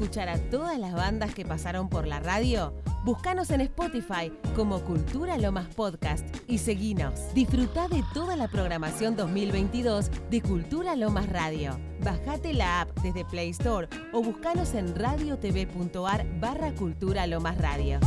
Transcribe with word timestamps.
escuchar 0.00 0.30
a 0.30 0.38
todas 0.48 0.78
las 0.78 0.94
bandas 0.94 1.34
que 1.34 1.44
pasaron 1.44 1.90
por 1.90 2.06
la 2.06 2.20
radio? 2.20 2.72
Búscanos 3.04 3.50
en 3.50 3.60
Spotify 3.60 4.32
como 4.56 4.80
Cultura 4.80 5.36
Lomas 5.36 5.66
Podcast 5.74 6.26
y 6.48 6.56
seguinos. 6.56 7.34
Disfruta 7.34 7.86
de 7.86 8.02
toda 8.14 8.34
la 8.34 8.48
programación 8.48 9.14
2022 9.14 10.10
de 10.30 10.40
Cultura 10.40 10.96
Lomas 10.96 11.28
Radio. 11.28 11.78
Bajate 12.02 12.54
la 12.54 12.80
app 12.80 12.98
desde 13.00 13.26
Play 13.26 13.50
Store 13.50 13.88
o 14.14 14.22
búscanos 14.22 14.72
en 14.72 14.96
radiotv.ar 14.96 16.26
barra 16.40 16.72
Cultura 16.72 17.26
Lomas 17.26 17.58
Radio. 17.58 18.00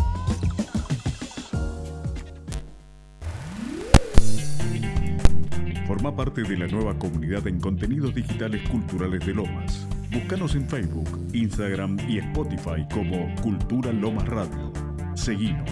Forma 5.86 6.16
parte 6.16 6.42
de 6.42 6.58
la 6.58 6.66
nueva 6.66 6.98
comunidad 6.98 7.46
en 7.46 7.60
contenidos 7.60 8.16
digitales 8.16 8.68
culturales 8.68 9.24
de 9.28 9.34
Lomas. 9.36 9.88
Búscanos 10.14 10.54
en 10.54 10.70
Facebook, 10.70 11.10
Instagram 11.34 11.98
y 12.08 12.20
Spotify 12.20 12.88
como 12.94 13.34
Cultura 13.42 13.92
Lomas 13.92 14.28
Radio. 14.28 14.72
Seguinos. 15.16 15.72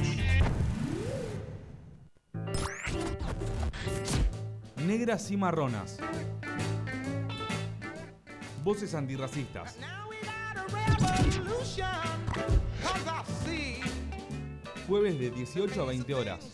Negras 4.84 5.30
y 5.30 5.38
marronas. 5.38 6.00
Voces 8.64 8.96
antirracistas. 8.96 9.78
Jueves 14.88 15.20
de 15.20 15.30
18 15.30 15.84
a 15.84 15.86
20 15.86 16.16
horas. 16.16 16.50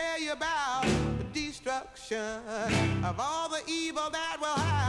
Tell 0.00 0.20
you 0.20 0.32
about 0.32 0.84
the 1.18 1.24
destruction 1.32 2.40
of 3.04 3.16
all 3.18 3.48
the 3.48 3.60
evil 3.68 4.08
that 4.10 4.36
will 4.40 4.48
have 4.48 4.79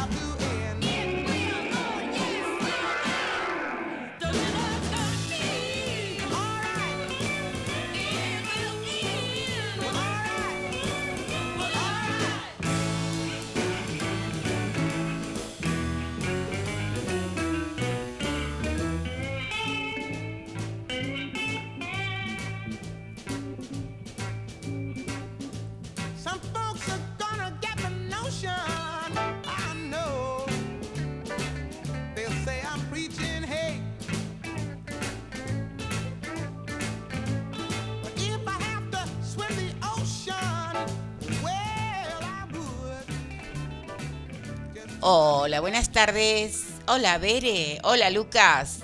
Hola, 45.02 45.60
buenas 45.62 45.92
tardes. 45.92 46.64
Hola, 46.88 47.18
Bere. 47.18 47.80
Hola, 47.84 48.10
Lucas. 48.10 48.80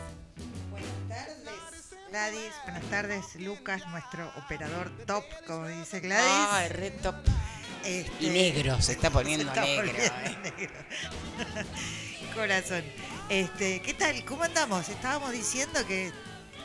Gladys, 2.09 2.51
buenas 2.63 2.83
tardes, 2.89 3.35
Lucas, 3.35 3.85
nuestro 3.89 4.31
operador 4.37 4.89
top, 5.05 5.23
como 5.45 5.67
dice 5.67 5.99
Gladys. 5.99 6.47
Ay, 6.49 6.69
red 6.69 6.93
top. 7.03 7.15
Este, 7.83 8.11
Y 8.25 8.29
negro, 8.29 8.81
se 8.81 8.93
está 8.93 9.11
poniendo 9.11 9.43
se 9.43 9.49
está 9.49 9.61
negro. 9.61 9.91
poniendo 9.93 10.15
eh. 10.25 10.53
negro. 10.57 10.73
Corazón. 12.33 12.83
Este, 13.29 13.81
¿qué 13.81 13.93
tal? 13.93 14.25
¿Cómo 14.25 14.43
andamos? 14.43 14.89
Estábamos 14.89 15.31
diciendo 15.31 15.85
que 15.85 16.11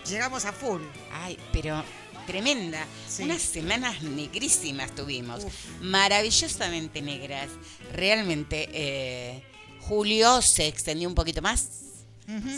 llegamos 0.07 0.47
a 0.47 0.53
full. 0.53 0.81
Ay, 1.13 1.39
pero 1.53 1.85
tremenda. 2.27 2.85
Sí. 3.09 3.23
Unas 3.25 3.43
semanas 3.43 4.03
negrísimas 4.03 4.95
tuvimos. 4.95 5.45
Uf. 5.45 5.55
Maravillosamente 5.81 7.03
negras. 7.03 7.49
Realmente, 7.93 8.69
eh, 8.73 9.43
julio 9.81 10.41
se 10.43 10.67
extendió 10.67 11.09
un 11.09 11.15
poquito 11.15 11.43
más. 11.43 11.67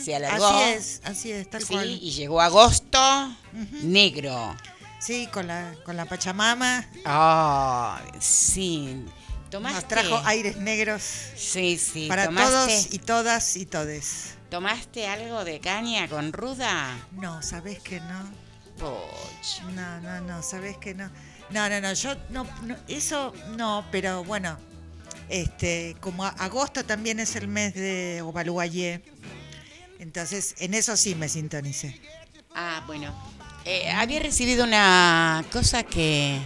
Se 0.04 0.14
alargó. 0.14 0.46
Así 0.46 0.62
es, 0.72 1.00
así 1.04 1.32
es, 1.32 1.50
tal 1.50 1.62
Sí, 1.62 1.72
cual. 1.72 1.90
y 1.90 2.10
llegó 2.12 2.40
agosto 2.40 3.36
negro. 3.82 4.54
Sí, 5.00 5.26
con 5.32 5.46
la, 5.48 5.74
con 5.84 5.96
la 5.96 6.04
Pachamama. 6.04 6.86
Ah, 7.04 8.00
sí. 8.20 9.04
¿Tomaste? 9.50 9.74
Nos 9.80 9.88
trajo 9.88 10.22
aires 10.26 10.56
negros 10.58 11.02
Sí, 11.36 11.78
sí. 11.78 12.06
para 12.08 12.26
¿tomaste, 12.26 12.50
todos 12.50 12.92
y 12.92 12.98
todas 12.98 13.56
y 13.56 13.66
todes. 13.66 14.34
¿Tomaste 14.50 15.06
algo 15.08 15.44
de 15.44 15.60
caña 15.60 16.08
con 16.08 16.32
ruda? 16.32 16.96
No, 17.12 17.42
¿sabés 17.42 17.80
que 17.80 18.00
no? 18.00 18.43
Poch. 18.78 19.62
No, 19.74 20.00
no, 20.00 20.20
no, 20.20 20.42
sabes 20.42 20.76
que 20.78 20.94
no. 20.94 21.10
No, 21.50 21.68
no, 21.68 21.80
no, 21.80 21.92
yo 21.92 22.14
no, 22.30 22.46
no, 22.62 22.76
eso 22.88 23.32
no, 23.56 23.84
pero 23.90 24.24
bueno, 24.24 24.56
este, 25.28 25.96
como 26.00 26.24
agosto 26.24 26.84
también 26.84 27.20
es 27.20 27.36
el 27.36 27.48
mes 27.48 27.74
de 27.74 28.22
Ovaluayé, 28.22 29.02
entonces 29.98 30.54
en 30.58 30.74
eso 30.74 30.96
sí 30.96 31.14
me 31.14 31.28
sintonicé. 31.28 32.00
Ah, 32.54 32.82
bueno. 32.86 33.14
Eh, 33.64 33.90
había 33.90 34.20
recibido 34.20 34.64
una 34.64 35.44
cosa 35.50 35.82
que 35.82 36.38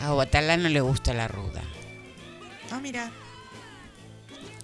a 0.00 0.12
Obatalá 0.12 0.56
no 0.56 0.68
le 0.68 0.80
gusta 0.80 1.12
la 1.14 1.28
ruda. 1.28 1.62
Ah, 2.70 2.80
mira, 2.80 3.10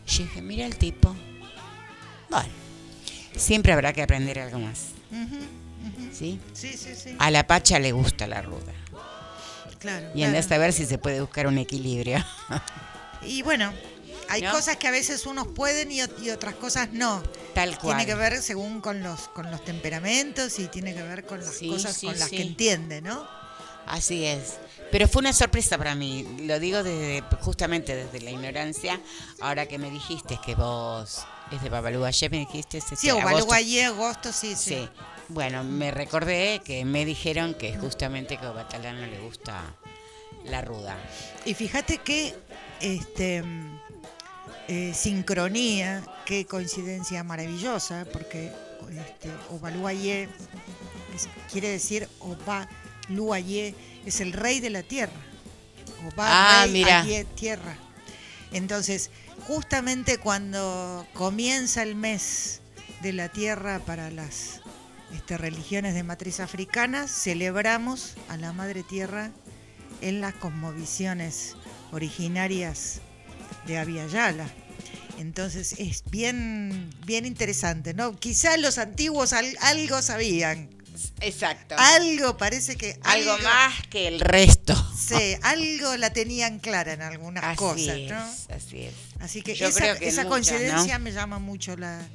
Yo 0.07 0.25
dije, 0.25 0.43
mira 0.43 0.67
el 0.67 0.77
tipo. 0.77 1.15
Bueno, 2.29 2.53
siempre 3.37 3.73
habrá 3.73 3.93
que 3.93 4.03
aprender 4.03 4.39
algo 4.39 4.59
más. 4.59 4.89
¿Sí? 6.13 6.41
sí, 6.53 6.77
sí, 6.77 6.95
sí, 6.95 7.17
A 7.19 7.31
la 7.31 7.47
pacha 7.47 7.79
le 7.79 7.93
gusta 7.93 8.27
la 8.27 8.41
ruda. 8.43 8.73
claro. 9.79 10.09
Y 10.15 10.19
claro. 10.19 10.27
andás 10.29 10.51
a 10.53 10.59
ver 10.59 10.73
si 10.73 10.87
se 10.87 10.99
puede 10.99 11.21
buscar 11.21 11.47
un 11.47 11.59
equilibrio. 11.59 12.25
Y 13.27 13.41
bueno, 13.41 13.73
hay 14.29 14.43
¿No? 14.43 14.53
cosas 14.53 14.77
que 14.77 14.87
a 14.87 14.91
veces 14.91 15.25
unos 15.25 15.47
pueden 15.49 15.91
y, 15.91 16.01
ot- 16.01 16.23
y 16.23 16.29
otras 16.29 16.55
cosas 16.57 16.91
no. 16.93 17.23
Tal 17.55 17.79
cual. 17.79 17.97
Tiene 17.97 18.05
que 18.05 18.15
ver 18.15 18.43
según 18.43 18.83
con 18.83 19.03
los 19.03 19.29
con 19.29 19.51
los 19.51 19.65
temperamentos 19.65 20.59
y 20.59 20.67
tiene 20.69 20.95
que 20.95 21.03
ver 21.03 21.25
con 21.25 21.41
las 21.41 21.55
Sí, 21.55 21.69
cosas 21.71 21.97
sí, 21.97 22.07
con 22.07 22.19
las 22.19 22.29
sí. 22.29 22.37
que 22.37 22.43
entiende, 22.43 23.01
¿no? 23.01 23.27
Así 23.87 24.27
es. 24.27 24.59
Pero 24.93 25.09
fue 25.09 25.21
una 25.21 25.33
sorpresa 25.33 25.79
para 25.79 25.95
mí. 25.95 26.27
Lo 26.43 26.61
digo 26.61 26.83
desde 26.83 27.23
justamente 27.41 27.97
desde 27.97 28.21
la 28.21 28.31
ignorancia. 28.33 29.01
Ahora 29.41 29.65
que 29.65 29.79
me 29.79 29.91
dijiste 29.91 30.39
que 30.45 30.55
vos 30.55 31.25
es 31.51 31.63
de 31.63 31.69
Babalú 31.69 32.05
ayer 32.05 32.31
me 32.31 32.39
dijiste 32.39 32.79
este 32.79 32.97
Sí. 32.97 33.11
Ovaluayé, 33.11 33.85
agosto, 33.87 34.33
sí, 34.33 34.55
sí. 34.57 34.71
Sí. 34.75 34.89
Bueno, 35.29 35.65
me 35.65 35.91
recordé 35.91 36.61
que 36.65 36.85
me 36.85 37.05
dijeron 37.05 37.55
que 37.55 37.77
justamente 37.79 38.37
que 38.37 38.45
a 38.47 38.51
Obatalá 38.51 38.93
no 38.93 39.07
le 39.07 39.19
gusta 39.21 39.63
la 40.45 40.61
ruda. 40.61 40.97
Y 41.47 41.55
fíjate 41.55 41.99
qué 41.99 42.35
este, 42.81 43.43
eh, 44.69 44.93
sincronía, 44.95 46.03
qué 46.27 46.45
coincidencia 46.47 47.23
maravillosa, 47.25 48.07
porque 48.13 48.53
este, 48.91 49.31
Ovaluayé 49.51 50.29
es- 51.15 51.29
quiere 51.51 51.69
decir 51.69 52.09
Ovaluayé 52.21 53.75
es 54.05 54.21
el 54.21 54.33
rey 54.33 54.61
de 54.61 54.71
la 54.71 54.83
tierra. 54.83 55.13
Oba, 56.15 56.27
Ah, 56.63 56.67
tierra. 57.35 57.77
Entonces, 58.53 59.11
justamente 59.47 60.19
cuando 60.19 61.07
comienza 61.15 61.83
el 61.83 61.95
mes 61.95 62.61
de 63.03 63.13
la 63.13 63.29
tierra 63.29 63.81
para 63.81 64.11
las 64.11 64.61
este, 65.15 65.37
religiones 65.37 65.95
de 65.95 66.03
matriz 66.03 66.41
africana, 66.41 67.07
celebramos 67.09 68.15
a 68.29 68.37
la 68.37 68.53
Madre 68.53 68.83
Tierra 68.83 69.31
en 70.01 70.21
las 70.21 70.35
cosmovisiones 70.35 71.57
originarias 71.93 73.01
de 73.67 73.79
Aviala. 73.79 74.47
Entonces 75.19 75.75
es 75.79 76.03
bien, 76.11 76.91
bien 77.07 77.25
interesante, 77.25 77.95
¿no? 77.95 78.17
Quizás 78.19 78.59
los 78.59 78.79
antiguos 78.79 79.33
al- 79.33 79.57
algo 79.61 80.03
sabían 80.03 80.71
Exacto. 81.21 81.75
Algo 81.79 82.37
parece 82.37 82.77
que. 82.77 82.99
algo 83.03 83.37
más 83.39 83.75
que 83.89 84.07
el 84.09 84.21
resto. 84.21 84.75
Sí, 84.97 85.37
algo 85.43 85.97
la 85.97 86.13
tenían 86.13 86.61
clara 86.61 86.93
en 86.93 87.03
algunas 87.03 87.43
Así 87.45 87.57
cosas, 87.57 87.97
es, 87.97 88.11
¿no? 88.11 88.55
así 88.55 88.81
es. 88.83 88.95
Así 89.25 89.41
que 89.41 89.55
Yo 89.55 89.69
esa, 89.69 89.81
creo 89.81 89.97
que 89.97 90.07
esa 90.07 90.25
muchas, 90.25 90.51
coincidencia 90.51 90.99
¿no? 90.99 91.05
me 91.05 91.13
llama 91.13 91.39
mucho 91.39 91.79
la, 91.79 92.07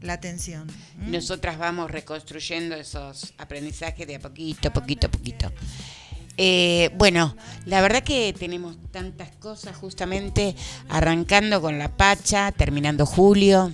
la 0.00 0.14
atención. 0.14 0.66
¿Mm? 0.98 1.12
Nosotras 1.12 1.58
vamos 1.58 1.92
reconstruyendo 1.92 2.74
esos 2.74 3.34
aprendizajes 3.38 4.04
de 4.04 4.16
a 4.16 4.20
poquito, 4.20 4.72
poquito, 4.72 5.08
poquito. 5.08 5.52
Eh, 6.36 6.90
bueno, 6.96 7.36
la 7.66 7.80
verdad 7.80 8.02
que 8.02 8.34
tenemos 8.36 8.76
tantas 8.90 9.30
cosas 9.36 9.76
justamente 9.76 10.56
arrancando 10.88 11.60
con 11.60 11.78
la 11.78 11.96
Pacha, 11.96 12.50
terminando 12.50 13.06
julio. 13.06 13.72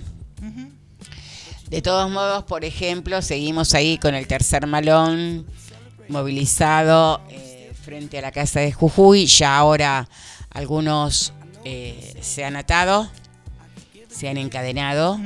De 1.69 1.81
todos 1.81 2.11
modos, 2.11 2.43
por 2.43 2.63
ejemplo, 2.63 3.23
seguimos 3.23 3.73
ahí 3.73 3.97
con 3.97 4.13
el 4.13 4.27
tercer 4.27 4.67
malón 4.67 5.47
movilizado 6.09 7.23
eh, 7.31 7.73
frente 7.81 8.19
a 8.19 8.21
la 8.21 8.31
casa 8.31 8.59
de 8.59 8.71
Jujuy. 8.71 9.25
Ya 9.25 9.57
ahora 9.57 10.07
algunos 10.51 11.33
eh, 11.65 12.17
se 12.21 12.45
han 12.45 12.55
atado, 12.55 13.09
se 14.09 14.29
han 14.29 14.37
encadenado, 14.37 15.19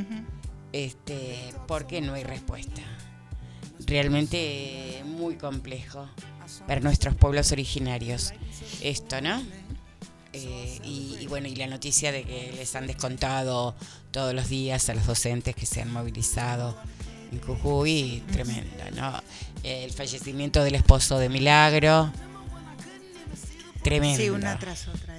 este, 0.73 1.53
porque 1.67 2.01
no 2.01 2.13
hay 2.13 2.23
respuesta. 2.23 2.81
Realmente 3.85 5.01
muy 5.05 5.35
complejo 5.35 6.09
para 6.67 6.81
nuestros 6.81 7.15
pueblos 7.15 7.51
originarios 7.51 8.33
esto, 8.81 9.21
¿no? 9.21 9.41
Eh, 10.33 10.79
y, 10.83 11.17
y 11.21 11.27
bueno, 11.27 11.47
y 11.47 11.55
la 11.55 11.67
noticia 11.67 12.11
de 12.11 12.23
que 12.23 12.53
les 12.55 12.75
han 12.75 12.85
descontado 12.85 13.75
todos 14.11 14.33
los 14.33 14.49
días 14.49 14.89
a 14.89 14.93
los 14.93 15.05
docentes 15.05 15.55
que 15.55 15.65
se 15.65 15.81
han 15.81 15.91
movilizado 15.91 16.77
en 17.31 17.41
Jujuy, 17.41 18.23
tremendo, 18.31 18.83
¿no? 18.95 19.21
El 19.63 19.91
fallecimiento 19.91 20.63
del 20.63 20.75
esposo 20.75 21.17
de 21.17 21.29
Milagro, 21.29 22.11
tremendo. 23.83 24.21
Sí, 24.21 24.29
una 24.29 24.57
tras 24.59 24.87
otra. 24.87 25.16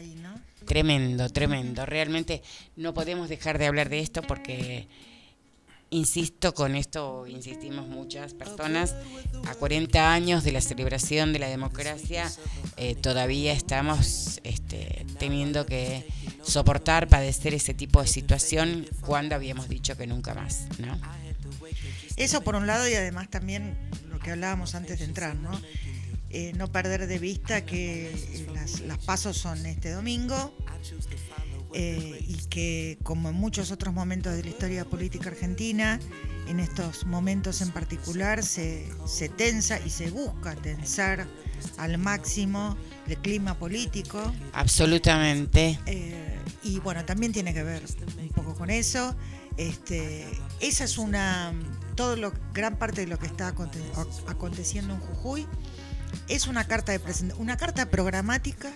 Tremendo, 0.69 1.31
tremendo. 1.31 1.87
Realmente 1.87 2.43
no 2.77 2.93
podemos 2.93 3.31
dejar 3.31 3.59
de 3.59 3.67
hablar 3.67 3.89
de 3.89 4.01
esto 4.01 4.21
porque, 4.21 4.87
insisto, 5.89 6.53
con 6.53 6.77
esto 6.77 7.27
insistimos 7.27 7.89
muchas 7.89 8.35
personas, 8.35 8.95
a 9.47 9.55
40 9.55 10.13
años 10.13 10.45
de 10.45 10.53
la 10.53 10.61
celebración 10.61 11.33
de 11.33 11.39
la 11.39 11.49
democracia, 11.49 12.31
eh, 12.77 12.95
todavía 12.95 13.55
estamos 13.55 14.41
este, 14.45 15.07
teniendo 15.19 15.65
que 15.65 16.07
soportar, 16.43 17.09
padecer 17.09 17.55
ese 17.55 17.73
tipo 17.73 18.03
de 18.03 18.07
situación 18.07 18.87
cuando 19.01 19.35
habíamos 19.35 19.71
dicho 19.71 19.97
que 19.97 20.07
nunca 20.07 20.35
más, 20.35 20.67
¿no? 20.79 21.01
Eso 22.17 22.43
por 22.43 22.57
un 22.57 22.67
lado 22.67 22.87
y 22.87 22.95
además 22.95 23.31
también 23.31 23.75
lo 24.11 24.19
que 24.19 24.33
hablábamos 24.33 24.75
antes 24.75 24.99
de 24.99 25.07
entrar, 25.07 25.35
¿no? 25.37 25.59
Eh, 26.31 26.53
no 26.57 26.71
perder 26.71 27.07
de 27.07 27.19
vista 27.19 27.65
que 27.65 28.11
eh, 28.11 28.47
las, 28.53 28.81
las 28.81 28.99
pasos 28.99 29.37
son 29.39 29.65
este 29.65 29.93
domingo 29.93 30.55
eh, 31.73 32.23
y 32.27 32.37
que 32.49 32.99
como 33.03 33.31
en 33.31 33.35
muchos 33.35 33.71
otros 33.71 33.95
momentos 33.95 34.35
de 34.35 34.43
la 34.43 34.49
historia 34.51 34.85
política 34.85 35.31
argentina, 35.31 35.99
en 36.47 36.61
estos 36.61 37.07
momentos 37.07 37.63
en 37.63 37.71
particular 37.71 38.43
se, 38.43 38.87
se 39.07 39.29
tensa 39.31 39.81
y 39.81 39.89
se 39.91 40.11
busca 40.11 40.55
tensar 40.57 41.27
al 41.79 41.97
máximo 41.99 42.77
el 43.07 43.17
clima 43.19 43.59
político. 43.59 44.33
Absolutamente. 44.53 45.79
Eh, 45.87 46.37
y 46.63 46.79
bueno, 46.81 47.05
también 47.07 47.33
tiene 47.33 47.55
que 47.55 47.63
ver 47.63 47.83
un 48.21 48.29
poco 48.31 48.55
con 48.55 48.69
eso. 48.71 49.17
Este, 49.57 50.27
esa 50.61 50.85
es 50.85 50.99
una, 50.99 51.53
todo 51.97 52.17
lo, 52.17 52.33
gran 52.55 52.79
parte 52.79 53.01
de 53.03 53.07
lo 53.09 53.19
que 53.19 53.27
está 53.27 53.49
aconte- 53.55 53.83
ac- 53.95 54.23
aconteciendo 54.29 54.95
en 54.95 55.01
Jujuy 55.01 55.47
es 56.29 56.47
una 56.47 56.65
carta 56.67 56.93
de 56.93 57.01
present- 57.01 57.35
una 57.39 57.57
carta 57.57 57.87
programática. 57.91 58.71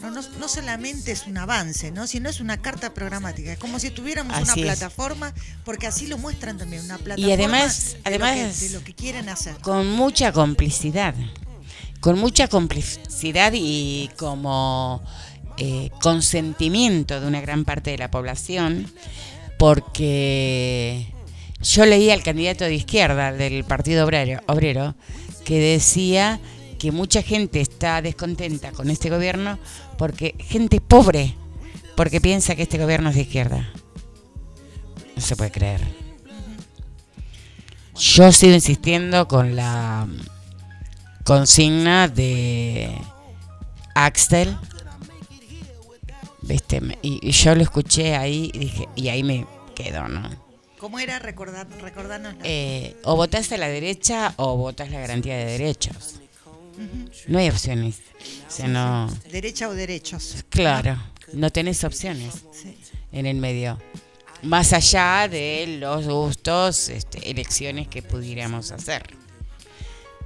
No, 0.00 0.10
no, 0.10 0.20
no 0.38 0.48
solamente 0.48 1.12
es 1.12 1.26
un 1.26 1.38
avance, 1.38 1.90
¿no? 1.90 2.06
sino 2.06 2.28
es 2.28 2.40
una 2.40 2.60
carta 2.60 2.92
programática. 2.92 3.52
Es 3.52 3.58
como 3.58 3.78
si 3.78 3.90
tuviéramos 3.90 4.34
Así 4.36 4.42
una 4.42 4.52
es. 4.54 4.60
plataforma, 4.78 5.32
porque 5.64 5.86
así 5.86 6.06
lo 6.06 6.18
muestran 6.18 6.58
también, 6.58 6.84
una 6.84 6.98
plataforma 6.98 7.32
además- 7.34 7.92
de, 8.04 8.18
lo 8.18 8.24
además- 8.26 8.58
que, 8.60 8.68
de 8.68 8.74
lo 8.74 8.84
que 8.84 8.94
quieren 8.94 9.28
hacer. 9.30 9.54
con 9.62 9.90
mucha 9.92 10.32
complicidad, 10.32 11.14
con 12.00 12.18
mucha 12.18 12.48
complicidad 12.48 13.52
y 13.54 14.10
como 14.16 15.02
eh, 15.56 15.90
consentimiento 16.02 17.20
de 17.20 17.26
una 17.26 17.40
gran 17.40 17.64
parte 17.64 17.90
de 17.92 17.98
la 17.98 18.10
población, 18.10 18.92
porque 19.84 21.06
yo 21.62 21.86
leí 21.86 22.10
al 22.10 22.22
candidato 22.22 22.64
de 22.64 22.74
izquierda 22.74 23.32
del 23.32 23.64
Partido 23.64 24.04
Obrero, 24.04 24.42
Obrero 24.46 24.94
que 25.44 25.58
decía 25.58 26.40
que 26.78 26.92
mucha 26.92 27.22
gente 27.22 27.60
está 27.60 28.02
descontenta 28.02 28.72
con 28.72 28.90
este 28.90 29.10
gobierno 29.10 29.58
porque 29.96 30.34
gente 30.38 30.80
pobre, 30.80 31.34
porque 31.96 32.20
piensa 32.20 32.56
que 32.56 32.62
este 32.62 32.78
gobierno 32.78 33.10
es 33.10 33.16
de 33.16 33.22
izquierda. 33.22 33.70
No 35.16 35.22
se 35.22 35.36
puede 35.36 35.50
creer. 35.50 35.80
Yo 37.96 38.32
sigo 38.32 38.54
insistiendo 38.54 39.28
con 39.28 39.54
la 39.54 40.08
consigna 41.24 42.08
de 42.08 42.90
Axel. 43.94 44.56
¿Viste? 46.42 46.98
Y 47.00 47.30
yo 47.30 47.54
lo 47.54 47.62
escuché 47.62 48.16
ahí 48.16 48.50
y 48.52 48.58
dije, 48.58 48.88
y 48.96 49.08
ahí 49.08 49.22
me 49.22 49.46
quedo, 49.74 50.08
¿no? 50.08 50.43
¿Cómo 50.84 50.98
era? 50.98 51.18
Recordar, 51.18 51.66
recordarnos. 51.80 52.34
Eh, 52.42 52.94
o 53.04 53.16
votás 53.16 53.50
a 53.52 53.56
la 53.56 53.68
derecha 53.68 54.34
o 54.36 54.58
votás 54.58 54.90
la 54.90 55.00
garantía 55.00 55.34
de 55.34 55.46
derechos. 55.46 56.16
No 57.26 57.38
hay 57.38 57.48
opciones. 57.48 58.00
O 58.46 58.50
sea, 58.50 58.68
no. 58.68 59.10
Derecha 59.32 59.66
o 59.70 59.72
derechos. 59.72 60.44
Claro, 60.50 61.02
no 61.32 61.48
tenés 61.50 61.84
opciones 61.84 62.34
Sí. 62.52 62.76
en 63.12 63.24
el 63.24 63.38
medio. 63.38 63.80
Más 64.42 64.74
allá 64.74 65.26
de 65.26 65.78
los 65.80 66.06
gustos, 66.06 66.90
este, 66.90 67.30
elecciones 67.30 67.88
que 67.88 68.02
pudiéramos 68.02 68.70
hacer. 68.70 69.04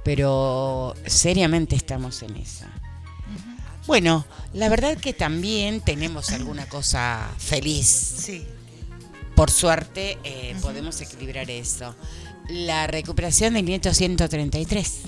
Pero 0.03 0.93
seriamente 1.05 1.77
estamos 1.77 2.21
en 2.21 2.35
esa. 2.35 2.67
Bueno, 3.87 4.25
la 4.51 4.67
verdad 4.67 4.97
que 4.97 5.13
también 5.13 5.79
tenemos 5.79 6.31
alguna 6.31 6.67
cosa 6.67 7.31
feliz. 7.37 7.87
Sí. 7.87 8.45
Por 9.39 9.51
suerte 9.51 10.17
eh, 10.25 10.53
podemos 10.61 10.99
equilibrar 10.99 11.49
eso. 11.49 11.95
La 12.49 12.87
recuperación 12.87 13.53
del 13.53 13.63
nieto 13.63 13.93
133. 13.93 15.03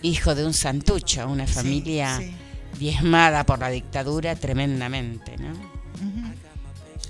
Hijo 0.00 0.34
de 0.34 0.46
un 0.46 0.54
santucho, 0.54 1.28
una 1.28 1.46
familia 1.46 2.16
sí. 2.16 2.34
diezmada 2.78 3.44
por 3.44 3.58
la 3.58 3.68
dictadura 3.68 4.34
tremendamente, 4.36 5.36
¿no? 5.36 5.52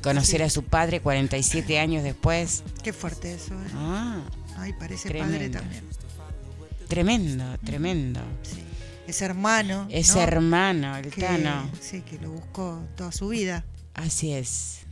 Conocer 0.02 0.42
a 0.42 0.50
su 0.50 0.64
padre 0.64 0.98
47 0.98 1.78
años 1.78 2.02
después. 2.02 2.64
Qué 2.82 2.92
fuerte 2.92 3.34
eso, 3.34 3.54
¿eh? 3.54 3.68
Ah, 3.76 4.22
Ay, 4.56 4.72
parece 4.72 5.08
padre 5.08 5.20
Tremendo. 5.20 5.58
también. 5.60 5.84
tremendo, 6.88 7.58
tremendo. 7.64 8.20
Es 9.06 9.22
hermano. 9.22 9.86
Es 9.88 10.16
¿no? 10.16 10.20
hermano, 10.20 10.96
el 10.96 11.12
que, 11.12 11.20
Tano. 11.20 11.70
Sí, 11.80 12.00
que 12.00 12.18
lo 12.18 12.32
buscó 12.32 12.82
toda 12.96 13.12
su 13.12 13.28
vida. 13.28 13.64
Así 13.94 14.32
es. 14.32 14.83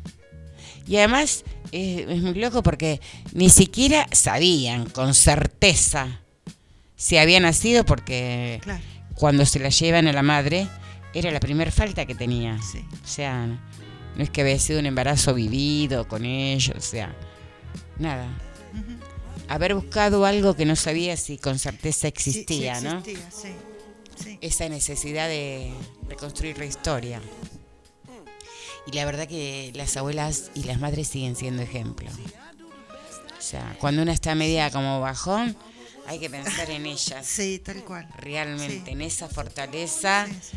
Y 0.86 0.96
además 0.96 1.44
eh, 1.70 2.06
es 2.08 2.22
muy 2.22 2.34
loco 2.34 2.62
porque 2.62 3.00
ni 3.32 3.48
siquiera 3.50 4.06
sabían 4.12 4.86
con 4.90 5.14
certeza 5.14 6.20
si 6.96 7.16
había 7.18 7.40
nacido 7.40 7.84
porque 7.84 8.60
Claro. 8.62 8.82
cuando 9.14 9.46
se 9.46 9.58
la 9.58 9.68
llevan 9.70 10.06
a 10.08 10.12
la 10.12 10.22
madre 10.22 10.68
era 11.14 11.30
la 11.30 11.40
primera 11.40 11.70
falta 11.70 12.06
que 12.06 12.14
tenía. 12.14 12.58
Sí. 12.62 12.78
O 13.04 13.06
sea, 13.06 13.46
no 13.46 14.22
es 14.22 14.30
que 14.30 14.40
había 14.42 14.58
sido 14.58 14.80
un 14.80 14.86
embarazo 14.86 15.34
vivido 15.34 16.06
con 16.08 16.24
ellos, 16.24 16.76
o 16.76 16.80
sea, 16.80 17.14
nada. 17.98 18.26
Haber 19.48 19.74
buscado 19.74 20.24
algo 20.24 20.54
que 20.56 20.64
no 20.64 20.76
sabía 20.76 21.16
si 21.16 21.36
con 21.38 21.58
certeza 21.58 22.02
Sí, 22.02 22.06
existía, 22.08 22.76
sí 22.76 22.84
¿no? 22.84 22.98
existía, 22.98 23.30
sí. 23.30 23.48
Sí. 24.22 24.38
esa 24.40 24.68
necesidad 24.68 25.28
de 25.28 25.72
reconstruir 26.08 26.56
la 26.58 26.64
historia. 26.66 27.20
Y 28.86 28.92
la 28.92 29.04
verdad 29.04 29.28
que 29.28 29.70
las 29.74 29.96
abuelas 29.96 30.50
y 30.54 30.64
las 30.64 30.80
madres 30.80 31.08
siguen 31.08 31.36
siendo 31.36 31.62
ejemplo. 31.62 32.10
O 33.38 33.40
sea, 33.42 33.76
cuando 33.80 34.02
una 34.02 34.12
está 34.12 34.34
media 34.34 34.70
como 34.70 35.00
bajón, 35.00 35.56
hay 36.06 36.18
que 36.18 36.30
pensar 36.30 36.70
en 36.70 36.86
ellas. 36.86 37.24
Sí, 37.26 37.58
tal 37.64 37.84
cual. 37.84 38.08
Realmente, 38.18 38.82
Sí. 38.84 38.90
en 38.90 39.02
esa 39.02 39.28
fortaleza. 39.28 40.26
Sí, 40.28 40.34
sí. 40.50 40.56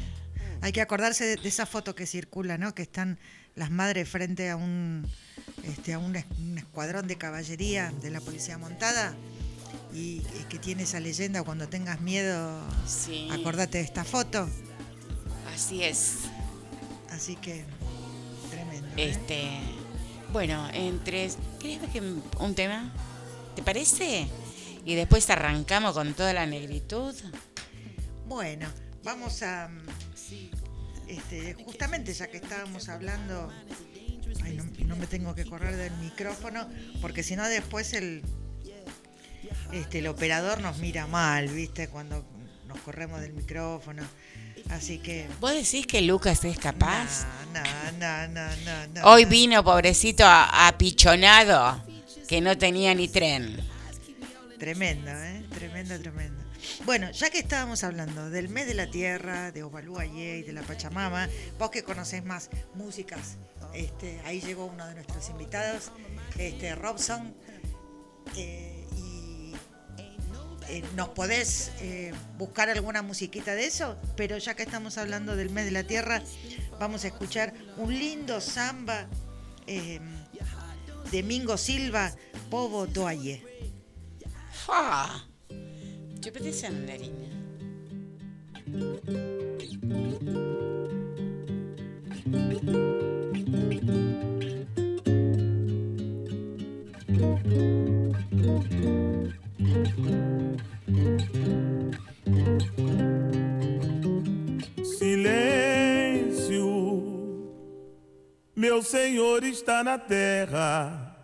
Hay 0.61 0.71
que 0.71 0.81
acordarse 0.81 1.25
de, 1.25 1.35
de 1.35 1.47
esa 1.49 1.65
foto 1.65 1.93
que 1.95 2.07
circula, 2.07 2.57
¿no? 2.57 2.73
Que 2.73 2.81
están 2.83 3.19
las 3.55 3.69
madres 3.69 4.09
frente 4.09 4.49
a 4.49 4.55
un, 4.55 5.07
este, 5.63 5.93
a 5.93 5.99
un, 5.99 6.15
un 6.39 6.57
escuadrón 6.57 7.07
de 7.07 7.17
caballería 7.17 7.91
de 8.01 8.09
la 8.09 8.19
policía 8.21 8.57
montada 8.57 9.13
y, 9.93 10.21
y 10.39 10.45
que 10.49 10.57
tiene 10.57 10.83
esa 10.83 10.99
leyenda 10.99 11.43
cuando 11.43 11.67
tengas 11.69 12.01
miedo, 12.01 12.59
Sí. 12.87 13.29
acordate 13.31 13.77
de 13.77 13.83
esta 13.83 14.03
foto. 14.03 14.49
Así 15.53 15.83
es. 15.83 16.13
Así 17.11 17.35
que. 17.35 17.59
¿eh? 17.59 17.65
Este, 18.97 19.47
bueno, 20.31 20.67
entre 20.73 21.29
¿querés 21.59 21.79
que 21.91 22.01
un 22.01 22.55
tema? 22.55 22.93
¿Te 23.55 23.61
parece? 23.63 24.27
Y 24.85 24.95
después 24.95 25.29
arrancamos 25.29 25.93
con 25.93 26.13
toda 26.13 26.33
la 26.33 26.45
negritud. 26.45 27.13
Bueno, 28.27 28.67
vamos 29.03 29.41
a. 29.43 29.67
mm, 29.67 29.85
Este, 31.07 31.53
justamente 31.65 32.13
ya 32.13 32.27
que 32.27 32.37
estábamos 32.37 32.89
hablando. 32.89 33.51
Ay, 34.43 34.55
no, 34.57 34.63
no 34.87 34.95
me 34.95 35.07
tengo 35.07 35.33
que 35.35 35.45
correr 35.45 35.75
del 35.75 35.93
micrófono, 35.97 36.67
porque 37.01 37.23
si 37.23 37.35
no, 37.35 37.47
después 37.47 37.93
el. 37.93 38.21
Este, 39.71 39.99
el 39.99 40.07
operador 40.07 40.61
nos 40.61 40.77
mira 40.77 41.07
mal, 41.07 41.47
¿viste? 41.49 41.87
Cuando 41.87 42.25
nos 42.67 42.79
corremos 42.79 43.21
del 43.21 43.33
micrófono. 43.33 44.03
Así 44.69 44.97
que. 44.99 45.27
¿Vos 45.39 45.53
decís 45.53 45.85
que 45.87 46.01
Lucas 46.01 46.43
es 46.45 46.57
capaz? 46.57 47.25
No, 47.53 47.63
no, 47.99 48.27
no, 48.27 48.47
no, 48.65 48.87
no. 48.93 49.11
Hoy 49.11 49.23
no. 49.23 49.29
vino, 49.29 49.63
pobrecito, 49.63 50.25
apichonado, 50.25 51.83
que 52.27 52.41
no 52.41 52.57
tenía 52.57 52.93
ni 52.93 53.07
tren. 53.07 53.57
Tremendo, 54.59 55.11
¿eh? 55.11 55.45
Tremendo, 55.53 55.99
tremendo. 55.99 56.43
Bueno, 56.85 57.11
ya 57.11 57.29
que 57.29 57.39
estábamos 57.39 57.83
hablando 57.83 58.29
del 58.29 58.49
mes 58.49 58.67
de 58.67 58.73
la 58.73 58.89
tierra, 58.89 59.51
de 59.51 59.63
Ovaluayé 59.63 60.39
y 60.39 60.43
de 60.43 60.53
la 60.53 60.61
Pachamama, 60.61 61.29
vos 61.59 61.69
que 61.69 61.83
conocés 61.83 62.23
más 62.25 62.49
músicas, 62.73 63.37
este, 63.73 64.19
ahí 64.25 64.41
llegó 64.41 64.65
uno 64.65 64.87
de 64.87 64.95
nuestros 64.95 65.29
invitados, 65.29 65.91
este, 66.37 66.75
Robson, 66.75 67.35
eh, 68.35 68.74
eh, 70.69 70.83
nos 70.95 71.09
podés 71.09 71.71
eh, 71.81 72.13
buscar 72.37 72.69
alguna 72.69 73.01
musiquita 73.01 73.55
de 73.55 73.65
eso, 73.65 73.97
pero 74.15 74.37
ya 74.37 74.55
que 74.55 74.63
estamos 74.63 74.97
hablando 74.97 75.35
del 75.35 75.49
mes 75.49 75.65
de 75.65 75.71
la 75.71 75.83
tierra, 75.83 76.21
vamos 76.79 77.03
a 77.03 77.07
escuchar 77.07 77.53
un 77.77 77.93
lindo 77.93 78.41
samba 78.41 79.07
eh, 79.67 79.99
de 81.11 81.23
Mingo 81.23 81.57
Silva, 81.57 82.13
Povo 82.49 82.87
Doaye. 82.87 83.43
Ah, 84.67 85.25
yo. 86.19 86.31
Silêncio, 104.97 106.65
meu 108.55 108.81
Senhor 108.81 109.43
está 109.43 109.83
na 109.83 109.97
terra. 109.97 111.15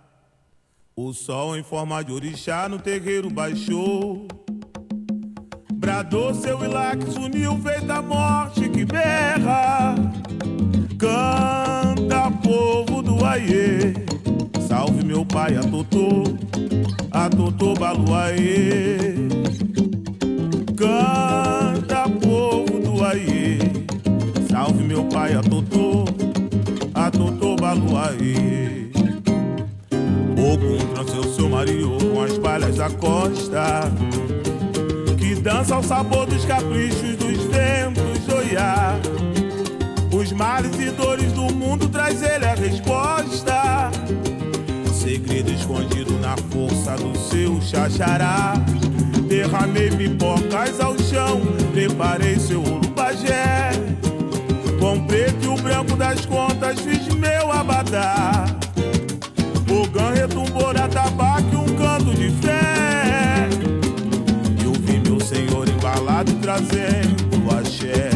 O 0.96 1.14
sol 1.14 1.58
em 1.58 1.64
forma 1.64 2.04
de 2.04 2.12
orixá 2.12 2.68
no 2.68 2.78
terreiro 2.78 3.30
baixou. 3.30 4.28
Bradou 5.74 6.34
seu 6.34 6.64
ilax, 6.64 7.16
uniu, 7.16 7.58
fez 7.58 7.82
da 7.84 8.02
morte 8.02 8.70
que 8.70 8.86
berra. 8.86 9.96
Canta, 11.00 12.30
povo 12.44 13.02
do 13.02 13.26
Aie. 13.26 13.94
Salve 14.72 15.04
meu 15.04 15.26
pai, 15.26 15.58
a 15.58 15.64
Totô, 15.64 16.24
a 17.12 17.30
Totô 17.30 17.74
Baluaê. 17.74 19.16
Canta, 20.78 22.10
povo 22.22 22.80
do 22.80 23.04
Aie. 23.04 23.60
Salve 24.50 24.82
meu 24.86 25.04
pai, 25.04 25.34
a 25.34 25.42
Totô, 25.42 26.06
a 26.94 27.12
Totô 27.12 27.58
Baluaê. 27.58 28.88
Ogum 30.40 30.78
trouxe 30.94 31.18
o 31.18 31.36
seu 31.36 31.50
marido 31.50 31.98
com 32.14 32.22
as 32.22 32.38
palhas 32.38 32.78
da 32.78 32.90
costa 32.92 33.92
Que 35.18 35.36
dança 35.36 35.76
ao 35.76 35.84
sabor 35.84 36.26
dos 36.28 36.46
caprichos 36.46 37.18
dos 37.18 37.44
ventos 37.46 38.34
Oiá 38.34 38.98
Os 40.14 40.32
males 40.32 40.80
e 40.80 40.90
dores 40.92 41.34
do 41.34 41.54
mundo 41.54 41.90
traz 41.90 42.24
ele 42.24 42.46
a 42.46 42.56
resposta 42.56 43.92
Segredo 45.02 45.50
escondido 45.52 46.20
na 46.20 46.38
força 46.38 46.96
do 46.96 47.18
seu 47.18 47.60
xaxará. 47.60 48.54
Derramei 49.28 49.90
pipocas 49.90 50.80
ao 50.80 50.96
chão 51.00 51.42
Preparei 51.72 52.38
seu 52.38 52.62
urubagé 52.62 53.72
Com 54.80 55.04
preto 55.08 55.44
e 55.44 55.48
o 55.48 55.56
branco 55.56 55.96
das 55.96 56.24
contas 56.28 56.80
fiz 56.82 57.08
meu 57.16 57.52
abadá. 57.52 58.46
O 59.72 59.88
gã 59.88 60.12
retumbou 60.12 60.70
atabaque 60.70 61.56
um 61.56 61.66
canto 61.66 62.14
de 62.14 62.30
fé. 62.30 63.50
E 64.60 64.66
eu 64.66 64.74
vi 64.74 65.00
meu 65.00 65.20
senhor 65.20 65.68
embalado 65.68 66.32
trazendo 66.42 67.50
axé 67.58 68.11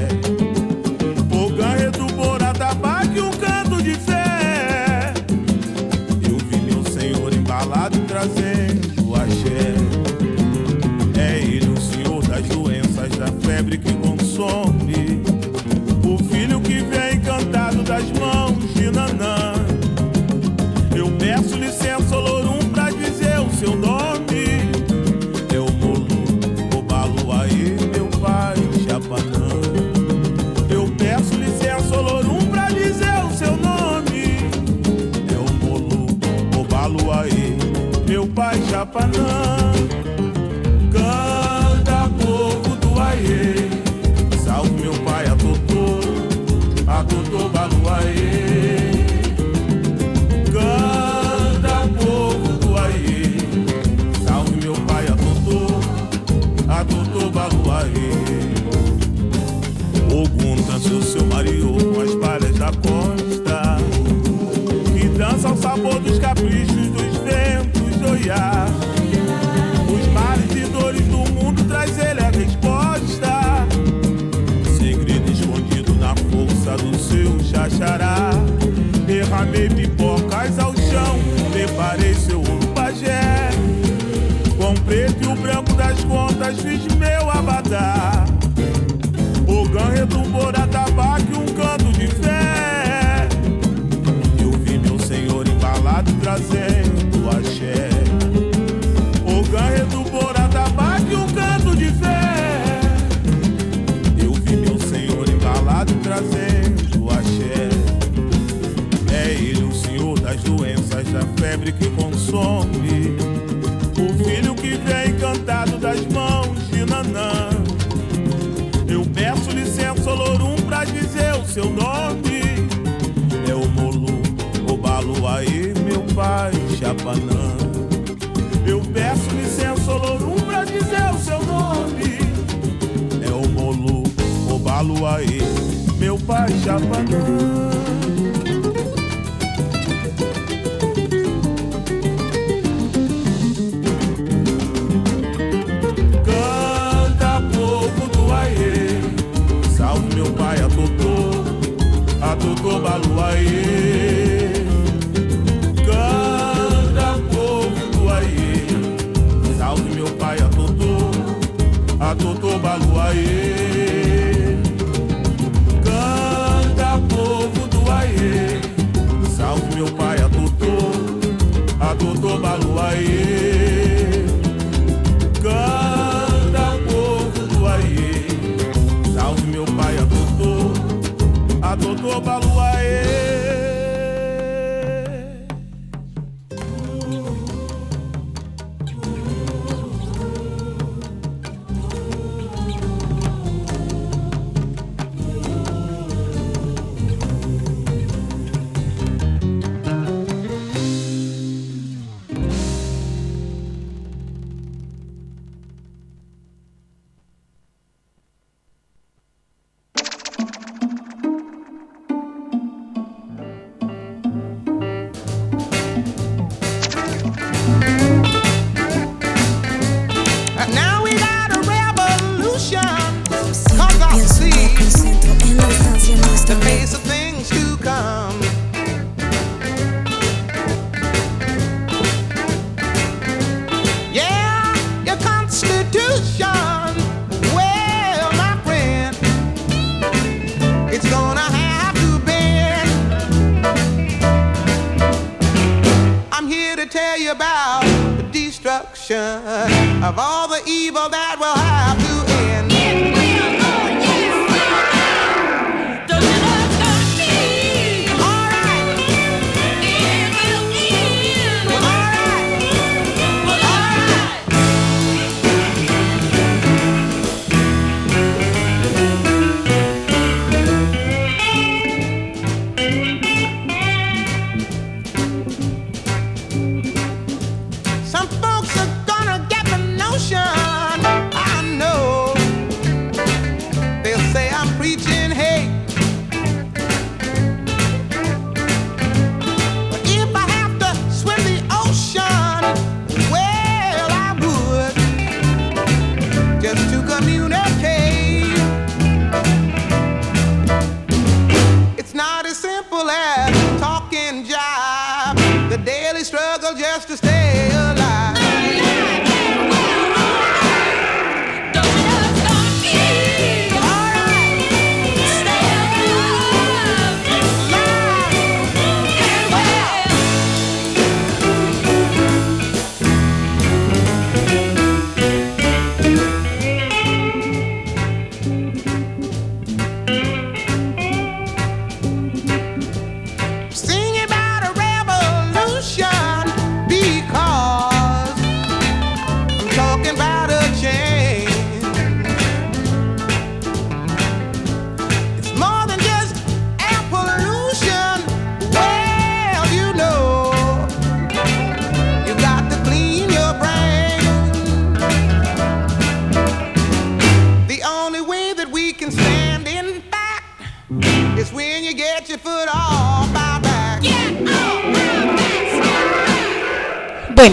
que 14.36 14.75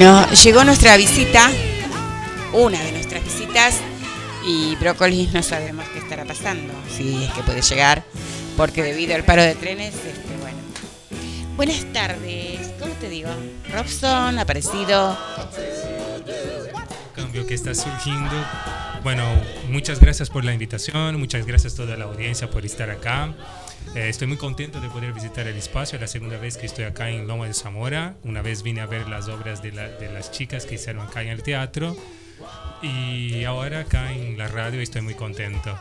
Llegó 0.02 0.64
nuestra 0.64 0.96
visita, 0.96 1.48
una 2.52 2.82
de 2.82 2.90
nuestras 2.90 3.22
visitas, 3.22 3.78
y 4.44 4.74
Brócolis 4.74 5.32
no 5.32 5.44
sabemos 5.44 5.84
qué 5.90 6.00
estará 6.00 6.24
pasando, 6.24 6.74
si 6.90 7.22
es 7.22 7.30
que 7.30 7.42
puede 7.44 7.62
llegar, 7.62 8.02
porque 8.56 8.82
debido 8.82 9.14
al 9.14 9.22
paro 9.22 9.44
de 9.44 9.54
trenes, 9.54 9.94
este, 9.94 10.36
bueno. 10.40 10.58
Buenas 11.54 11.84
tardes, 11.92 12.72
¿cómo 12.80 12.92
te 12.94 13.08
digo? 13.10 13.30
Robson, 13.72 14.40
aparecido. 14.40 15.16
cambio 17.14 17.46
que 17.46 17.54
está 17.54 17.72
surgiendo. 17.72 18.34
Bueno, 19.04 19.24
muchas 19.68 20.00
gracias 20.00 20.30
por 20.30 20.44
la 20.44 20.52
invitación, 20.52 21.20
muchas 21.20 21.46
gracias 21.46 21.74
a 21.74 21.76
toda 21.76 21.96
la 21.96 22.06
audiencia 22.06 22.50
por 22.50 22.66
estar 22.66 22.90
acá. 22.90 23.32
Eh, 23.94 24.08
estoy 24.08 24.26
muy 24.26 24.38
contento 24.38 24.80
de 24.80 24.88
poder 24.88 25.12
visitar 25.12 25.46
el 25.46 25.56
espacio, 25.56 25.96
es 25.96 26.00
la 26.00 26.08
segunda 26.08 26.38
vez 26.38 26.56
que 26.56 26.64
estoy 26.66 26.84
acá 26.84 27.10
en 27.10 27.26
Loma 27.26 27.46
de 27.46 27.52
Zamora. 27.54 28.16
Una 28.24 28.40
vez 28.40 28.62
vine 28.62 28.80
a 28.80 28.86
ver 28.86 29.06
las 29.08 29.28
obras 29.28 29.62
de, 29.62 29.72
la- 29.72 29.88
de 29.88 30.10
las 30.10 30.30
chicas 30.32 30.64
que 30.64 30.76
hicieron 30.76 31.06
acá 31.06 31.22
en 31.22 31.28
el 31.28 31.42
teatro 31.42 31.94
y 32.82 33.44
ahora 33.44 33.80
acá 33.80 34.12
en 34.12 34.38
la 34.38 34.48
radio 34.48 34.80
estoy 34.80 35.02
muy 35.02 35.14
contento. 35.14 35.78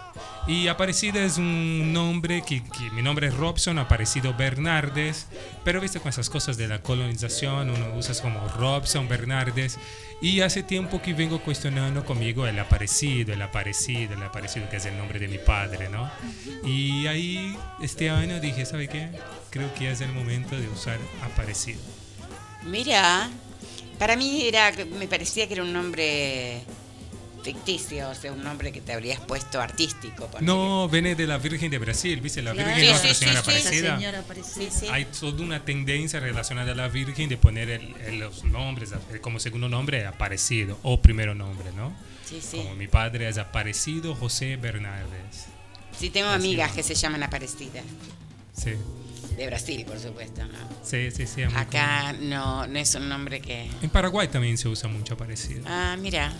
Y 0.48 0.68
Aparecida 0.68 1.24
es 1.24 1.38
un 1.38 1.94
nombre 1.94 2.42
que, 2.42 2.64
que 2.64 2.90
mi 2.92 3.02
nombre 3.02 3.28
es 3.28 3.36
Robson, 3.36 3.78
Aparecido 3.78 4.34
Bernardes, 4.34 5.28
pero 5.64 5.80
viste 5.80 6.00
con 6.00 6.10
esas 6.10 6.30
cosas 6.30 6.58
de 6.58 6.68
la 6.68 6.82
colonización, 6.82 7.70
uno 7.70 7.96
usa 7.96 8.16
como 8.22 8.48
Robson 8.50 9.08
Bernardes. 9.08 9.78
Y 10.22 10.42
hace 10.42 10.62
tiempo 10.62 11.02
que 11.02 11.14
vengo 11.14 11.42
cuestionando 11.42 12.06
conmigo 12.06 12.46
el 12.46 12.60
aparecido, 12.60 13.34
el 13.34 13.42
aparecido, 13.42 14.14
el 14.14 14.24
aparecido, 14.24 14.70
que 14.70 14.78
es 14.78 14.86
el 14.86 14.98
nombre 14.98 15.20
de 15.20 15.28
mi 15.28 15.40
padre, 15.40 15.90
¿no? 15.90 16.12
Y 16.64 17.08
ahí 17.08 17.58
este 17.82 18.10
año 18.10 18.40
dije, 18.40 18.66
¿sabe 18.66 18.88
qué? 18.88 19.10
Creo 19.50 19.74
que 19.74 19.90
es 19.90 20.02
el 20.02 20.12
momento 20.12 20.56
de 20.56 20.68
usar 20.70 21.00
aparecido. 21.24 21.80
Mira, 22.64 23.30
para 23.98 24.16
mí 24.16 24.44
era, 24.48 24.72
me 24.98 25.08
parecía 25.08 25.48
que 25.48 25.54
era 25.56 25.64
un 25.64 25.74
nombre 25.74 26.62
ficticio, 27.42 28.10
o 28.10 28.16
sea, 28.16 28.32
un 28.32 28.44
nombre 28.44 28.72
que 28.72 28.82
te 28.82 28.94
habrías 28.94 29.20
puesto 29.20 29.60
artístico. 29.62 30.28
ponele. 30.28 30.46
No, 30.46 30.88
viene 30.90 31.16
de 31.16 31.28
la 31.28 31.38
Virgen 31.38 31.70
de 31.72 31.78
Brasil, 31.80 32.20
¿viste? 32.22 32.42
La 32.42 32.54
Claro. 32.54 32.68
Virgen 32.70 32.84
Sí, 32.86 32.90
Nuestra 32.90 33.14
sí, 33.14 33.16
Señora 33.26 33.42
sí, 33.42 33.44
sí. 33.44 33.50
Aparecida. 33.58 33.88
Esa 33.88 33.96
señora 33.98 34.20
Aparecida. 34.20 34.72
Sí, 34.72 34.80
sí. 34.80 34.88
Hay 34.92 35.06
toda 35.06 35.44
una 35.44 35.66
tendencia 35.66 36.20
relacionada 36.20 36.72
a 36.72 36.76
la 36.76 36.88
Virgen 36.88 37.30
de 37.30 37.38
poner 37.38 37.70
el- 37.70 37.96
el- 38.06 38.20
los 38.20 38.44
nombres 38.44 38.92
el- 39.12 39.22
como 39.22 39.40
segundo 39.40 39.68
nombre 39.70 40.06
Aparecido 40.06 40.78
o 40.84 41.02
primero 41.02 41.34
nombre, 41.36 41.72
¿no? 41.76 41.94
Sí, 42.26 42.40
sí. 42.42 42.58
Como 42.58 42.76
mi 42.76 42.88
padre 42.88 43.28
es 43.28 43.38
Aparecido 43.38 44.16
José 44.16 44.56
Bernardes. 44.58 45.48
Sí, 46.00 46.10
tengo 46.10 46.30
Así 46.30 46.36
amigas 46.48 46.72
va. 46.72 46.76
que 46.76 46.84
se 46.84 46.96
llaman 46.96 47.24
Aparecidas. 47.24 47.84
Sí. 48.54 48.72
De 49.36 49.46
Brasil, 49.48 49.84
por 49.86 49.98
supuesto, 50.00 50.44
¿no? 50.46 50.58
Sí, 50.84 51.10
sí, 51.12 51.26
sí. 51.26 51.44
Acá 51.56 52.14
no, 52.14 52.68
no 52.68 52.78
es 52.80 52.94
un 52.96 53.08
nombre 53.10 53.40
que... 53.42 53.70
En 53.82 53.90
Paraguay 53.90 54.28
también 54.28 54.58
se 54.58 54.68
usa 54.68 54.90
mucho 54.90 55.16
parecido. 55.18 55.64
Ah, 55.66 55.96
mira. 56.00 56.32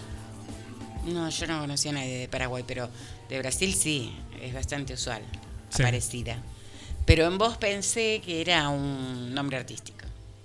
No, 1.06 1.30
yo 1.30 1.48
no 1.48 1.60
conocía 1.62 1.92
a 1.92 1.96
nadie 1.96 2.18
de 2.20 2.28
Paraguay, 2.28 2.64
pero 2.68 2.90
de 3.30 3.40
Brasil 3.40 3.74
sí, 3.74 4.14
es 4.42 4.54
bastante 4.54 4.94
usual, 4.94 5.22
Sí. 5.70 5.82
Aparecida. 5.84 6.38
Pero 7.06 7.26
en 7.28 7.38
vos 7.38 7.58
pensé 7.58 8.22
que 8.24 8.42
era 8.42 8.70
un 8.70 9.34
nombre 9.34 9.58
artístico. 9.58 10.00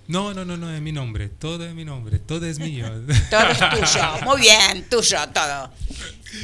No, 0.07 0.33
no, 0.33 0.45
no, 0.45 0.55
no, 0.55 0.73
es 0.73 0.81
mi 0.81 0.93
nombre. 0.93 1.27
Todo 1.27 1.65
es 1.67 1.73
mi 1.75 1.83
nombre. 1.83 2.17
Todo 2.17 2.45
es 2.45 2.59
mío. 2.59 2.87
Todo 3.29 3.47
es 3.49 3.57
tuyo, 3.59 4.03
muy 4.23 4.39
bien, 4.39 4.85
tuyo, 4.89 5.17
todo. 5.33 5.69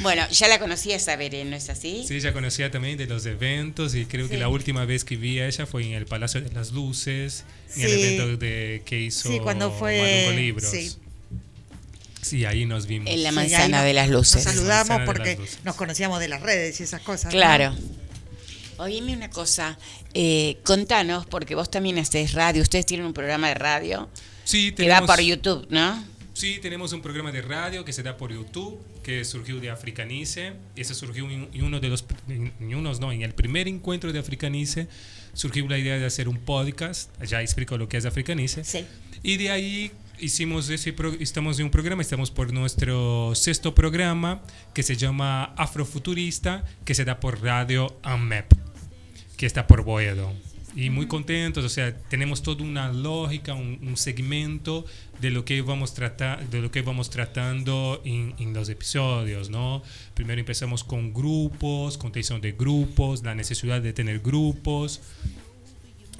Bueno, 0.02 0.28
ya 0.30 0.48
la 0.48 0.58
conocías 0.58 1.08
a 1.08 1.16
Veré, 1.16 1.44
¿no 1.46 1.56
es 1.56 1.70
así? 1.70 2.04
Sí, 2.06 2.20
ya 2.20 2.34
conocía 2.34 2.70
también 2.70 2.98
de 2.98 3.06
los 3.06 3.24
eventos 3.24 3.94
y 3.94 4.04
creo 4.04 4.28
que 4.28 4.36
la 4.36 4.48
última 4.48 4.84
vez 4.84 5.04
que 5.04 5.16
vi 5.16 5.38
a 5.40 5.46
ella 5.46 5.64
fue 5.64 5.84
en 5.86 5.92
el 5.92 6.04
Palacio 6.04 6.42
de 6.42 6.50
las 6.52 6.72
Luces, 6.72 7.44
en 7.76 7.82
el 7.82 7.90
evento 7.92 8.36
de, 8.36 8.82
que 8.84 9.00
hizo 9.00 9.30
Sí, 9.30 9.38
cuando 9.40 9.70
fue- 9.72 10.30
Libros. 10.36 10.70
sí. 10.70 10.94
Sí, 12.24 12.44
ahí 12.44 12.64
nos 12.66 12.86
vimos. 12.86 13.10
En 13.12 13.22
la 13.22 13.32
manzana 13.32 13.78
nos- 13.78 13.86
de 13.86 13.92
las 13.92 14.08
luces. 14.08 14.44
Nos 14.44 14.54
saludamos 14.54 15.00
porque 15.06 15.38
nos 15.64 15.74
conocíamos 15.76 16.18
de 16.20 16.28
las 16.28 16.40
redes 16.42 16.80
y 16.80 16.84
esas 16.84 17.02
cosas. 17.02 17.26
¿no? 17.26 17.30
Claro. 17.38 17.74
Oíme 18.78 19.14
una 19.14 19.30
cosa, 19.30 19.78
eh, 20.14 20.56
contanos, 20.64 21.26
porque 21.26 21.54
vos 21.54 21.70
también 21.70 21.96
haces 21.98 22.32
radio, 22.32 22.60
ustedes 22.62 22.84
tienen 22.86 23.06
un 23.06 23.12
programa 23.12 23.46
de 23.48 23.54
radio 23.54 24.08
Sí, 24.42 24.72
que 24.72 24.88
da 24.88 24.96
tenemos, 24.96 25.10
por 25.10 25.20
YouTube, 25.24 25.66
¿no? 25.70 26.04
sí, 26.32 26.58
tenemos 26.60 26.92
un 26.92 27.00
programa 27.00 27.30
de 27.30 27.40
radio 27.40 27.84
que 27.84 27.92
se 27.92 28.02
da 28.02 28.16
por 28.16 28.32
YouTube, 28.32 28.80
que 29.04 29.24
surgió 29.24 29.60
de 29.60 29.70
Africanice. 29.70 30.54
Ese 30.74 30.92
surgió 30.94 31.30
en, 31.30 31.48
en 31.54 31.62
uno 31.62 31.78
de 31.78 31.88
los, 31.88 32.04
en, 32.28 32.52
en 32.58 32.74
unos, 32.74 32.98
no, 32.98 33.12
en 33.12 33.22
el 33.22 33.32
primer 33.32 33.68
encuentro 33.68 34.12
de 34.12 34.18
Africanice, 34.18 34.88
surgió 35.34 35.68
la 35.68 35.78
idea 35.78 35.96
de 35.96 36.06
hacer 36.06 36.26
un 36.26 36.38
podcast. 36.38 37.10
Ya 37.24 37.42
explico 37.42 37.78
lo 37.78 37.88
que 37.88 37.98
es 37.98 38.06
Africanice. 38.06 38.64
Sí. 38.64 38.84
Y 39.22 39.36
de 39.36 39.50
ahí 39.52 39.92
hicimos 40.18 40.68
ese 40.70 40.92
pro- 40.92 41.14
estamos 41.20 41.58
en 41.58 41.66
un 41.66 41.70
programa, 41.70 42.02
estamos 42.02 42.30
por 42.30 42.52
nuestro 42.52 43.34
sexto 43.34 43.74
programa 43.74 44.42
que 44.72 44.82
se 44.82 44.96
llama 44.96 45.44
Afrofuturista, 45.56 46.64
que 46.84 46.94
se 46.94 47.04
da 47.04 47.20
por 47.20 47.42
Radio 47.42 47.96
AMEP, 48.02 48.52
que 49.36 49.46
está 49.46 49.66
por 49.66 49.82
Boedo. 49.82 50.32
Y 50.76 50.90
muy 50.90 51.06
contentos, 51.06 51.64
o 51.64 51.68
sea, 51.68 51.96
tenemos 51.96 52.42
toda 52.42 52.64
una 52.64 52.92
lógica, 52.92 53.54
un, 53.54 53.78
un 53.86 53.96
segmento 53.96 54.84
de 55.20 55.30
lo 55.30 55.44
que 55.44 55.62
vamos 55.62 55.94
tratar, 55.94 56.50
de 56.50 56.60
lo 56.60 56.72
que 56.72 56.82
vamos 56.82 57.10
tratando 57.10 58.02
en, 58.04 58.34
en 58.38 58.52
los 58.52 58.68
episodios, 58.68 59.50
¿no? 59.50 59.84
Primero 60.14 60.40
empezamos 60.40 60.82
con 60.82 61.14
grupos, 61.14 61.96
contención 61.96 62.40
de 62.40 62.52
grupos, 62.52 63.22
la 63.22 63.36
necesidad 63.36 63.80
de 63.82 63.92
tener 63.92 64.18
grupos, 64.18 65.00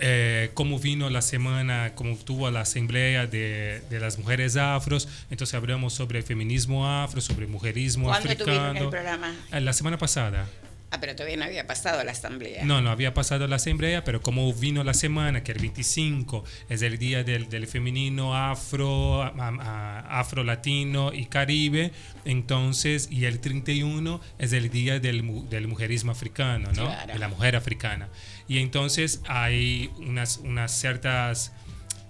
eh, 0.01 0.51
cómo 0.55 0.79
vino 0.79 1.09
la 1.11 1.23
semana, 1.23 1.93
cómo 1.95 2.17
tuvo 2.17 2.51
la 2.51 2.61
asamblea 2.63 3.27
de, 3.27 3.83
de 3.91 4.01
las 4.01 4.19
mujeres 4.19 4.57
afros. 4.57 5.09
Entonces 5.31 5.55
hablamos 5.55 5.93
sobre 5.93 6.23
feminismo 6.23 6.89
afro, 6.89 7.21
sobre 7.21 7.47
mujerismo 7.47 8.07
¿Cuándo 8.09 8.29
tuvieron 8.37 8.63
el 8.65 8.67
africano. 8.71 8.91
programa? 8.91 9.35
Eh, 9.53 9.61
La 9.61 9.73
semana 9.73 9.99
pasada. 9.99 10.47
Ah, 10.91 11.01
pero 11.01 11.17
todavía 11.17 11.37
no 11.37 11.45
había 11.45 11.67
pasado 11.67 12.05
la 12.05 12.13
asamblea. 12.13 12.65
No, 12.65 12.81
no 12.81 12.89
había 12.91 13.15
pasado 13.15 13.49
la 13.49 13.57
asamblea, 13.57 14.05
pero 14.05 14.21
como 14.21 14.53
vino 14.53 14.85
la 14.85 14.95
semana, 14.95 15.43
que 15.43 15.51
el 15.51 15.59
25 15.59 16.45
es 16.69 16.83
el 16.83 16.99
día 16.99 17.25
del, 17.25 17.49
del 17.49 17.67
femenino 17.67 18.37
afro, 18.37 19.23
a- 19.25 19.33
a- 19.37 20.21
afro 20.21 20.45
latino 20.45 21.13
y 21.13 21.27
caribe, 21.27 21.91
entonces, 22.25 23.09
y 23.11 23.25
el 23.25 23.41
31 23.41 24.21
es 24.39 24.53
el 24.53 24.71
día 24.71 25.01
del, 25.01 25.49
del 25.49 25.69
mujerismo 25.69 26.13
africano, 26.13 26.69
¿no? 26.73 26.87
Claro. 26.87 27.13
De 27.13 27.19
la 27.19 27.29
mujer 27.29 27.57
africana. 27.57 28.09
Y 28.49 28.59
entonces 28.59 29.21
hay 29.27 29.91
unas, 29.99 30.39
unas 30.39 30.73
ciertas... 30.79 31.53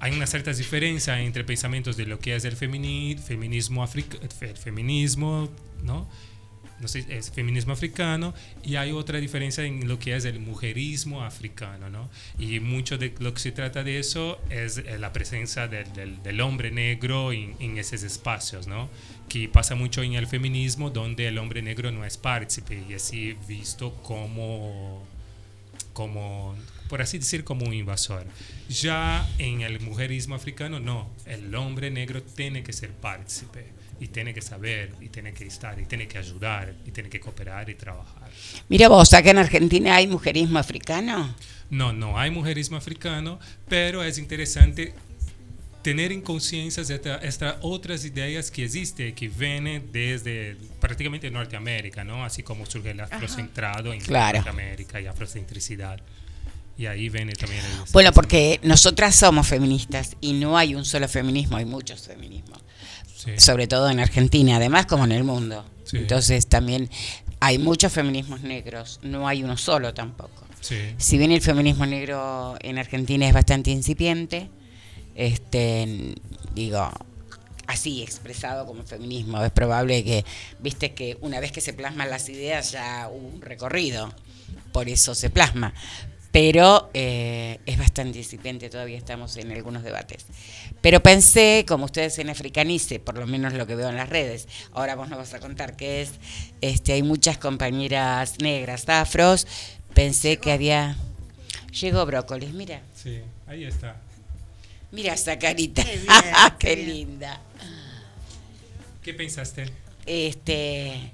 Hay 0.00 0.12
unas 0.12 0.28
ciertas 0.28 0.58
diferencias 0.58 1.18
entre 1.20 1.44
pensamientos 1.44 1.96
de 1.96 2.04
lo 2.04 2.18
que 2.18 2.36
es 2.36 2.44
el 2.44 2.58
femini- 2.58 3.16
feminismo, 3.16 3.82
africa- 3.82 4.18
el 4.42 4.56
feminismo, 4.56 5.48
¿no? 5.82 6.06
No 6.80 6.88
sé, 6.88 7.04
es 7.08 7.30
feminismo 7.30 7.72
africano 7.72 8.34
y 8.64 8.76
hay 8.76 8.92
otra 8.92 9.18
diferencia 9.20 9.64
en 9.64 9.86
lo 9.88 9.98
que 9.98 10.14
es 10.16 10.24
el 10.24 10.40
mujerismo 10.40 11.22
africano, 11.22 11.88
¿no? 11.88 12.10
Y 12.38 12.60
mucho 12.60 12.98
de 12.98 13.14
lo 13.20 13.32
que 13.32 13.40
se 13.40 13.52
trata 13.52 13.82
de 13.84 13.98
eso 13.98 14.40
es 14.50 14.78
eh, 14.78 14.98
la 14.98 15.12
presencia 15.12 15.68
del, 15.68 15.92
del- 15.92 16.22
del 16.22 16.40
hombre 16.40 16.70
negro 16.70 17.32
en, 17.32 17.54
en 17.60 17.78
esos 17.78 18.02
espacios, 18.02 18.66
¿no? 18.66 18.88
Que 19.28 19.48
pasa 19.48 19.74
mucho 19.74 20.02
en 20.02 20.14
el 20.14 20.26
feminismo 20.26 20.90
donde 20.90 21.28
el 21.28 21.38
hombre 21.38 21.62
negro 21.62 21.90
no 21.92 22.04
es 22.04 22.16
partícipe 22.16 22.82
y 22.88 22.94
así 22.94 23.36
visto 23.48 23.94
como 24.02 25.06
como, 25.92 26.56
por 26.88 27.02
así 27.02 27.18
decir, 27.18 27.44
como 27.44 27.66
un 27.66 27.72
invasor. 27.72 28.26
Ya 28.68 29.28
en 29.38 29.60
el 29.60 29.80
mujerismo 29.80 30.34
africano, 30.34 30.80
no, 30.80 31.08
el 31.26 31.54
hombre 31.54 31.90
negro 31.90 32.20
tiene 32.22 32.64
que 32.64 32.72
ser 32.72 32.90
partícipe 32.90 33.66
y 34.00 34.08
tiene 34.08 34.34
que 34.34 34.42
saber 34.42 34.92
y 35.00 35.08
tiene 35.08 35.32
que 35.32 35.46
estar 35.46 35.78
y 35.80 35.84
tiene 35.86 36.06
que 36.08 36.18
ayudar 36.18 36.74
y 36.84 36.90
tiene 36.90 37.08
que 37.08 37.20
cooperar 37.20 37.68
y 37.70 37.74
trabajar. 37.74 38.30
Mira 38.68 38.88
vos, 38.88 39.12
acá 39.14 39.30
en 39.30 39.38
Argentina 39.38 39.96
hay 39.96 40.06
mujerismo 40.06 40.58
africano. 40.58 41.34
No, 41.70 41.92
no 41.92 42.18
hay 42.18 42.30
mujerismo 42.30 42.76
africano, 42.76 43.38
pero 43.68 44.02
es 44.02 44.18
interesante 44.18 44.94
tener 45.82 46.12
en 46.12 46.22
conciencia 46.22 46.80
estas 46.82 47.22
estas 47.22 47.56
otras 47.60 48.04
ideas 48.04 48.50
que 48.50 48.64
existen, 48.64 49.14
que 49.14 49.28
vienen 49.28 49.90
desde 49.92 50.56
prácticamente 50.80 51.30
Norteamérica, 51.30 52.04
¿no? 52.04 52.24
Así 52.24 52.42
como 52.42 52.64
surge 52.66 52.90
el 52.92 53.00
afrocentrado 53.00 53.92
en 53.92 54.00
Claro. 54.00 54.38
Norteamérica 54.38 55.00
y 55.00 55.06
afrocentricidad. 55.06 56.00
Y 56.76 56.86
ahí 56.86 57.08
viene 57.08 57.34
también 57.34 57.60
el... 57.64 57.92
Bueno, 57.92 58.12
porque 58.12 58.58
nosotras 58.64 59.14
somos 59.14 59.46
feministas 59.46 60.16
y 60.20 60.32
no 60.32 60.58
hay 60.58 60.74
un 60.74 60.84
solo 60.84 61.06
feminismo, 61.06 61.56
hay 61.56 61.64
muchos 61.66 62.02
feminismos. 62.06 62.58
Sí. 63.24 63.32
Sobre 63.38 63.66
todo 63.66 63.88
en 63.90 64.00
Argentina, 64.00 64.56
además 64.56 64.86
como 64.86 65.04
en 65.04 65.12
el 65.12 65.24
mundo. 65.24 65.64
Sí. 65.84 65.98
Entonces 65.98 66.46
también 66.46 66.90
hay 67.40 67.58
muchos 67.58 67.92
feminismos 67.92 68.42
negros, 68.42 69.00
no 69.02 69.28
hay 69.28 69.42
uno 69.42 69.56
solo 69.56 69.94
tampoco. 69.94 70.44
Sí. 70.60 70.76
Si 70.96 71.18
bien 71.18 71.30
el 71.32 71.42
feminismo 71.42 71.86
negro 71.86 72.56
en 72.60 72.78
Argentina 72.78 73.26
es 73.26 73.34
bastante 73.34 73.70
incipiente, 73.70 74.48
este 75.14 76.14
digo 76.54 76.90
así 77.66 78.02
expresado 78.02 78.66
como 78.66 78.82
feminismo, 78.84 79.42
es 79.42 79.52
probable 79.52 80.04
que, 80.04 80.24
viste 80.60 80.92
que 80.92 81.16
una 81.20 81.40
vez 81.40 81.52
que 81.52 81.60
se 81.60 81.72
plasman 81.72 82.10
las 82.10 82.28
ideas 82.28 82.72
ya 82.72 83.08
hubo 83.12 83.28
un 83.28 83.40
recorrido, 83.40 84.12
por 84.72 84.88
eso 84.88 85.14
se 85.14 85.30
plasma. 85.30 85.74
Pero 86.34 86.90
eh, 86.94 87.60
es 87.64 87.78
bastante 87.78 88.18
incipiente, 88.18 88.68
todavía 88.68 88.98
estamos 88.98 89.36
en 89.36 89.52
algunos 89.52 89.84
debates. 89.84 90.26
Pero 90.80 91.00
pensé, 91.00 91.64
como 91.68 91.84
ustedes 91.84 92.18
en 92.18 92.28
Africanice, 92.28 92.98
por 92.98 93.16
lo 93.16 93.28
menos 93.28 93.52
lo 93.52 93.68
que 93.68 93.76
veo 93.76 93.88
en 93.88 93.94
las 93.94 94.08
redes, 94.08 94.48
ahora 94.72 94.96
vos 94.96 95.08
nos 95.08 95.16
vas 95.18 95.32
a 95.34 95.38
contar 95.38 95.76
qué 95.76 96.02
es, 96.02 96.10
este, 96.60 96.92
hay 96.92 97.04
muchas 97.04 97.38
compañeras 97.38 98.34
negras, 98.40 98.88
afros, 98.88 99.46
pensé 99.94 100.38
que 100.38 100.50
había... 100.50 100.96
Llegó 101.80 102.04
brócolis, 102.04 102.52
mira, 102.52 102.82
Sí, 103.00 103.20
ahí 103.46 103.62
está. 103.62 103.96
mira 104.90 105.14
esa 105.14 105.38
carita, 105.38 105.84
Qué 105.84 105.96
bien, 105.98 106.08
qué, 106.58 106.66
qué 106.66 106.74
bien. 106.74 106.88
linda. 106.88 107.40
¿Qué 109.04 109.14
pensaste? 109.14 109.66
Este, 110.04 111.12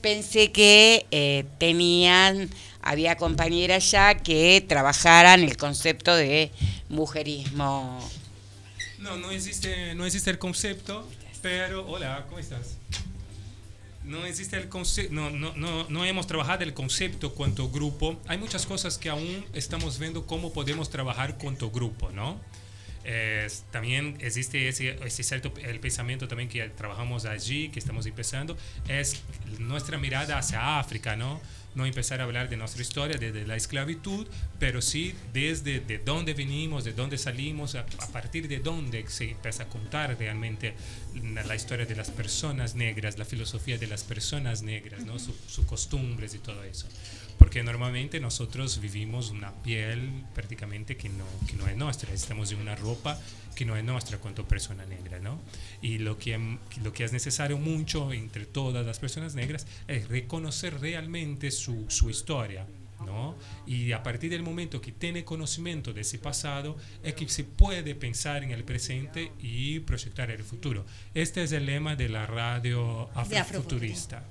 pensé 0.00 0.50
que 0.50 1.06
eh, 1.12 1.44
tenían, 1.58 2.50
había 2.90 3.16
compañeras 3.16 3.90
ya 3.90 4.14
que 4.14 4.64
trabajaran 4.66 5.40
el 5.42 5.56
concepto 5.56 6.14
de 6.14 6.50
mujerismo. 6.88 7.98
No, 8.98 9.16
no 9.16 9.30
existe, 9.30 9.94
no 9.94 10.04
existe 10.06 10.30
el 10.30 10.38
concepto, 10.38 11.06
pero 11.42 11.86
hola, 11.86 12.24
¿cómo 12.28 12.38
estás? 12.38 12.76
No 14.04 14.24
existe 14.24 14.56
el 14.56 14.68
concepto, 14.68 15.12
no, 15.12 15.30
no, 15.30 15.52
no, 15.56 15.86
no 15.88 16.04
hemos 16.04 16.26
trabajado 16.28 16.62
el 16.62 16.74
concepto 16.74 17.34
cuanto 17.34 17.68
grupo. 17.70 18.20
Hay 18.28 18.38
muchas 18.38 18.64
cosas 18.64 18.98
que 18.98 19.08
aún 19.08 19.44
estamos 19.52 19.98
viendo 19.98 20.26
cómo 20.26 20.52
podemos 20.52 20.90
trabajar 20.90 21.38
cuanto 21.38 21.70
grupo, 21.70 22.10
¿no? 22.12 22.40
Es- 23.04 23.64
también 23.72 24.16
existe 24.20 24.68
ese, 24.68 24.98
ese 25.04 25.22
cierto 25.22 25.52
el 25.62 25.80
pensamiento 25.80 26.26
también 26.28 26.48
que 26.48 26.62
trabajamos 26.70 27.24
allí, 27.24 27.68
que 27.68 27.78
estamos 27.80 28.06
empezando, 28.06 28.56
es 28.88 29.22
nuestra 29.58 29.98
mirada 29.98 30.38
hacia 30.38 30.78
África, 30.78 31.16
¿no? 31.16 31.40
No 31.76 31.86
empezar 31.86 32.20
a 32.20 32.24
hablar 32.24 32.48
de 32.48 32.56
nuestra 32.56 32.82
historia, 32.82 33.18
desde 33.18 33.46
la 33.46 33.54
esclavitud, 33.54 34.26
pero 34.58 34.82
sí 34.82 35.14
desde 35.32 35.78
de 35.80 35.98
dónde 35.98 36.34
venimos, 36.34 36.84
de 36.84 36.92
dónde 36.92 37.18
salimos, 37.18 37.74
a, 37.76 37.86
partir 38.12 38.48
de 38.48 38.58
dónde 38.58 39.06
se 39.08 39.30
empieza 39.30 39.64
a 39.64 39.68
contar 39.68 40.16
realmente 40.18 40.74
la, 41.46 41.54
historia 41.54 41.86
de 41.86 41.94
las 41.94 42.10
personas 42.10 42.74
negras, 42.74 43.18
la 43.18 43.24
filosofía 43.24 43.78
de 43.78 43.86
las 43.86 44.02
personas 44.02 44.62
negras, 44.62 45.04
¿no? 45.04 45.18
Su- 45.18 45.36
sus 45.46 45.64
costumbres 45.66 46.34
y 46.34 46.38
todo 46.38 46.64
eso. 46.64 46.88
Porque 47.38 47.62
normalmente 47.62 48.20
nosotros 48.20 48.80
vivimos 48.80 49.30
una 49.30 49.52
piel 49.62 50.24
prácticamente 50.34 50.96
que 50.96 51.08
no, 51.08 51.24
que 51.46 51.54
no 51.54 51.68
es 51.68 51.76
nuestra, 51.76 52.12
estamos 52.12 52.50
en 52.52 52.60
una 52.60 52.74
ropa 52.74 53.18
que 53.56 53.64
no 53.64 53.76
es 53.76 53.82
nuestra 53.82 54.18
cuanto 54.18 54.46
persona 54.46 54.84
negra, 54.84 55.18
¿no? 55.18 55.40
Y 55.80 55.98
lo 55.98 56.18
que, 56.18 56.58
lo 56.82 56.92
que 56.92 57.04
es 57.04 57.12
necesario 57.12 57.58
mucho 57.58 58.12
entre 58.12 58.46
todas 58.46 58.86
las 58.86 58.98
personas 58.98 59.34
negras 59.34 59.66
es 59.88 60.08
reconocer 60.08 60.78
realmente 60.80 61.50
su, 61.50 61.86
su 61.88 62.10
historia, 62.10 62.66
¿no? 63.04 63.34
Y 63.66 63.92
a 63.92 64.02
partir 64.02 64.30
del 64.30 64.42
momento 64.42 64.80
que 64.80 64.92
tiene 64.92 65.24
conocimiento 65.24 65.92
de 65.92 66.02
ese 66.02 66.18
pasado, 66.18 66.76
es 67.02 67.14
que 67.14 67.28
se 67.28 67.44
puede 67.44 67.94
pensar 67.94 68.44
en 68.44 68.50
el 68.50 68.62
presente 68.62 69.32
y 69.40 69.80
proyectar 69.80 70.30
el 70.30 70.44
futuro. 70.44 70.84
Este 71.14 71.42
es 71.42 71.52
el 71.52 71.66
lema 71.66 71.96
de 71.96 72.08
la 72.08 72.26
radio 72.26 73.08
De 73.28 73.38
afrofuturista. 73.38 74.22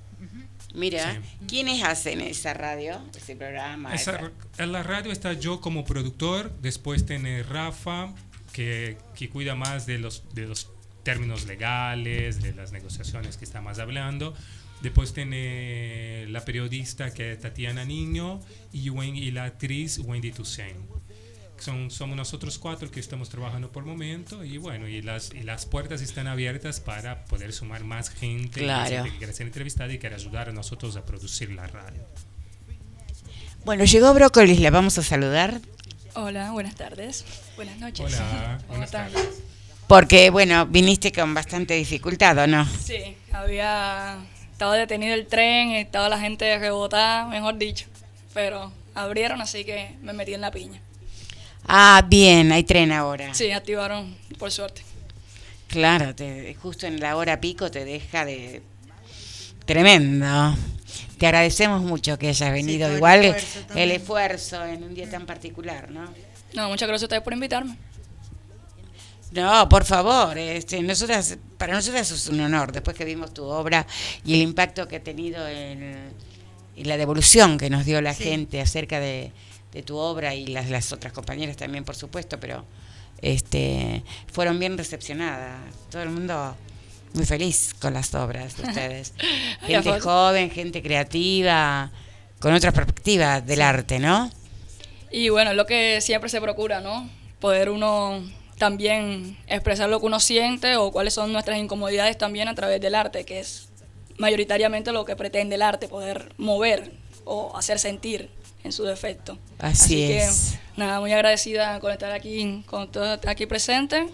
Mira, 0.75 1.13
Sí. 1.13 1.45
¿quiénes 1.47 1.83
hacen 1.83 2.21
esa 2.21 2.53
radio, 2.53 2.99
ese 3.15 3.35
programa? 3.35 3.93
Esa- 3.95 4.31
en 4.57 4.71
la 4.71 4.83
radio 4.83 5.11
está 5.11 5.33
yo 5.33 5.61
como 5.61 5.85
productor, 5.85 6.51
después 6.61 7.05
tiene 7.05 7.43
Rafa, 7.43 8.13
que, 8.51 8.97
que 9.15 9.29
cuida 9.29 9.55
más 9.55 9.85
de 9.85 9.97
los, 9.97 10.23
de 10.33 10.47
los 10.47 10.69
términos 11.03 11.45
legales, 11.45 12.41
de 12.41 12.53
las 12.53 12.71
negociaciones 12.71 13.37
que 13.37 13.45
está 13.45 13.61
más 13.61 13.79
hablando. 13.79 14.33
Después 14.81 15.13
tiene 15.13 16.25
la 16.29 16.43
periodista 16.43 17.13
que 17.13 17.31
es 17.33 17.39
Tatiana 17.39 17.85
Niño 17.85 18.39
y, 18.71 18.89
y 18.89 19.31
la 19.31 19.45
actriz 19.45 19.99
Wendy 19.99 20.31
Toussaint. 20.31 20.77
Son, 21.57 21.89
somos 21.89 22.15
nosotros 22.17 22.59
cuatro 22.59 22.91
que 22.91 22.99
estamos 22.99 23.29
trabajando 23.29 23.71
por 23.71 23.83
el 23.83 23.89
momento 23.89 24.43
y 24.43 24.57
bueno, 24.57 24.87
y 24.87 25.01
las, 25.01 25.33
y 25.33 25.41
las 25.41 25.65
puertas 25.65 26.01
están 26.01 26.27
abiertas 26.27 26.79
para 26.79 27.25
poder 27.25 27.53
sumar 27.53 27.83
más 27.83 28.09
gente, 28.09 28.59
Claro. 28.61 28.89
gente 28.89 29.11
que 29.11 29.17
quiera 29.17 29.33
ser 29.33 29.47
entrevistada 29.47 29.91
y 29.93 29.97
quiera 29.97 30.15
ayudar 30.17 30.49
a 30.49 30.51
nosotros 30.51 30.95
a 30.97 31.05
producir 31.05 31.51
la 31.51 31.65
radio. 31.67 32.01
Bueno, 33.63 33.83
llegó 33.85 34.13
Brócolis, 34.13 34.59
la 34.59 34.69
vamos 34.69 34.97
a 34.97 35.03
saludar. 35.03 35.59
Hola, 36.13 36.51
buenas 36.51 36.75
tardes. 36.75 37.25
Buenas 37.55 37.77
noches. 37.79 38.05
Hola, 38.05 38.57
¿Cómo 38.61 38.67
buenas 38.69 38.91
tardes. 38.91 39.41
Porque, 39.87 40.29
bueno, 40.29 40.65
viniste 40.65 41.11
con 41.11 41.33
bastante 41.33 41.73
dificultad, 41.75 42.37
¿o 42.39 42.47
no? 42.47 42.65
Sí, 42.65 43.15
había 43.31 44.17
estado 44.51 44.73
detenido 44.73 45.13
el 45.13 45.27
tren, 45.27 45.71
estaba 45.71 46.09
la 46.09 46.19
gente 46.19 46.57
rebotada, 46.59 47.27
mejor 47.27 47.57
dicho. 47.57 47.85
Pero 48.33 48.71
abrieron, 48.93 49.41
así 49.41 49.63
que 49.63 49.95
me 50.01 50.13
metí 50.13 50.33
en 50.33 50.41
la 50.41 50.51
piña. 50.51 50.81
Ah, 51.67 52.05
bien, 52.07 52.51
hay 52.51 52.63
tren 52.63 52.91
ahora. 52.91 53.33
Sí, 53.33 53.51
activaron, 53.51 54.15
por 54.37 54.51
suerte. 54.51 54.81
Claro, 55.67 56.13
te- 56.15 56.55
justo 56.61 56.85
en 56.87 56.99
la 56.99 57.15
hora 57.17 57.41
pico 57.41 57.71
te 57.71 57.83
deja 57.85 58.23
de... 58.25 58.61
Tremendo. 59.65 60.55
Te 61.17 61.25
agradecemos 61.25 61.81
mucho 61.81 62.19
que 62.19 62.27
hayas 62.29 62.51
venido. 62.51 62.87
el 62.87 62.95
Igual 62.97 63.25
esfuerzo 63.25 63.79
el 63.79 63.91
esfuerzo 63.91 64.65
en 64.65 64.83
un 64.83 64.93
día 64.93 65.09
tan 65.09 65.25
particular, 65.25 65.89
¿no? 65.89 66.05
No, 66.53 66.69
muchas 66.69 66.87
gracias 66.87 67.03
a 67.03 67.05
ustedes 67.07 67.23
por 67.23 67.33
invitarme. 67.33 67.75
No, 69.31 69.67
por 69.67 69.83
favor, 69.83 70.37
este, 70.37 70.81
nosotras, 70.81 71.37
para 71.57 71.73
nosotras 71.73 72.09
es 72.11 72.27
un 72.27 72.39
honor, 72.41 72.71
después 72.71 72.95
que 72.95 73.03
vimos 73.03 73.33
tu 73.33 73.43
obra 73.43 73.85
y 74.23 74.35
el 74.35 74.41
impacto 74.41 74.87
que 74.87 74.97
ha 74.97 75.03
tenido 75.03 75.45
en, 75.47 76.09
y 76.75 76.83
la 76.85 76.95
devolución 76.95 77.57
que 77.57 77.69
nos 77.69 77.85
dio 77.85 78.01
la 78.01 78.13
Sí. 78.13 78.23
gente 78.23 78.61
acerca 78.61 78.99
de, 78.99 79.31
de 79.75 79.83
tu 79.83 79.97
obra 79.97 80.33
y 80.33 80.47
las, 80.47 80.69
las 80.69 80.93
otras 80.93 81.11
compañeras 81.11 81.57
también, 81.57 81.83
por 81.83 81.97
supuesto, 81.97 82.39
pero 82.39 82.63
este, 83.21 84.03
fueron 84.31 84.57
bien 84.57 84.77
recepcionadas. 84.77 85.59
Todo 85.91 86.01
el 86.01 86.09
mundo 86.09 86.55
muy 87.13 87.25
feliz 87.25 87.75
con 87.77 87.93
las 87.93 88.15
obras 88.15 88.55
de 88.55 88.63
ustedes. 88.63 89.13
Gente 89.67 89.99
joven, 89.99 90.49
gente 90.49 90.81
creativa, 90.81 91.91
con 92.39 92.53
otra 92.53 92.71
perspectiva 92.71 93.41
del 93.41 93.61
arte, 93.61 93.99
¿no? 93.99 94.31
Y 95.11 95.27
bueno, 95.27 95.51
es 95.51 95.57
lo 95.57 95.65
que 95.65 95.99
siempre 95.99 96.29
se 96.29 96.39
procura, 96.39 96.79
¿no? 96.79 97.09
Poder 97.41 97.69
uno 97.69 98.23
también 98.57 99.37
expresar 99.47 99.89
lo 99.89 99.99
que 99.99 100.05
uno 100.05 100.21
siente 100.21 100.77
o 100.77 100.91
cuáles 100.91 101.13
son 101.13 101.33
nuestras 101.33 101.57
incomodidades 101.57 102.17
también 102.17 102.47
a 102.47 102.55
través 102.55 102.79
del 102.79 102.95
arte, 102.95 103.25
que 103.25 103.39
es 103.41 103.67
mayoritariamente 104.17 104.93
lo 104.93 105.03
que 105.03 105.17
pretende 105.17 105.55
el 105.55 105.61
arte, 105.61 105.89
poder 105.89 106.33
mover 106.37 106.93
o 107.25 107.57
hacer 107.57 107.79
sentir 107.79 108.29
en 108.65 108.71
su 108.73 108.83
defecto. 108.83 109.37
Así 109.59 109.95
que, 109.95 110.17
es. 110.23 110.55
nada, 110.75 110.99
muy 110.99 111.13
agradecida 111.13 111.79
con 111.79 111.91
estar 111.91 112.11
aquí, 112.11 112.63
con 112.65 112.91
todo 112.91 113.17
aquí 113.27 113.45
presente. 113.45 114.07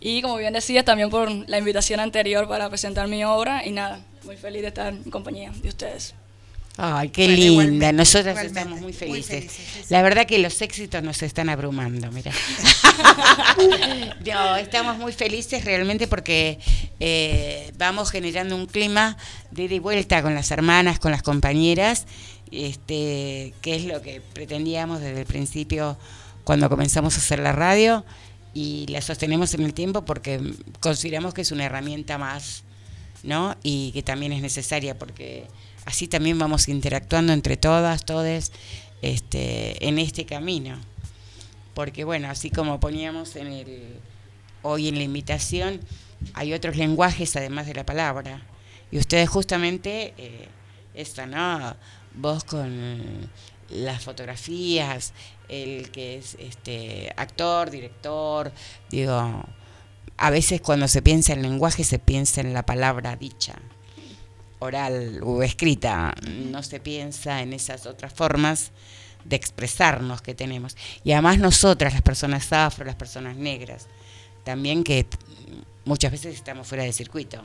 Y 0.00 0.22
como 0.22 0.36
bien 0.36 0.54
decías, 0.54 0.84
también 0.84 1.10
por 1.10 1.30
la 1.30 1.58
invitación 1.58 2.00
anterior 2.00 2.48
para 2.48 2.68
presentar 2.70 3.06
mi 3.08 3.22
obra. 3.24 3.66
Y 3.66 3.72
nada, 3.72 4.00
muy 4.24 4.36
feliz 4.36 4.62
de 4.62 4.68
estar 4.68 4.92
en 4.94 5.10
compañía 5.10 5.52
de 5.62 5.68
ustedes. 5.68 6.14
Ay, 6.82 7.10
qué 7.10 7.26
Bueno, 7.26 7.70
linda. 7.72 7.92
Nosotras 7.92 8.42
estamos 8.42 8.74
muy 8.74 8.84
Muy 8.84 8.92
felices. 8.94 9.26
felices, 9.26 9.52
sí, 9.74 9.80
sí. 9.82 9.86
La 9.90 10.00
verdad 10.00 10.24
que 10.24 10.38
los 10.38 10.62
éxitos 10.62 11.02
nos 11.02 11.22
están 11.22 11.50
abrumando, 11.50 12.10
mira. 12.12 12.32
no, 14.24 14.56
estamos 14.56 14.96
muy 14.96 15.12
felices 15.12 15.64
realmente 15.64 16.06
porque 16.06 16.58
eh, 16.98 17.72
vamos 17.76 18.10
generando 18.10 18.56
un 18.56 18.66
clima 18.66 19.16
de 19.50 19.64
ida 19.64 19.74
y 19.74 19.78
vuelta 19.78 20.22
con 20.22 20.34
las 20.34 20.50
hermanas, 20.50 20.98
con 20.98 21.10
las 21.10 21.22
compañeras, 21.22 22.06
este, 22.50 23.54
que 23.60 23.76
es 23.76 23.84
lo 23.84 24.02
que 24.02 24.20
pretendíamos 24.20 25.00
desde 25.00 25.20
el 25.20 25.26
principio 25.26 25.96
cuando 26.44 26.68
comenzamos 26.68 27.14
a 27.14 27.18
hacer 27.18 27.38
la 27.38 27.52
radio 27.52 28.04
y 28.54 28.86
la 28.88 29.00
sostenemos 29.00 29.54
en 29.54 29.62
el 29.62 29.74
tiempo 29.74 30.04
porque 30.04 30.40
consideramos 30.80 31.34
que 31.34 31.42
es 31.42 31.52
una 31.52 31.64
herramienta 31.64 32.18
más 32.18 32.64
¿no? 33.22 33.56
Y 33.62 33.92
que 33.92 34.02
también 34.02 34.32
es 34.32 34.42
necesaria 34.42 34.98
porque 34.98 35.46
así 35.84 36.08
también 36.08 36.38
vamos 36.38 36.68
interactuando 36.68 37.32
entre 37.32 37.56
todas, 37.56 38.04
todes, 38.04 38.52
este, 39.02 39.86
en 39.86 39.98
este 39.98 40.26
camino. 40.26 40.78
Porque 41.74 42.04
bueno, 42.04 42.28
así 42.28 42.50
como 42.50 42.80
poníamos 42.80 43.36
en 43.36 43.46
el 43.48 43.96
hoy 44.62 44.88
en 44.88 44.96
la 44.96 45.02
invitación, 45.02 45.80
hay 46.34 46.52
otros 46.52 46.76
lenguajes 46.76 47.36
además 47.36 47.66
de 47.66 47.74
la 47.74 47.86
palabra. 47.86 48.42
Y 48.90 48.98
ustedes 48.98 49.28
justamente 49.28 50.14
eh, 50.18 50.48
esta, 50.94 51.26
¿no? 51.26 51.76
Vos 52.14 52.44
con 52.44 53.30
las 53.70 54.02
fotografías, 54.02 55.12
el 55.48 55.90
que 55.90 56.18
es 56.18 56.36
este 56.38 57.12
actor, 57.16 57.70
director, 57.70 58.52
digo, 58.90 59.44
a 60.16 60.30
veces 60.30 60.60
cuando 60.60 60.88
se 60.88 61.02
piensa 61.02 61.32
en 61.32 61.42
lenguaje 61.42 61.84
se 61.84 61.98
piensa 61.98 62.40
en 62.40 62.52
la 62.52 62.64
palabra 62.66 63.16
dicha, 63.16 63.54
oral 64.58 65.20
o 65.22 65.42
escrita, 65.42 66.14
no 66.50 66.62
se 66.62 66.80
piensa 66.80 67.42
en 67.42 67.52
esas 67.52 67.86
otras 67.86 68.12
formas 68.12 68.72
de 69.24 69.36
expresarnos 69.36 70.22
que 70.22 70.34
tenemos. 70.34 70.76
Y 71.04 71.12
además 71.12 71.38
nosotras, 71.38 71.92
las 71.92 72.02
personas 72.02 72.52
afro, 72.52 72.84
las 72.84 72.96
personas 72.96 73.36
negras, 73.36 73.86
también 74.44 74.84
que 74.84 75.06
muchas 75.84 76.12
veces 76.12 76.34
estamos 76.34 76.66
fuera 76.66 76.84
de 76.84 76.92
circuito. 76.92 77.42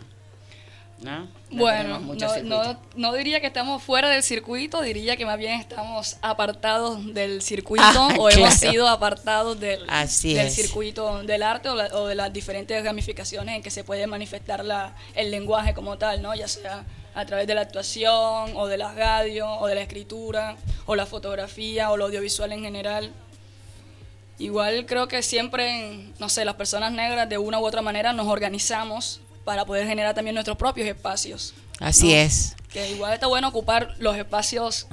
¿No? 1.05 1.19
No 1.51 1.61
Bueno, 1.61 1.99
no, 1.99 2.13
no, 2.43 2.79
no 2.95 3.13
diría 3.13 3.39
que 3.39 3.47
estamos 3.47 3.81
fuera 3.83 4.09
del 4.09 4.23
circuito, 4.23 4.81
diría 4.81 5.15
que 5.15 5.25
más 5.25 5.37
bien 5.37 5.59
estamos 5.59 6.17
apartados 6.21 7.13
del 7.13 7.41
circuito 7.41 7.83
Ah, 7.85 8.15
o 8.17 8.29
hemos 8.29 8.53
sido 8.55 8.87
apartados 8.87 9.59
del, 9.59 9.85
Así 9.87 10.33
del 10.33 10.49
circuito 10.49 11.21
del 11.23 11.43
arte 11.43 11.69
o, 11.69 11.75
la- 11.75 11.87
o 11.93 12.07
de 12.07 12.15
las 12.15 12.33
diferentes 12.33 12.83
ramificaciones 12.83 13.55
en 13.55 13.61
que 13.63 13.69
se 13.69 13.83
puede 13.83 14.07
manifestar 14.07 14.65
la, 14.65 14.95
el 15.13 15.29
lenguaje 15.31 15.73
como 15.73 15.97
tal, 15.97 16.21
¿no? 16.21 16.33
ya 16.35 16.47
sea 16.47 16.83
a 17.13 17.25
través 17.25 17.47
de 17.47 17.53
la 17.55 17.61
actuación 17.61 18.51
o 18.57 18.67
de 18.67 18.77
la 18.77 18.91
radio 18.93 19.47
o 19.47 19.67
de 19.67 19.75
la 19.75 19.81
escritura 19.81 20.57
o 20.87 20.95
la 20.95 21.05
fotografía 21.05 21.91
o 21.91 21.97
lo 21.97 22.05
audiovisual 22.05 22.51
en 22.51 22.63
general. 22.63 23.11
Igual 24.37 24.85
creo 24.85 25.07
que 25.07 25.21
siempre, 25.23 26.09
no 26.19 26.27
sé, 26.27 26.43
las 26.43 26.55
personas 26.55 26.91
negras 26.91 27.29
de 27.29 27.37
una 27.37 27.57
u 27.59 27.65
otra 27.65 27.81
manera 27.81 28.11
nos 28.11 28.27
organizamos 28.27 29.21
para 29.45 29.63
poder 29.65 29.87
generar 29.87 30.13
también 30.13 30.33
nuestros 30.33 30.57
propios 30.57 30.87
espacios. 30.87 31.53
Así 31.79 32.07
¿no? 32.07 32.15
es. 32.15 32.55
Que 32.73 32.91
igual 32.91 33.13
está 33.13 33.27
bueno 33.27 33.47
ocupar 33.47 33.95
los 33.99 34.17
espacios 34.17 34.87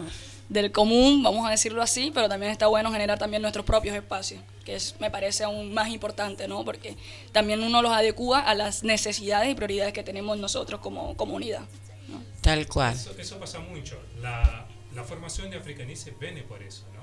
del 0.48 0.70
común, 0.70 1.22
vamos 1.22 1.46
a 1.46 1.50
decirlo 1.50 1.82
así, 1.82 2.12
pero 2.14 2.28
también 2.28 2.52
está 2.52 2.66
bueno 2.66 2.92
generar 2.92 3.18
también 3.18 3.42
nuestros 3.42 3.64
propios 3.64 3.96
espacios, 3.96 4.40
que 4.64 4.76
es, 4.76 4.94
me 5.00 5.10
parece 5.10 5.44
aún 5.44 5.72
más 5.72 5.88
importante, 5.88 6.46
¿no? 6.46 6.64
Porque 6.64 6.96
también 7.32 7.62
uno 7.62 7.80
los 7.82 7.90
adecua 7.90 8.40
a 8.40 8.54
las 8.54 8.84
necesidades 8.84 9.50
y 9.50 9.54
prioridades 9.54 9.94
que 9.94 10.02
tenemos 10.02 10.38
nosotros 10.38 10.80
como 10.80 11.16
comunidad. 11.16 11.62
¿no? 12.08 12.22
Tal 12.42 12.68
cual. 12.68 12.94
Eso, 12.94 13.14
eso 13.18 13.40
pasa 13.40 13.58
mucho. 13.60 13.98
La, 14.20 14.66
la 14.94 15.04
formación 15.04 15.50
de 15.50 15.56
africanice 15.56 16.14
viene 16.20 16.42
por 16.42 16.62
eso, 16.62 16.84
¿no? 16.94 17.01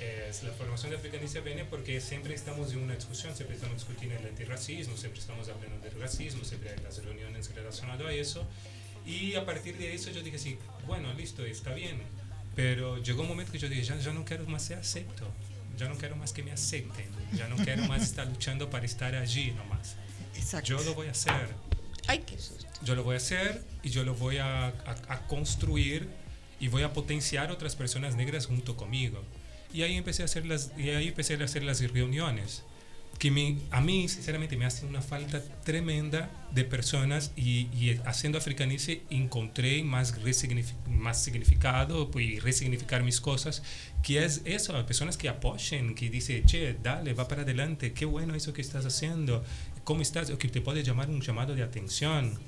Es, 0.00 0.44
la 0.44 0.52
formación 0.52 0.90
de 0.92 0.96
africanice 0.96 1.40
viene 1.40 1.64
porque 1.64 2.00
siempre 2.00 2.32
estamos 2.34 2.72
en 2.72 2.78
una 2.78 2.94
discusión, 2.94 3.34
siempre 3.34 3.56
estamos 3.56 3.78
discutiendo 3.78 4.16
el 4.18 4.26
antirracismo, 4.28 4.96
siempre 4.96 5.20
estamos 5.20 5.48
hablando 5.48 5.78
del 5.80 6.00
racismo, 6.00 6.44
siempre 6.44 6.70
hay 6.70 6.78
las 6.84 7.02
reuniones 7.04 7.52
relacionadas 7.54 8.06
a 8.06 8.12
eso. 8.12 8.46
Y 9.04 9.34
a 9.34 9.44
partir 9.44 9.76
de 9.76 9.92
eso 9.94 10.10
yo 10.10 10.22
dije, 10.22 10.38
sí, 10.38 10.56
bueno, 10.86 11.12
listo, 11.14 11.44
está 11.44 11.72
bien. 11.74 12.00
Pero 12.54 13.02
llegó 13.02 13.22
un 13.22 13.28
momento 13.28 13.50
que 13.52 13.58
yo 13.58 13.68
dije, 13.68 13.82
ya, 13.82 13.98
ya 13.98 14.12
no 14.12 14.24
quiero 14.24 14.46
más 14.46 14.62
ser 14.64 14.78
acepto, 14.78 15.26
ya 15.76 15.88
no 15.88 15.96
quiero 15.96 16.14
más 16.16 16.32
que 16.32 16.42
me 16.44 16.52
acepten, 16.52 17.06
ya 17.34 17.48
no 17.48 17.56
quiero 17.56 17.84
más 17.86 18.02
estar 18.02 18.26
luchando 18.26 18.70
para 18.70 18.84
estar 18.84 19.14
allí 19.16 19.50
nomás. 19.52 19.96
Exacto. 20.36 20.68
Yo 20.68 20.82
lo 20.84 20.94
voy 20.94 21.08
a 21.08 21.12
hacer 21.12 21.48
Ay, 22.06 22.20
qué 22.20 22.38
susto. 22.38 22.66
yo 22.84 22.94
lo 22.94 23.02
voy 23.02 23.14
a 23.14 23.16
hacer 23.16 23.62
y 23.82 23.90
yo 23.90 24.04
lo 24.04 24.14
voy 24.14 24.38
a, 24.38 24.66
a- 24.68 24.72
a 25.08 25.26
construir 25.26 26.08
y 26.60 26.68
voy 26.68 26.82
a 26.82 26.92
potenciar 26.92 27.50
otras 27.50 27.74
personas 27.76 28.14
negras 28.14 28.46
junto 28.46 28.76
conmigo. 28.76 29.24
Y 29.72 29.82
ahí 29.82 29.96
empecé 29.96 30.22
a 30.22 30.24
hacer 30.24 30.46
las, 30.46 30.72
y 30.78 30.90
ahí 30.90 31.08
empecé 31.08 31.34
a 31.34 31.44
hacer 31.44 31.62
las 31.62 31.80
reuniones. 31.92 32.62
que 33.18 33.56
a 33.70 33.80
mí, 33.80 34.08
sinceramente, 34.08 34.56
me 34.56 34.64
hace 34.64 34.86
una 34.86 35.02
falta 35.02 35.42
tremenda 35.64 36.30
de 36.52 36.64
personas 36.64 37.32
y, 37.36 37.68
y 37.76 38.00
haciendo 38.04 38.38
africanice 38.38 39.02
encontré 39.10 39.82
más, 39.82 40.14
más 40.88 41.22
significado 41.22 42.10
y 42.16 42.38
resignificar 42.38 43.02
mis 43.02 43.20
cosas, 43.20 43.62
que 44.02 44.24
es 44.24 44.42
eso, 44.44 44.72
personas 44.86 45.16
que 45.16 45.28
apoyen, 45.28 45.94
que 45.96 46.08
dicen, 46.10 46.44
che, 46.46 46.76
dale, 46.80 47.12
va 47.12 47.26
para 47.26 47.42
adelante, 47.42 47.92
qué 47.92 48.04
bueno 48.04 48.34
eso 48.34 48.52
que 48.52 48.62
estás 48.62 48.86
haciendo, 48.86 49.44
cómo 49.82 50.02
estás, 50.02 50.30
o 50.30 50.38
que 50.38 50.48
te 50.48 50.60
puede 50.60 50.82
llamar 50.84 51.10
un 51.10 51.20
llamado 51.20 51.54
de 51.56 51.62
atención 51.64 52.38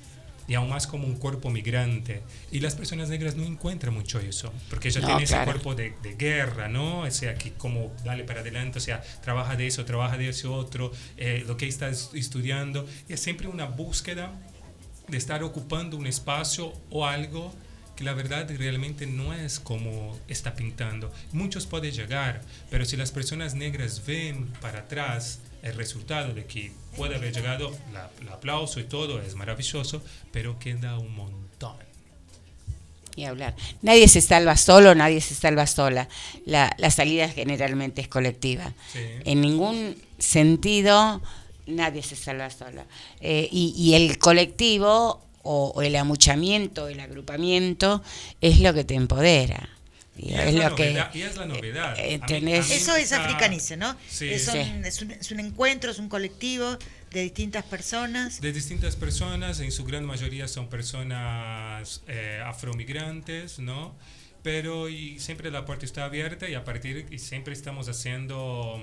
y 0.50 0.54
aún 0.56 0.68
más 0.68 0.88
como 0.88 1.06
un 1.06 1.14
cuerpo 1.14 1.48
migrante. 1.48 2.22
Y 2.50 2.58
las 2.58 2.74
personas 2.74 3.08
negras 3.08 3.36
no 3.36 3.44
encuentran 3.44 3.94
mucho 3.94 4.18
eso, 4.18 4.52
porque 4.68 4.88
ella 4.88 5.00
tiene 5.00 5.22
ese 5.22 5.40
cuerpo 5.44 5.76
de, 5.76 5.94
de, 6.02 6.16
guerra, 6.16 6.66
¿no? 6.66 7.02
O 7.02 7.10
sea, 7.12 7.36
que 7.36 7.52
como 7.52 7.92
dale 8.04 8.24
para 8.24 8.40
adelante, 8.40 8.78
o 8.78 8.80
sea, 8.80 9.00
trabaja 9.22 9.54
de 9.54 9.68
eso, 9.68 9.84
trabaja 9.84 10.18
de 10.18 10.28
ese 10.28 10.48
otro, 10.48 10.90
eh, 11.16 11.44
lo 11.46 11.56
que 11.56 11.68
está 11.68 11.88
estudiando. 11.88 12.84
Y 13.08 13.12
es 13.12 13.20
siempre 13.20 13.46
una 13.46 13.66
búsqueda 13.66 14.32
de 15.06 15.16
estar 15.16 15.44
ocupando 15.44 15.96
un 15.96 16.08
espacio 16.08 16.72
o 16.90 17.06
algo 17.06 17.54
que 17.94 18.02
la 18.02 18.12
verdad 18.12 18.50
realmente 18.58 19.06
no 19.06 19.32
es 19.32 19.60
como 19.60 20.18
está 20.26 20.56
pintando. 20.56 21.12
Muchos 21.30 21.66
pueden 21.66 21.92
llegar, 21.92 22.40
pero 22.70 22.84
si 22.84 22.96
las 22.96 23.12
personas 23.12 23.54
negras 23.54 24.04
ven 24.04 24.48
para 24.60 24.80
atrás, 24.80 25.38
el 25.62 25.74
resultado 25.74 26.32
de 26.34 26.46
que 26.46 26.72
puede 26.96 27.16
haber 27.16 27.34
llegado, 27.34 27.76
el 28.20 28.28
aplauso 28.28 28.80
y 28.80 28.84
todo 28.84 29.20
es 29.20 29.34
maravilloso, 29.34 30.02
pero 30.32 30.58
queda 30.58 30.98
un 30.98 31.14
montón. 31.14 31.76
Y 33.16 33.24
hablar. 33.24 33.54
Nadie 33.82 34.08
se 34.08 34.20
salva 34.20 34.56
solo, 34.56 34.94
nadie 34.94 35.20
se 35.20 35.34
salva 35.34 35.66
sola. 35.66 36.08
La, 36.46 36.74
la 36.78 36.90
salida 36.90 37.28
generalmente 37.28 38.00
es 38.00 38.08
colectiva. 38.08 38.72
En 38.94 39.40
ningún 39.40 39.96
sentido 40.18 41.20
nadie 41.66 42.02
se 42.02 42.16
salva 42.16 42.50
sola. 42.50 42.86
Eh, 43.20 43.48
y, 43.50 43.74
y, 43.76 43.94
el 43.94 44.18
colectivo 44.18 45.20
o, 45.42 45.72
o 45.74 45.82
el 45.82 45.96
amuchamiento, 45.96 46.88
el 46.88 47.00
agrupamiento 47.00 48.02
es 48.40 48.60
lo 48.60 48.74
que 48.74 48.84
te 48.84 48.94
empodera. 48.94 49.68
Y, 50.22 50.34
es, 50.34 50.54
lo 50.54 50.74
que, 50.74 51.02
y 51.14 51.22
es 51.22 51.36
la 51.36 51.46
novedad. 51.46 51.94
Eh, 51.98 52.20
eso 52.54 52.94
es 52.96 53.12
africanice, 53.12 53.76
¿no? 53.76 53.96
Es, 54.20 54.48
un, 54.48 54.84
es, 54.84 55.30
un, 55.30 55.40
encuentro, 55.40 55.90
es 55.90 55.98
un 55.98 56.08
colectivo 56.08 56.76
de 57.10 57.22
distintas 57.22 57.64
personas. 57.64 58.40
De 58.40 58.52
distintas 58.52 58.96
personas, 58.96 59.60
en 59.60 59.72
su 59.72 59.84
gran 59.84 60.04
mayoría 60.04 60.46
son 60.46 60.68
personas 60.68 62.02
eh, 62.06 62.42
afromigrantes, 62.44 63.58
¿no? 63.58 63.94
Pero 64.42 64.88
y 64.88 65.18
siempre 65.18 65.50
la 65.50 65.64
puerta 65.64 65.86
está 65.86 66.04
abierta 66.04 66.48
y 66.48 66.54
a 66.54 66.64
partir 66.64 67.06
y 67.10 67.18
siempre 67.18 67.52
estamos 67.54 67.88
haciendo 67.88 68.82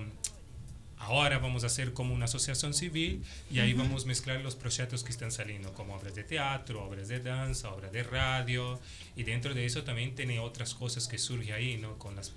ahora 0.99 1.38
vamos 1.38 1.63
a 1.63 1.67
hacer 1.67 1.93
como 1.93 2.13
una 2.13 2.25
asociación 2.25 2.73
civil 2.73 3.23
y 3.51 3.60
ahí 3.60 3.73
vamos 3.73 4.05
a 4.05 4.07
mezclar 4.07 4.41
los 4.41 4.55
proyectos 4.55 5.03
que 5.03 5.12
están 5.12 5.31
saliendo, 5.31 5.73
como 5.73 5.95
obras 5.95 6.15
de 6.15 6.23
teatro, 6.23 6.83
obras 6.83 7.07
de 7.07 7.19
danza, 7.19 7.71
obras 7.71 7.91
de 7.91 8.03
radio, 8.03 8.79
y 9.15 9.23
dentro 9.23 9.53
de 9.53 9.65
eso 9.65 9.83
también 9.83 10.15
tiene 10.15 10.39
otras 10.39 10.73
cosas 10.73 11.07
que 11.07 11.17
surgen 11.17 11.53
ahí, 11.53 11.77
¿no? 11.77 11.97
Con, 11.97 12.15
las, 12.15 12.33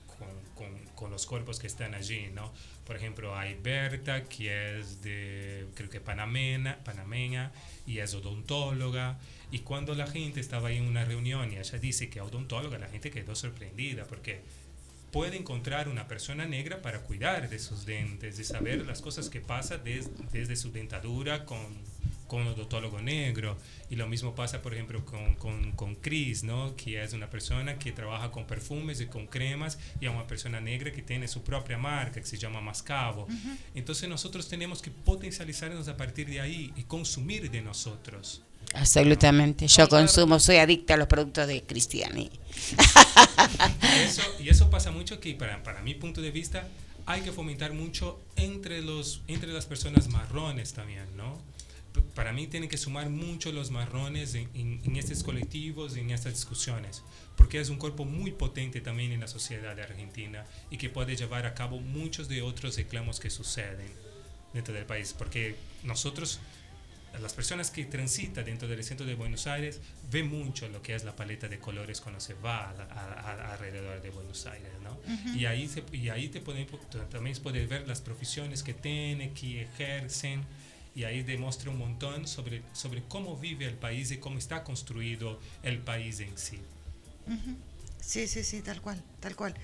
con, 0.56 0.70
con, 0.94 1.10
los 1.10 1.26
cuerpos 1.26 1.58
que 1.58 1.66
están 1.66 1.94
allí, 1.94 2.28
¿no? 2.34 2.52
Por 2.86 2.96
ejemplo, 2.96 3.36
hay 3.36 3.54
Berta, 3.54 4.24
que 4.24 4.78
es 4.78 5.02
de, 5.02 5.66
creo 5.74 5.88
que 5.88 6.00
panameña, 6.00 6.78
panameña 6.84 7.52
y 7.86 7.98
es 7.98 8.14
odontóloga. 8.14 9.18
Y 9.50 9.60
cuando 9.60 9.94
la 9.94 10.06
gente 10.06 10.40
estaba 10.40 10.68
ahí 10.68 10.76
en 10.76 10.86
una 10.86 11.04
reunión 11.04 11.52
y 11.52 11.56
ella 11.56 11.78
dice 11.78 12.10
que 12.10 12.18
es 12.18 12.24
odontóloga, 12.24 12.78
la 12.78 12.88
gente 12.88 13.10
quedó 13.10 13.34
sorprendida 13.34 14.04
porque 14.04 14.42
puede 15.10 15.36
encontrar 15.36 15.88
una 15.88 16.06
persona 16.08 16.46
negra 16.46 16.82
para 16.82 17.00
cuidar 17.00 17.48
de 17.48 17.58
sus 17.58 17.86
dientes, 17.86 18.36
de 18.36 18.44
saber 18.44 18.86
las 18.86 19.00
cosas 19.00 19.28
que 19.28 19.40
pasa 19.40 19.78
desde, 19.78 20.10
desde 20.32 20.56
su 20.56 20.70
dentadura 20.72 21.44
con, 21.44 21.58
con 22.30 22.42
un 22.42 22.48
odontólogo 22.48 23.00
negro. 23.02 23.58
Y 23.90 23.96
lo 23.96 24.06
mismo 24.06 24.34
pasa, 24.36 24.62
por 24.62 24.72
ejemplo, 24.72 25.04
con, 25.04 25.34
con, 25.34 25.72
con, 25.72 25.96
Chris, 25.96 26.44
¿no? 26.44 26.76
que 26.76 27.02
es 27.02 27.12
una 27.12 27.28
persona 27.28 27.76
que 27.76 27.90
trabaja 27.90 28.30
con 28.30 28.46
perfumes 28.46 29.00
y 29.00 29.06
con 29.06 29.26
cremas, 29.26 29.78
y 30.00 30.06
es 30.06 30.12
una 30.12 30.28
persona 30.28 30.60
negra 30.60 30.92
que 30.92 31.02
tiene 31.02 31.26
su 31.26 31.42
propia 31.42 31.76
marca, 31.76 32.20
que 32.20 32.26
se 32.26 32.38
llama 32.38 32.60
Mascavo. 32.60 33.26
Entonces 33.74 34.08
nosotros 34.08 34.48
tenemos 34.48 34.80
que 34.80 34.92
potencializarnos 34.92 35.88
a 35.88 35.96
partir 35.96 36.28
de 36.28 36.40
ahí 36.40 36.72
y 36.76 36.84
consumir 36.84 37.50
de 37.50 37.62
nosotros. 37.62 38.44
Absolutamente. 38.74 39.66
Yo 39.66 39.88
consumo, 39.88 40.38
soy 40.38 40.56
adicta 40.56 40.94
a 40.94 40.96
los 40.96 41.09
productos 41.09 41.46
de 41.48 41.62
Cristiani. 41.62 42.30
y 44.40 44.48
eso 44.48 44.70
pasa 44.70 44.90
mucho 44.90 45.20
que 45.20 45.35
para, 45.35 45.62
para 45.62 45.83
mi 45.83 45.94
punto 45.94 46.20
de 46.20 46.30
vista 46.30 46.68
hay 47.06 47.22
que 47.22 47.33
fomentar 47.33 47.72
mucho 47.72 48.20
entre, 48.37 48.83
los, 48.83 49.22
entre 49.26 49.52
las 49.52 49.66
personas 49.66 50.09
marrones 50.09 50.72
también, 50.72 51.06
¿no? 51.16 51.40
Para 52.14 52.33
mí 52.33 52.46
tienen 52.46 52.68
que 52.68 52.76
sumar 52.76 53.11
mucho 53.11 53.50
los 53.50 53.72
marrones 53.72 54.37
en, 54.37 54.48
en, 54.54 54.96
estos 54.96 55.24
colectivos, 55.24 55.96
en 55.96 56.11
estas 56.11 56.35
discusiones, 56.35 57.02
porque 57.37 57.59
es 57.59 57.68
un 57.68 57.78
cuerpo 57.78 58.04
muy 58.04 58.30
potente 58.30 58.80
también 58.80 59.11
en 59.11 59.20
la 59.20 59.26
sociedad 59.26 59.74
de 59.74 59.83
Argentina 59.83 60.46
y 60.70 60.76
que 60.76 60.88
puede 60.88 61.16
llevar 61.16 61.46
a 61.46 61.54
cabo 61.54 61.80
muchos 61.80 62.28
de 62.28 62.42
otros 62.42 62.76
reclamos 62.76 63.18
que 63.18 63.28
suceden 63.28 63.90
dentro 64.52 64.72
del 64.72 64.87
país, 64.87 65.12
porque 65.18 65.56
nosotros 65.83 66.38
las 67.18 67.32
personas 67.34 67.70
que 67.70 67.84
transitan 67.84 68.44
dentro 68.44 68.68
del 68.68 68.82
centro 68.84 69.04
de 69.04 69.14
Buenos 69.14 69.46
Aires 69.46 69.80
ven 70.10 70.28
mucho 70.28 70.68
lo 70.68 70.80
que 70.82 70.94
es 70.94 71.04
la 71.04 71.14
paleta 71.16 71.48
de 71.48 71.58
colores 71.58 72.00
cuando 72.00 72.20
se 72.20 72.34
va 72.34 72.70
alrededor 73.52 74.00
de 74.00 74.10
Buenos 74.10 74.46
Aires, 74.46 74.70
¿no? 74.82 74.98
Y 75.34 75.46
ahí, 75.46 75.68
se, 75.68 75.82
y 75.92 76.08
ahí 76.08 76.28
te 76.28 76.40
pueden, 76.40 76.66
también 77.10 77.36
puedes 77.42 77.68
ver 77.68 77.86
las 77.88 78.00
profesiones 78.00 78.62
que 78.62 78.74
tienen, 78.74 79.34
que 79.34 79.62
ejercen, 79.62 80.44
y 80.94 81.04
ahí 81.04 81.22
demuestra 81.22 81.70
un 81.70 81.78
montón 81.78 82.26
sobre, 82.26 82.62
sobre 82.72 83.02
cómo 83.04 83.36
vive 83.36 83.66
el 83.66 83.74
país 83.74 84.10
y 84.10 84.18
cómo 84.18 84.38
está 84.38 84.64
construido 84.64 85.40
el 85.62 85.78
país 85.78 86.20
en 86.20 86.36
sí. 86.36 86.58
Sí, 88.00 88.26
sí, 88.26 88.42
sí, 88.42 88.60
tal 88.62 88.80
cual, 88.80 89.02
tal 89.20 89.36
cual. 89.36 89.54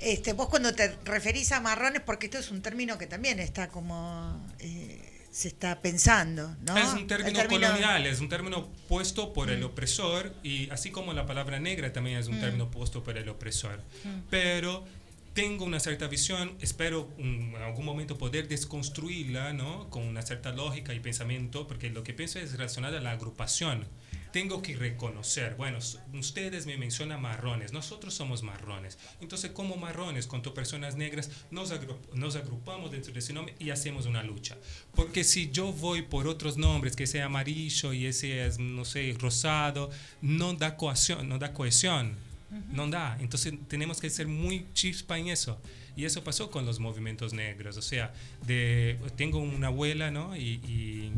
Este, 0.00 0.32
vos 0.32 0.48
cuando 0.48 0.74
te 0.74 0.96
referís 1.04 1.52
a 1.52 1.60
marrones, 1.60 2.02
porque 2.02 2.26
esto 2.26 2.38
es 2.38 2.50
un 2.50 2.62
término 2.62 2.98
que 2.98 3.06
también 3.06 3.38
está 3.38 3.68
como... 3.68 4.44
Eh, 4.58 5.13
se 5.34 5.48
está 5.48 5.82
pensando, 5.82 6.54
¿no? 6.60 6.76
Es 6.76 6.92
un 6.92 7.08
término, 7.08 7.44
colonial, 7.48 8.06
es 8.06 8.20
un 8.20 8.28
término 8.28 8.68
puesto 8.88 9.32
por 9.32 9.50
el 9.50 9.64
opresor 9.64 10.32
y 10.44 10.70
así 10.70 10.92
como 10.92 11.12
la 11.12 11.26
palabra 11.26 11.58
negra 11.58 11.92
también 11.92 12.18
es 12.18 12.28
un 12.28 12.38
mm. 12.38 12.40
término 12.40 12.70
puesto 12.70 13.02
por 13.02 13.18
el 13.18 13.28
opresor. 13.28 13.78
Mm. 14.04 14.20
Pero 14.30 14.84
tengo 15.32 15.64
una 15.64 15.80
cierta 15.80 16.06
visión, 16.06 16.56
espero 16.60 17.08
en 17.18 17.52
algún 17.56 17.84
momento 17.84 18.16
poder 18.16 18.46
desconstruirla, 18.46 19.52
¿no? 19.52 19.90
Con 19.90 20.04
una 20.04 20.22
cierta 20.22 20.52
lógica 20.52 20.94
y 20.94 21.00
pensamiento, 21.00 21.66
porque 21.66 21.90
lo 21.90 22.04
que 22.04 22.14
pienso 22.14 22.38
es 22.38 22.52
relacionado 22.52 22.98
a 22.98 23.00
la 23.00 23.10
agrupación 23.10 23.88
tengo 24.34 24.62
que 24.62 24.74
reconocer, 24.74 25.54
bueno, 25.54 25.78
ustedes 26.12 26.66
me 26.66 26.76
mencionan 26.76 27.22
marrones, 27.22 27.72
nosotros 27.72 28.14
somos 28.14 28.42
marrones. 28.42 28.98
Entonces, 29.20 29.52
como 29.52 29.76
marrones, 29.76 30.26
con 30.26 30.42
personas 30.42 30.96
negras, 30.96 31.30
nos, 31.52 31.72
nos 32.14 32.34
agrupamos 32.34 32.90
dentro 32.90 33.12
de 33.12 33.20
ese 33.20 33.32
nombre 33.32 33.54
y 33.60 33.70
hacemos 33.70 34.06
una 34.06 34.24
lucha. 34.24 34.56
Porque 34.96 35.22
si 35.22 35.52
yo 35.52 35.72
voy 35.72 36.02
por 36.02 36.26
otros 36.26 36.56
nombres, 36.56 36.96
que 36.96 37.06
sea 37.06 37.26
amarillo 37.26 37.92
y 37.92 38.06
ese 38.06 38.44
es, 38.44 38.58
no 38.58 38.84
sé, 38.84 39.16
rosado, 39.20 39.92
no 40.20 40.52
da 40.54 40.76
cohesión, 40.76 41.28
no 41.28 41.38
da 41.38 41.52
cohesión. 41.52 42.16
No 42.72 42.88
da. 42.88 43.16
Entonces 43.20 43.54
tenemos 43.68 44.00
que 44.00 44.10
ser 44.10 44.26
muy 44.26 44.66
chispa 44.74 45.16
en 45.16 45.28
eso. 45.28 45.60
Y 45.96 46.06
eso 46.06 46.24
pasó 46.24 46.50
con 46.50 46.66
los 46.66 46.80
movimientos 46.80 47.32
negros. 47.32 47.76
O 47.76 47.82
sea, 47.82 48.12
de, 48.44 48.98
tengo 49.14 49.38
una 49.38 49.68
abuela, 49.68 50.10
¿no? 50.10 50.36
y 50.36 50.60
y 50.66 51.12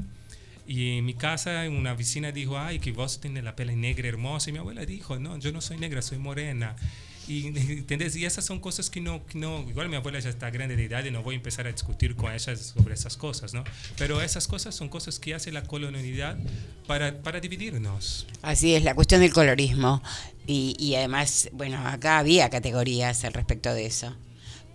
en 0.68 1.04
mi 1.04 1.14
casa, 1.14 1.64
una 1.68 1.94
vecina 1.94 2.32
dijo, 2.32 2.58
ay, 2.58 2.78
que 2.78 2.92
vos 2.92 3.20
tenés 3.20 3.44
la 3.44 3.54
piel 3.54 3.80
negra 3.80 4.08
hermosa. 4.08 4.50
Y 4.50 4.52
mi 4.52 4.58
abuela 4.58 4.84
dijo, 4.84 5.18
no, 5.18 5.38
yo 5.38 5.52
no 5.52 5.60
soy 5.60 5.78
negra, 5.78 6.02
soy 6.02 6.18
morena. 6.18 6.76
Y, 7.28 7.46
¿entendés? 7.56 8.16
y 8.16 8.24
esas 8.24 8.44
son 8.44 8.60
cosas 8.60 8.90
que 8.90 9.00
no, 9.00 9.22
no, 9.34 9.64
igual 9.68 9.88
mi 9.88 9.96
abuela 9.96 10.18
ya 10.18 10.30
está 10.30 10.50
grande 10.50 10.76
de 10.76 10.84
edad 10.84 11.04
y 11.04 11.10
no 11.10 11.22
voy 11.22 11.34
a 11.34 11.38
empezar 11.38 11.66
a 11.66 11.72
discutir 11.72 12.14
con 12.14 12.32
ella 12.32 12.56
sobre 12.56 12.94
esas 12.94 13.16
cosas, 13.16 13.52
¿no? 13.54 13.64
Pero 13.98 14.20
esas 14.20 14.46
cosas 14.46 14.74
son 14.74 14.88
cosas 14.88 15.18
que 15.18 15.34
hace 15.34 15.50
la 15.52 15.62
colonialidad 15.62 16.36
para, 16.86 17.22
para 17.22 17.40
dividirnos. 17.40 18.26
Así 18.42 18.74
es, 18.74 18.84
la 18.84 18.94
cuestión 18.94 19.20
del 19.20 19.32
colorismo. 19.32 20.02
Y, 20.46 20.76
y 20.78 20.94
además, 20.94 21.48
bueno, 21.52 21.78
acá 21.86 22.18
había 22.18 22.48
categorías 22.50 23.24
al 23.24 23.32
respecto 23.32 23.74
de 23.74 23.86
eso. 23.86 24.14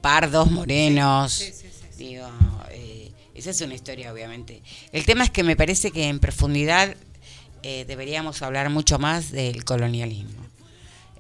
Pardos, 0.02 0.50
morenos, 0.52 1.32
sí, 1.34 1.52
sí, 1.54 1.68
digo, 1.98 2.28
eh, 2.72 3.11
esa 3.36 3.52
es 3.52 3.62
una 3.62 3.76
historia, 3.76 4.12
obviamente. 4.12 4.62
El 4.92 5.06
tema 5.06 5.24
es 5.24 5.30
que 5.30 5.44
me 5.44 5.56
parece 5.56 5.92
que 5.92 6.08
en 6.08 6.20
profundidad 6.20 6.96
eh, 7.64 7.86
deberíamos 7.88 8.42
hablar 8.42 8.70
mucho 8.70 9.00
más 9.00 9.32
del 9.32 9.64
colonialismo. 9.64 10.52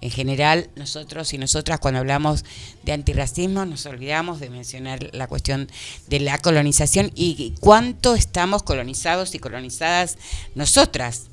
En 0.01 0.09
general, 0.09 0.69
nosotros 0.75 1.31
y 1.33 1.37
nosotras 1.37 1.79
cuando 1.79 1.99
hablamos 1.99 2.43
de 2.81 2.91
antirracismo 2.91 3.65
nos 3.65 3.85
olvidamos 3.85 4.39
de 4.39 4.49
mencionar 4.49 5.09
la 5.13 5.27
cuestión 5.27 5.69
de 6.07 6.19
la 6.19 6.39
colonización 6.39 7.11
y 7.13 7.53
cuánto 7.59 8.15
estamos 8.15 8.63
colonizados 8.63 9.35
y 9.35 9.39
colonizadas 9.39 10.17
nosotras 10.55 11.27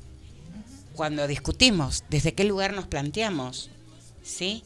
cuando 0.93 1.27
discutimos, 1.27 2.03
desde 2.09 2.35
qué 2.35 2.43
lugar 2.43 2.73
nos 2.73 2.85
planteamos. 2.85 3.71
¿sí? 4.21 4.63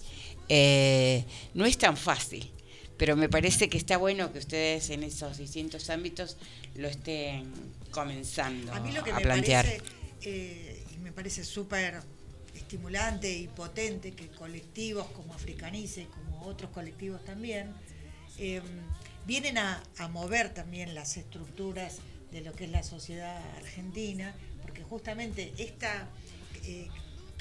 Eh, 0.50 1.24
no 1.54 1.66
es 1.66 1.78
tan 1.78 1.96
fácil 1.96 2.53
pero 2.98 3.16
me 3.16 3.30
parece 3.30 3.70
que 3.70 3.78
está 3.78 3.98
bueno 3.98 4.32
que 4.32 4.40
ustedes 4.40 4.90
en 4.90 5.04
esos 5.04 5.38
distintos 5.38 5.90
ámbitos 5.90 6.38
lo 6.76 6.88
estén 6.88 7.52
comenzando 7.92 8.74
A 8.74 8.80
mí 8.80 8.92
lo 8.92 9.04
que 9.04 9.12
a 9.12 9.16
me 9.16 9.22
plantear. 9.22 9.66
parece, 9.66 9.84
eh, 10.22 10.84
y 10.94 10.98
me 11.00 11.12
parece 11.12 11.44
súper 11.44 12.02
estimulante 12.56 13.32
y 13.32 13.48
potente 13.48 14.12
que 14.12 14.28
colectivos 14.30 15.08
como 15.08 15.34
Africanice 15.34 16.04
y 16.04 16.06
como 16.06 16.46
otros 16.46 16.72
colectivos 16.72 17.24
también 17.26 17.74
eh, 18.38 18.62
vienen 19.26 19.58
a, 19.58 19.82
a 19.98 20.08
mover 20.08 20.54
también 20.54 20.96
las 20.96 21.18
estructuras 21.18 21.98
de 22.32 22.42
lo 22.42 22.54
que 22.54 22.66
es 22.66 22.72
la 22.72 22.84
sociedad 22.84 23.42
argentina, 23.58 24.34
porque 24.62 24.82
justamente 24.84 25.54
esta 25.58 26.08
eh, 26.66 26.88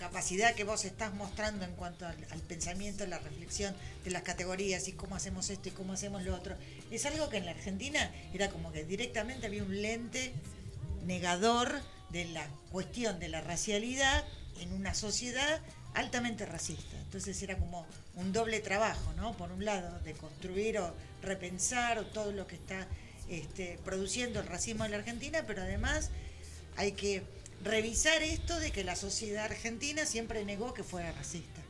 capacidad 0.03 0.57
que 0.57 0.64
vos 0.64 0.84
estás 0.84 1.14
mostrando 1.14 1.64
en 1.64 1.72
cuanto 1.76 2.05
al, 2.07 2.16
al 2.30 2.40
pensamiento, 2.40 3.07
la 3.07 3.20
reflexión 3.20 3.72
de 4.05 4.11
las 4.11 4.22
categorías 4.22 4.88
y 4.88 4.92
cómo 4.92 5.14
hacemos 5.14 5.48
esto 5.48 5.68
y 5.68 5.72
cómo 5.72 5.92
hacemos 5.92 6.24
lo 6.24 6.34
otro, 6.34 6.57
es 6.90 7.07
algo 7.07 7.28
que 7.28 7.36
en 7.36 7.46
la 7.46 7.53
Argentina 7.53 8.11
era 8.34 8.50
como 8.50 8.72
que 8.72 8.84
directamente 8.84 9.46
había 9.46 9.62
un 9.62 9.80
lente 9.80 10.32
negador 11.07 11.80
de 12.11 12.24
la 12.24 12.44
cuestión 12.72 13.20
de 13.20 13.28
la 13.28 13.42
racialidad 13.42 14.24
en 14.61 14.72
una 14.72 14.92
sociedad 14.92 15.61
altamente 15.94 16.46
racista. 16.46 16.96
Entonces 17.05 17.40
era 17.40 17.57
como 17.57 17.86
un 18.16 18.32
doble 18.32 18.59
trabajo, 18.59 19.12
¿no? 19.12 19.36
Por 19.36 19.53
un 19.53 19.64
lado, 19.64 20.00
de 20.00 20.14
construir 20.14 20.78
o 20.78 20.92
repensar 21.22 22.05
todo 22.12 22.32
lo 22.32 22.48
que 22.48 22.57
está 22.57 22.88
este, 23.28 23.78
produciendo 23.84 24.40
el 24.40 24.48
racismo 24.48 24.84
en 24.84 24.90
la 24.90 24.96
Argentina, 24.96 25.44
pero 25.46 25.62
además 25.62 26.11
hay 26.76 26.92
que 26.92 27.22
revisar 27.62 28.22
esto 28.22 28.58
de 28.58 28.70
que 28.70 28.84
la 28.84 28.96
sociedad 28.96 29.44
argentina 29.44 30.04
siempre 30.06 30.44
negó 30.44 30.74
que 30.74 30.82
fuera 30.82 31.12
racista. 31.12 31.60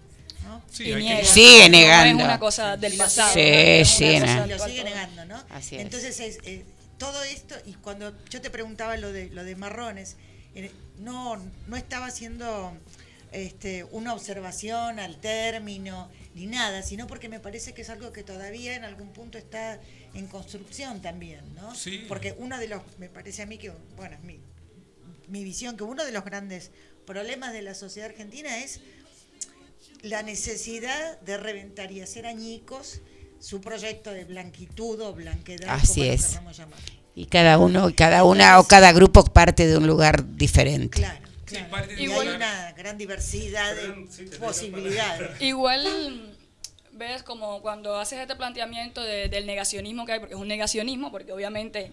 ¿no? 0.44 0.62
Sí, 0.70 0.90
Y 0.90 0.94
niega. 0.96 1.24
Sigue 1.24 1.68
No 1.68 1.78
negando. 1.78 2.18
es 2.22 2.24
una 2.24 2.38
cosa 2.38 2.76
del 2.76 2.96
pasado. 2.96 3.32
Sí, 3.32 3.84
sí, 3.84 4.18
no. 4.18 4.46
lo 4.46 4.58
sigue 4.58 4.84
negando, 4.84 5.24
¿no? 5.24 5.42
Así 5.50 5.76
es. 5.76 5.82
Entonces, 5.82 6.18
es, 6.20 6.38
eh, 6.44 6.64
todo 6.98 7.22
esto, 7.22 7.54
y 7.64 7.74
cuando 7.74 8.12
yo 8.28 8.40
te 8.40 8.50
preguntaba 8.50 8.96
lo 8.96 9.12
de, 9.12 9.28
lo 9.30 9.44
de 9.44 9.54
marrones, 9.56 10.16
eh, 10.54 10.70
no, 10.98 11.36
no 11.66 11.76
estaba 11.76 12.06
haciendo 12.06 12.76
este, 13.32 13.84
una 13.84 14.14
observación 14.14 14.98
al 14.98 15.16
término 15.16 16.10
ni 16.34 16.46
nada, 16.46 16.82
sino 16.82 17.06
porque 17.06 17.28
me 17.28 17.40
parece 17.40 17.72
que 17.74 17.82
es 17.82 17.90
algo 17.90 18.12
que 18.12 18.22
todavía 18.22 18.74
en 18.74 18.84
algún 18.84 19.08
punto 19.12 19.38
está 19.38 19.80
en 20.14 20.26
construcción 20.26 21.02
también, 21.02 21.40
¿no? 21.54 21.74
Sí. 21.74 22.04
Porque 22.08 22.34
uno 22.38 22.58
de 22.58 22.68
los, 22.68 22.82
me 22.98 23.08
parece 23.08 23.42
a 23.42 23.46
mí 23.46 23.58
que, 23.58 23.72
bueno, 23.96 24.16
es 24.16 24.22
mi, 24.22 24.38
mi 25.28 25.44
visión, 25.44 25.76
que 25.76 25.84
uno 25.84 26.04
de 26.04 26.12
los 26.12 26.24
grandes 26.24 26.70
problemas 27.06 27.52
de 27.52 27.62
la 27.62 27.74
sociedad 27.74 28.10
argentina 28.10 28.58
es 28.58 28.80
la 30.02 30.22
necesidad 30.22 31.20
de 31.20 31.36
reventar 31.36 31.92
y 31.92 32.00
hacer 32.00 32.26
añicos 32.26 33.00
su 33.38 33.60
proyecto 33.60 34.10
de 34.12 34.24
blanquitud 34.24 35.00
o 35.00 35.12
blanquedad, 35.14 35.68
Así 35.70 36.00
como 36.00 36.06
lo 36.44 36.50
es. 36.50 36.58
llamar. 36.58 36.78
Y 37.14 37.26
cada 37.26 37.58
uno, 37.58 37.88
y 37.88 37.92
cada 37.94 38.24
una 38.24 38.58
o 38.58 38.64
cada 38.64 38.92
grupo 38.92 39.24
parte 39.24 39.66
de 39.66 39.76
un 39.76 39.86
lugar 39.86 40.36
diferente. 40.36 40.98
Claro, 41.00 41.26
claro. 41.44 41.92
y 41.98 42.10
hay 42.10 42.28
una 42.28 42.72
gran 42.72 42.96
diversidad 42.96 43.74
Perdón, 43.74 44.06
de 44.06 44.12
sí, 44.12 44.24
posibilidades. 44.38 45.40
Igual 45.40 46.34
ves 46.92 47.22
como 47.22 47.60
cuando 47.62 47.96
haces 47.98 48.18
este 48.20 48.34
planteamiento 48.36 49.02
de- 49.02 49.28
del 49.28 49.46
negacionismo 49.46 50.06
que 50.06 50.12
hay, 50.12 50.18
porque 50.20 50.34
es 50.34 50.40
un 50.40 50.48
negacionismo, 50.48 51.10
porque 51.10 51.32
obviamente 51.32 51.92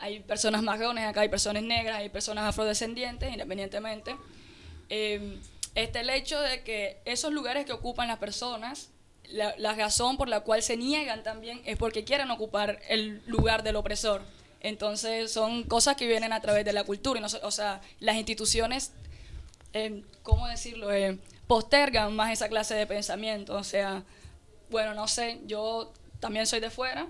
hay 0.00 0.20
personas 0.20 0.62
marrones, 0.62 1.06
acá 1.06 1.20
hay 1.20 1.28
personas 1.28 1.62
negras, 1.62 1.96
hay 1.98 2.08
personas 2.08 2.44
afrodescendientes, 2.44 3.32
independientemente. 3.32 4.16
Eh, 4.88 5.38
el 5.74 6.10
hecho 6.10 6.40
de 6.40 6.62
que 6.62 6.98
esos 7.04 7.32
lugares 7.32 7.64
que 7.64 7.72
ocupan 7.72 8.08
las 8.08 8.18
personas, 8.18 8.90
la, 9.24 9.54
la 9.58 9.74
razón 9.74 10.16
por 10.16 10.28
la 10.28 10.40
cual 10.40 10.62
se 10.62 10.76
niegan 10.76 11.22
también 11.22 11.62
es 11.64 11.76
porque 11.76 12.04
quieren 12.04 12.30
ocupar 12.30 12.80
el 12.88 13.22
lugar 13.26 13.62
del 13.62 13.76
opresor. 13.76 14.22
Entonces 14.60 15.32
son 15.32 15.62
cosas 15.64 15.96
que 15.96 16.06
vienen 16.06 16.32
a 16.32 16.40
través 16.40 16.64
de 16.64 16.72
la 16.72 16.84
cultura. 16.84 17.18
y 17.18 17.22
no 17.22 17.28
o 17.42 17.50
sea, 17.50 17.80
las 18.00 18.16
instituciones 18.16 18.92
eh, 19.72 20.02
¿cómo 20.22 20.46
decirlo? 20.48 20.92
Eh, 20.92 21.18
postergan 21.46 22.14
más 22.14 22.32
esa 22.32 22.48
clase 22.48 22.74
de 22.74 22.86
pensamiento. 22.86 23.54
O 23.56 23.64
sea, 23.64 24.02
bueno, 24.70 24.94
no 24.94 25.08
sé, 25.08 25.40
yo 25.46 25.92
también 26.20 26.46
soy 26.46 26.60
de 26.60 26.70
fuera 26.70 27.06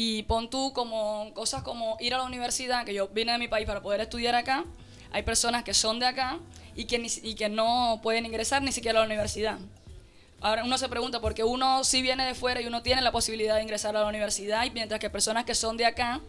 y 0.00 0.22
pon 0.22 0.48
tú 0.48 0.72
como 0.72 1.34
cosas 1.34 1.64
como 1.64 1.96
ir 1.98 2.14
a 2.14 2.18
la 2.18 2.22
universidad, 2.22 2.84
que 2.84 2.94
yo 2.94 3.08
vine 3.08 3.32
de 3.32 3.38
mi 3.38 3.48
país 3.48 3.66
para 3.66 3.82
poder 3.82 4.00
estudiar 4.00 4.36
acá, 4.36 4.64
hay 5.10 5.24
personas 5.24 5.64
que 5.64 5.74
son 5.74 5.98
de 5.98 6.06
acá 6.06 6.38
y 6.76 6.84
que, 6.84 7.04
y 7.24 7.34
que 7.34 7.48
no 7.48 7.98
pueden 8.00 8.24
ingresar 8.24 8.62
ni 8.62 8.70
siquiera 8.70 9.00
a 9.00 9.02
la 9.02 9.06
universidad. 9.06 9.58
Ahora 10.40 10.62
uno 10.62 10.78
se 10.78 10.88
pregunta 10.88 11.20
por 11.20 11.34
qué 11.34 11.42
uno 11.42 11.82
sí 11.82 12.00
viene 12.00 12.24
de 12.24 12.36
fuera 12.36 12.60
y 12.60 12.66
uno 12.68 12.80
tiene 12.80 13.02
la 13.02 13.10
posibilidad 13.10 13.56
de 13.56 13.62
ingresar 13.62 13.96
a 13.96 14.02
la 14.02 14.06
universidad 14.06 14.64
mientras 14.72 15.00
que 15.00 15.10
personas 15.10 15.44
que 15.44 15.56
son 15.56 15.76
de 15.76 15.86
acá 15.86 16.20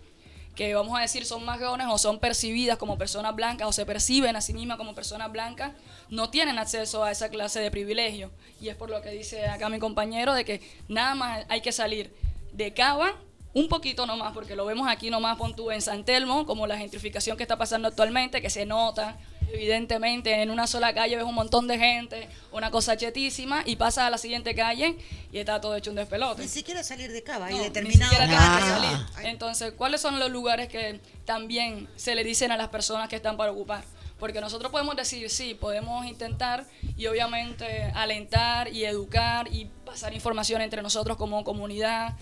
que 0.55 0.74
vamos 0.74 0.97
a 0.97 1.03
decir 1.03 1.28
son 1.28 1.45
marrones 1.45 1.86
o 1.91 1.99
son 1.99 2.17
percibidas 2.17 2.80
como 2.80 2.97
personas 2.97 3.36
blancas 3.36 3.67
o 3.67 3.72
se 3.72 3.86
perciben 3.86 4.36
a 4.36 4.41
sí 4.41 4.51
mismas 4.51 4.80
como 4.80 4.95
personas 4.95 5.32
blancas, 5.32 5.74
no 6.09 6.32
tienen 6.32 6.57
acceso 6.57 7.03
a 7.03 7.11
esa 7.11 7.30
clase 7.30 7.59
de 7.59 7.70
privilegio. 7.70 8.32
Y 8.59 8.70
es 8.70 8.76
por 8.76 8.89
lo 8.89 8.99
que 9.03 9.11
dice 9.11 9.45
acá 9.45 9.70
mi 9.70 9.78
compañero 9.78 10.34
de 10.34 10.43
que 10.43 10.59
nada 10.88 11.13
más 11.13 11.45
hay 11.49 11.61
que 11.61 11.72
salir 11.72 12.11
de 12.51 12.74
Cava 12.74 13.13
un 13.53 13.67
poquito 13.67 14.05
nomás, 14.05 14.33
porque 14.33 14.55
lo 14.55 14.65
vemos 14.65 14.87
aquí 14.87 15.09
nomás, 15.09 15.37
pon 15.37 15.55
tú 15.55 15.71
en 15.71 15.81
San 15.81 16.03
Telmo, 16.05 16.45
como 16.45 16.67
la 16.67 16.77
gentrificación 16.77 17.35
que 17.37 17.43
está 17.43 17.57
pasando 17.57 17.87
actualmente, 17.87 18.41
que 18.41 18.49
se 18.49 18.65
nota, 18.65 19.17
evidentemente 19.51 20.41
en 20.41 20.51
una 20.51 20.67
sola 20.67 20.93
calle 20.93 21.15
ves 21.15 21.25
un 21.25 21.33
montón 21.35 21.67
de 21.67 21.77
gente, 21.79 22.29
una 22.51 22.71
cosa 22.71 22.95
chetísima, 22.95 23.63
y 23.65 23.75
pasas 23.75 24.05
a 24.05 24.09
la 24.09 24.17
siguiente 24.17 24.53
calle 24.55 24.95
y 25.31 25.37
está 25.39 25.59
todo 25.59 25.75
hecho 25.75 25.89
un 25.89 25.95
despelote. 25.95 26.43
Ni 26.43 26.47
siquiera 26.47 26.83
salir 26.83 27.11
de 27.11 27.23
cava, 27.23 27.47
hay 27.47 27.53
No, 27.53 27.57
ni 27.59 27.63
determinados 27.65 28.09
siquiera 28.15 28.27
tienes 28.27 28.47
barrios. 28.49 28.69
que 28.69 28.87
salir. 28.87 29.05
Hay- 29.17 29.27
Entonces, 29.31 29.73
¿cuáles 29.75 30.01
son 30.01 30.19
los 30.19 30.29
lugares 30.31 30.67
que 30.69 30.99
también 31.25 31.87
se 31.95 32.15
le 32.15 32.23
dicen 32.23 32.51
a 32.51 32.57
las 32.57 32.69
personas 32.69 33.09
que 33.09 33.15
están 33.15 33.35
para 33.37 33.51
ocupar? 33.51 33.83
Porque 34.19 34.41
nosotros 34.41 34.71
podemos 34.71 34.95
decir, 34.95 35.29
sí, 35.29 35.53
podemos 35.53 36.05
intentar 36.05 36.65
y 36.97 37.07
obviamente 37.07 37.83
alentar 37.95 38.67
y 38.67 38.83
educar 38.85 39.47
y 39.51 39.65
pasar 39.85 40.13
información 40.13 40.61
entre 40.61 40.81
nosotros 40.81 41.15
como 41.17 41.43
comunidad, 41.43 42.15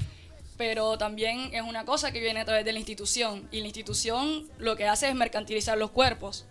pero 0.58 0.97
también 0.97 1.51
es 1.53 1.62
una 1.62 1.86
cosa 1.86 2.12
que 2.12 2.20
viene 2.20 2.41
a 2.41 2.45
través 2.45 2.66
de 2.66 2.74
la 2.74 2.80
institución 2.80 3.47
y 3.51 3.62
la 3.62 3.68
institución 3.68 4.47
lo 4.58 4.76
que 4.76 4.88
hace 4.88 5.08
es 5.10 5.16
mercantilizar 5.16 5.78
los 5.78 5.91
cuerpos. 5.91 6.45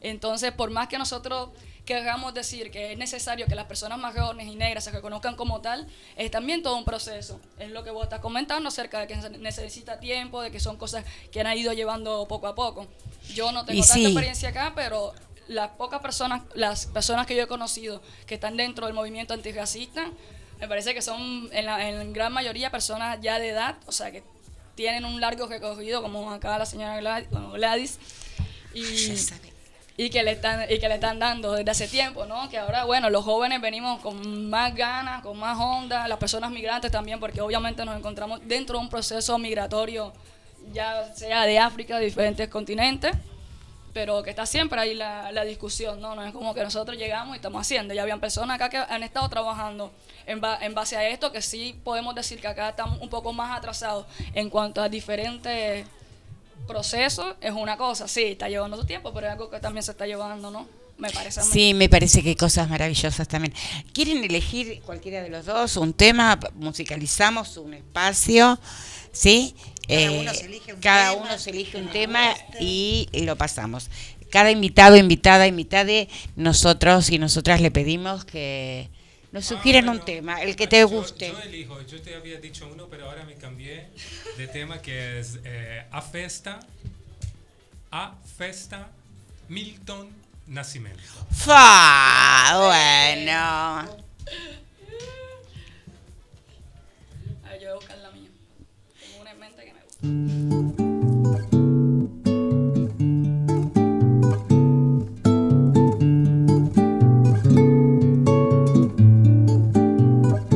Entonces, 0.00 0.52
por 0.52 0.70
más 0.70 0.88
que 0.88 0.98
nosotros 0.98 1.50
queramos 1.84 2.34
decir 2.34 2.70
que 2.72 2.92
es 2.92 2.98
necesario 2.98 3.46
que 3.46 3.54
las 3.54 3.66
personas 3.66 3.98
marrones 3.98 4.48
y 4.48 4.56
negras 4.56 4.84
se 4.84 4.90
reconozcan 4.90 5.36
como 5.36 5.60
tal, 5.60 5.86
es 6.16 6.30
también 6.30 6.62
todo 6.62 6.76
un 6.76 6.84
proceso. 6.84 7.40
Es 7.58 7.70
lo 7.70 7.84
que 7.84 7.90
vos 7.90 8.02
estás 8.02 8.20
comentando 8.20 8.68
acerca 8.68 9.00
de 9.00 9.06
que 9.06 9.16
necesita 9.38 10.00
tiempo, 10.00 10.42
de 10.42 10.50
que 10.50 10.58
son 10.58 10.76
cosas 10.76 11.04
que 11.30 11.40
han 11.40 11.56
ido 11.56 11.72
llevando 11.72 12.26
poco 12.28 12.48
a 12.48 12.54
poco. 12.54 12.88
Yo 13.32 13.52
no 13.52 13.64
tengo 13.64 13.78
Y 13.78 13.82
tanta 13.82 13.94
sí. 13.94 14.04
experiencia 14.04 14.48
acá, 14.48 14.72
pero 14.74 15.14
las 15.46 15.70
pocas 15.70 16.00
personas, 16.00 16.42
las 16.54 16.86
personas 16.86 17.26
que 17.26 17.36
yo 17.36 17.44
he 17.44 17.46
conocido 17.46 18.02
que 18.26 18.34
están 18.34 18.56
dentro 18.56 18.86
del 18.86 18.94
movimiento 18.94 19.32
antirracista, 19.32 20.10
me 20.60 20.68
parece 20.68 20.94
que 20.94 21.02
son 21.02 21.48
en 21.52 21.66
la 21.66 21.88
en 21.88 22.12
gran 22.12 22.32
mayoría 22.32 22.70
personas 22.70 23.18
ya 23.20 23.38
de 23.38 23.48
edad, 23.50 23.76
o 23.86 23.92
sea 23.92 24.10
que 24.10 24.22
tienen 24.74 25.04
un 25.04 25.20
largo 25.20 25.46
recorrido, 25.46 26.02
como 26.02 26.30
acá 26.30 26.58
la 26.58 26.66
señora 26.66 26.98
Gladys, 26.98 27.30
bueno, 27.30 27.52
Gladys, 27.52 27.98
y, 28.74 29.16
y 29.96 30.10
que 30.10 30.22
le 30.22 30.32
están 30.32 30.70
y 30.70 30.78
que 30.78 30.88
le 30.88 30.94
están 30.96 31.18
dando 31.18 31.52
desde 31.52 31.70
hace 31.70 31.88
tiempo, 31.88 32.26
¿no? 32.26 32.48
Que 32.50 32.58
ahora, 32.58 32.84
bueno, 32.84 33.08
los 33.08 33.24
jóvenes 33.24 33.60
venimos 33.60 34.00
con 34.02 34.50
más 34.50 34.74
ganas, 34.74 35.22
con 35.22 35.38
más 35.38 35.58
onda, 35.58 36.06
las 36.08 36.18
personas 36.18 36.50
migrantes 36.50 36.92
también, 36.92 37.18
porque 37.18 37.40
obviamente 37.40 37.84
nos 37.84 37.96
encontramos 37.96 38.40
dentro 38.44 38.78
de 38.78 38.84
un 38.84 38.90
proceso 38.90 39.38
migratorio, 39.38 40.12
ya 40.72 41.14
sea 41.14 41.46
de 41.46 41.58
África, 41.58 41.98
de 41.98 42.04
diferentes 42.04 42.48
continentes, 42.48 43.12
pero 43.96 44.22
que 44.22 44.28
está 44.28 44.44
siempre 44.44 44.78
ahí 44.78 44.92
la, 44.92 45.32
la 45.32 45.42
discusión, 45.46 46.02
¿no? 46.02 46.14
No 46.14 46.22
es 46.22 46.30
como 46.34 46.52
que 46.54 46.62
nosotros 46.62 46.98
llegamos 46.98 47.34
y 47.34 47.36
estamos 47.36 47.62
haciendo. 47.62 47.94
Ya 47.94 48.02
habían 48.02 48.20
personas 48.20 48.56
acá 48.56 48.68
que 48.68 48.76
han 48.76 49.02
estado 49.02 49.26
trabajando 49.30 49.90
en, 50.26 50.38
ba- 50.38 50.58
en 50.60 50.74
base 50.74 50.98
a 50.98 51.08
esto, 51.08 51.32
que 51.32 51.40
sí 51.40 51.74
podemos 51.82 52.14
decir 52.14 52.38
que 52.38 52.46
acá 52.46 52.68
estamos 52.68 53.00
un 53.00 53.08
poco 53.08 53.32
más 53.32 53.56
atrasados 53.56 54.04
en 54.34 54.50
cuanto 54.50 54.82
a 54.82 54.90
diferentes 54.90 55.86
procesos. 56.66 57.36
Es 57.40 57.52
una 57.52 57.78
cosa, 57.78 58.06
sí, 58.06 58.24
está 58.24 58.50
llevando 58.50 58.76
su 58.76 58.84
tiempo, 58.84 59.14
pero 59.14 59.28
es 59.28 59.32
algo 59.32 59.48
que 59.48 59.60
también 59.60 59.82
se 59.82 59.92
está 59.92 60.06
llevando, 60.06 60.50
¿no? 60.50 60.66
Me 60.98 61.10
parece. 61.10 61.40
Sí, 61.42 61.72
me 61.72 61.88
parece 61.88 62.22
que 62.22 62.28
hay 62.30 62.36
cosas 62.36 62.68
maravillosas 62.68 63.26
también. 63.28 63.54
¿Quieren 63.94 64.22
elegir 64.24 64.82
cualquiera 64.82 65.22
de 65.22 65.30
los 65.30 65.46
dos 65.46 65.78
un 65.78 65.94
tema? 65.94 66.38
Musicalizamos 66.54 67.56
un 67.56 67.72
espacio, 67.72 68.58
¿sí? 69.12 69.54
Cada 69.88 70.10
uno 70.12 70.34
se 70.34 70.44
elige 70.46 70.72
un 70.74 70.80
cada 70.80 71.10
tema, 71.12 71.22
uno 71.24 71.38
se 71.38 71.50
elige 71.50 71.78
un 71.78 71.88
tema 71.90 72.28
guste. 72.30 72.56
y 72.60 73.08
lo 73.24 73.36
pasamos. 73.36 73.88
Cada 74.30 74.50
invitado, 74.50 74.96
invitada, 74.96 75.46
invitada, 75.46 75.92
nosotros 76.34 77.10
y 77.10 77.18
nosotras 77.18 77.60
le 77.60 77.70
pedimos 77.70 78.24
que 78.24 78.88
nos 79.32 79.44
sugieran 79.46 79.88
Ah, 79.88 79.92
un 79.92 80.04
tema, 80.04 80.42
el 80.42 80.56
que 80.56 80.66
te 80.66 80.80
Yo- 80.80 80.88
guste. 80.88 81.28
Yo, 81.28 81.38
elijo, 81.40 81.80
yo 81.86 82.00
te 82.02 82.14
había 82.16 82.40
dicho 82.40 82.68
uno, 82.72 82.86
pero 82.88 83.08
ahora 83.08 83.24
me 83.24 83.34
cambié 83.34 83.86
de 84.36 84.48
tema 84.48 84.82
que 84.82 85.20
es 85.20 85.38
eh, 85.44 85.84
A 85.92 86.02
Festa, 86.02 86.58
A 87.92 88.14
Festa, 88.36 88.88
Milton 89.48 90.08
Nascimento. 90.48 91.02
Fa, 91.30 92.52
bueno. 92.56 93.32
A 97.44 97.50
ver, 97.50 97.60
yo 97.60 97.66
voy 97.68 97.68
a 97.68 97.74
buscar 97.74 97.98
la 97.98 98.10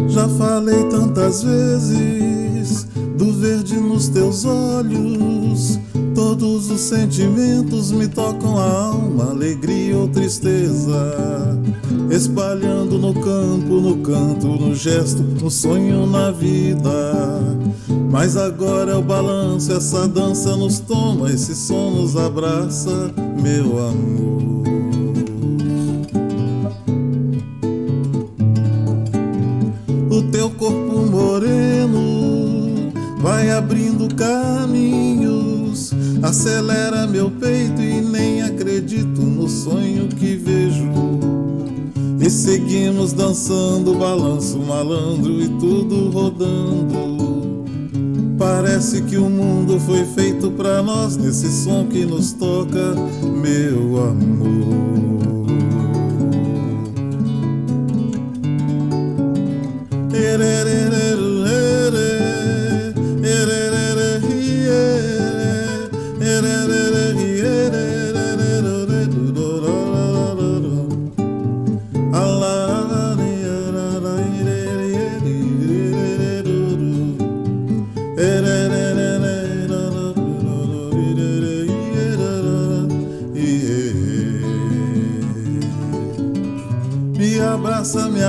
Já 0.09 0.29
falei 0.29 0.85
tantas 0.91 1.43
vezes 1.43 2.87
do 3.17 3.33
verde 3.33 3.77
nos 3.77 4.09
teus 4.09 4.45
olhos. 4.45 5.79
Todos 6.15 6.71
os 6.71 6.81
sentimentos 6.81 7.93
me 7.93 8.09
tocam 8.09 8.59
a 8.59 8.71
alma, 8.71 9.31
alegria 9.31 9.97
ou 9.97 10.09
tristeza. 10.09 11.59
Espalhando 12.11 12.99
no 12.99 13.15
campo, 13.15 13.81
no 13.81 13.97
canto, 13.99 14.47
no 14.47 14.75
gesto, 14.75 15.23
no 15.23 15.51
sonho, 15.51 16.07
na 16.07 16.31
vida. 16.31 17.60
Mas 18.11 18.37
agora 18.37 18.91
é 18.91 18.97
o 18.97 19.03
balanço, 19.03 19.73
essa 19.73 20.09
dança 20.09 20.57
nos 20.57 20.81
toma, 20.81 21.31
esse 21.31 21.55
som 21.55 21.93
nos 21.93 22.17
abraça, 22.17 23.15
meu 23.41 23.79
amor. 23.79 24.65
O 30.11 30.23
teu 30.33 30.51
corpo 30.51 31.07
moreno 31.09 32.93
vai 33.21 33.49
abrindo 33.53 34.13
caminhos, 34.17 35.93
acelera 36.21 37.07
meu 37.07 37.31
peito 37.31 37.81
e 37.81 38.01
nem 38.01 38.43
acredito 38.43 39.21
no 39.21 39.49
sonho 39.49 40.09
que 40.09 40.35
vejo. 40.35 40.91
E 42.21 42.29
seguimos 42.29 43.13
dançando, 43.13 43.95
balanço 43.95 44.59
malandro 44.59 45.41
e 45.41 45.49
tudo 45.61 46.11
rodando. 46.11 47.30
Parece 48.41 49.03
que 49.03 49.19
o 49.19 49.29
mundo 49.29 49.79
foi 49.79 50.03
feito 50.15 50.51
pra 50.53 50.83
nós 50.83 51.15
nesse 51.15 51.53
som 51.53 51.87
que 51.87 52.07
nos 52.07 52.33
toca, 52.33 52.95
meu 53.23 54.03
amor. 54.03 54.81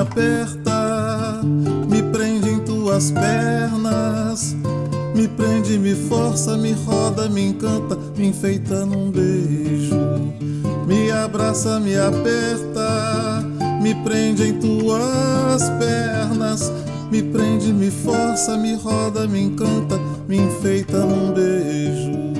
Aperta, 0.01 1.41
me 1.43 2.01
prende 2.03 2.49
em 2.49 2.59
tuas 2.59 3.11
pernas. 3.11 4.55
Me 5.15 5.27
prende, 5.27 5.77
me 5.77 5.93
força, 5.93 6.57
me 6.57 6.73
roda, 6.73 7.29
me 7.29 7.49
encanta, 7.49 7.97
me 8.17 8.27
enfeita 8.27 8.85
num 8.85 9.11
beijo. 9.11 9.95
Me 10.87 11.11
abraça, 11.11 11.79
me 11.79 11.95
aperta, 11.95 13.43
me 13.81 13.93
prende 14.03 14.47
em 14.47 14.59
tuas 14.59 15.69
pernas. 15.79 16.71
Me 17.11 17.21
prende, 17.21 17.73
me 17.73 17.91
força, 17.91 18.57
me 18.57 18.73
roda, 18.75 19.27
me 19.27 19.41
encanta, 19.41 19.99
me 20.27 20.37
enfeita 20.37 21.05
num 21.05 21.33
beijo. 21.33 22.30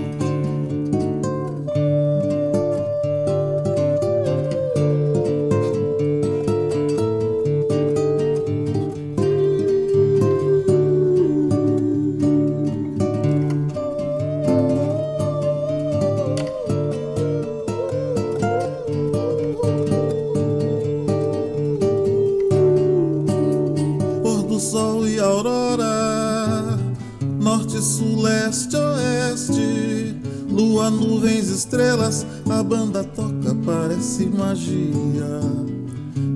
Estrelas, 31.71 32.25
a 32.49 32.61
banda 32.61 33.01
toca, 33.01 33.55
parece 33.65 34.25
magia. 34.25 35.39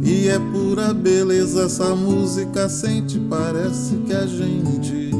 E 0.01 0.29
é 0.29 0.39
pura 0.39 0.93
beleza 0.93 1.65
essa 1.65 1.93
música 1.93 2.69
sente, 2.69 3.19
parece 3.19 3.97
que 3.97 4.13
a 4.13 4.25
gente 4.25 5.11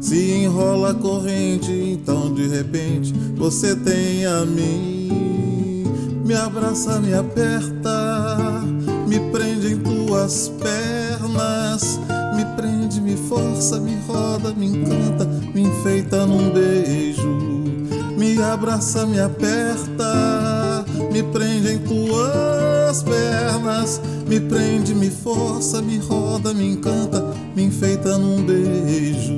se 0.00 0.30
enrola 0.30 0.90
a 0.90 0.94
corrente, 0.94 1.72
então 1.72 2.32
de 2.32 2.46
repente 2.46 3.12
você 3.34 3.74
tem 3.74 4.24
a 4.24 4.44
mim. 4.44 5.84
Me 6.24 6.34
abraça, 6.34 7.00
me 7.00 7.12
aperta, 7.12 8.62
me 9.08 9.18
prende 9.32 9.72
em 9.72 9.78
tuas 9.78 10.52
pernas, 10.60 11.98
me 12.36 12.44
prende, 12.56 13.00
me 13.00 13.16
força, 13.16 13.80
me 13.80 13.96
roda, 14.06 14.52
me 14.54 14.66
encanta, 14.66 15.24
me 15.52 15.62
enfeita 15.62 16.24
num 16.24 16.50
beijo. 16.50 17.53
Me 18.34 18.42
abraça, 18.42 19.06
me 19.06 19.20
aperta, 19.20 20.84
me 21.12 21.22
prende 21.22 21.74
em 21.74 21.78
tuas 21.78 23.00
pernas, 23.04 24.00
me 24.26 24.40
prende, 24.40 24.92
me 24.92 25.08
força, 25.08 25.80
me 25.80 25.98
roda, 25.98 26.52
me 26.52 26.72
encanta, 26.72 27.24
me 27.54 27.62
enfeita 27.62 28.18
num 28.18 28.42
beijo. 28.42 29.36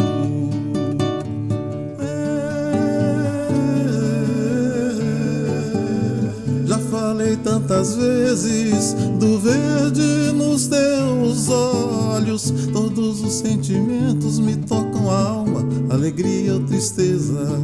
Já 6.64 6.78
falei 6.90 7.36
tantas 7.36 7.96
vezes 7.96 8.94
do 9.20 9.38
verde 9.38 10.32
nos 10.34 10.68
teus 10.68 11.50
olhos. 11.50 12.50
Todos 12.72 13.20
os 13.20 13.34
sentimentos 13.34 14.38
me 14.38 14.56
tocam 14.56 15.10
a 15.10 15.18
alma, 15.18 15.68
alegria 15.90 16.54
ou 16.54 16.60
tristeza. 16.60 17.60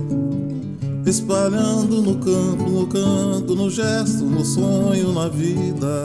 Espalhando 1.05 2.01
no 2.01 2.15
campo, 2.17 2.71
no 2.71 2.87
canto, 2.87 3.57
no 3.57 3.69
gesto, 3.69 4.25
no 4.25 4.45
sonho, 4.45 5.13
na 5.13 5.29
vida. 5.29 6.05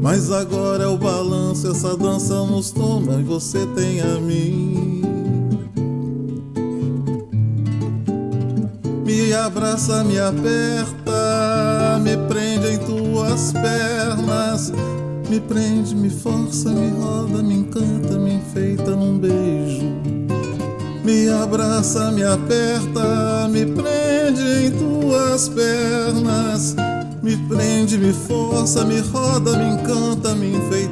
Mas 0.00 0.30
agora 0.30 0.84
é 0.84 0.86
o 0.86 0.96
balanço, 0.96 1.68
essa 1.70 1.96
dança 1.96 2.34
nos 2.44 2.70
toma 2.70 3.14
e 3.20 3.24
você 3.24 3.66
tem 3.74 4.00
a 4.00 4.20
mim. 4.20 5.02
Me 9.04 9.32
abraça, 9.34 10.04
me 10.04 10.18
aperta, 10.18 11.98
me 12.00 12.16
prende 12.28 12.68
em 12.68 12.78
tuas 12.78 13.52
pernas. 13.52 14.72
Me 15.28 15.40
prende, 15.40 15.94
me 15.94 16.08
força, 16.08 16.70
me 16.70 16.88
roda, 17.00 17.42
me 17.42 17.54
encanta, 17.54 18.16
me 18.18 18.34
enfeita 18.34 18.96
num 18.96 19.18
beijo. 19.18 19.84
Me 21.08 21.26
abraça, 21.30 22.10
me 22.10 22.22
aperta, 22.22 23.48
me 23.48 23.64
prende 23.64 24.66
em 24.66 24.70
tuas 24.72 25.48
pernas. 25.48 26.76
Me 27.22 27.34
prende, 27.48 27.96
me 27.96 28.12
força, 28.12 28.84
me 28.84 29.00
roda, 29.00 29.56
me 29.56 29.70
encanta, 29.70 30.34
me 30.34 30.54
enfeita 30.54 30.87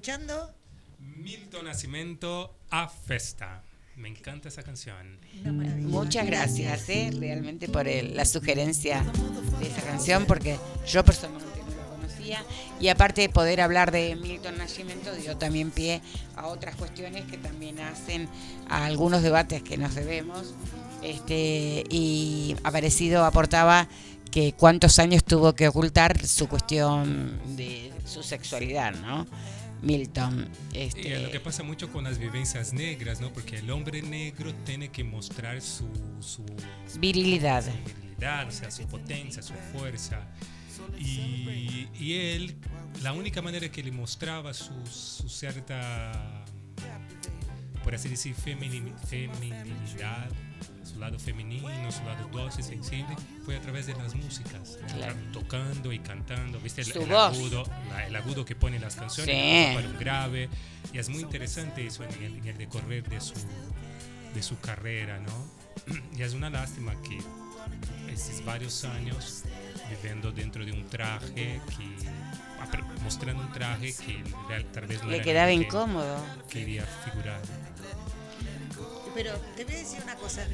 escuchando 0.00 0.50
Milton 0.98 1.66
Nascimento 1.66 2.56
a 2.70 2.88
Festa. 2.88 3.62
Me 3.96 4.08
encanta 4.08 4.48
esa 4.48 4.62
canción. 4.62 5.18
Muchas 5.82 6.24
gracias, 6.24 6.88
¿eh? 6.88 7.10
realmente 7.20 7.68
por 7.68 7.86
el- 7.86 8.16
la 8.16 8.24
sugerencia 8.24 9.04
de 9.60 9.66
esa 9.68 9.82
canción, 9.82 10.24
porque 10.24 10.56
yo 10.88 11.04
personalmente 11.04 11.60
no 11.68 11.76
la 11.76 11.84
conocía. 11.96 12.42
Y 12.80 12.88
aparte 12.88 13.20
de 13.20 13.28
poder 13.28 13.60
hablar 13.60 13.90
de 13.90 14.16
Milton 14.16 14.56
Nascimento, 14.56 15.14
dio 15.16 15.36
también 15.36 15.70
pie 15.70 16.00
a 16.34 16.46
otras 16.46 16.76
cuestiones 16.76 17.26
que 17.26 17.36
también 17.36 17.78
hacen 17.80 18.26
a 18.70 18.86
algunos 18.86 19.20
debates 19.22 19.62
que 19.62 19.76
nos 19.76 19.94
debemos. 19.94 20.54
Este, 21.02 21.84
y 21.90 22.56
Aparecido 22.64 23.26
aportaba 23.26 23.86
que 24.30 24.54
cuántos 24.54 24.98
años 24.98 25.24
tuvo 25.24 25.54
que 25.54 25.68
ocultar 25.68 26.26
su 26.26 26.48
cuestión 26.48 27.38
de 27.56 27.92
su 28.06 28.22
sexualidad, 28.22 28.94
¿no? 28.94 29.26
Milton. 29.82 30.48
Este, 30.72 31.14
es 31.14 31.22
lo 31.22 31.30
que 31.30 31.40
pasa 31.40 31.62
mucho 31.62 31.90
con 31.90 32.04
las 32.04 32.18
vivencias 32.18 32.72
negras, 32.72 33.20
¿no? 33.20 33.32
Porque 33.32 33.58
el 33.58 33.70
hombre 33.70 34.02
negro 34.02 34.54
tiene 34.64 34.88
que 34.90 35.04
mostrar 35.04 35.60
su, 35.60 35.88
su 36.20 36.44
virilidad. 36.98 37.64
su 37.64 37.70
virilidad, 37.72 38.48
o 38.48 38.50
sea, 38.52 38.70
su 38.70 38.86
potencia, 38.86 39.42
su 39.42 39.54
fuerza. 39.72 40.26
Y, 40.98 41.88
y 41.98 42.14
él, 42.14 42.56
la 43.02 43.12
única 43.12 43.42
manera 43.42 43.70
que 43.70 43.82
le 43.82 43.92
mostraba 43.92 44.54
su, 44.54 44.72
su 44.86 45.28
cierta, 45.28 46.44
por 47.84 47.94
así 47.94 48.08
decir, 48.08 48.34
femini- 48.34 48.96
feminidad, 49.06 50.28
su 51.00 51.04
lado 51.06 51.18
femenino, 51.18 51.90
su 51.90 52.04
lado 52.04 52.28
dulce, 52.30 52.62
sensible, 52.62 53.16
fue 53.46 53.56
a 53.56 53.60
través 53.62 53.86
de 53.86 53.94
las 53.94 54.14
músicas, 54.14 54.76
Claro. 54.94 55.14
tocando 55.32 55.92
y 55.94 55.98
cantando, 55.98 56.60
¿viste? 56.60 56.82
El, 56.82 56.92
el 56.94 57.12
agudo, 57.16 57.64
la- 57.88 58.06
el 58.06 58.14
agudo 58.16 58.44
que 58.44 58.54
pone 58.54 58.78
las 58.78 58.96
canciones, 58.96 59.34
Sí. 59.70 59.74
para 59.74 59.88
un 59.88 59.98
grave, 59.98 60.50
y 60.92 60.98
es 60.98 61.08
muy 61.08 61.20
interesante 61.20 61.86
eso 61.86 62.04
en 62.04 62.12
el, 62.22 62.36
en 62.36 62.46
el 62.48 62.58
decorrer 62.58 63.08
de 63.08 63.18
su, 63.18 63.32
de 64.34 64.42
su 64.42 64.60
carrera, 64.60 65.18
¿no? 65.20 65.32
Y 66.18 66.22
es 66.22 66.34
una 66.34 66.50
lástima 66.50 66.92
que 67.02 67.18
estos 68.12 68.44
varios 68.44 68.84
años 68.84 69.44
viviendo 69.88 70.30
dentro 70.32 70.66
de 70.66 70.72
un 70.72 70.86
traje 70.86 71.60
que 71.78 72.10
mostrando 73.02 73.42
un 73.42 73.52
traje 73.52 73.94
que 73.94 74.22
tal 74.74 74.86
vez 74.86 75.02
no 75.02 75.08
Le 75.08 75.16
era 75.16 75.24
quedaba 75.24 75.50
incómodo. 75.52 76.22
quería 76.50 76.84
figurar 77.04 77.40
Pero 79.14 79.32
te 79.56 79.64
voy 79.64 79.74
a 79.74 79.78
decir 79.78 80.00
una 80.04 80.14
cosa 80.16 80.46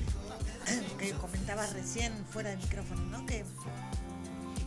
que 0.98 1.12
comentabas 1.12 1.72
recién 1.72 2.12
fuera 2.30 2.50
de 2.50 2.56
micrófono, 2.56 3.02
¿no? 3.06 3.26
Que 3.26 3.44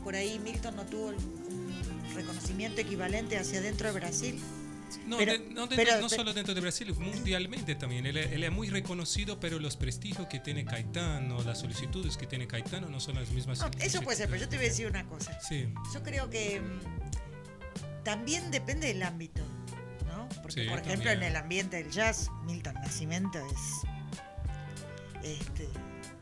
por 0.03 0.15
ahí 0.15 0.39
Milton 0.39 0.75
no 0.75 0.85
tuvo 0.85 1.07
un 1.07 2.01
reconocimiento 2.15 2.81
equivalente 2.81 3.37
hacia 3.37 3.61
dentro 3.61 3.91
de 3.93 3.99
Brasil. 3.99 4.39
no, 5.05 5.17
Pero- 5.17 5.33
de- 5.33 5.39
no, 5.39 5.67
dentro- 5.67 5.75
pero- 5.75 5.91
no 6.01 6.07
pero- 6.07 6.09
solo 6.09 6.33
dentro 6.33 6.55
de 6.55 6.61
Brasil 6.61 6.91
mundialmente 6.95 7.75
también 7.75 8.05
él, 8.07 8.17
es- 8.17 8.31
él 8.31 8.43
es 8.43 8.51
muy 8.51 8.69
reconocido 8.69 9.39
pero 9.39 9.59
los 9.59 9.77
prestigios 9.77 10.25
que 10.27 10.39
tiene 10.39 10.65
Caetano 10.65 11.43
las 11.43 11.59
solicitudes 11.59 12.17
que 12.17 12.25
tiene 12.25 12.47
Caetano 12.47 12.89
no 12.89 12.99
son 12.99 13.15
las 13.15 13.29
mismas 13.29 13.59
No, 13.59 13.69
eso 13.79 14.01
puede 14.01 14.17
ser, 14.17 14.27
pero 14.29 14.41
yo 14.41 14.49
te 14.49 14.55
voy 14.57 14.65
a 14.65 14.69
decir 14.69 14.87
una 14.87 15.05
cosa. 15.05 15.37
sí 15.47 15.71
Yo 15.93 16.01
creo 16.01 16.29
que 16.31 16.59
mm, 16.61 18.03
también 18.03 18.49
depende 18.49 18.87
del 18.87 19.03
ámbito, 19.03 19.41
¿no? 20.07 20.27
Porque, 20.41 20.63
Sí, 20.63 20.69
por 20.69 20.79
ejemplo, 20.79 21.09
también. 21.11 21.17
en 21.17 21.23
el 21.23 21.35
ambiente 21.35 21.77
del 21.83 21.91
jazz, 21.91 22.29
Milton 22.45 22.73
Nascimento 22.75 23.37
es. 23.45 23.87
Este, 25.23 25.67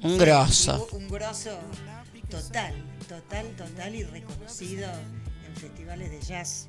Un 0.01 0.11
sí, 0.11 0.17
grosso. 0.17 0.87
Un 0.91 1.07
grosso 1.07 1.59
total, 2.29 2.73
total, 3.07 3.47
total 3.55 3.95
y 3.95 4.03
reconocido 4.03 4.89
en 5.45 5.55
festivales 5.55 6.11
de 6.11 6.21
jazz 6.21 6.67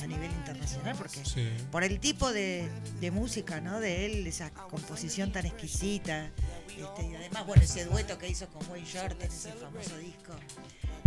a 0.00 0.06
nivel 0.06 0.30
internacional, 0.30 0.94
porque 0.96 1.24
sí 1.24 1.48
por 1.72 1.82
el 1.82 1.98
tipo 1.98 2.30
de, 2.32 2.68
de 3.00 3.10
música, 3.10 3.60
¿no? 3.60 3.80
De 3.80 4.06
él, 4.06 4.26
esa 4.26 4.50
composición 4.50 5.32
tan 5.32 5.46
exquisita. 5.46 6.30
este, 6.68 7.06
y 7.06 7.14
además, 7.14 7.46
bueno, 7.46 7.62
ese 7.62 7.86
dueto 7.86 8.18
que 8.18 8.28
hizo 8.28 8.46
con 8.48 8.68
Wayne 8.70 8.86
Shorter, 8.86 9.28
ese 9.28 9.52
famoso 9.52 9.96
disco 9.96 10.34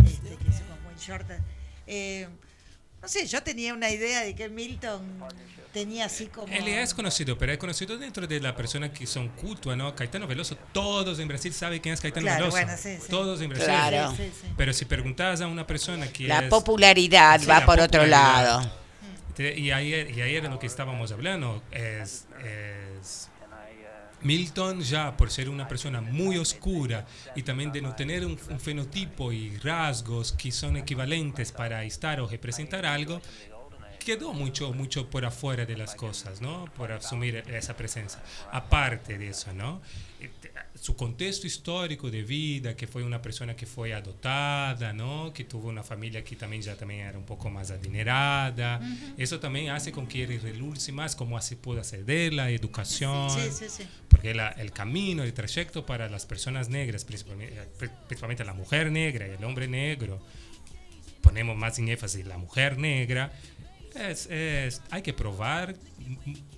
este, 0.04 0.36
que 0.36 0.48
hizo 0.48 0.64
con 0.68 0.84
Wayne 0.84 1.00
Shorter. 1.00 1.40
Eh, 1.86 2.28
no 3.00 3.08
sé, 3.08 3.26
yo 3.26 3.42
tenía 3.42 3.72
una 3.72 3.90
idea 3.90 4.22
de 4.22 4.34
que 4.34 4.48
Milton 4.48 5.02
tenía 5.72 6.04
así 6.06 6.26
como... 6.26 6.46
Él 6.52 6.68
es 6.68 6.92
conocido, 6.94 7.36
pero 7.38 7.52
es 7.52 7.58
conocido 7.58 7.96
dentro 7.98 8.26
de 8.26 8.40
la 8.40 8.54
persona 8.54 8.92
que 8.92 9.06
son 9.06 9.28
cultua, 9.30 9.74
¿no? 9.76 9.94
Caetano 9.94 10.26
Veloso, 10.26 10.56
todos 10.72 11.18
en 11.18 11.28
Brasil 11.28 11.52
saben 11.52 11.80
quién 11.80 11.94
es 11.94 12.00
Caetano 12.00 12.24
Claro, 12.26 12.44
Veloso. 12.46 12.56
bueno, 12.58 12.72
sí, 12.80 12.96
sí. 13.00 13.08
Todos 13.08 13.40
en 13.40 13.48
Brasil. 13.50 13.66
Claro. 13.66 14.10
Sí, 14.16 14.24
sí, 14.24 14.30
sí. 14.42 14.46
Pero 14.56 14.72
si 14.72 14.84
preguntas 14.84 15.40
a 15.40 15.46
una 15.46 15.66
persona 15.66 16.06
que 16.12 16.28
La 16.28 16.40
es... 16.40 16.48
popularidad 16.50 17.40
Sí, 17.40 17.46
va 17.46 17.60
la 17.60 17.66
por 17.66 17.80
otro 17.80 18.00
popularidad. 18.02 18.44
lado. 18.44 18.72
Te- 19.34 19.58
Y 19.58 19.70
ayer, 19.70 20.10
y 20.10 20.20
ayer 20.20 20.42
de 20.42 20.48
lo 20.50 20.58
que 20.58 20.66
estábamos 20.66 21.10
hablando 21.12 21.62
es, 21.72 22.26
es 22.44 23.28
Milton 24.20 24.80
ya 24.82 25.16
por 25.16 25.30
ser 25.32 25.48
una 25.48 25.66
persona 25.66 26.00
muy 26.00 26.38
oscura 26.38 27.04
y 27.34 27.42
también 27.42 27.72
de 27.72 27.82
no 27.82 27.96
tener 27.96 28.24
un, 28.24 28.38
un 28.50 28.60
fenotipo 28.60 29.32
y 29.32 29.56
rasgos 29.58 30.30
que 30.32 30.52
son 30.52 30.76
equivalentes 30.76 31.50
para 31.50 31.82
estar 31.82 32.20
o 32.20 32.28
representar 32.28 32.86
algo, 32.86 33.20
quedó 34.04 34.32
mucho, 34.32 34.72
mucho 34.72 35.08
por 35.10 35.24
afuera 35.24 35.64
de 35.66 35.76
las 35.76 35.94
cosas, 35.94 36.40
¿no? 36.40 36.64
Por 36.76 36.92
asumir 36.92 37.36
esa 37.48 37.76
presencia. 37.76 38.22
Aparte 38.50 39.18
de 39.18 39.28
eso, 39.28 39.52
¿no? 39.52 39.80
Eh, 40.20 40.30
Su 40.80 40.96
contexto 40.96 41.46
histórico 41.46 42.10
de 42.10 42.22
vida, 42.22 42.74
que 42.74 42.86
fue 42.86 43.02
una 43.04 43.20
persona 43.20 43.54
que 43.54 43.66
fue 43.66 43.92
adoptada, 43.94 44.92
¿no? 44.92 45.32
Que 45.32 45.44
tuvo 45.44 45.68
una 45.68 45.82
familia 45.82 46.24
que 46.24 46.34
también 46.36 46.62
ya 46.62 46.74
también 46.76 47.00
era 47.06 47.18
un 47.18 47.24
poco 47.24 47.50
más 47.50 47.70
adinerada. 47.70 48.80
Eso 49.16 49.38
también 49.38 49.70
hace 49.70 49.92
con 49.92 50.06
que 50.06 50.24
él 50.24 50.40
relulce 50.40 50.90
más 50.92 51.14
cómo 51.14 51.40
se 51.40 51.56
puede 51.56 51.80
acceder 51.80 52.32
la 52.32 52.50
educación. 52.50 53.30
Sí, 53.30 53.50
sí, 53.52 53.66
sí. 53.68 53.84
Porque 54.08 54.34
la- 54.34 54.48
el 54.50 54.72
camino, 54.72 55.22
el 55.22 55.32
trayecto 55.34 55.84
para 55.86 56.08
las 56.08 56.26
personas 56.26 56.68
negras, 56.68 57.04
principalmente, 57.04 57.56
principalmente 58.08 58.44
la 58.44 58.54
mujer 58.54 58.90
negra 58.90 59.26
y 59.28 59.30
el 59.32 59.44
hombre 59.44 59.68
negro, 59.68 60.20
ponemos 61.20 61.56
más 61.56 61.78
en 61.78 61.88
énfasis 61.88 62.26
la 62.26 62.38
mujer 62.38 62.78
negra, 62.78 63.32
es, 63.94 64.26
es- 64.26 64.80
hay 64.90 65.02
que 65.02 65.12
probar 65.12 65.74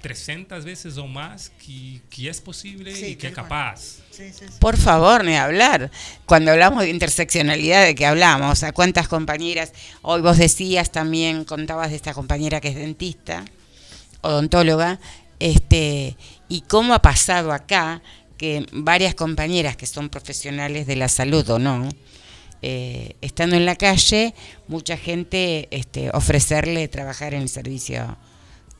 300 0.00 0.64
veces 0.64 0.96
o 0.98 1.06
más 1.06 1.50
que, 1.64 2.00
que 2.10 2.28
es 2.28 2.40
posible 2.40 2.94
Sí, 2.94 3.06
y 3.06 3.16
que 3.16 3.28
es 3.28 3.34
capaz. 3.34 3.80
Sí, 4.10 4.30
sí, 4.32 4.46
sí. 4.48 4.54
Por 4.58 4.76
favor, 4.76 5.24
ni 5.24 5.36
hablar. 5.36 5.90
Cuando 6.26 6.50
hablamos 6.52 6.82
de 6.82 6.90
interseccionalidad, 6.90 7.84
¿de 7.84 7.94
qué 7.94 8.06
hablamos? 8.06 8.62
¿A 8.62 8.72
cuántas 8.72 9.08
compañeras? 9.08 9.72
Hoy 10.02 10.20
vos 10.20 10.38
decías 10.38 10.90
también, 10.92 11.44
contabas 11.44 11.90
de 11.90 11.96
esta 11.96 12.14
compañera 12.14 12.60
que 12.60 12.68
es 12.68 12.74
dentista, 12.76 13.44
odontóloga, 14.22 14.98
este, 15.38 16.16
y 16.48 16.62
cómo 16.62 16.94
ha 16.94 17.02
pasado 17.02 17.52
acá 17.52 18.02
que 18.38 18.66
varias 18.72 19.14
compañeras 19.14 19.76
que 19.76 19.86
son 19.86 20.08
profesionales 20.08 20.86
de 20.86 20.96
la 20.96 21.08
salud 21.08 21.48
o 21.50 21.58
no, 21.58 21.88
eh, 22.66 23.16
estando 23.20 23.56
en 23.56 23.66
la 23.66 23.76
calle, 23.76 24.32
mucha 24.68 24.96
gente 24.96 25.68
este, 25.70 26.08
ofrecerle 26.14 26.88
trabajar 26.88 27.34
en 27.34 27.42
el 27.42 27.50
servicio 27.50 28.16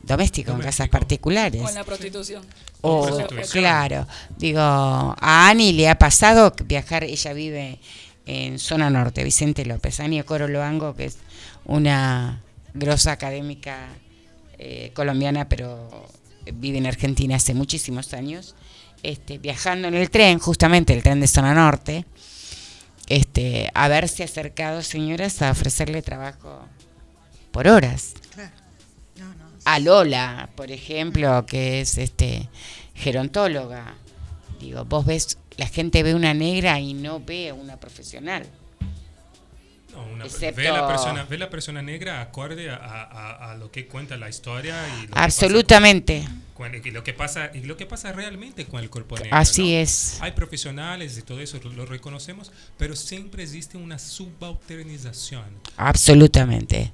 doméstico, 0.01 0.53
en 0.53 0.57
casas 0.57 0.89
particulares. 0.89 1.61
Con 1.61 1.75
la 1.75 1.83
prostitución. 1.83 2.43
O, 2.81 3.05
prostitución. 3.05 3.47
claro, 3.51 4.07
digo, 4.39 4.59
a 4.59 5.49
Ani 5.49 5.71
le 5.73 5.87
ha 5.87 5.99
pasado 5.99 6.51
viajar, 6.65 7.03
ella 7.03 7.33
vive 7.33 7.77
en 8.25 8.57
zona 8.57 8.89
norte, 8.89 9.23
Vicente 9.23 9.63
López, 9.67 9.99
Ani 9.99 10.23
Coro 10.23 10.47
Loango, 10.47 10.95
que 10.95 11.05
es 11.05 11.17
una 11.65 12.41
grosa 12.73 13.11
académica 13.11 13.89
eh, 14.57 14.89
colombiana, 14.95 15.47
pero 15.47 16.07
vive 16.55 16.79
en 16.79 16.87
Argentina 16.87 17.35
hace 17.35 17.53
muchísimos 17.53 18.15
años, 18.15 18.55
este, 19.03 19.37
viajando 19.37 19.89
en 19.89 19.93
el 19.93 20.09
tren, 20.09 20.39
justamente 20.39 20.91
el 20.91 21.03
tren 21.03 21.19
de 21.19 21.27
zona 21.27 21.53
norte, 21.53 22.03
este, 23.07 23.69
haberse 23.73 24.23
acercado 24.23 24.81
señoras 24.81 25.41
a 25.41 25.51
ofrecerle 25.51 26.01
trabajo 26.01 26.67
por 27.51 27.67
horas 27.67 28.13
Claro. 28.33 28.51
No, 29.17 29.25
no. 29.35 29.45
a 29.63 29.79
Lola, 29.79 30.49
por 30.55 30.71
ejemplo, 30.71 31.45
que 31.45 31.81
es 31.81 31.97
este 31.97 32.49
gerontóloga. 32.93 33.95
Digo, 34.59 34.85
vos 34.85 35.05
ves, 35.05 35.37
la 35.57 35.67
gente 35.67 36.03
ve 36.03 36.15
una 36.15 36.33
negra 36.33 36.79
y 36.79 36.93
no 36.93 37.19
ve 37.19 37.49
a 37.49 37.53
una 37.53 37.77
profesional. 37.79 38.45
No, 39.95 40.03
una- 40.13 40.25
Excepto- 40.25 40.57
ve, 40.57 40.63
la 40.71 40.87
persona, 40.87 41.23
ve 41.23 41.37
la 41.37 41.49
persona 41.49 41.81
negra 41.81 42.21
acorde 42.21 42.69
a, 42.69 42.75
a- 42.75 43.51
a 43.51 43.55
lo 43.55 43.71
que 43.71 43.87
cuenta 43.87 44.17
la 44.17 44.27
historia 44.29 44.75
y 44.87 45.01
lo 45.01 45.07
que 45.07 45.13
pasa 45.13 45.23
Absolutamente. 45.23 46.23
con- 46.53 46.71
con- 46.71 46.81
y 46.87 46.91
lo 46.91 47.03
que 47.03 47.13
pasa 47.13 47.51
y 47.53 47.61
lo 47.61 47.77
que 47.77 47.85
pasa 47.85 48.11
realmente 48.11 48.65
con 48.65 48.81
el 48.81 48.89
cuerpo 48.89 49.15
negro. 49.17 49.35
Así 49.35 49.73
¿no? 49.73 49.79
es. 49.79 50.17
Hay 50.21 50.31
profesionales 50.33 51.17
y 51.17 51.21
todo 51.21 51.39
eso 51.39 51.59
lo, 51.63 51.69
lo 51.71 51.85
reconocemos, 51.85 52.51
pero 52.77 52.95
siempre 52.95 53.43
existe 53.43 53.77
una 53.77 53.97
subalternización. 53.99 55.45
Absolutamente. 55.77 56.91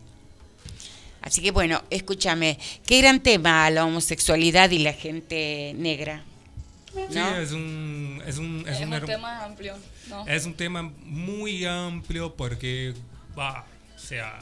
Así 1.22 1.42
que 1.42 1.52
bueno, 1.52 1.84
escúchame, 1.92 2.58
qué 2.86 3.00
gran 3.02 3.20
tema 3.22 3.70
la 3.70 3.86
homosexualidad 3.86 4.72
y 4.72 4.80
la 4.80 4.94
gente 4.94 5.74
negra. 5.78 6.24
Sí, 6.94 7.16
¿No? 7.16 7.36
es 7.38 7.52
un 7.54 8.22
es 8.28 8.38
un 8.38 8.66
es 8.68 8.80
Es 8.80 8.86
un 8.86 8.94
un 8.94 9.06
tema 9.06 9.46
amplio, 9.46 9.76
¿no? 10.10 10.28
es 10.28 10.46
un 10.46 10.54
tema 10.56 10.82
muy 11.04 11.64
amplio 11.66 12.36
porque 12.36 12.94
va, 13.38 13.66
o 13.96 14.00
sea, 14.00 14.40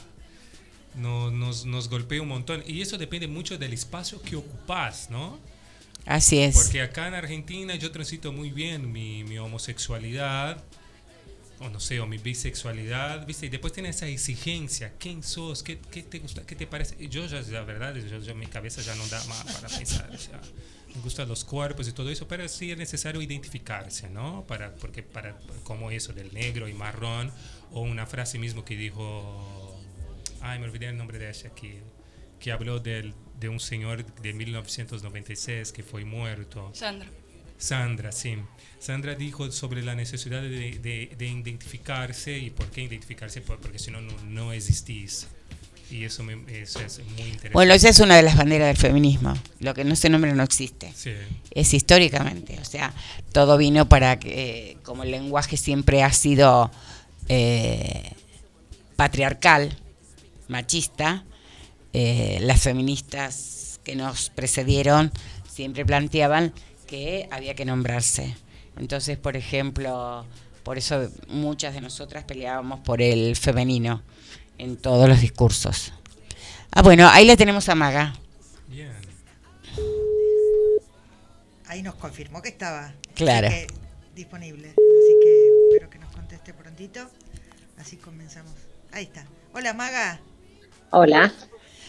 no- 0.96 1.30
nos, 1.30 1.64
nos 1.64 1.88
golpea 1.88 2.20
un 2.22 2.28
montón. 2.28 2.62
Y 2.66 2.80
eso 2.82 2.98
depende 2.98 3.28
mucho 3.28 3.56
del 3.56 3.72
espacio 3.72 4.20
que 4.22 4.34
ocupas, 4.36 5.10
¿no? 5.10 5.38
Así 6.06 6.40
es. 6.40 6.56
Porque 6.56 6.82
acá 6.82 7.06
en 7.06 7.14
Argentina 7.14 7.74
yo 7.76 7.92
transito 7.92 8.32
muy 8.32 8.50
bien 8.50 8.90
mi, 8.90 9.22
mi 9.22 9.38
homosexualidad, 9.38 10.60
o 11.60 11.68
no 11.68 11.78
sé, 11.78 12.00
o 12.00 12.06
mi 12.06 12.18
bisexualidad, 12.18 13.26
¿viste? 13.26 13.46
Y 13.46 13.48
después 13.50 13.72
tiene 13.72 13.90
esa 13.90 14.08
exigencia, 14.08 14.94
¿quién 14.98 15.22
sos? 15.22 15.62
¿Qué, 15.62 15.78
qué 15.78 16.02
te 16.02 16.18
gusta? 16.18 16.42
¿Qué 16.46 16.56
te 16.56 16.66
parece? 16.66 16.96
Y 16.98 17.08
yo 17.08 17.26
ya, 17.26 17.40
la 17.42 17.62
verdad, 17.62 17.94
yo, 17.94 18.18
yo- 18.18 18.34
mi 18.34 18.46
cabeza 18.46 18.80
ya 18.82 18.94
no 18.96 19.06
da 19.08 19.22
más 19.26 19.44
para 19.44 19.68
pensar, 19.68 20.10
o 20.12 20.18
gustan 21.02 21.28
los 21.28 21.44
cuerpos 21.44 21.88
y 21.88 21.92
todo 21.92 22.10
eso, 22.10 22.26
pero 22.28 22.46
sí 22.48 22.70
es 22.72 22.78
necesario 22.78 23.20
identificarse, 23.22 24.08
¿no? 24.10 24.44
Para, 24.46 24.74
porque 24.74 25.02
para, 25.02 25.38
como 25.64 25.90
eso 25.90 26.12
del 26.12 26.32
negro 26.34 26.68
y 26.68 26.72
marrón, 26.74 27.32
o 27.72 27.80
una 27.82 28.06
frase 28.06 28.38
mismo 28.38 28.64
que 28.64 28.76
dijo, 28.76 29.80
ay, 30.40 30.58
me 30.58 30.66
olvidé 30.66 30.86
el 30.88 30.96
nombre 30.96 31.18
de 31.18 31.28
ella 31.30 31.50
aquí, 31.50 31.74
que 32.38 32.52
habló 32.52 32.80
del, 32.80 33.14
de 33.38 33.48
un 33.48 33.60
señor 33.60 34.04
de 34.04 34.32
1996 34.32 35.72
que 35.72 35.82
fue 35.82 36.04
muerto. 36.04 36.70
Sandra. 36.74 37.08
Sandra, 37.58 38.10
sí. 38.12 38.36
Sandra 38.78 39.14
dijo 39.14 39.50
sobre 39.52 39.82
la 39.82 39.94
necesidad 39.94 40.40
de, 40.40 40.48
de- 40.78 41.14
de 41.16 41.26
identificarse 41.26 42.38
y 42.38 42.48
por 42.50 42.70
qué 42.70 42.82
identificarse, 42.82 43.42
Por- 43.42 43.60
porque 43.60 43.78
si 43.78 43.90
no, 43.90 44.00
no, 44.00 44.12
no 44.24 44.52
existís. 44.52 45.28
Y 45.90 46.04
eso, 46.04 46.22
me, 46.22 46.34
eso 46.48 46.80
es 46.80 46.98
muy 46.98 47.22
interesante. 47.22 47.50
Bueno, 47.52 47.74
esa 47.74 47.88
es 47.88 47.98
una 47.98 48.16
de 48.16 48.22
las 48.22 48.36
banderas 48.36 48.68
del 48.68 48.76
feminismo. 48.76 49.34
Lo 49.58 49.74
que 49.74 49.84
no 49.84 49.96
se 49.96 50.08
nombra 50.08 50.32
no 50.34 50.42
existe. 50.42 50.92
Sí. 50.94 51.12
Es 51.50 51.74
históricamente. 51.74 52.58
O 52.60 52.64
sea, 52.64 52.94
todo 53.32 53.56
vino 53.56 53.88
para 53.88 54.18
que, 54.20 54.70
eh, 54.70 54.76
como 54.84 55.02
el 55.02 55.10
lenguaje 55.10 55.56
siempre 55.56 56.02
ha 56.04 56.12
sido 56.12 56.70
eh, 57.28 58.12
patriarcal, 58.94 59.76
machista, 60.48 61.24
eh, 61.92 62.38
las 62.42 62.60
feministas 62.60 63.80
que 63.82 63.96
nos 63.96 64.30
precedieron 64.30 65.10
siempre 65.48 65.84
planteaban 65.84 66.52
que 66.86 67.28
había 67.32 67.54
que 67.54 67.64
nombrarse. 67.64 68.36
Entonces, 68.78 69.18
por 69.18 69.36
ejemplo, 69.36 70.24
por 70.62 70.78
eso 70.78 71.10
muchas 71.28 71.74
de 71.74 71.80
nosotras 71.80 72.24
peleábamos 72.24 72.80
por 72.80 73.02
el 73.02 73.34
femenino 73.34 74.02
en 74.60 74.76
todos 74.76 75.08
los 75.08 75.20
discursos. 75.20 75.92
Ah, 76.72 76.82
bueno, 76.82 77.08
ahí 77.08 77.24
la 77.24 77.36
tenemos 77.36 77.68
a 77.70 77.74
Maga. 77.74 78.12
Bien. 78.68 78.92
Ahí 81.66 81.82
nos 81.82 81.94
confirmó 81.94 82.42
que 82.42 82.50
estaba 82.50 82.92
Claro. 83.14 83.48
así 83.48 83.56
que, 83.56 83.66
disponible. 84.14 84.68
Así 84.68 85.16
que 85.22 85.48
espero 85.70 85.90
que 85.90 85.98
nos 85.98 86.12
conteste 86.14 86.52
prontito. 86.52 87.08
Así 87.78 87.96
comenzamos. 87.96 88.52
Ahí 88.92 89.04
está. 89.04 89.24
Hola 89.54 89.72
Maga. 89.72 90.20
Hola, 90.90 91.32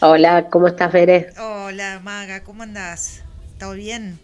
hola, 0.00 0.48
¿cómo 0.48 0.68
estás, 0.68 0.92
Veré? 0.92 1.32
Hola 1.38 2.00
Maga, 2.02 2.42
¿cómo 2.42 2.62
andás? 2.62 3.22
¿Todo 3.58 3.72
bien? 3.72 4.18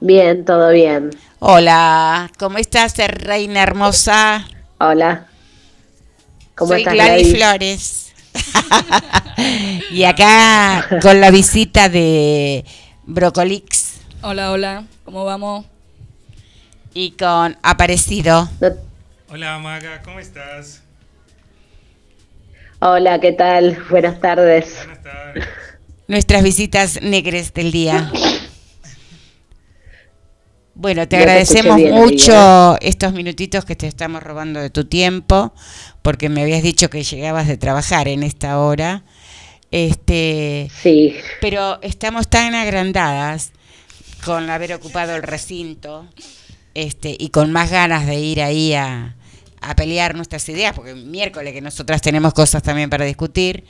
Bien, 0.00 0.44
todo 0.44 0.70
bien. 0.70 1.10
Hola, 1.38 2.30
¿cómo 2.38 2.58
estás, 2.58 2.96
reina 2.96 3.62
hermosa? 3.62 4.46
Hola. 4.78 5.28
¿Cómo 6.54 6.72
Soy 6.72 6.80
estás, 6.82 6.94
Gladys 6.94 7.34
Gladys? 7.34 7.36
Flores. 7.36 8.12
y 9.90 10.04
acá 10.04 10.86
con 11.02 11.20
la 11.20 11.30
visita 11.30 11.88
de 11.88 12.64
Brocolix 13.04 14.00
Hola, 14.22 14.52
hola, 14.52 14.84
¿cómo 15.04 15.24
vamos? 15.24 15.66
y 16.94 17.12
con 17.12 17.56
Aparecido. 17.62 18.48
Hola 19.30 19.58
Maga, 19.58 20.02
¿cómo 20.04 20.18
estás? 20.18 20.82
Hola, 22.80 23.18
¿qué 23.20 23.32
tal? 23.32 23.78
Buenas 23.88 24.20
tardes. 24.20 24.76
Buenas 24.76 25.02
tardes. 25.02 25.44
Nuestras 26.06 26.42
visitas 26.42 27.00
negres 27.00 27.54
del 27.54 27.72
día. 27.72 28.10
Bueno, 30.74 31.06
te 31.06 31.16
Yo 31.16 31.22
agradecemos 31.22 31.76
bien, 31.76 31.94
mucho 31.94 32.78
estos 32.80 33.12
minutitos 33.12 33.64
que 33.64 33.76
te 33.76 33.86
estamos 33.86 34.22
robando 34.22 34.60
de 34.60 34.70
tu 34.70 34.86
tiempo, 34.86 35.52
porque 36.02 36.28
me 36.28 36.42
habías 36.42 36.62
dicho 36.62 36.88
que 36.90 37.02
llegabas 37.04 37.46
de 37.46 37.58
trabajar 37.58 38.08
en 38.08 38.22
esta 38.22 38.58
hora. 38.58 39.04
Este, 39.70 40.72
Sí, 40.82 41.16
pero 41.40 41.80
estamos 41.82 42.28
tan 42.28 42.54
agrandadas 42.54 43.52
con 44.24 44.50
haber 44.50 44.72
ocupado 44.74 45.16
el 45.16 45.22
recinto 45.22 46.06
este, 46.74 47.16
y 47.18 47.28
con 47.30 47.52
más 47.52 47.70
ganas 47.70 48.06
de 48.06 48.16
ir 48.20 48.42
ahí 48.42 48.74
a, 48.74 49.16
a 49.60 49.76
pelear 49.76 50.14
nuestras 50.14 50.48
ideas, 50.48 50.74
porque 50.74 50.94
miércoles 50.94 51.52
que 51.52 51.60
nosotras 51.60 52.00
tenemos 52.02 52.34
cosas 52.34 52.62
también 52.62 52.90
para 52.90 53.04
discutir. 53.04 53.64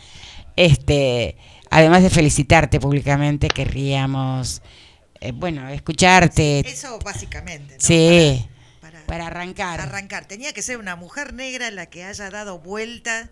Este, 0.56 1.36
además 1.70 2.02
de 2.02 2.10
felicitarte 2.10 2.80
públicamente, 2.80 3.48
querríamos, 3.48 4.62
eh, 5.22 5.32
bueno, 5.32 5.68
escucharte. 5.68 6.60
Eso 6.60 6.98
básicamente. 6.98 7.74
¿no? 7.74 7.80
Sí, 7.80 8.46
Para, 8.80 8.98
para 9.00 9.06
para 9.06 9.26
arrancar. 9.26 9.80
arrancar. 9.80 10.26
Tenía 10.26 10.52
que 10.52 10.62
ser 10.62 10.78
una 10.78 10.96
mujer 10.96 11.32
negra 11.34 11.70
la 11.70 11.86
que 11.86 12.04
haya 12.04 12.30
dado 12.30 12.58
vuelta 12.58 13.30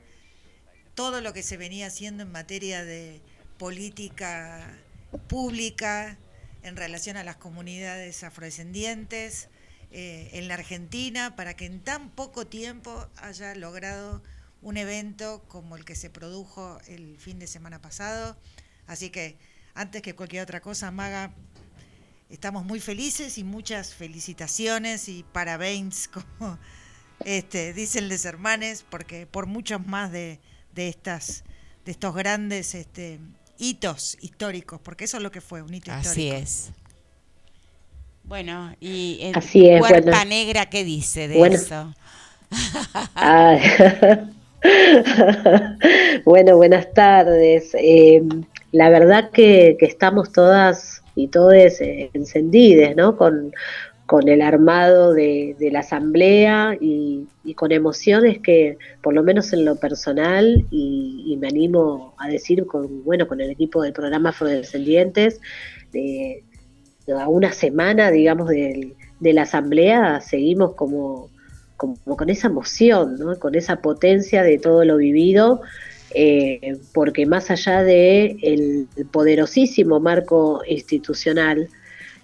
todo 0.95 1.21
lo 1.21 1.33
que 1.33 1.43
se 1.43 1.57
venía 1.57 1.87
haciendo 1.87 2.23
en 2.23 2.33
materia 2.33 2.85
de 2.85 3.21
política 3.59 4.67
pública 5.29 6.19
en 6.63 6.77
relación 6.77 7.17
a 7.17 7.25
las 7.25 7.37
comunidades 7.37 8.23
afrodescendientes 8.23 9.49
eh, 9.91 10.31
en 10.35 10.47
la 10.47 10.55
Argentina 10.55 11.35
para 11.37 11.55
que 11.55 11.67
en 11.67 11.81
tan 11.81 12.11
poco 12.11 12.47
tiempo 12.47 13.09
haya 13.17 13.55
logrado 13.55 14.23
un 14.63 14.77
evento 14.77 15.43
como 15.49 15.77
el 15.77 15.85
que 15.85 15.95
se 15.97 16.11
produjo 16.11 16.79
el 16.87 17.17
fin 17.19 17.39
de 17.39 17.47
semana 17.47 17.81
pasado. 17.81 18.37
Así 18.87 19.11
que 19.11 19.37
antes 19.75 20.03
que 20.03 20.15
cualquier 20.15 20.43
otra 20.43 20.61
cosa, 20.61 20.91
Maga, 20.91 21.33
estamos 22.31 22.65
muy 22.65 22.81
felices 22.81 23.39
y 23.39 23.45
muchas 23.45 23.95
felicitaciones 23.95 25.09
y 25.09 25.25
parabéns, 25.33 26.09
como 26.39 26.59
este, 27.25 27.73
dicen 27.73 28.09
los 28.09 28.25
hermanes, 28.25 28.85
porque 28.89 29.27
por 29.27 29.47
muchos 29.47 29.87
más 29.87 30.13
de, 30.13 30.41
de 30.75 30.89
estas 30.89 31.45
de 31.85 31.93
estos 31.93 32.15
grandes 32.15 32.75
este, 32.75 33.19
hitos 33.59 34.17
históricos, 34.21 34.81
porque 34.83 35.05
eso 35.05 35.17
es 35.17 35.23
lo 35.23 35.31
que 35.31 35.41
fue, 35.41 35.63
un 35.63 35.73
hito 35.75 35.91
Así 35.93 36.29
histórico. 36.29 36.37
es. 36.37 36.71
Bueno, 38.23 38.75
y 38.81 39.19
en 39.23 39.37
Así 39.37 39.69
es, 39.69 39.81
Cuerpa 39.81 40.11
bueno. 40.11 40.25
Negra, 40.27 40.67
¿qué 40.67 40.85
dice 40.85 41.27
de 41.27 41.37
Bueno. 41.37 41.57
eso? 41.57 41.95
Ah, 43.15 43.57
bueno, 46.25 46.57
buenas 46.57 46.93
tardes. 46.93 47.71
Eh, 47.75 48.23
la 48.73 48.89
verdad 48.91 49.31
que, 49.31 49.77
que 49.79 49.87
estamos 49.87 50.33
todas 50.33 51.00
y 51.25 51.29
todes 51.29 51.81
eh, 51.81 52.11
encendidas, 52.15 52.97
¿no? 52.97 53.17
Con, 53.17 53.53
con 54.07 54.29
el 54.29 54.43
armado 54.43 55.15
de, 55.15 55.55
la 55.71 55.81
asamblea 55.81 56.77
y, 56.81 57.27
con 57.55 57.71
emociones 57.73 58.41
que, 58.41 58.77
por 59.03 59.15
lo 59.15 59.23
menos 59.23 59.53
en 59.53 59.65
lo 59.65 59.77
personal, 59.77 60.67
y, 60.71 61.37
me 61.41 61.49
animo 61.49 62.15
a 62.19 62.29
decir 62.29 62.67
con, 62.67 63.05
bueno, 63.05 63.29
con 63.29 63.41
el 63.41 63.51
equipo 63.51 63.83
del 63.83 63.93
programa 63.93 64.31
Afrodescendientes, 64.31 65.41
de, 65.93 66.43
a 67.17 67.29
una 67.29 67.53
semana, 67.53 68.11
digamos, 68.11 68.49
del- 68.49 68.95
de 69.21 69.33
la 69.33 69.43
asamblea, 69.43 70.21
seguimos 70.21 70.75
como, 70.75 71.29
como, 71.77 71.97
con 72.17 72.31
esa 72.31 72.49
emoción, 72.49 73.17
¿no? 73.17 73.39
con 73.39 73.55
esa 73.55 73.77
potencia 73.81 74.43
de 74.43 74.59
todo 74.59 74.85
lo 74.85 74.97
vivido, 74.97 75.61
eh, 76.13 76.77
porque 76.93 77.25
más 77.25 77.51
allá 77.51 77.83
de 77.85 78.37
el 78.43 78.89
poderosísimo 79.13 80.01
marco 80.01 80.63
institucional, 80.67 81.69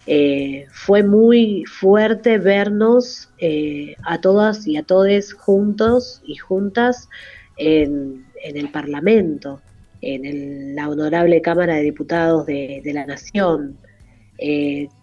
eh, 0.08 0.66
fue 0.70 1.02
muy 1.02 1.64
fuerte 1.66 2.38
vernos 2.38 3.28
eh, 3.38 3.96
a 4.04 4.20
todas 4.20 4.66
y 4.66 4.76
a 4.76 4.82
todos 4.82 5.32
juntos 5.32 6.22
y 6.24 6.36
juntas 6.36 7.08
en, 7.56 8.24
el 8.42 8.70
Parlamento, 8.70 9.60
en 10.00 10.76
la 10.76 10.88
honorable 10.88 11.40
Cámara 11.40 11.76
de 11.76 11.82
Diputados 11.82 12.46
de, 12.46 12.82
la 12.92 13.06
Nación. 13.06 13.76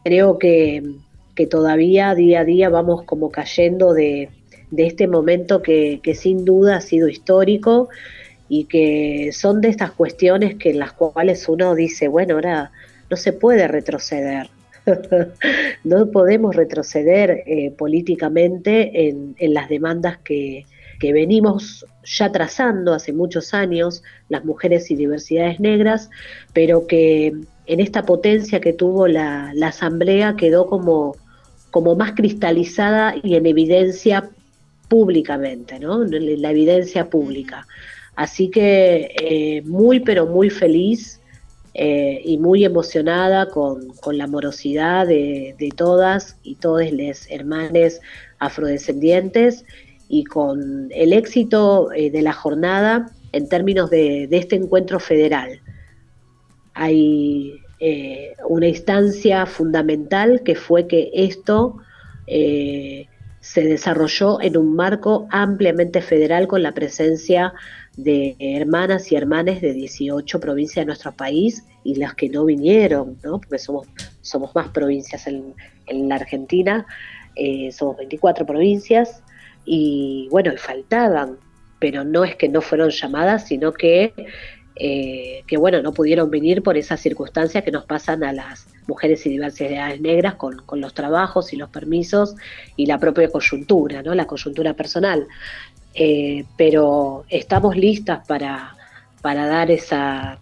Creo 0.04 0.38
que, 0.38 0.84
que 1.36 1.48
todavía 1.48 2.16
día 2.16 2.42
a 2.42 2.46
día 2.46 2.70
vamos 2.70 3.04
como 3.04 3.32
cayendo 3.32 3.94
de, 3.94 4.30
este 4.78 5.08
momento 5.08 5.62
que 5.62 6.16
sin 6.16 6.46
duda 6.46 6.78
ha 6.78 6.82
sido 6.82 7.08
histórico 7.10 7.90
y 8.56 8.66
que 8.66 9.32
son 9.34 9.62
de 9.62 9.70
estas 9.70 9.94
cuestiones 9.94 10.56
que 10.60 10.70
en 10.70 10.78
las 10.78 10.94
cuales 10.94 11.50
uno 11.50 11.74
dice, 11.74 12.08
bueno, 12.08 12.36
ahora 12.36 12.72
no 13.10 13.18
se 13.18 13.34
puede 13.34 13.68
retroceder. 13.68 14.52
no 15.84 16.12
podemos 16.12 16.56
retroceder 16.56 17.42
eh, 17.48 17.72
políticamente 17.76 19.10
en, 19.10 19.36
en 19.40 19.56
las 19.56 19.70
demandas 19.70 20.20
que, 20.20 20.68
que 21.00 21.14
venimos 21.14 21.84
ya 22.04 22.32
trazando 22.32 22.94
hace 22.94 23.12
muchos 23.12 23.56
años 23.56 24.04
las 24.30 24.46
mujeres 24.46 24.92
y 24.92 24.96
diversidades 24.96 25.60
negras, 25.60 26.12
pero 26.54 26.86
que 26.86 27.34
en 27.66 27.80
esta 27.80 28.04
potencia 28.04 28.62
que 28.62 28.74
tuvo 28.74 29.08
la, 29.08 29.52
la 29.56 29.70
asamblea 29.70 30.36
quedó 30.36 30.68
como, 30.68 31.16
como 31.72 31.96
más 31.96 32.12
cristalizada 32.12 33.16
y 33.24 33.34
en 33.34 33.48
evidencia 33.48 34.30
públicamente, 34.90 35.80
¿no? 35.80 36.04
En 36.04 36.40
La 36.40 36.52
evidencia 36.52 37.10
pública. 37.10 37.66
Así 38.16 38.50
que 38.50 39.12
eh, 39.20 39.64
muy, 39.66 40.00
pero 40.00 40.28
muy 40.28 40.50
feliz 40.50 41.20
eh, 41.74 42.22
y 42.24 42.38
muy 42.38 42.64
emocionada 42.64 43.50
con, 43.50 43.92
la 44.12 44.28
morosidad 44.28 45.08
de, 45.08 45.74
todas 45.76 46.38
y 46.44 46.56
todos 46.56 46.92
los 46.92 47.30
hermanos 47.32 48.00
afrodescendientes 48.38 49.66
y 50.08 50.26
con 50.26 50.90
el 50.92 51.14
éxito 51.14 51.92
eh, 51.94 52.12
de 52.12 52.22
la 52.22 52.34
jornada 52.34 53.10
en 53.32 53.50
términos 53.50 53.90
de, 53.90 54.28
este 54.32 54.56
encuentro 54.56 55.00
federal. 55.00 55.60
Hay 56.76 57.60
una 58.48 58.68
instancia 58.68 59.46
fundamental 59.46 60.42
que 60.46 60.56
fue 60.56 60.88
que 60.88 61.12
esto 61.14 61.76
se 62.26 63.62
desarrolló 63.62 64.40
en 64.42 64.56
un 64.56 64.74
marco 64.74 65.28
ampliamente 65.30 66.02
federal 66.02 66.48
con 66.48 66.64
la 66.64 66.74
presencia 66.74 67.54
hermanas 67.98 69.12
y 69.12 69.16
hermanes 69.16 69.62
de 69.62 69.74
18 69.74 70.40
provincias 70.40 70.84
de 70.84 70.88
nuestro 70.88 71.12
país 71.12 71.64
y 71.84 71.96
las 71.96 72.16
que 72.16 72.30
no 72.30 72.46
vinieron, 72.46 73.18
¿no? 73.24 73.40
porque 73.40 73.60
somos, 73.60 73.88
somos 74.22 74.56
más 74.56 74.70
provincias 74.70 75.28
en, 75.28 75.54
la 75.88 76.16
Argentina, 76.16 76.86
eh, 77.36 77.72
somos 77.72 77.98
24 77.98 78.46
provincias 78.46 79.22
y 79.66 80.28
bueno, 80.32 80.52
faltaban, 80.58 81.38
pero 81.80 82.04
no 82.04 82.24
es 82.24 82.36
que 82.36 82.48
no 82.48 82.62
fueron 82.62 82.90
llamadas, 82.90 83.48
sino 83.48 83.74
que, 83.74 84.14
eh, 84.76 85.44
que 85.46 85.58
bueno, 85.58 85.82
no 85.82 85.94
pudieron 85.94 86.32
venir 86.32 86.64
por 86.64 86.78
esas 86.78 87.02
circunstancias 87.02 87.64
que 87.64 87.72
nos 87.72 87.86
pasan 87.86 88.24
a 88.24 88.32
las 88.32 88.68
mujeres 88.88 89.26
y 89.26 89.30
diversidades 89.30 90.00
negras 90.02 90.36
con, 90.36 90.58
con, 90.66 90.82
los 90.82 90.94
trabajos 90.94 91.54
y 91.54 91.58
los 91.58 91.70
permisos 91.70 92.36
y 92.76 92.86
la 92.86 92.98
propia 92.98 93.30
coyuntura, 93.30 94.02
¿no? 94.02 94.16
la 94.16 94.26
coyuntura 94.26 94.74
personal. 94.74 95.28
Eh, 95.94 96.46
pero 96.58 97.26
estamos 97.30 97.76
listas 97.76 98.26
para, 98.28 98.76
para 99.22 99.46
dar 99.48 99.70
esa, 99.70 100.40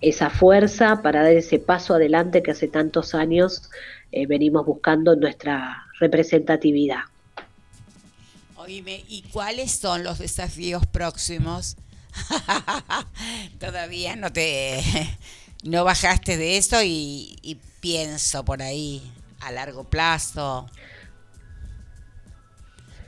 esa 0.00 0.30
fuerza, 0.30 1.00
para 1.02 1.22
dar 1.22 1.32
ese 1.32 1.58
paso 1.58 1.94
adelante 1.94 2.42
que 2.42 2.50
hace 2.50 2.68
tantos 2.68 3.14
años 3.14 3.70
eh, 4.10 4.26
venimos 4.26 4.66
buscando 4.66 5.14
en 5.14 5.20
nuestra 5.20 5.86
representatividad. 5.98 7.00
Oíme, 8.56 9.04
¿y 9.08 9.22
cuáles 9.32 9.72
son 9.72 10.04
los 10.04 10.18
desafíos 10.18 10.86
próximos? 10.86 11.76
Todavía 13.58 14.14
no 14.16 14.30
te 14.32 14.82
no 15.62 15.84
bajaste 15.84 16.36
de 16.36 16.58
eso 16.58 16.82
y, 16.82 17.38
y 17.42 17.56
pienso 17.80 18.44
por 18.44 18.62
ahí 18.62 19.02
a 19.40 19.50
largo 19.50 19.84
plazo. 19.84 20.68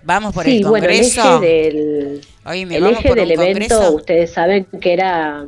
Vamos 0.05 0.35
por 0.35 0.47
el 0.47 0.63
Congreso. 0.63 1.43
el 1.43 1.45
eje 1.45 2.21
del, 2.45 2.73
el 2.73 2.87
eje 2.87 3.15
del 3.15 3.31
evento, 3.31 3.95
ustedes 3.95 4.33
saben 4.33 4.67
que 4.81 4.93
era 4.93 5.47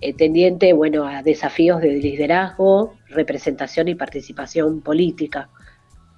eh, 0.00 0.14
tendiente 0.14 0.72
bueno, 0.72 1.06
a 1.06 1.22
desafíos 1.22 1.80
de 1.80 1.94
liderazgo, 1.94 2.94
representación 3.08 3.88
y 3.88 3.94
participación 3.94 4.80
política. 4.80 5.48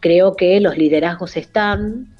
Creo 0.01 0.37
que 0.37 0.61
los 0.61 0.77
liderazgos 0.77 1.37
están, 1.37 2.15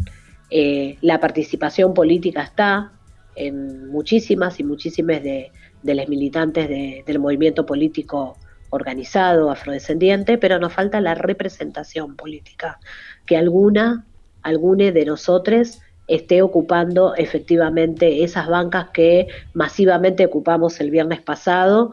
eh, 0.51 0.97
la 1.03 1.21
participación 1.21 1.95
política 1.95 2.43
está 2.43 2.93
en 3.37 3.89
muchísimas 3.89 4.59
y 4.59 4.65
muchísimas 4.65 5.23
de, 5.23 5.53
de 5.83 5.95
los 5.95 6.09
militantes 6.09 6.69
del 6.69 7.19
movimiento 7.19 7.67
político 7.67 8.37
organizado, 8.71 9.51
afrodescendiente, 9.51 10.39
pero 10.39 10.59
nos 10.59 10.73
falta 10.73 11.01
la 11.01 11.15
representación 11.15 12.17
política, 12.17 12.79
que 13.27 13.37
alguna 13.37 14.07
alguno 14.43 14.91
de 14.93 15.05
nosotros 15.05 15.79
esté 16.09 16.41
ocupando 16.41 17.15
efectivamente 17.15 18.25
esas 18.25 18.49
bancas 18.49 18.89
que 18.91 19.29
masivamente 19.53 20.25
ocupamos 20.25 20.81
el 20.81 20.91
viernes 20.91 21.21
pasado 21.21 21.93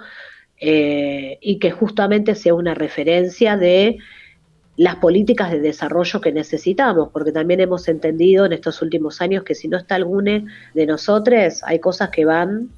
eh, 0.59 1.37
y 1.41 1.59
que 1.59 1.71
justamente 1.71 2.33
sea 2.33 2.53
una 2.53 2.73
referencia 2.73 3.57
de 3.57 3.97
las 4.77 4.95
políticas 4.95 5.51
de 5.51 5.59
desarrollo 5.59 6.21
que 6.21 6.31
necesitamos, 6.31 7.09
porque 7.11 7.31
también 7.31 7.59
hemos 7.59 7.87
entendido 7.87 8.45
en 8.45 8.53
estos 8.53 8.81
últimos 8.81 9.21
años 9.21 9.43
que 9.43 9.55
si 9.55 9.67
no 9.67 9.77
está 9.77 9.95
alguno 9.95 10.45
de 10.73 10.85
nosotros, 10.85 11.61
hay 11.63 11.79
cosas 11.79 12.09
que 12.09 12.25
van 12.25 12.69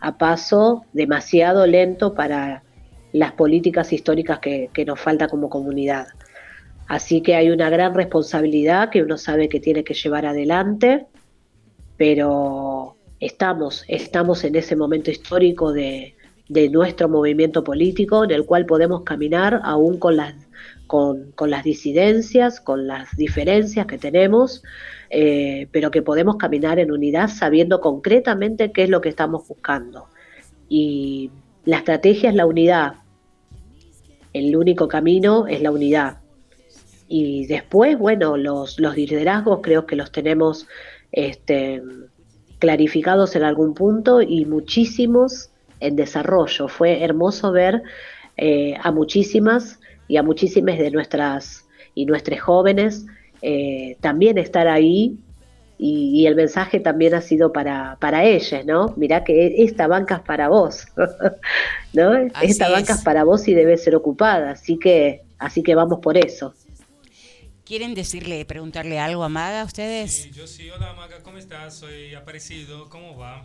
a 0.00 0.18
paso 0.18 0.84
demasiado 0.92 1.66
lento 1.66 2.14
para 2.14 2.62
las 3.12 3.32
políticas 3.32 3.92
históricas 3.92 4.38
que 4.38 4.84
nos 4.86 5.00
falta 5.00 5.28
como 5.28 5.48
comunidad. 5.48 6.08
Así 6.86 7.20
que 7.20 7.34
hay 7.34 7.50
una 7.50 7.68
gran 7.68 7.94
responsabilidad 7.94 8.90
que 8.90 9.02
uno 9.02 9.18
sabe 9.18 9.48
que 9.48 9.60
tiene 9.60 9.82
que 9.82 9.94
llevar 9.94 10.24
adelante, 10.24 11.06
pero 11.96 12.96
estamos, 13.18 13.84
estamos 13.88 14.44
en 14.44 14.56
ese 14.56 14.76
momento 14.76 15.10
histórico 15.10 15.72
de, 15.72 16.14
nuestro 16.70 17.08
movimiento 17.08 17.64
político 17.64 18.22
en 18.22 18.30
el 18.30 18.44
cual 18.46 18.66
podemos 18.66 19.02
caminar 19.02 19.60
aún 19.64 19.98
con 19.98 20.16
las, 20.16 20.32
con, 20.86 21.34
las 21.40 21.64
disidencias, 21.64 22.60
con 22.60 22.86
las 22.86 23.16
diferencias 23.16 23.86
que 23.86 23.98
tenemos, 23.98 24.62
eh, 25.10 25.66
pero 25.72 25.90
que 25.90 26.02
podemos 26.02 26.36
caminar 26.36 26.78
en 26.78 26.92
unidad 26.92 27.30
sabiendo 27.30 27.80
concretamente 27.80 28.70
qué 28.70 28.84
es 28.84 28.90
lo 28.90 29.00
que 29.00 29.08
estamos 29.08 29.48
buscando. 29.48 30.06
Y 30.68 31.32
la 31.64 31.78
estrategia 31.78 32.30
es 32.30 32.36
la 32.36 32.46
unidad. 32.46 32.92
El 34.32 34.56
único 34.56 34.86
camino 34.86 35.48
es 35.48 35.60
la 35.62 35.72
unidad 35.72 36.18
y 37.08 37.46
después, 37.46 37.98
bueno, 37.98 38.36
los, 38.36 38.78
los 38.80 38.96
liderazgos 38.96 39.60
creo 39.62 39.86
que 39.86 39.96
los 39.96 40.10
tenemos 40.10 40.66
este, 41.12 41.82
clarificados 42.58 43.36
en 43.36 43.42
algún 43.42 43.74
punto 43.74 44.22
y 44.22 44.44
muchísimos 44.44 45.50
en 45.80 45.96
desarrollo. 45.96 46.68
Fue 46.68 47.02
hermoso 47.02 47.52
ver 47.52 47.82
eh, 48.36 48.74
a 48.82 48.90
muchísimas 48.90 49.78
y 50.08 50.16
a 50.16 50.22
muchísimas 50.22 50.78
de 50.78 50.90
nuestras 50.90 51.66
y 51.94 52.06
nuestros 52.06 52.40
jóvenes 52.40 53.06
eh, 53.42 53.96
también 54.00 54.38
estar 54.38 54.68
ahí 54.68 55.16
y, 55.78 56.26
el 56.26 56.34
mensaje 56.36 56.80
también 56.80 57.14
ha 57.14 57.20
sido 57.20 57.52
para, 57.52 57.98
para 58.00 58.24
ellas, 58.24 58.64
¿no? 58.64 58.94
Mirá 58.96 59.24
que 59.24 59.62
esta 59.62 59.86
banca 59.86 60.16
es 60.16 60.20
para 60.22 60.48
vos, 60.48 60.86
¿no? 61.92 62.14
esta 62.40 62.70
banca 62.70 62.94
es 62.94 63.02
para 63.02 63.24
vos 63.24 63.46
y 63.46 63.52
debe 63.52 63.76
ser 63.76 63.94
ocupada, 63.94 64.52
así 64.52 64.78
que, 64.78 65.22
así 65.38 65.62
que 65.62 65.74
vamos 65.74 65.98
por 66.00 66.16
eso. 66.16 66.54
¿Quieren 67.66 67.94
decirle, 67.94 68.44
preguntarle 68.44 69.00
algo 69.00 69.24
a 69.24 69.28
Maga 69.28 69.64
ustedes? 69.64 70.12
Sí, 70.12 70.30
yo 70.30 70.46
sí. 70.46 70.70
Hola 70.70 70.92
Maga, 70.92 71.20
¿cómo 71.24 71.36
estás? 71.36 71.74
Soy 71.74 72.14
Aparecido. 72.14 72.88
¿Cómo 72.88 73.18
va? 73.18 73.44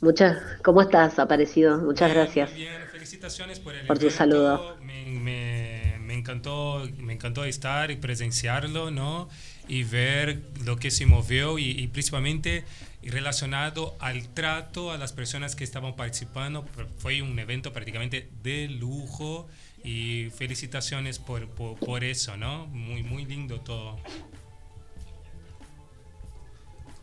Muchas, 0.00 0.38
¿Cómo 0.62 0.80
estás, 0.80 1.18
Aparecido? 1.18 1.78
Muchas 1.78 2.14
gracias. 2.14 2.54
bien, 2.54 2.80
felicitaciones 2.92 3.58
por 3.58 3.74
el 3.74 3.84
por 3.84 3.98
tu 3.98 4.10
saludo. 4.10 4.76
Me, 4.80 5.98
me, 5.98 6.14
encantó, 6.14 6.88
me 6.98 7.14
encantó 7.14 7.44
estar 7.44 7.90
y 7.90 7.96
presenciarlo, 7.96 8.92
¿no? 8.92 9.28
Y 9.66 9.82
ver 9.82 10.42
lo 10.64 10.76
que 10.76 10.92
se 10.92 11.04
movió 11.04 11.58
y, 11.58 11.68
y 11.70 11.88
principalmente 11.88 12.64
relacionado 13.02 13.96
al 13.98 14.28
trato 14.28 14.92
a 14.92 14.98
las 14.98 15.12
personas 15.12 15.56
que 15.56 15.64
estaban 15.64 15.96
participando. 15.96 16.64
Fue 16.98 17.22
un 17.22 17.36
evento 17.40 17.72
prácticamente 17.72 18.28
de 18.44 18.68
lujo 18.68 19.48
y 19.84 20.30
felicitaciones 20.30 21.18
por, 21.18 21.48
por, 21.48 22.04
eso, 22.04 22.36
¿no? 22.36 22.66
Muy, 22.66 23.02
muy 23.02 23.24
lindo 23.24 23.60
todo. 23.60 23.96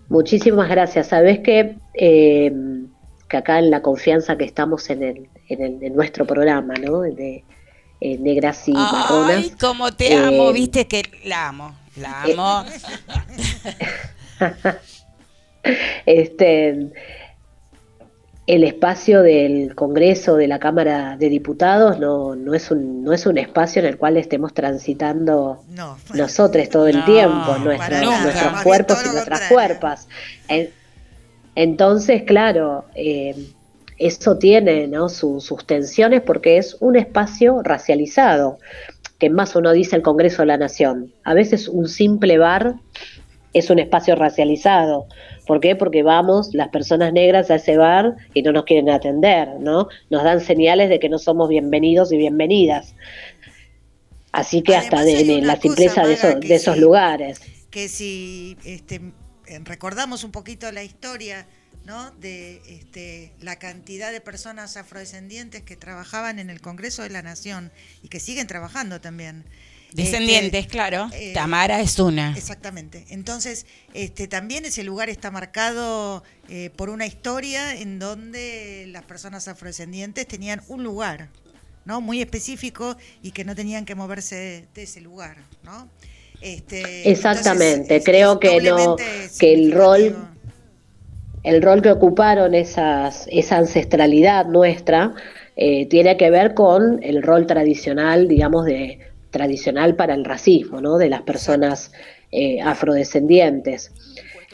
Muchísimas 0.08 0.70
gracias. 0.70 1.08
Sabes 1.08 1.40
que, 1.40 1.78
eh, 1.94 2.52
que 3.28 3.38
acá 3.38 3.60
en 3.60 3.70
la 3.70 3.82
confianza 3.82 4.38
que 4.38 4.46
estamos 4.46 4.90
en, 4.90 5.04
el, 5.04 5.30
en, 5.50 5.84
el, 5.84 5.94
nuestro 5.94 6.26
programa, 6.26 6.74
¿no? 6.76 7.02
De 7.02 7.44
eh, 8.02 8.18
Negras 8.18 8.68
y 8.68 8.74
Marronas. 8.74 9.36
Ay, 9.36 9.54
como 9.60 9.92
te 9.92 10.16
amo, 10.16 10.50
eh, 10.50 10.54
viste 10.54 10.88
que 10.88 11.04
la 11.26 11.50
amo, 11.50 11.76
la 11.98 12.24
amo. 12.24 12.66
este 16.06 16.92
el 18.50 18.64
espacio 18.64 19.22
del 19.22 19.76
Congreso, 19.76 20.36
de 20.36 20.48
la 20.48 20.58
Cámara 20.58 21.16
de 21.18 21.30
Diputados, 21.30 22.00
no, 22.00 22.36
no, 22.36 22.56
es, 22.56 22.72
un, 22.72 23.04
no 23.04 23.14
es 23.14 23.28
un 23.28 23.38
espacio 23.38 23.80
en 23.80 23.88
el 23.88 23.98
cual 24.00 24.18
estemos 24.18 24.56
transitando 24.56 25.62
nosotros 26.16 26.68
todo 26.68 26.88
el 26.88 27.06
tiempo, 27.06 27.60
nuestros 27.60 28.64
cuerpos 28.64 29.06
y 29.06 29.10
nuestras 29.10 29.42
cuerpas. 29.42 30.08
Entonces, 31.54 32.24
claro, 32.24 32.86
eh, 32.96 33.36
eso 34.00 34.40
tiene 34.40 34.88
¿no? 34.88 35.10
sus 35.10 35.64
tensiones 35.68 36.22
porque 36.22 36.58
es 36.58 36.76
un 36.80 36.96
espacio 36.96 37.62
racializado, 37.62 38.58
que 39.20 39.30
más 39.30 39.56
uno 39.56 39.74
dice 39.74 39.96
el 39.96 40.02
Congreso 40.02 40.42
de 40.42 40.48
la 40.48 40.58
Nación. 40.58 41.14
A 41.24 41.36
veces 41.36 41.68
un 41.68 41.88
simple 41.88 42.40
bar 42.40 42.78
es 43.54 43.70
un 43.70 43.80
espacio 43.80 44.16
racializado 44.16 45.08
¿Por 45.50 45.62
qué? 45.62 45.76
Porque 45.76 46.04
vamos 46.04 46.54
las 46.54 46.68
personas 46.68 47.12
negras 47.12 47.50
a 47.50 47.56
ese 47.56 47.76
bar 47.76 48.16
y 48.36 48.44
no 48.44 48.52
nos 48.52 48.66
quieren 48.66 48.88
atender, 48.88 49.50
¿no? 49.60 49.88
Nos 50.12 50.24
dan 50.24 50.42
señales 50.42 50.90
de 50.90 51.00
que 51.00 51.10
no 51.10 51.18
somos 51.18 51.50
bienvenidos 51.50 52.12
y 52.12 52.18
bienvenidas. 52.18 52.94
Así 54.32 54.62
que 54.62 54.76
hasta 54.76 55.04
de, 55.04 55.42
la 55.42 55.60
simpleza 55.60 56.06
de, 56.06 56.14
esos, 56.54 56.78
lugares. 56.78 57.42
Que 57.72 57.90
si 57.90 58.58
este, 58.64 59.02
recordamos 59.64 60.24
un 60.24 60.32
poquito 60.32 60.72
la 60.72 60.84
historia 60.84 61.48
¿no? 61.84 62.12
de 62.12 62.62
este, 62.68 63.32
la 63.42 63.58
cantidad 63.58 64.12
de 64.12 64.22
personas 64.22 64.78
afrodescendientes 64.78 65.64
que 65.64 65.76
trabajaban 65.76 66.38
en 66.38 66.52
el 66.52 66.62
Congreso 66.62 67.02
de 67.02 67.10
la 67.10 67.24
Nación 67.24 67.72
y 68.04 68.10
que 68.10 68.20
siguen 68.20 68.46
trabajando 68.46 69.02
también. 69.02 69.46
Descendientes, 69.94 70.62
Este, 70.62 70.72
claro. 70.72 71.10
eh, 71.14 71.32
Tamara 71.34 71.82
es 71.82 72.00
una. 72.00 72.36
Exactamente. 72.38 73.06
Entonces, 73.10 73.66
este, 73.94 74.28
también 74.28 74.66
ese 74.66 74.84
lugar 74.84 75.10
está 75.10 75.32
marcado 75.32 76.24
eh, 76.48 76.70
por 76.76 76.90
una 76.90 77.06
historia 77.08 77.76
en 77.76 78.00
donde 78.00 78.86
las 78.90 79.04
personas 79.04 79.48
afrodescendientes 79.48 80.28
tenían 80.28 80.62
un 80.68 80.84
lugar, 80.84 81.30
¿no? 81.86 82.02
Muy 82.02 82.22
específico 82.22 82.98
y 83.24 83.32
que 83.32 83.44
no 83.46 83.56
tenían 83.56 83.86
que 83.86 83.96
moverse 83.96 84.36
de, 84.36 84.68
de 84.76 84.84
ese 84.84 85.02
lugar, 85.02 85.38
¿no? 85.64 85.90
Este, 86.42 87.10
Exactamente, 87.10 87.96
entonces, 87.96 88.04
creo 88.06 88.34
es 88.34 88.40
que 88.40 88.62
no, 88.62 88.96
que 89.40 89.54
el 89.54 89.72
rol, 89.74 90.16
el 91.44 91.62
rol 91.62 91.82
que 91.82 91.92
ocuparon 91.92 92.54
esas, 92.56 93.28
esa 93.32 93.58
ancestralidad 93.58 94.46
nuestra 94.46 95.14
eh, 95.58 95.86
tiene 95.88 96.16
que 96.16 96.30
ver 96.30 96.54
con 96.54 97.02
el 97.04 97.22
rol 97.24 97.46
tradicional, 97.48 98.28
digamos, 98.30 98.66
de 98.66 99.00
tradicional 99.32 99.96
para 99.96 100.14
el 100.14 100.26
racismo, 100.26 100.82
¿no? 100.82 100.98
De 100.98 101.10
las 101.10 101.22
personas 101.22 101.92
eh, 102.32 102.62
afrodescendientes. 102.62 103.92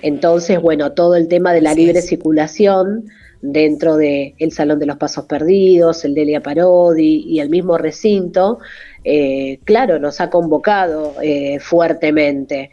Entonces, 0.02 0.62
bueno, 0.62 0.92
todo 0.94 1.16
el 1.16 1.28
tema 1.28 1.54
de 1.54 1.62
la 1.62 1.74
libre 1.74 2.02
circulación 2.02 3.06
dentro 3.42 3.96
del 3.98 4.34
el 4.38 4.52
Salón 4.52 4.80
de 4.80 4.86
los 4.86 4.98
Pasos 4.98 5.26
Perdidos, 5.26 6.04
el 6.04 6.16
Delia 6.16 6.42
Parodi 6.42 7.24
y 7.28 7.40
el 7.40 7.50
mismo 7.50 7.78
recinto, 7.78 8.60
eh, 9.04 9.60
claro, 9.64 10.00
nos 10.00 10.20
ha 10.20 10.30
convocado 10.30 11.16
eh, 11.22 11.60
fuertemente, 11.60 12.72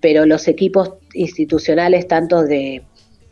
pero 0.00 0.24
los 0.26 0.48
equipos 0.48 0.94
institucionales, 1.12 2.08
tanto 2.08 2.42
de, 2.42 2.82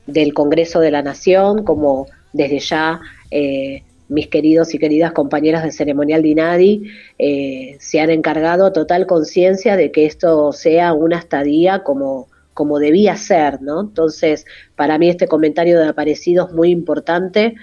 del 0.07 0.35
Congreso 0.35 0.81
de 0.81 0.91
la 0.91 1.03
Nación 1.03 1.64
como 1.64 2.07
desde 2.33 2.59
ya 2.59 3.01
eh, 3.31 3.83
mis 4.12 4.28
queridos 4.28 4.74
y 4.74 4.78
queridas 4.78 5.12
compañeras 5.12 5.64
de 5.64 5.72
ceremonial 5.72 6.22
de 6.22 6.28
INADI, 6.28 6.90
eh, 7.18 7.76
se 7.80 8.00
han 8.00 8.10
encargado 8.10 8.66
a 8.66 8.72
total 8.72 9.06
conciencia 9.06 9.76
de 9.76 9.90
que 9.90 10.06
esto 10.06 10.52
sea 10.52 10.92
una 10.92 11.18
estadía 11.18 11.82
como, 11.82 12.28
como 12.54 12.78
debía 12.78 13.16
ser, 13.16 13.62
¿no? 13.62 13.80
Entonces, 13.80 14.46
para 14.76 14.98
mí 14.98 15.08
este 15.08 15.26
comentario 15.26 15.78
de 15.78 15.88
Aparecido 15.88 16.46
es 16.46 16.54
muy 16.54 16.70
importante, 16.70 17.54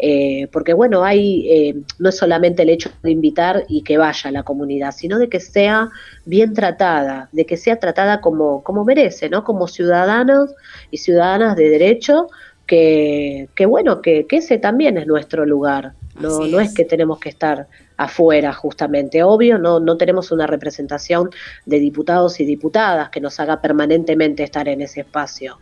eh, 0.00 0.46
porque 0.52 0.74
bueno, 0.74 1.02
hay, 1.02 1.48
eh, 1.50 1.74
no 1.98 2.10
es 2.10 2.16
solamente 2.16 2.62
el 2.62 2.70
hecho 2.70 2.90
de 3.02 3.10
invitar 3.10 3.64
y 3.68 3.82
que 3.82 3.98
vaya 3.98 4.28
a 4.28 4.32
la 4.32 4.44
comunidad, 4.44 4.92
sino 4.92 5.18
de 5.18 5.28
que 5.28 5.40
sea 5.40 5.88
bien 6.24 6.54
tratada, 6.54 7.28
de 7.32 7.44
que 7.44 7.56
sea 7.56 7.80
tratada 7.80 8.20
como, 8.20 8.62
como 8.62 8.84
merece, 8.84 9.28
¿no? 9.28 9.42
Como 9.42 9.66
ciudadanos 9.66 10.54
y 10.92 10.98
ciudadanas 10.98 11.56
de 11.56 11.68
derecho, 11.68 12.28
que, 12.68 13.48
que 13.56 13.64
bueno, 13.66 14.02
que, 14.02 14.26
que 14.26 14.36
ese 14.36 14.58
también 14.58 14.98
es 14.98 15.06
nuestro 15.06 15.46
lugar, 15.46 15.94
no, 16.20 16.42
Así 16.42 16.52
no 16.52 16.60
es 16.60 16.68
es. 16.68 16.74
que 16.74 16.84
tenemos 16.84 17.18
que 17.18 17.30
estar 17.30 17.66
afuera 17.96 18.52
justamente, 18.52 19.22
obvio, 19.22 19.58
no, 19.58 19.80
no 19.80 19.96
tenemos 19.96 20.30
una 20.30 20.46
representación 20.46 21.30
de 21.64 21.80
diputados 21.80 22.38
y 22.40 22.44
diputadas 22.44 23.08
que 23.08 23.20
nos 23.22 23.40
haga 23.40 23.62
permanentemente 23.62 24.42
estar 24.44 24.68
en 24.68 24.82
ese 24.82 25.00
espacio, 25.00 25.58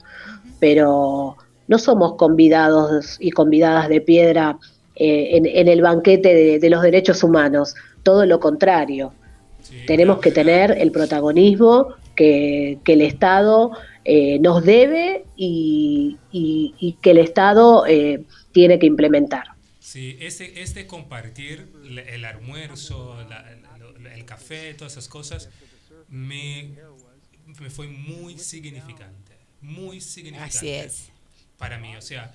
pero 0.59 1.37
no 1.69 1.79
somos 1.79 2.17
convidados 2.17 3.17
y 3.21 3.31
convidadas 3.31 3.89
de 3.89 4.01
piedra 4.01 4.59
eh, 4.97 5.37
en, 5.37 5.47
en 5.47 5.69
el 5.69 5.83
banquete 5.83 6.35
de, 6.35 6.59
de 6.59 6.71
los 6.71 6.83
derechos 6.83 7.23
humanos, 7.23 7.77
todo 8.03 8.27
lo 8.27 8.41
contrario. 8.41 9.13
Tenemos 9.87 10.19
que 10.19 10.31
tener 10.33 10.73
el 10.79 10.91
protagonismo 10.93 11.89
que, 12.15 12.79
que 12.85 12.93
el 12.95 13.03
Estado 13.03 13.73
eh, 14.07 14.39
nos 14.41 14.65
debe 14.65 15.25
y, 15.37 16.17
y- 16.33 16.75
y 16.79 16.93
que 17.03 17.11
el 17.11 17.19
Estado 17.19 17.87
eh, 17.87 18.25
tiene 18.53 18.79
que 18.79 18.87
implementar. 18.87 19.45
Sí, 19.81 20.17
este, 20.21 20.63
este 20.63 20.87
compartir 20.87 21.69
el, 21.85 21.99
el 21.99 22.25
almuerzo, 22.25 23.17
la- 23.29 23.43
la- 24.01 24.15
el 24.15 24.25
café, 24.25 24.75
todas 24.75 24.93
esas 24.93 25.09
cosas, 25.09 25.49
me, 26.09 26.71
me 27.61 27.71
fue 27.71 27.89
muy 27.89 28.39
significante. 28.39 29.33
Muy 29.61 30.01
significante. 30.01 30.57
Así 30.57 30.69
es. 30.71 31.11
Para 31.59 31.79
mí, 31.79 31.97
o 31.97 32.03
sea, 32.03 32.33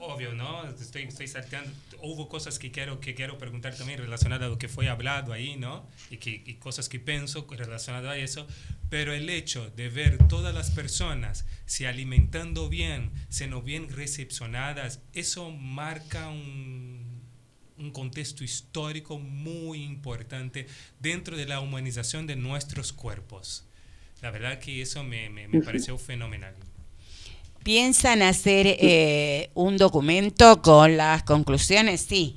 obvio, 0.00 0.32
¿no? 0.32 0.68
Estoy, 0.68 1.02
estoy 1.02 1.28
salteando. 1.28 1.70
Hubo 2.02 2.28
cosas 2.28 2.58
que 2.58 2.70
quiero, 2.70 3.00
que 3.00 3.14
quiero 3.14 3.38
preguntar 3.38 3.76
también 3.76 3.98
relacionadas 3.98 4.46
a 4.46 4.48
lo 4.48 4.58
que 4.58 4.68
fue 4.68 4.88
hablado 4.88 5.32
ahí, 5.32 5.56
¿no? 5.56 5.86
Y, 6.10 6.16
que, 6.16 6.42
y 6.44 6.54
cosas 6.54 6.88
que 6.88 6.98
pienso 6.98 7.46
relacionadas 7.48 8.12
a 8.12 8.16
eso. 8.16 8.46
Pero 8.88 9.12
el 9.12 9.28
hecho 9.30 9.70
de 9.70 9.88
ver 9.88 10.18
todas 10.28 10.54
las 10.54 10.70
personas 10.70 11.46
se 11.66 11.86
alimentando 11.86 12.68
bien, 12.68 13.12
siendo 13.28 13.62
bien 13.62 13.90
recepcionadas, 13.90 15.00
eso 15.12 15.50
marca 15.50 16.28
un, 16.28 17.20
un 17.76 17.90
contexto 17.90 18.42
histórico 18.42 19.18
muy 19.18 19.82
importante 19.84 20.66
dentro 20.98 21.36
de 21.36 21.46
la 21.46 21.60
humanización 21.60 22.26
de 22.26 22.36
nuestros 22.36 22.92
cuerpos. 22.92 23.66
La 24.22 24.30
verdad 24.30 24.58
que 24.58 24.82
eso 24.82 25.04
me, 25.04 25.30
me, 25.30 25.48
me 25.48 25.60
pareció 25.62 25.96
fenomenal. 25.98 26.54
¿Piensan 27.62 28.22
hacer 28.22 28.66
eh, 28.66 29.50
un 29.54 29.76
documento 29.76 30.62
con 30.62 30.96
las 30.96 31.22
conclusiones? 31.22 32.00
Sí. 32.00 32.36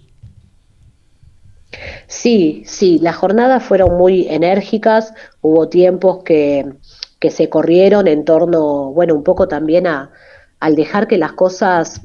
Sí, 2.07 2.63
sí, 2.65 2.99
las 2.99 3.15
jornadas 3.15 3.63
fueron 3.63 3.97
muy 3.97 4.27
enérgicas, 4.27 5.13
hubo 5.41 5.69
tiempos 5.69 6.23
que, 6.23 6.65
que 7.19 7.31
se 7.31 7.49
corrieron 7.49 8.07
en 8.07 8.25
torno, 8.25 8.91
bueno, 8.91 9.15
un 9.15 9.23
poco 9.23 9.47
también 9.47 9.87
a, 9.87 10.11
al 10.59 10.75
dejar 10.75 11.07
que 11.07 11.17
las 11.17 11.33
cosas 11.33 12.01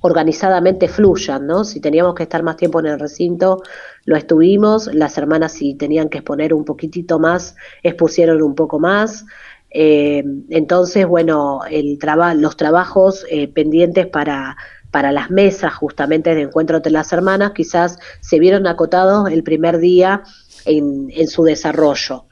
organizadamente 0.00 0.88
fluyan, 0.88 1.46
¿no? 1.46 1.64
Si 1.64 1.80
teníamos 1.80 2.14
que 2.14 2.22
estar 2.22 2.42
más 2.42 2.56
tiempo 2.56 2.80
en 2.80 2.86
el 2.86 2.98
recinto, 2.98 3.62
lo 4.04 4.16
estuvimos, 4.16 4.86
las 4.94 5.18
hermanas 5.18 5.52
si 5.52 5.74
tenían 5.74 6.08
que 6.08 6.18
exponer 6.18 6.54
un 6.54 6.64
poquitito 6.64 7.18
más, 7.18 7.56
expusieron 7.82 8.42
un 8.42 8.54
poco 8.54 8.78
más, 8.78 9.26
eh, 9.70 10.24
entonces, 10.50 11.06
bueno, 11.06 11.60
el 11.70 11.98
los 12.36 12.56
trabajos 12.56 13.24
eh, 13.30 13.48
pendientes 13.48 14.06
para, 14.06 14.56
para 14.90 15.12
las 15.12 15.30
mesas 15.30 15.74
justamente 15.74 16.34
de 16.34 16.42
encuentro 16.42 16.76
entre 16.76 16.92
las 16.92 17.12
hermanas 17.12 17.52
quizás 17.54 17.98
se 18.20 18.38
vieron 18.40 18.66
acotados 18.66 19.30
el 19.30 19.42
primer 19.42 19.78
día 19.78 20.22
en, 20.64 21.28
su 21.28 21.44
desarrollo. 21.44 22.26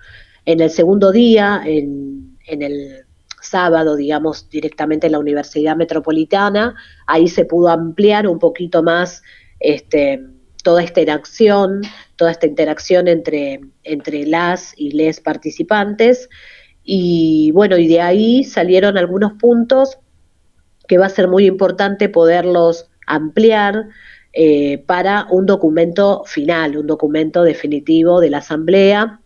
En 0.45 0.61
el 0.61 0.71
segundo 0.71 1.13
día, 1.13 1.63
en, 1.65 2.39
en 2.47 2.63
el 2.63 3.05
sábado, 3.41 3.97
digamos, 3.97 4.49
directamente 4.51 5.07
en 5.07 5.13
la 5.13 5.19
Universidad 5.19 5.77
Metropolitana, 5.77 6.75
ahí 7.07 7.29
se 7.29 7.45
pudo 7.45 7.69
ampliar 7.69 8.27
un 8.27 8.39
poquito 8.39 8.83
más 8.83 9.23
este, 9.61 10.25
toda 10.63 10.83
esta 10.83 11.01
interacción, 11.01 11.83
toda 12.17 12.33
esta 12.33 12.47
interacción 12.47 13.09
entre, 13.09 13.61
entre 13.85 14.27
las 14.27 14.75
y 14.77 14.93
les 14.93 15.21
participantes. 15.21 16.29
Y 16.91 17.51
bueno, 17.53 17.77
y 17.77 17.87
de 17.87 18.01
ahí 18.01 18.45
salieron 18.45 18.97
algunos 18.97 19.35
puntos 19.35 19.99
que 20.87 20.97
va 20.97 21.05
a 21.05 21.11
ser 21.11 21.29
muy 21.29 21.45
importante 21.45 22.09
poderlos 22.09 22.89
ampliar 23.07 23.89
eh, 24.33 24.79
para 24.87 25.27
un 25.31 25.45
documento 25.45 26.23
final, 26.25 26.79
un 26.79 26.87
documento 26.87 27.43
definitivo 27.43 28.23
de 28.23 28.31
la 28.31 28.39
Asamblea. 28.39 29.21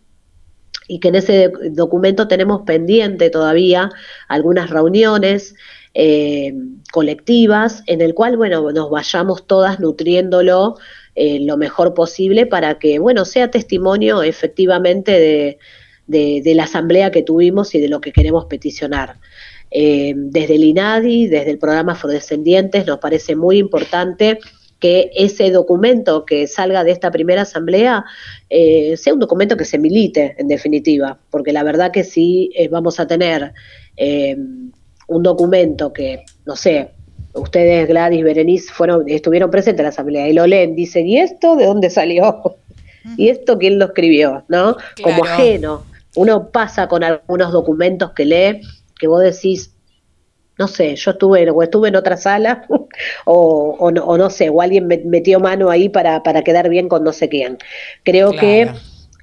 Y 0.88 0.98
que 0.98 1.06
en 1.06 1.14
ese 1.14 1.52
documento 1.70 2.26
tenemos 2.26 2.62
pendiente 2.62 3.30
todavía 3.30 3.90
algunas 4.26 4.68
reuniones 4.68 5.54
eh, 5.94 6.52
colectivas 6.90 7.84
en 7.86 8.00
el 8.00 8.12
cual, 8.12 8.36
bueno, 8.36 8.72
nos 8.72 8.90
vayamos 8.90 9.46
todas 9.46 9.78
nutriéndolo 9.78 10.78
eh, 11.14 11.38
lo 11.38 11.56
mejor 11.56 11.94
posible 11.94 12.44
para 12.44 12.80
que, 12.80 12.98
bueno, 12.98 13.24
sea 13.24 13.52
testimonio 13.52 14.20
efectivamente 14.24 15.12
de, 15.12 15.58
de, 16.12 16.40
de 16.44 16.54
la 16.54 16.64
asamblea 16.64 17.10
que 17.10 17.22
tuvimos 17.22 17.74
y 17.74 17.80
de 17.80 17.88
lo 17.88 18.00
que 18.00 18.12
queremos 18.12 18.44
peticionar. 18.44 19.16
Eh, 19.72 20.12
desde 20.14 20.54
el 20.54 20.64
INADI, 20.64 21.26
desde 21.26 21.50
el 21.50 21.58
programa 21.58 21.92
Afrodescendientes, 21.92 22.86
nos 22.86 22.98
parece 22.98 23.34
muy 23.34 23.58
importante 23.58 24.38
que 24.82 25.12
ese 25.14 25.52
documento 25.52 26.26
que 26.26 26.48
salga 26.48 26.82
de 26.82 26.90
esta 26.90 27.12
primera 27.12 27.42
asamblea 27.42 28.04
eh, 28.50 28.96
sea 28.96 29.14
un 29.14 29.20
documento 29.20 29.56
que 29.56 29.64
se 29.64 29.78
milite, 29.78 30.34
en 30.38 30.48
definitiva, 30.48 31.20
porque 31.30 31.52
la 31.52 31.62
verdad 31.62 31.92
que 31.92 32.02
sí 32.02 32.50
eh, 32.56 32.66
vamos 32.66 32.98
a 32.98 33.06
tener 33.06 33.52
eh, 33.96 34.36
un 35.06 35.22
documento 35.22 35.92
que, 35.92 36.24
no 36.46 36.56
sé, 36.56 36.90
ustedes, 37.32 37.86
Gladys, 37.86 38.24
Berenice, 38.24 38.72
fueron, 38.72 39.08
estuvieron 39.08 39.52
presentes 39.52 39.78
en 39.78 39.84
la 39.84 39.90
asamblea 39.90 40.28
y 40.28 40.32
lo 40.32 40.48
leen, 40.48 40.74
dicen, 40.74 41.06
¿y 41.06 41.18
esto 41.18 41.54
de 41.54 41.66
dónde 41.66 41.88
salió? 41.88 42.56
¿Y 43.16 43.28
esto 43.28 43.58
quién 43.58 43.78
lo 43.78 43.84
escribió? 43.84 44.44
¿No? 44.48 44.76
Como 45.00 45.24
ajeno. 45.24 45.84
Uno 46.16 46.50
pasa 46.50 46.88
con 46.88 47.02
algunos 47.04 47.52
documentos 47.52 48.12
que 48.12 48.24
lee 48.24 48.60
que 48.98 49.08
vos 49.08 49.22
decís, 49.22 49.74
no 50.58 50.68
sé, 50.68 50.94
yo 50.96 51.12
estuve, 51.12 51.50
o 51.50 51.62
estuve 51.62 51.88
en 51.88 51.96
otra 51.96 52.16
sala, 52.16 52.66
o, 53.24 53.76
o, 53.78 53.90
no, 53.90 54.04
o 54.04 54.18
no 54.18 54.30
sé, 54.30 54.48
o 54.50 54.60
alguien 54.60 54.86
me- 54.86 54.98
metió 55.04 55.40
mano 55.40 55.70
ahí 55.70 55.88
para, 55.88 56.22
para 56.22 56.42
quedar 56.42 56.68
bien 56.68 56.88
con 56.88 57.02
no 57.04 57.12
sé 57.12 57.28
quién. 57.28 57.58
Creo 58.04 58.36
Claro. 58.36 58.40
que 58.40 58.70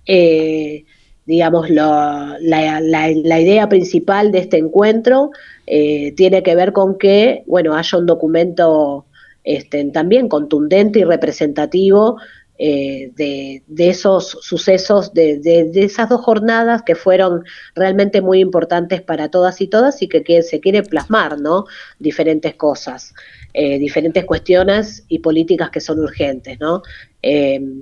eh, 0.06 0.86
digamos, 1.26 1.70
la, 1.70 2.38
la, 2.42 3.40
idea 3.40 3.70
principal 3.70 4.32
de 4.32 4.40
este 4.40 4.58
encuentro 4.58 5.30
eh, 5.68 6.14
tiene 6.18 6.42
que 6.42 6.56
ver 6.56 6.74
con 6.74 6.98
que, 6.98 7.44
bueno, 7.46 7.76
haya 7.76 7.98
un 8.00 8.08
documento 8.08 9.06
este, 9.44 9.84
también 9.92 10.28
contundente 10.28 11.00
y 11.00 11.04
representativo 11.04 12.18
eh, 12.62 13.12
de, 13.16 13.90
esos 13.90 14.38
sucesos, 14.42 15.14
de, 15.14 15.72
esas 15.76 16.10
dos 16.10 16.20
jornadas 16.20 16.84
que 16.84 16.94
fueron 16.94 17.46
realmente 17.74 18.20
muy 18.20 18.42
importantes 18.42 19.02
para 19.02 19.30
todas 19.30 19.62
y 19.62 19.68
todas 19.68 20.02
y 20.02 20.10
que, 20.10 20.44
se 20.44 20.60
quiere 20.60 20.84
plasmar, 20.84 21.40
¿no? 21.40 21.64
Diferentes 22.00 22.56
cosas, 22.56 23.14
eh, 23.54 23.80
diferentes 23.80 24.26
cuestiones 24.26 25.06
y 25.08 25.20
políticas 25.20 25.70
que 25.70 25.80
son 25.80 26.00
urgentes, 26.00 26.60
¿no? 26.60 26.82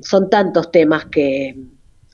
son 0.01 0.29
tantos 0.29 0.71
temas 0.71 1.05
que, 1.05 1.55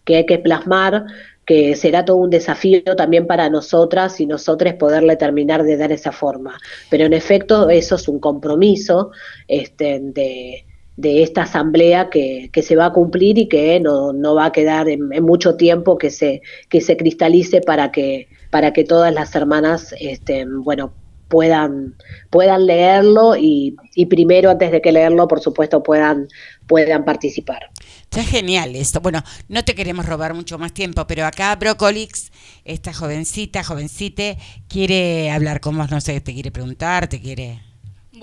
que 0.03 0.17
hay 0.17 0.25
que 0.25 0.39
plasmar, 0.39 1.05
que 1.45 1.75
será 1.75 2.05
todo 2.05 2.17
un 2.17 2.29
desafío 2.29 2.95
también 2.95 3.27
para 3.27 3.49
nosotras 3.49 4.19
y 4.21 4.25
nosotros 4.25 4.73
poderle 4.75 5.17
terminar 5.17 5.63
de 5.63 5.77
dar 5.77 5.91
esa 5.91 6.11
forma. 6.11 6.57
Pero 6.89 7.05
en 7.05 7.13
efecto, 7.13 7.69
eso 7.69 7.95
es 7.95 8.07
un 8.07 8.19
compromiso 8.19 9.11
este, 9.47 9.99
de, 10.01 10.65
de 10.95 11.23
esta 11.23 11.43
asamblea 11.43 12.09
que, 12.09 12.49
que, 12.53 12.61
se 12.61 12.75
va 12.75 12.87
a 12.87 12.93
cumplir 12.93 13.37
y 13.37 13.47
que 13.47 13.79
no, 13.79 14.13
no 14.13 14.35
va 14.35 14.45
a 14.45 14.51
quedar 14.51 14.87
en, 14.89 15.09
mucho 15.23 15.55
tiempo 15.55 15.97
que 15.97 16.11
se, 16.11 16.41
que 16.69 16.81
se 16.81 16.97
cristalice 16.97 17.61
para 17.61 17.91
que, 17.91 18.27
para 18.51 18.73
que 18.73 18.83
todas 18.83 19.13
las 19.13 19.33
hermanas 19.35 19.95
este, 19.99 20.45
bueno, 20.45 20.93
puedan, 21.33 21.95
puedan 22.29 22.67
leerlo 22.67 23.35
y, 23.35 23.75
y 23.95 24.05
primero, 24.05 24.51
antes 24.51 24.71
de 24.71 24.81
que 24.81 24.91
leerlo, 24.91 25.27
por 25.27 25.39
supuesto, 25.39 25.81
puedan, 25.81 26.27
puedan 26.67 27.05
participar. 27.05 27.71
Está 28.03 28.23
genial 28.23 28.75
esto. 28.75 29.01
Bueno, 29.01 29.23
no 29.47 29.65
te 29.65 29.73
queremos 29.73 30.05
robar 30.05 30.35
mucho 30.35 30.59
más 30.59 30.73
tiempo, 30.73 31.07
pero 31.07 31.25
acá 31.25 31.55
Brocolix, 31.55 32.31
esta 32.63 32.93
jovencita, 32.93 33.63
jovencite, 33.63 34.37
quiere 34.67 35.31
hablar 35.31 35.59
con 35.59 35.75
vos, 35.75 35.89
no 35.89 35.99
sé, 35.99 36.21
te 36.21 36.33
quiere 36.33 36.51
preguntar, 36.51 37.07
te 37.07 37.19
quiere... 37.19 37.72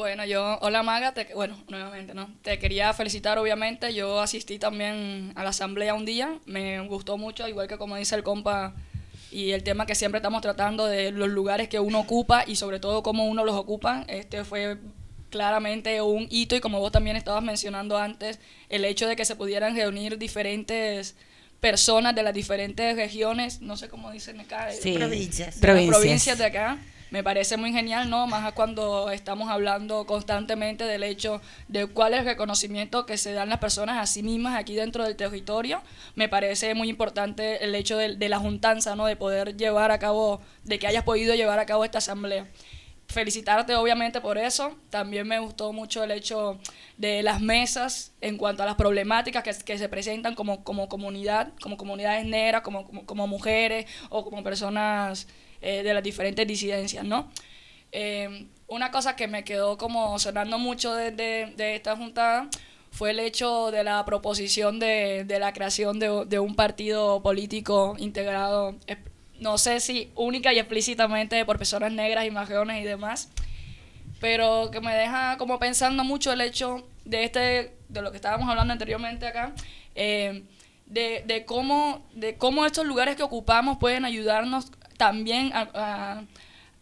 Bueno, 0.01 0.25
yo, 0.25 0.59
hola 0.63 0.83
Maga, 0.83 1.13
bueno, 1.35 1.63
nuevamente, 1.69 2.15
¿no? 2.15 2.31
Te 2.41 2.59
quería 2.59 2.95
felicitar, 2.95 3.37
obviamente, 3.37 3.93
yo 3.93 4.19
asistí 4.19 4.59
también 4.59 5.35
a 5.35 5.45
la 5.45 5.51
asamblea 5.51 5.93
un 5.93 6.07
día, 6.07 6.39
me 6.47 6.81
gustó 6.87 7.19
mucho, 7.19 7.47
igual 7.47 7.69
que 7.69 7.77
como 7.77 7.97
dice 7.97 8.15
el 8.15 8.23
compa, 8.23 8.73
y 9.31 9.51
el 9.51 9.63
tema 9.63 9.85
que 9.85 9.95
siempre 9.95 10.17
estamos 10.17 10.41
tratando 10.41 10.87
de 10.87 11.11
los 11.11 11.29
lugares 11.29 11.69
que 11.69 11.79
uno 11.81 12.01
ocupa 12.01 12.45
y 12.47 12.57
sobre 12.57 12.81
todo 12.81 13.03
cómo 13.03 13.27
uno 13.27 13.45
los 13.45 13.55
ocupa, 13.55 14.07
este 14.09 14.43
fue 14.43 14.79
claramente 15.29 16.01
un 16.01 16.27
hito 16.31 16.57
y 16.57 16.61
como 16.61 16.81
vos 16.81 16.93
también 16.93 17.17
estabas 17.17 17.43
mencionando 17.43 17.99
antes, 17.99 18.39
el 18.71 18.87
hecho 18.87 19.07
de 19.07 19.17
que 19.17 19.27
se 19.27 19.37
pudieran 19.37 19.77
reunir 19.77 20.17
diferentes 20.17 21.15
personas 21.61 22.15
de 22.15 22.23
las 22.23 22.33
diferentes 22.33 22.97
regiones, 22.97 23.61
no 23.61 23.77
sé 23.77 23.91
cómo 23.91 24.11
dicen 24.11 24.41
acá, 24.41 24.71
sí, 24.73 24.95
provincias. 24.95 25.59
provincias 25.59 26.39
de 26.39 26.47
acá. 26.47 26.79
Me 27.11 27.23
parece 27.23 27.57
muy 27.57 27.73
genial, 27.73 28.09
¿no? 28.09 28.27
Más 28.27 28.53
cuando 28.53 29.11
estamos 29.11 29.51
hablando 29.51 30.07
constantemente 30.07 30.85
del 30.85 31.03
hecho 31.03 31.41
de 31.69 31.87
cuál 31.87 32.15
es 32.15 32.21
el 32.21 32.27
reconocimiento 32.27 33.07
que 33.07 33.17
se 33.17 33.33
dan 33.33 33.49
las 33.49 33.59
personas 33.59 33.99
a 33.99 34.07
sí 34.07 34.23
mismas 34.23 34.57
aquí 34.57 34.75
dentro 34.75 35.05
del 35.05 35.17
territorio. 35.17 35.83
Me 36.15 36.29
parece 36.29 36.75
muy 36.75 36.89
importante 36.89 37.65
el 37.65 37.75
hecho 37.75 37.97
de, 37.97 38.17
de 38.17 38.29
la 38.29 38.39
juntanza, 38.39 38.95
¿no? 38.97 39.07
De 39.07 39.17
poder 39.17 39.57
llevar 39.57 39.91
a 39.91 39.99
cabo, 39.99 40.41
de 40.65 40.79
que 40.79 40.87
hayas 40.87 41.05
podido 41.05 41.35
llevar 41.35 41.59
a 41.59 41.67
cabo 41.67 41.85
esta 41.85 41.99
asamblea 41.99 42.47
felicitarte 43.11 43.75
obviamente 43.75 44.21
por 44.21 44.39
eso. 44.39 44.77
También 44.89 45.27
me 45.27 45.39
gustó 45.39 45.73
mucho 45.73 46.03
el 46.05 46.11
hecho 46.13 46.59
de 46.97 47.23
las 47.23 47.41
mesas 47.41 48.13
en 48.21 48.39
cuanto 48.39 48.63
a 48.63 48.67
las 48.67 48.77
problemáticas 48.77 49.43
que, 49.43 49.53
que 49.65 49.79
se 49.79 49.89
presentan 49.89 50.35
como, 50.35 50.65
como 50.65 50.89
comunidad, 50.89 51.53
como 51.61 51.77
comunidades 51.77 52.25
negras, 52.25 52.63
como, 52.63 52.89
como, 53.07 53.27
mujeres 53.27 53.87
o 54.09 54.25
como 54.25 54.43
personas 54.43 55.27
eh, 55.61 55.83
de 55.83 55.95
las 55.95 56.03
diferentes 56.03 56.47
disidencias, 56.47 57.05
¿no? 57.05 57.31
Eh, 57.93 58.47
una 58.69 58.91
cosa 58.91 59.17
que 59.17 59.27
me 59.27 59.43
quedó 59.45 59.77
como 59.77 60.19
sonando 60.19 60.59
mucho 60.59 60.95
de, 60.95 61.11
de, 61.11 61.75
esta 61.75 61.97
juntada 61.97 62.49
fue 62.93 63.11
el 63.11 63.19
hecho 63.19 63.71
de 63.73 63.83
la 63.83 64.05
proposición 64.05 64.79
de, 64.79 65.25
de 65.25 65.39
la 65.41 65.53
creación 65.53 65.99
de, 65.99 66.25
de, 66.27 66.39
un 66.39 66.55
partido 66.55 67.21
político 67.23 67.97
integrado 67.99 68.77
no 69.41 69.57
sé 69.59 69.81
si 69.81 70.13
única 70.15 70.53
y 70.53 70.59
explícitamente 70.59 71.45
por 71.45 71.59
personas 71.59 71.93
negras 71.93 72.27
y 72.27 72.31
majones 72.31 72.83
y 72.83 72.85
demás, 72.85 73.31
pero 74.21 74.71
que 74.71 74.81
me 74.81 74.95
deja 74.95 75.37
como 75.39 75.59
pensando 75.59 76.05
mucho 76.05 76.33
el 76.33 76.43
hecho 76.43 76.87
de 77.05 77.25
este, 77.25 77.75
de 77.89 78.03
lo 78.03 78.11
que 78.11 78.17
estábamos 78.17 78.49
hablando 78.49 78.73
anteriormente 78.73 79.27
acá, 79.27 79.53
eh, 79.95 80.45
de, 80.87 81.25
de, 81.27 81.45
cómo, 81.47 82.07
de 82.13 82.37
cómo 82.37 82.67
estos 82.67 82.87
lugares 82.87 83.17
que 83.17 83.23
ocupamos 83.23 83.79
pueden 83.79 84.05
ayudarnos 84.05 84.71
también 85.01 85.51
a, 85.55 86.27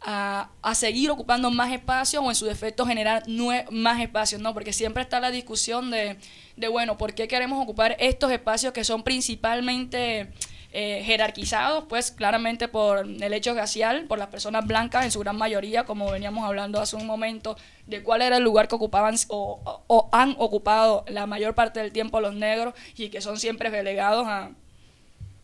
a, 0.00 0.50
a, 0.60 0.74
seguir 0.74 1.08
ocupando 1.08 1.52
más 1.52 1.72
espacio 1.72 2.20
o 2.20 2.28
en 2.28 2.34
su 2.34 2.46
defecto 2.46 2.84
generar 2.84 3.22
más 3.70 4.00
espacios, 4.00 4.40
¿no? 4.40 4.54
Porque 4.54 4.72
siempre 4.72 5.04
está 5.04 5.20
la 5.20 5.30
discusión 5.30 5.92
de, 5.92 6.16
de, 6.56 6.66
bueno, 6.66 6.98
¿por 6.98 7.14
qué 7.14 7.28
queremos 7.28 7.62
ocupar 7.62 7.94
estos 8.00 8.32
espacios 8.32 8.72
que 8.72 8.82
son 8.82 9.04
principalmente 9.04 10.32
eh, 10.72 11.02
jerarquizados, 11.04 11.84
pues 11.88 12.10
claramente 12.10 12.66
por 12.66 13.06
el 13.06 13.32
hecho 13.32 13.54
racial, 13.54 14.04
por 14.04 14.18
las 14.18 14.28
personas 14.28 14.66
blancas 14.66 15.04
en 15.04 15.12
su 15.12 15.20
gran 15.20 15.36
mayoría, 15.36 15.84
como 15.84 16.10
veníamos 16.10 16.44
hablando 16.44 16.80
hace 16.80 16.96
un 16.96 17.06
momento, 17.06 17.56
de 17.86 18.02
cuál 18.02 18.20
era 18.20 18.36
el 18.36 18.42
lugar 18.42 18.66
que 18.66 18.74
ocupaban 18.74 19.14
o, 19.28 20.08
han 20.10 20.34
ocupado 20.38 21.04
la 21.06 21.26
mayor 21.26 21.54
parte 21.54 21.78
del 21.80 21.92
tiempo 21.92 22.20
los 22.20 22.34
negros 22.34 22.74
y 22.96 23.10
que 23.10 23.20
son 23.20 23.38
siempre 23.38 23.70
relegados 23.70 24.26
a 24.26 24.50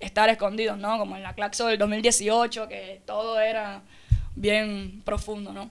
estar 0.00 0.28
escondidos, 0.28 0.78
¿no? 0.78 0.98
Como 0.98 1.16
en 1.16 1.22
la 1.22 1.34
Claxo 1.34 1.66
del 1.66 1.78
2018, 1.78 2.68
que 2.68 3.02
todo 3.06 3.40
era 3.40 3.82
bien 4.36 5.02
profundo, 5.04 5.52
¿no? 5.52 5.70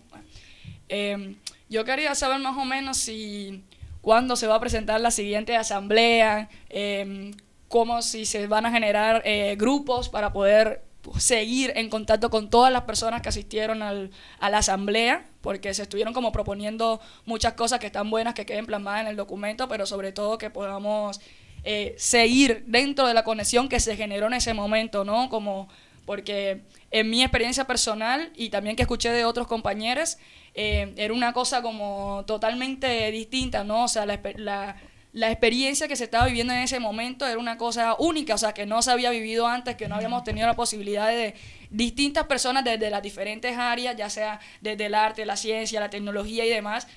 Eh, 0.89 1.35
yo 1.69 1.85
quería 1.85 2.13
saber 2.15 2.39
más 2.39 2.57
o 2.57 2.65
menos 2.65 2.97
si 2.97 3.63
cuándo 4.01 4.35
se 4.35 4.47
va 4.47 4.55
a 4.55 4.59
presentar 4.59 4.99
la 5.01 5.11
siguiente 5.11 5.55
asamblea, 5.55 6.49
eh, 6.69 7.31
como 7.67 8.01
si 8.01 8.25
se 8.25 8.45
van 8.47 8.65
a 8.65 8.71
generar 8.71 9.21
eh, 9.25 9.55
grupos 9.57 10.09
para 10.09 10.31
poder 10.33 10.83
seguir 11.17 11.73
en 11.75 11.89
contacto 11.89 12.29
con 12.29 12.49
todas 12.49 12.71
las 12.71 12.83
personas 12.83 13.21
que 13.21 13.29
asistieron 13.29 13.81
al, 13.81 14.11
a 14.39 14.49
la 14.49 14.59
asamblea, 14.59 15.25
porque 15.41 15.73
se 15.73 15.83
estuvieron 15.83 16.13
como 16.13 16.31
proponiendo 16.31 17.01
muchas 17.25 17.53
cosas 17.53 17.79
que 17.79 17.87
están 17.87 18.09
buenas, 18.09 18.33
que 18.33 18.45
queden 18.45 18.65
plasmadas 18.65 19.01
en 19.01 19.07
el 19.07 19.15
documento, 19.15 19.67
pero 19.67 19.85
sobre 19.85 20.11
todo 20.11 20.37
que 20.37 20.49
podamos 20.49 21.19
eh, 21.63 21.95
seguir 21.97 22.63
dentro 22.67 23.07
de 23.07 23.13
la 23.13 23.23
conexión 23.23 23.69
que 23.69 23.79
se 23.79 23.95
generó 23.95 24.27
en 24.27 24.33
ese 24.33 24.53
momento, 24.53 25.03
¿no? 25.03 25.29
Como, 25.29 25.69
porque 26.05 26.61
en 26.91 27.09
mi 27.09 27.21
experiencia 27.23 27.65
personal 27.65 28.31
y 28.35 28.49
también 28.49 28.75
que 28.75 28.83
escuché 28.83 29.11
de 29.11 29.25
otros 29.25 29.47
compañeros, 29.47 30.17
eh, 30.55 30.93
era 30.97 31.13
una 31.13 31.33
cosa 31.33 31.61
como 31.61 32.23
totalmente 32.27 33.09
distinta, 33.11 33.63
¿no? 33.63 33.85
O 33.85 33.87
sea, 33.87 34.05
la, 34.05 34.19
la 34.35 34.75
la 35.13 35.29
experiencia 35.29 35.87
que 35.87 35.95
se 35.95 36.05
estaba 36.05 36.25
viviendo 36.25 36.53
en 36.53 36.59
ese 36.61 36.79
momento 36.79 37.27
era 37.27 37.37
una 37.37 37.55
cosa 37.55 37.95
única, 37.99 38.33
o 38.33 38.37
sea, 38.37 38.53
que 38.53 38.65
no 38.65 38.81
se 38.81 38.89
había 38.89 39.11
vivido 39.11 39.45
antes, 39.45 39.75
que 39.75 39.87
no 39.87 39.95
habíamos 39.95 40.23
tenido 40.23 40.47
la 40.47 40.55
posibilidad 40.55 41.07
de 41.07 41.35
distintas 41.69 42.25
personas 42.25 42.63
desde 42.63 42.89
las 42.89 43.03
diferentes 43.03 43.55
áreas, 43.55 43.95
ya 43.95 44.09
sea 44.09 44.39
desde 44.61 44.87
el 44.87 44.95
arte, 44.95 45.27
la 45.27 45.37
ciencia, 45.37 45.79
la 45.79 45.91
tecnología 45.91 46.45
y 46.45 46.49
demás, 46.49 46.87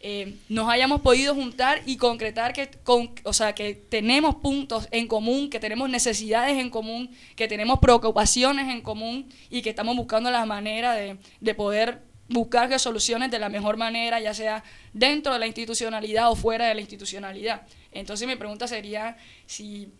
eh, 0.00 0.36
nos 0.48 0.68
hayamos 0.68 1.00
podido 1.00 1.34
juntar 1.34 1.82
y 1.84 1.96
concretar 1.96 2.52
que, 2.52 2.70
con, 2.84 3.10
o 3.24 3.32
sea, 3.32 3.54
que 3.54 3.74
tenemos 3.74 4.36
puntos 4.36 4.86
en 4.92 5.08
común, 5.08 5.50
que 5.50 5.58
tenemos 5.58 5.90
necesidades 5.90 6.58
en 6.58 6.70
común, 6.70 7.10
que 7.34 7.48
tenemos 7.48 7.80
preocupaciones 7.80 8.68
en 8.68 8.80
común 8.80 9.28
y 9.50 9.62
que 9.62 9.70
estamos 9.70 9.96
buscando 9.96 10.30
la 10.30 10.46
manera 10.46 10.92
de, 10.94 11.18
de 11.40 11.54
poder 11.54 12.02
buscar 12.28 12.78
soluciones 12.78 13.30
de 13.30 13.38
la 13.38 13.48
mejor 13.48 13.76
manera, 13.76 14.20
ya 14.20 14.34
sea 14.34 14.62
dentro 14.92 15.32
de 15.32 15.38
la 15.38 15.46
institucionalidad 15.46 16.30
o 16.30 16.36
fuera 16.36 16.66
de 16.66 16.74
la 16.74 16.80
institucionalidad. 16.80 17.62
Entonces 17.90 18.28
mi 18.28 18.36
pregunta 18.36 18.68
sería 18.68 19.16
si 19.46 19.92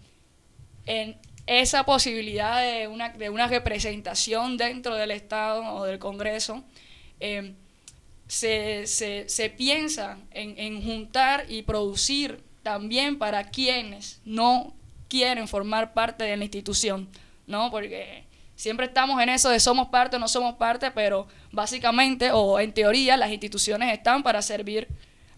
en 0.86 1.16
esa 1.46 1.84
posibilidad 1.84 2.62
de 2.62 2.86
una, 2.86 3.08
de 3.08 3.30
una 3.30 3.46
representación 3.46 4.56
dentro 4.56 4.94
del 4.94 5.10
Estado 5.10 5.74
o 5.74 5.84
del 5.84 5.98
Congreso, 5.98 6.62
em, 7.20 7.54
se, 8.28 8.86
se, 8.86 9.50
piensa 9.50 10.18
en, 10.30 10.58
en 10.58 10.82
juntar 10.82 11.46
y 11.48 11.62
producir 11.62 12.42
también 12.62 13.18
para 13.18 13.44
quienes 13.44 14.20
no 14.24 14.74
quieren 15.08 15.48
formar 15.48 15.94
parte 15.94 16.24
de 16.24 16.36
la 16.36 16.44
institución, 16.44 17.08
¿no? 17.46 17.70
Porque 17.70 18.24
siempre 18.54 18.86
estamos 18.86 19.20
en 19.22 19.30
eso 19.30 19.48
de 19.48 19.58
somos 19.58 19.88
parte 19.88 20.16
o 20.16 20.18
no 20.18 20.28
somos 20.28 20.56
parte, 20.56 20.90
pero 20.90 21.26
básicamente 21.50 22.30
o 22.30 22.60
en 22.60 22.72
teoría 22.72 23.16
las 23.16 23.30
instituciones 23.30 23.92
están 23.92 24.22
para 24.22 24.42
servir 24.42 24.86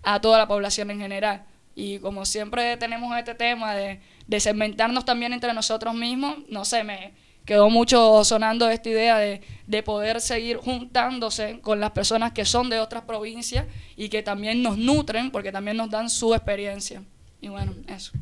a 0.03 0.21
toda 0.21 0.39
la 0.39 0.49
población 0.49 0.91
en 0.91 0.99
general. 0.99 1.45
Y 1.77 2.01
como 2.01 2.25
siempre 2.25 2.77
tenemos 2.77 3.17
este 3.17 3.35
tema 3.35 3.75
de, 3.75 4.01
de 4.27 5.03
también 5.05 5.33
entre 5.33 5.53
nosotros 5.55 5.95
mismos, 5.95 6.39
no 6.49 6.65
sé, 6.65 6.83
me 6.83 7.13
quedó 7.51 7.69
mucho 7.69 8.23
sonando 8.23 8.71
esta 8.71 8.91
idea 8.91 9.19
de, 9.19 9.41
de 9.67 9.83
poder 9.83 10.21
seguir 10.21 10.59
juntándose 10.59 11.59
con 11.61 11.81
las 11.81 11.91
personas 11.91 12.31
que 12.31 12.45
son 12.45 12.71
de 12.71 12.79
otras 12.79 13.03
provincias 13.03 13.67
y 13.97 14.09
que 14.09 14.23
también 14.23 14.63
nos 14.63 14.79
nutren 14.79 15.33
porque 15.33 15.51
también 15.51 15.77
nos 15.77 15.91
dan 15.91 16.11
su 16.11 16.33
experiencia. 16.33 17.03
Y 17.41 17.49
bueno, 17.49 17.75
eso. 17.89 18.13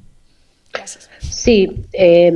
Gracias. 0.73 1.11
Sí, 1.21 1.85
eh, 1.93 2.33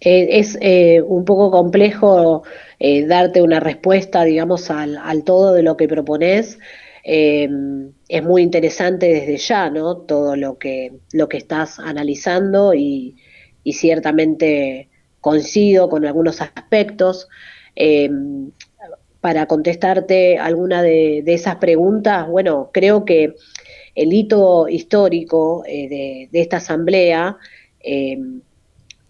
eh, 0.00 0.26
es 0.30 0.56
eh, 0.62 1.02
un 1.02 1.26
poco 1.26 1.50
complejo 1.50 2.42
eh, 2.78 3.04
darte 3.04 3.42
una 3.42 3.60
respuesta, 3.60 4.24
digamos, 4.24 4.70
al, 4.70 4.96
al, 4.96 5.24
todo 5.24 5.52
de 5.52 5.62
lo 5.62 5.76
que 5.76 5.88
propones. 5.88 6.58
es 7.02 8.22
muy 8.22 8.40
interesante 8.40 9.08
desde 9.08 9.36
ya, 9.36 9.68
¿no? 9.68 9.98
Todo 9.98 10.36
lo 10.36 10.56
que, 10.56 10.90
lo 11.12 11.28
que 11.28 11.36
estás 11.36 11.78
analizando 11.78 12.72
y, 12.72 13.18
y 13.62 13.74
ciertamente 13.74 14.88
coincido 15.24 15.88
con 15.88 16.04
algunos 16.04 16.42
aspectos. 16.42 17.28
para 19.20 19.46
contestarte 19.46 20.36
alguna 20.36 20.82
de, 20.82 21.24
esas 21.26 21.56
preguntas, 21.56 22.28
bueno, 22.28 22.68
creo 22.74 23.06
que 23.06 23.34
el 23.94 24.12
hito 24.12 24.68
histórico 24.68 25.62
de, 25.66 26.28
de, 26.30 26.40
esta 26.42 26.58
asamblea 26.58 27.38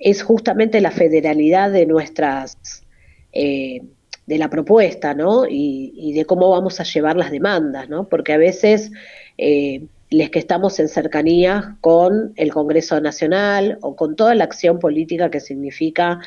es 0.05 0.23
justamente 0.23 0.81
la 0.81 0.91
federalidad 0.91 1.73
de 1.73 1.87
nuestras, 1.87 2.85
eh, 3.33 3.83
de 4.27 4.39
la 4.39 4.49
propuesta, 4.51 5.15
¿no? 5.15 5.47
Y, 5.49 6.13
de 6.15 6.25
cómo 6.27 6.51
vamos 6.51 6.79
a 6.79 6.85
llevar 6.85 7.17
las 7.17 7.31
demandas, 7.31 7.89
¿no? 7.89 8.09
Porque 8.09 8.33
a 8.33 8.37
veces 8.37 8.93
eh, 9.39 9.87
les 10.17 10.31
que 10.31 10.39
estamos 10.39 10.79
en 10.79 10.89
cercanía 10.89 11.77
con 11.81 12.33
el 12.37 12.53
Congreso 12.53 13.01
Nacional 13.01 13.79
o 13.83 13.97
con 13.97 14.15
toda 14.15 14.35
la 14.35 14.45
acción 14.45 14.79
política 14.79 15.31
que 15.31 15.41
significa 15.41 16.21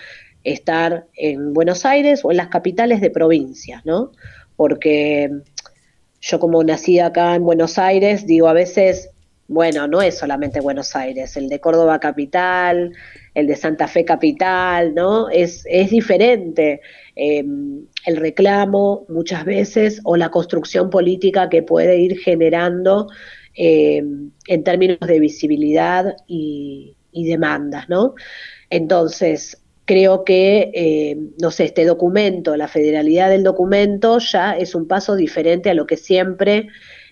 estar 0.44 1.08
en 1.16 1.54
Buenos 1.54 1.86
Aires 1.86 2.22
o 2.24 2.32
en 2.32 2.38
las 2.38 2.50
capitales 2.50 3.00
de 3.00 3.10
provincias, 3.10 3.86
¿no? 3.86 4.12
Porque 4.56 5.30
yo 6.20 6.40
como 6.40 6.64
nací 6.64 7.00
acá 7.00 7.36
en 7.36 7.44
Buenos 7.44 7.78
Aires, 7.78 8.26
digo 8.26 8.48
a 8.48 8.54
veces, 8.54 9.10
bueno, 9.48 9.88
no 9.88 10.02
es 10.02 10.18
solamente 10.18 10.60
Buenos 10.60 10.94
Aires, 10.96 11.38
el 11.38 11.48
de 11.48 11.62
Córdoba 11.62 12.00
capital, 12.00 12.92
el 13.34 13.48
de 13.48 13.56
Santa 13.56 13.88
Fe 13.88 14.04
Capital, 14.04 14.94
¿no? 14.94 15.30
Es, 15.30 15.64
es 15.70 15.92
diferente 15.92 16.82
em, 17.16 17.86
el 18.06 18.18
reclamo 18.18 19.06
muchas 19.08 19.46
veces 19.46 20.02
o 20.04 20.18
la 20.18 20.30
construcción 20.30 20.90
política 20.90 21.48
que 21.48 21.64
puede 21.64 21.98
ir 22.00 22.18
generando 22.20 23.08
em, 23.58 24.32
en 24.48 24.64
términos 24.64 25.00
de 25.00 25.20
visibilidad 25.20 26.16
y, 26.28 26.94
demandas, 27.12 27.90
¿no? 27.90 28.14
Entonces, 28.70 29.64
creo 29.86 30.24
que, 30.24 30.70
em, 30.74 31.32
no 31.42 31.50
sé, 31.50 31.66
este 31.66 31.84
documento, 31.86 32.56
la 32.56 32.68
federalidad 32.68 33.30
del 33.30 33.44
documento 33.44 34.20
ya 34.20 34.56
es 34.56 34.76
un 34.76 34.88
paso 34.88 35.16
diferente 35.16 35.72
a 35.72 35.74
lo 35.74 35.88
que 35.88 35.98
siempre 35.98 36.68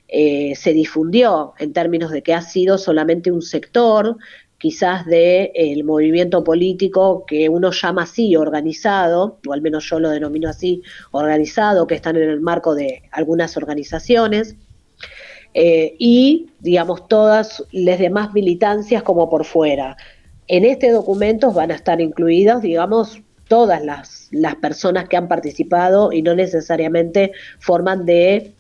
eh, 0.08 0.54
se 0.56 0.74
difundió 0.74 1.54
en 1.58 1.74
términos 1.74 2.12
de 2.12 2.22
que 2.22 2.36
ha 2.36 2.42
sido 2.42 2.78
solamente 2.78 3.32
un 3.32 3.42
sector 3.42 4.18
quizás 4.58 5.06
del 5.06 5.52
el 5.54 5.84
movimiento 5.84 6.44
político 6.44 7.26
que 7.28 7.50
uno 7.50 7.72
llama 7.72 8.04
así 8.04 8.36
organizado, 8.36 9.40
o 9.48 9.54
al 9.54 9.62
menos 9.62 9.88
yo 9.90 10.00
lo 10.00 10.10
denomino 10.10 10.50
así, 10.50 10.82
organizado, 11.12 11.88
que 11.88 11.96
están 11.96 12.16
en 12.16 12.30
el 12.30 12.42
marco 12.42 12.76
de 12.76 13.04
algunas 13.12 13.58
organizaciones, 13.58 14.56
eh, 15.56 15.96
y 15.98 16.50
digamos 16.60 17.08
todas 17.08 17.64
las 17.72 17.98
demás 17.98 18.34
militancias 18.34 19.02
como 19.02 19.30
por 19.30 19.46
fuera. 19.46 19.96
En 20.48 20.66
este 20.66 20.92
documento 20.92 21.52
van 21.52 21.72
a 21.72 21.76
estar 21.76 22.00
incluidas, 22.02 22.62
digamos, 22.62 23.22
todas 23.48 23.84
las, 23.84 24.28
las 24.32 24.56
personas 24.56 25.08
que 25.08 25.18
han 25.18 25.28
participado 25.28 26.12
y 26.12 26.22
no 26.22 26.36
necesariamente 26.36 27.32
forman 27.60 28.06
de 28.06 28.52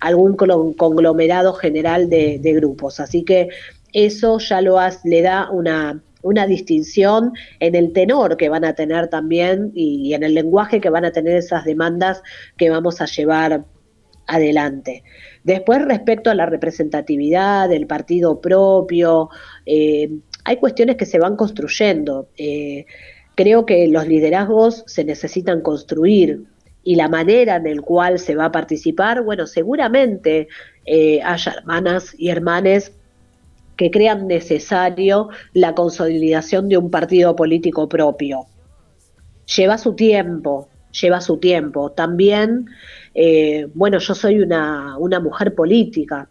algún 0.00 0.36
conglomerado 0.36 1.52
general 1.52 2.08
de, 2.08 2.52
grupos. 2.54 2.98
Así 2.98 3.24
que 3.24 3.48
eso 3.92 4.38
ya 4.38 4.60
lo 4.60 4.78
le 5.04 5.22
da 5.22 5.50
una, 5.50 6.00
una 6.22 6.46
distinción 6.46 7.32
en 7.60 7.74
el 7.74 7.92
tenor 7.92 8.36
que 8.38 8.48
van 8.48 8.64
a 8.64 8.74
tener 8.74 9.08
también 9.08 9.72
y, 9.74 10.14
en 10.14 10.22
el 10.22 10.34
lenguaje 10.34 10.80
que 10.80 10.88
van 10.88 11.04
a 11.04 11.12
tener 11.12 11.36
esas 11.36 11.64
demandas 11.64 12.22
que 12.56 12.70
vamos 12.70 13.00
a 13.00 13.06
llevar 13.06 13.64
adelante. 14.26 15.02
Después, 15.48 15.82
respecto 15.82 16.28
a 16.28 16.34
la 16.34 16.44
representatividad 16.44 17.70
del 17.70 17.86
partido 17.86 18.38
propio, 18.38 19.30
eh, 19.64 20.10
hay 20.44 20.56
cuestiones 20.58 20.96
que 20.96 21.06
se 21.06 21.18
van 21.18 21.36
construyendo. 21.36 22.28
Eh, 22.36 22.84
creo 23.34 23.64
que 23.64 23.88
los 23.88 24.06
liderazgos 24.06 24.84
se 24.86 25.04
necesitan 25.04 25.62
construir 25.62 26.42
y 26.84 26.96
la 26.96 27.08
manera 27.08 27.56
en 27.56 27.76
la 27.76 27.80
cual 27.80 28.18
se 28.18 28.34
va 28.34 28.44
a 28.44 28.52
participar, 28.52 29.22
bueno, 29.22 29.46
seguramente 29.46 30.48
eh, 30.84 31.22
haya 31.22 31.52
hermanas 31.52 32.14
y 32.18 32.28
hermanes 32.28 32.92
que 33.78 33.90
crean 33.90 34.26
necesario 34.26 35.30
la 35.54 35.74
consolidación 35.74 36.68
de 36.68 36.76
un 36.76 36.90
partido 36.90 37.34
político 37.34 37.88
propio. 37.88 38.44
Lleva 39.56 39.78
su 39.78 39.94
tiempo, 39.94 40.68
lleva 41.00 41.22
su 41.22 41.38
tiempo. 41.38 41.90
También, 41.92 42.66
eh, 43.14 43.66
bueno, 43.74 43.98
yo 43.98 44.14
soy 44.14 44.40
una, 44.40 44.96
una 44.98 45.20
mujer 45.20 45.54
política, 45.54 46.28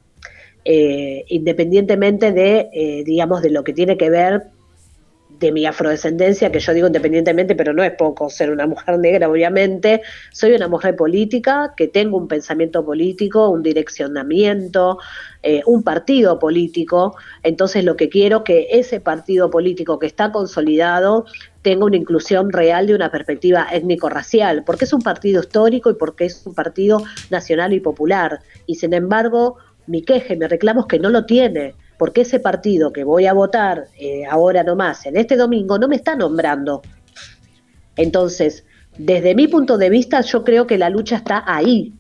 eh, 0.64 1.24
independientemente 1.30 2.32
de, 2.32 2.70
eh, 2.74 3.04
digamos, 3.06 3.41
de 3.41 3.52
lo 3.52 3.64
que 3.64 3.74
tiene 3.74 3.98
que 3.98 4.10
ver 4.10 4.44
de 5.40 5.52
mi 5.52 5.66
afrodescendencia, 5.66 6.52
que 6.52 6.60
yo 6.60 6.74
digo 6.74 6.88
independientemente, 6.88 7.56
pero 7.56 7.74
no 7.74 7.84
es 7.84 7.92
poco 7.92 8.30
ser 8.30 8.52
una 8.52 8.66
mujer 8.66 8.98
negra, 8.98 9.30
obviamente, 9.30 10.02
soy 10.32 10.54
una 10.54 10.68
mujer 10.68 10.96
política, 10.96 11.74
que 11.78 11.88
tengo 11.88 12.18
un 12.18 12.28
pensamiento 12.28 12.84
político, 12.84 13.50
un 13.50 13.62
direccionamiento, 13.62 14.98
eh, 15.44 15.62
un 15.66 15.84
partido 15.84 16.40
político, 16.40 17.16
entonces 17.44 17.84
lo 17.84 17.96
que 17.96 18.10
quiero 18.10 18.44
que 18.44 18.68
ese 18.72 19.00
partido 19.00 19.50
político 19.50 20.00
que 20.00 20.08
está 20.08 20.32
consolidado 20.32 21.26
tenga 21.62 21.86
una 21.86 21.98
inclusión 21.98 22.52
real 22.52 22.88
de 22.88 22.96
una 22.96 23.12
perspectiva 23.12 23.68
étnico-racial, 23.72 24.64
porque 24.66 24.86
es 24.86 24.94
un 24.94 25.02
partido 25.02 25.42
histórico 25.42 25.92
y 25.92 25.94
porque 25.94 26.26
es 26.26 26.46
un 26.46 26.56
partido 26.56 27.04
nacional 27.30 27.74
y 27.74 27.80
popular, 27.80 28.40
y 28.66 28.76
sin 28.76 28.94
embargo 28.94 29.58
mi 29.86 30.02
queje, 30.02 30.36
mi 30.36 30.48
reclamo 30.48 30.82
es 30.82 30.88
que 30.88 31.00
no 31.00 31.10
lo 31.10 31.26
tiene, 31.26 31.76
porque 31.98 32.22
ese 32.22 32.40
partido 32.40 32.94
que 32.94 33.03
voy 33.03 33.26
a 33.26 33.34
votar 33.34 33.88
eh, 33.98 34.26
ahora 34.26 34.64
nomás, 34.64 35.06
en 35.06 35.18
este 35.18 35.36
domingo, 35.36 35.78
no 35.78 35.88
me 35.88 35.95
está 35.95 36.15
nombrando. 36.15 36.82
Entonces, 37.95 38.65
desde 38.98 39.36
mi 39.36 39.48
punto 39.48 39.78
de 39.78 39.90
vista, 39.90 40.22
yo 40.22 40.44
creo 40.44 40.68
que 40.68 40.78
la 40.78 40.90
lucha 40.90 41.18
está 41.18 41.44
ahí. 41.45 41.94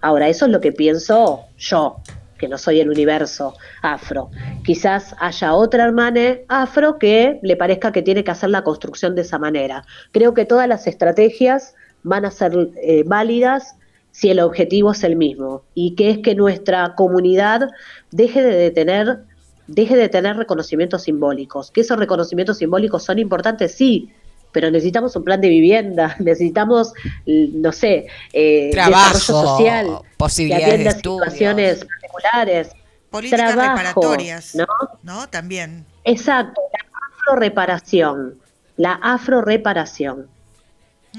Ahora, 0.00 0.28
eso 0.28 0.46
es 0.46 0.52
lo 0.52 0.60
que 0.60 0.72
pienso 0.72 1.46
yo, 1.56 1.96
que 2.38 2.48
no 2.48 2.58
soy 2.58 2.80
el 2.80 2.90
universo 2.90 3.54
afro. 3.82 4.30
Quizás 4.64 5.14
haya 5.18 5.54
otra 5.54 5.84
hermana 5.84 6.38
afro 6.48 6.98
que 6.98 7.40
le 7.42 7.56
parezca 7.56 7.92
que 7.92 8.02
tiene 8.02 8.22
que 8.22 8.30
hacer 8.30 8.50
la 8.50 8.62
construcción 8.62 9.14
de 9.14 9.22
esa 9.22 9.38
manera. 9.38 9.84
Creo 10.12 10.34
que 10.34 10.44
todas 10.44 10.68
las 10.68 10.86
estrategias 10.86 11.74
van 12.02 12.24
a 12.24 12.30
ser 12.30 12.70
eh, 12.82 13.02
válidas 13.04 13.76
si 14.12 14.30
el 14.30 14.40
objetivo 14.40 14.92
es 14.92 15.04
el 15.04 15.16
mismo 15.16 15.62
y 15.74 15.94
que 15.94 16.10
es 16.10 16.18
que 16.18 16.34
nuestra 16.34 16.94
comunidad 16.96 17.68
deje 18.10 18.42
de 18.42 18.70
tener 18.70 19.24
deje 19.68 19.96
de 19.96 20.08
tener 20.08 20.36
reconocimientos 20.36 21.02
simbólicos. 21.02 21.70
Que 21.70 21.82
esos 21.82 21.98
reconocimientos 21.98 22.58
simbólicos 22.58 23.04
son 23.04 23.18
importantes, 23.18 23.74
sí, 23.74 24.10
pero 24.50 24.70
necesitamos 24.70 25.14
un 25.14 25.24
plan 25.24 25.40
de 25.40 25.48
vivienda, 25.48 26.16
necesitamos, 26.20 26.92
no 27.26 27.70
sé, 27.70 28.06
eh, 28.32 28.70
trabajo, 28.72 29.18
social, 29.18 30.00
posibilidades 30.16 30.84
de 30.84 30.90
situaciones 30.90 31.84
particulares, 31.84 32.70
políticas 33.10 33.54
reparatorias, 33.54 34.54
¿no? 34.54 34.66
¿no? 35.02 35.28
También. 35.28 35.84
Exacto, 36.04 36.60
la 36.72 37.06
afroreparación, 37.18 38.38
la 38.76 38.94
afroreparación. 38.94 40.26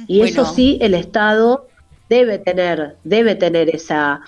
Y 0.07 0.21
eso 0.21 0.45
sí, 0.45 0.77
el 0.81 0.93
Estado 0.93 1.68
debe 2.09 2.39
tener, 2.39 2.97
debe 3.03 3.35
tener 3.35 3.73
esa, 3.73 4.21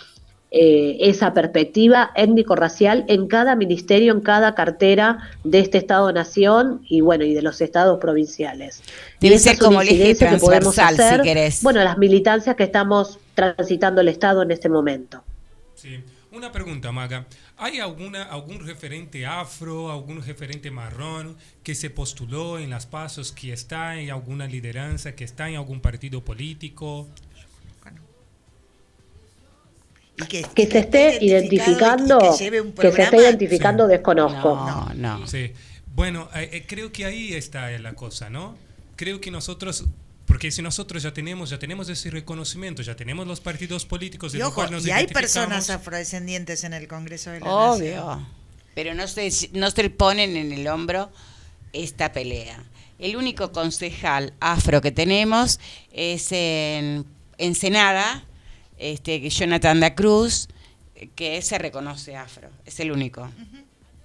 eh, 0.51 0.97
esa 1.01 1.33
perspectiva 1.33 2.11
étnico-racial 2.15 3.05
en 3.07 3.27
cada 3.27 3.55
ministerio, 3.55 4.13
en 4.13 4.21
cada 4.21 4.55
cartera 4.55 5.29
de 5.43 5.59
este 5.59 5.79
Estado-nación 5.79 6.85
y 6.87 7.01
bueno, 7.01 7.25
y 7.25 7.33
de 7.33 7.41
los 7.41 7.59
estados 7.61 7.99
provinciales. 7.99 8.83
Debe 9.19 9.39
ser 9.39 9.57
como 9.57 9.81
el 9.81 9.89
eje 9.89 10.15
transversal, 10.15 10.95
si 10.95 11.21
querés. 11.23 11.63
Bueno, 11.63 11.83
las 11.83 11.97
militancias 11.97 12.55
que 12.55 12.63
estamos 12.63 13.19
transitando 13.33 14.01
el 14.01 14.07
Estado 14.07 14.43
en 14.43 14.51
este 14.51 14.69
momento. 14.69 15.23
Sí. 15.75 15.99
Una 16.31 16.49
pregunta, 16.49 16.93
Maga. 16.93 17.25
¿Hay 17.57 17.79
alguna, 17.79 18.23
algún 18.23 18.65
referente 18.65 19.25
afro, 19.25 19.91
algún 19.91 20.23
referente 20.23 20.71
marrón 20.71 21.35
que 21.61 21.75
se 21.75 21.89
postuló 21.89 22.57
en 22.57 22.69
las 22.69 22.85
pasos, 22.85 23.33
que 23.33 23.51
está 23.51 23.99
en 23.99 24.11
alguna 24.11 24.47
lideranza, 24.47 25.13
que 25.13 25.25
está 25.25 25.49
en 25.49 25.57
algún 25.57 25.81
partido 25.81 26.23
político? 26.23 27.09
Que, 30.27 30.67
se 30.67 30.79
esté 30.79 31.17
identificando, 31.21 32.19
que, 32.19 32.91
se 32.91 33.01
esté 33.01 33.17
identificando 33.17 33.87
desconozco. 33.87 34.55
No, 34.55 34.93
no. 34.95 35.27
Sí. 35.27 35.51
Bueno, 35.93 36.29
eh, 36.35 36.49
eh, 36.53 36.65
creo 36.67 36.91
que 36.91 37.05
ahí 37.05 37.33
está 37.33 37.69
la 37.79 37.93
cosa, 37.93 38.29
¿no? 38.29 38.55
Creo 38.95 39.19
que 39.19 39.31
nosotros 39.31 39.85
porque 40.25 40.49
si 40.49 40.61
nosotros 40.61 41.03
ya 41.03 41.13
tenemos 41.13 41.49
ya 41.49 41.59
tenemos 41.59 41.89
ese 41.89 42.09
reconocimiento, 42.09 42.81
ya 42.81 42.95
tenemos 42.95 43.27
los 43.27 43.41
partidos 43.41 43.85
políticos 43.85 44.31
de 44.31 44.39
y, 44.39 44.41
ojo, 44.41 44.65
y 44.79 44.91
hay 44.91 45.07
personas 45.07 45.69
afrodescendientes 45.69 46.63
en 46.63 46.73
el 46.73 46.87
Congreso 46.87 47.31
de 47.31 47.41
la 47.41 47.53
Obvio. 47.53 48.25
Pero 48.73 48.93
no 48.93 49.07
se, 49.07 49.29
no 49.51 49.69
se 49.71 49.89
ponen 49.89 50.37
en 50.37 50.53
el 50.53 50.67
hombro 50.67 51.11
esta 51.73 52.13
pelea. 52.13 52.63
el 52.99 53.17
único 53.17 53.51
concejal 53.51 54.33
afro 54.39 54.81
que 54.81 54.91
tenemos 54.91 55.59
es 55.91 56.31
en 56.31 57.05
Ensenada, 57.37 58.23
este, 58.81 59.29
Jonathan 59.29 59.79
da 59.79 59.95
Cruz, 59.95 60.47
que 61.15 61.41
se 61.41 61.57
reconoce 61.57 62.15
afro, 62.15 62.49
es 62.65 62.79
el 62.79 62.91
único. 62.91 63.29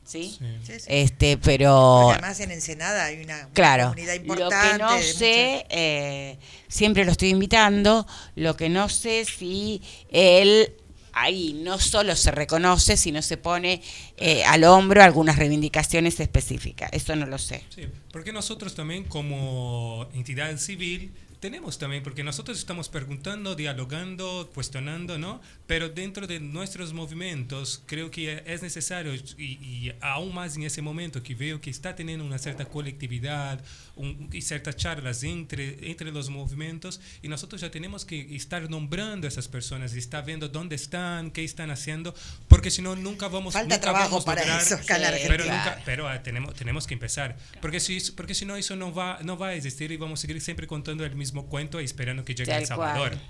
¿Sí? 0.04 0.36
Sí, 0.38 0.72
sí. 0.78 0.84
Este, 0.86 1.36
pero 1.36 2.02
Porque 2.04 2.18
además 2.20 2.38
en 2.38 2.52
Ensenada 2.52 3.06
hay 3.06 3.24
una, 3.24 3.48
Claro, 3.52 3.84
comunidad 3.88 4.14
lo 4.14 4.20
importante. 4.20 4.76
que 4.76 4.78
no 4.78 5.02
sé, 5.02 5.66
eh, 5.68 6.38
siempre 6.68 7.04
lo 7.04 7.10
estoy 7.10 7.30
invitando, 7.30 8.06
lo 8.36 8.54
que 8.56 8.68
no 8.68 8.88
sé 8.88 9.24
si 9.24 9.82
él 10.10 10.72
ahí 11.12 11.54
no 11.54 11.78
solo 11.80 12.14
se 12.14 12.30
reconoce, 12.30 12.96
sino 12.96 13.20
se 13.20 13.36
pone 13.36 13.82
eh, 14.18 14.44
al 14.44 14.62
hombro 14.64 15.02
algunas 15.02 15.36
reivindicaciones 15.36 16.20
específicas. 16.20 16.90
Eso 16.92 17.16
no 17.16 17.26
lo 17.26 17.38
sé. 17.38 17.64
Sí, 17.74 17.88
porque 18.12 18.32
nosotros 18.32 18.74
también 18.76 19.04
como 19.04 20.06
entidad 20.14 20.56
civil 20.58 21.12
tenemos 21.40 21.78
también, 21.78 22.02
porque 22.02 22.24
nosotros 22.24 22.58
estamos 22.58 22.88
preguntando, 22.88 23.54
dialogando, 23.54 24.50
cuestionando, 24.54 25.18
¿no? 25.18 25.40
Pero 25.66 25.88
dentro 25.88 26.26
de 26.26 26.40
nuestros 26.40 26.92
movimientos 26.92 27.82
creo 27.86 28.10
que 28.10 28.42
es 28.46 28.62
necesario, 28.62 29.14
y, 29.14 29.42
y 29.44 29.92
aún 30.00 30.34
más 30.34 30.56
en 30.56 30.62
ese 30.62 30.82
momento 30.82 31.22
que 31.22 31.34
veo 31.34 31.60
que 31.60 31.70
está 31.70 31.94
teniendo 31.94 32.24
una 32.24 32.38
cierta 32.38 32.64
colectividad 32.64 33.60
un- 33.96 34.28
y 34.32 34.42
ciertas 34.42 34.76
charlas 34.76 35.22
entre, 35.24 35.90
entre 35.90 36.10
los 36.10 36.28
movimientos, 36.30 37.00
y 37.22 37.28
nosotros 37.28 37.60
ya 37.60 37.70
tenemos 37.70 38.04
que 38.04 38.34
estar 38.34 38.68
nombrando 38.70 39.26
a 39.26 39.28
esas 39.28 39.48
personas 39.48 39.92
estar 39.94 40.24
viendo 40.24 40.48
dónde 40.48 40.74
están, 40.76 41.30
qué 41.30 41.44
están 41.44 41.70
haciendo, 41.70 42.14
porque 42.48 42.70
si 42.70 42.80
no, 42.82 42.96
nunca 42.96 43.28
vamos 43.28 43.54
Falta 43.54 43.74
nunca 43.76 43.80
trabajo 43.82 44.10
vamos 44.20 44.22
a 44.22 44.26
para 44.26 44.40
lograr- 44.42 44.62
eso 44.62 44.74
en 44.76 45.02
la 45.02 45.10
pero, 45.28 45.44
nunca- 45.44 45.82
pero 45.84 46.08
ah, 46.08 46.22
tenemos, 46.22 46.54
tenemos 46.54 46.86
que 46.86 46.94
empezar. 46.94 47.36
Porque 47.60 47.80
si, 47.80 48.00
porque 48.12 48.34
si 48.34 48.44
no, 48.46 48.56
eso 48.56 48.74
no 48.76 48.92
va, 48.94 49.18
no 49.22 49.36
va 49.38 49.48
a 49.48 49.54
existir 49.54 49.92
y 49.92 49.96
vamos 49.96 50.20
a 50.20 50.22
seguir 50.22 50.40
siempre 50.40 50.66
contando 50.66 51.04
el 51.04 51.14
mismo 51.14 51.25
cuento 51.32 51.80
y 51.80 51.84
esperando 51.84 52.24
que 52.24 52.34
llegue 52.34 52.52
El 52.52 52.58
Tal 52.58 52.66
Salvador. 52.66 53.08
cual. 53.10 53.20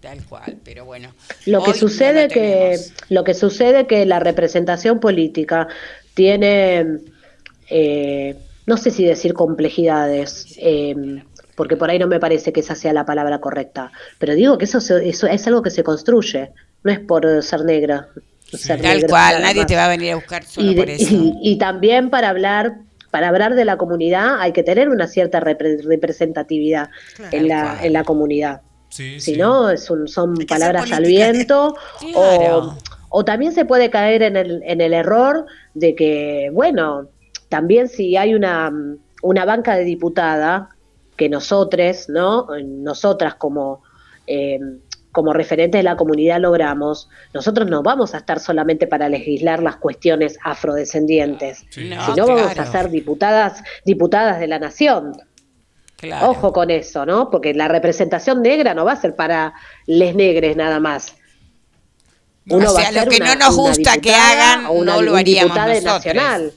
Tal 0.00 0.24
cual, 0.24 0.56
pero 0.64 0.84
bueno. 0.86 1.12
Lo 1.46 1.62
que 1.62 1.72
no 1.72 1.76
sucede 1.76 2.22
lo 2.28 2.28
que 2.34 2.78
lo 3.10 3.22
que 3.24 3.34
sucede 3.34 3.86
que 3.86 4.06
la 4.06 4.18
representación 4.18 4.98
política 4.98 5.68
tiene 6.14 6.86
eh, 7.68 8.36
no 8.66 8.76
sé 8.76 8.90
si 8.90 9.04
decir 9.04 9.34
complejidades 9.34 10.54
eh, 10.58 10.94
porque 11.54 11.76
por 11.76 11.90
ahí 11.90 11.98
no 11.98 12.06
me 12.06 12.18
parece 12.18 12.52
que 12.52 12.60
esa 12.60 12.74
sea 12.74 12.92
la 12.92 13.04
palabra 13.04 13.40
correcta 13.40 13.92
pero 14.18 14.34
digo 14.34 14.56
que 14.58 14.64
eso, 14.64 14.80
se- 14.80 15.06
eso 15.08 15.26
es 15.26 15.46
algo 15.46 15.62
que 15.62 15.70
se 15.70 15.82
construye 15.84 16.50
no 16.82 16.90
es 16.92 16.98
por 17.00 17.42
ser 17.42 17.64
negra 17.64 18.08
ser 18.52 18.80
Tal 18.80 18.94
negra 18.96 19.08
cual, 19.08 19.42
nadie 19.42 19.60
más. 19.62 19.66
te 19.66 19.76
va 19.76 19.84
a 19.84 19.88
venir 19.88 20.12
a 20.12 20.16
buscar 20.16 20.44
solo 20.44 20.72
y, 20.72 20.74
por 20.74 20.88
eso. 20.90 21.04
y- 21.14 21.34
y 21.42 21.58
también 21.58 22.10
para 22.10 22.30
hablar 22.30 22.78
para 23.10 23.28
hablar 23.28 23.54
de 23.54 23.64
la 23.64 23.76
comunidad 23.76 24.40
hay 24.40 24.52
que 24.52 24.62
tener 24.62 24.88
una 24.88 25.06
cierta 25.06 25.40
repre- 25.40 25.82
representatividad 25.84 26.90
Claro. 27.16 27.36
en 27.36 27.48
la 27.48 27.84
en 27.84 27.92
la 27.92 28.04
comunidad 28.04 28.60
Sí, 28.88 29.20
si 29.20 29.34
sí. 29.34 29.36
no, 29.40 29.70
es 29.70 29.88
un- 29.90 30.08
son 30.08 30.34
Hay 30.38 30.46
palabras 30.46 30.90
al 30.92 31.04
viento. 31.04 31.76
Claro. 32.12 32.56
O, 32.58 33.18
o 33.20 33.24
también 33.24 33.52
se 33.52 33.64
puede 33.64 33.88
caer 33.90 34.22
en 34.22 34.36
el, 34.36 34.62
en 34.64 34.80
el 34.80 34.92
error 34.94 35.46
de 35.74 35.94
que, 35.94 36.50
bueno, 36.52 37.08
también 37.48 37.88
si 37.88 38.16
hay 38.16 38.34
una, 38.34 38.72
una 39.22 39.44
banca 39.44 39.76
de 39.76 39.84
diputada, 39.84 40.70
que 41.16 41.28
nosotros, 41.28 42.08
¿no? 42.08 42.46
Nosotras 42.64 43.34
como, 43.36 43.82
eh, 44.26 44.58
como 45.12 45.32
referentes 45.32 45.78
de 45.78 45.82
la 45.82 45.96
comunidad 45.96 46.40
logramos, 46.40 47.08
nosotros 47.34 47.68
no 47.68 47.82
vamos 47.82 48.14
a 48.14 48.18
estar 48.18 48.38
solamente 48.40 48.86
para 48.86 49.08
legislar 49.08 49.62
las 49.62 49.76
cuestiones 49.76 50.38
afrodescendientes, 50.44 51.64
Sí. 51.70 51.88
No, 51.88 52.06
sino 52.06 52.26
vamos 52.26 52.56
a 52.58 52.66
ser 52.66 52.90
diputadas, 52.90 53.62
diputadas 53.84 54.38
de 54.38 54.46
la 54.46 54.58
nación. 54.58 55.20
Claro. 55.96 56.30
Ojo 56.30 56.52
con 56.52 56.70
eso, 56.70 57.04
¿no? 57.04 57.28
Porque 57.30 57.52
la 57.54 57.68
representación 57.68 58.40
negra 58.40 58.72
no 58.72 58.84
va 58.84 58.92
a 58.92 58.96
ser 58.96 59.14
para 59.16 59.52
les 59.86 60.14
negres 60.14 60.56
nada 60.56 60.80
más. 60.80 61.14
O 62.48 62.58
va 62.58 62.66
sea, 62.70 62.88
a 62.88 62.92
lo 62.92 63.10
que 63.10 63.16
una- 63.16 63.34
no 63.34 63.46
nos 63.46 63.56
gusta 63.56 63.98
que 63.98 64.14
hagan, 64.14 64.64
o 64.66 64.72
una 64.72 64.94
no 64.94 65.02
lo 65.02 65.16
haríamos 65.16 65.54
nosotros. 65.56 65.84
nacional. 65.84 66.52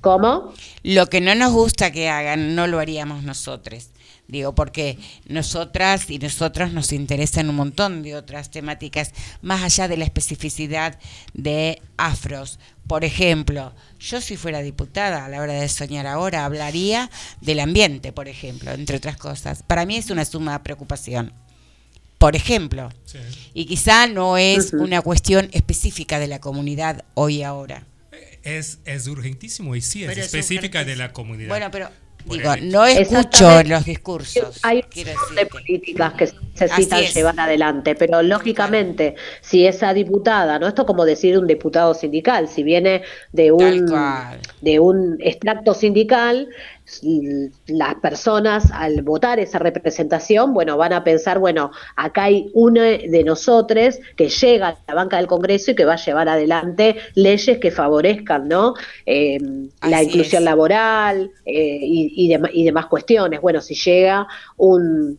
¿Cómo? 0.00 0.52
Lo 0.82 1.06
que 1.08 1.20
no 1.20 1.34
nos 1.34 1.52
gusta 1.52 1.90
que 1.92 2.08
hagan, 2.08 2.54
no 2.54 2.66
lo 2.66 2.78
haríamos 2.78 3.22
nosotros. 3.22 3.90
Digo, 4.30 4.54
porque 4.54 4.96
nosotras 5.26 6.08
y 6.08 6.18
nosotros 6.18 6.72
nos 6.72 6.92
interesan 6.92 7.48
un 7.50 7.56
montón 7.56 8.02
de 8.02 8.14
otras 8.14 8.50
temáticas, 8.50 9.12
más 9.42 9.62
allá 9.62 9.88
de 9.88 9.96
la 9.96 10.04
especificidad 10.04 10.98
de 11.34 11.82
afros. 11.96 12.58
Por 12.86 13.04
ejemplo, 13.04 13.72
yo 13.98 14.20
si 14.20 14.36
fuera 14.36 14.62
diputada, 14.62 15.24
a 15.24 15.28
la 15.28 15.40
hora 15.40 15.54
de 15.54 15.68
soñar 15.68 16.06
ahora, 16.06 16.44
hablaría 16.44 17.10
del 17.40 17.60
ambiente, 17.60 18.12
por 18.12 18.28
ejemplo, 18.28 18.70
entre 18.72 18.96
otras 18.98 19.16
cosas. 19.16 19.62
Para 19.64 19.84
mí 19.84 19.96
es 19.96 20.10
una 20.10 20.24
suma 20.24 20.62
preocupación. 20.62 21.32
Por 22.18 22.36
ejemplo, 22.36 22.90
Sí. 23.04 23.18
y 23.54 23.64
quizá 23.64 24.06
no 24.06 24.36
es 24.36 24.72
una 24.74 25.00
cuestión 25.00 25.48
específica 25.52 26.18
de 26.18 26.26
la 26.26 26.38
comunidad 26.40 27.04
hoy 27.14 27.36
y 27.36 27.42
ahora. 27.42 27.86
Es, 28.42 28.78
es 28.84 29.06
urgentísimo 29.06 29.74
y 29.76 29.80
sí, 29.80 30.02
es 30.02 30.08
Pero 30.08 30.20
es 30.20 30.26
específica 30.26 30.84
de 30.84 30.96
la 30.96 31.12
comunidad. 31.12 31.48
Bueno, 31.48 31.70
pero 31.70 31.90
digo, 32.24 32.56
no 32.62 32.84
escucho 32.86 33.62
los 33.64 33.84
discursos. 33.84 34.60
Hay 34.62 34.84
un 34.96 35.06
montón 35.06 35.34
de 35.36 35.46
políticas 35.46 36.12
que 36.14 36.26
se 36.26 36.34
necesitan 36.60 37.02
llevar 37.02 37.40
adelante, 37.40 37.94
pero 37.94 38.22
lógicamente, 38.22 39.14
si 39.40 39.66
esa 39.66 39.94
diputada, 39.94 40.58
¿no? 40.58 40.68
Esto 40.68 40.82
es 40.82 40.86
como 40.86 41.04
decir 41.04 41.38
un 41.38 41.46
diputado 41.46 41.94
sindical, 41.94 42.48
si 42.48 42.62
viene 42.62 43.02
de 43.32 43.52
un, 43.52 43.86
de 44.60 44.80
un 44.80 45.18
extracto 45.20 45.74
sindical, 45.74 46.48
las 47.66 47.94
personas 47.96 48.70
al 48.72 49.02
votar 49.02 49.38
esa 49.38 49.58
representación, 49.58 50.52
bueno, 50.52 50.76
van 50.76 50.92
a 50.92 51.04
pensar, 51.04 51.38
bueno, 51.38 51.70
acá 51.96 52.24
hay 52.24 52.50
uno 52.54 52.80
de 52.82 53.22
nosotros 53.24 53.98
que 54.16 54.28
llega 54.28 54.68
a 54.68 54.78
la 54.88 54.94
banca 54.94 55.16
del 55.16 55.26
Congreso 55.26 55.70
y 55.70 55.74
que 55.74 55.84
va 55.84 55.94
a 55.94 56.04
llevar 56.04 56.28
adelante 56.28 56.96
leyes 57.14 57.58
que 57.58 57.70
favorezcan, 57.70 58.48
¿no? 58.48 58.74
Eh, 59.06 59.38
la 59.82 60.02
inclusión 60.02 60.42
es. 60.42 60.44
laboral 60.44 61.30
eh, 61.44 61.78
y, 61.82 62.32
y, 62.32 62.38
y 62.52 62.64
demás 62.64 62.86
cuestiones. 62.86 63.40
Bueno, 63.40 63.60
si 63.60 63.74
llega 63.74 64.26
un 64.56 65.18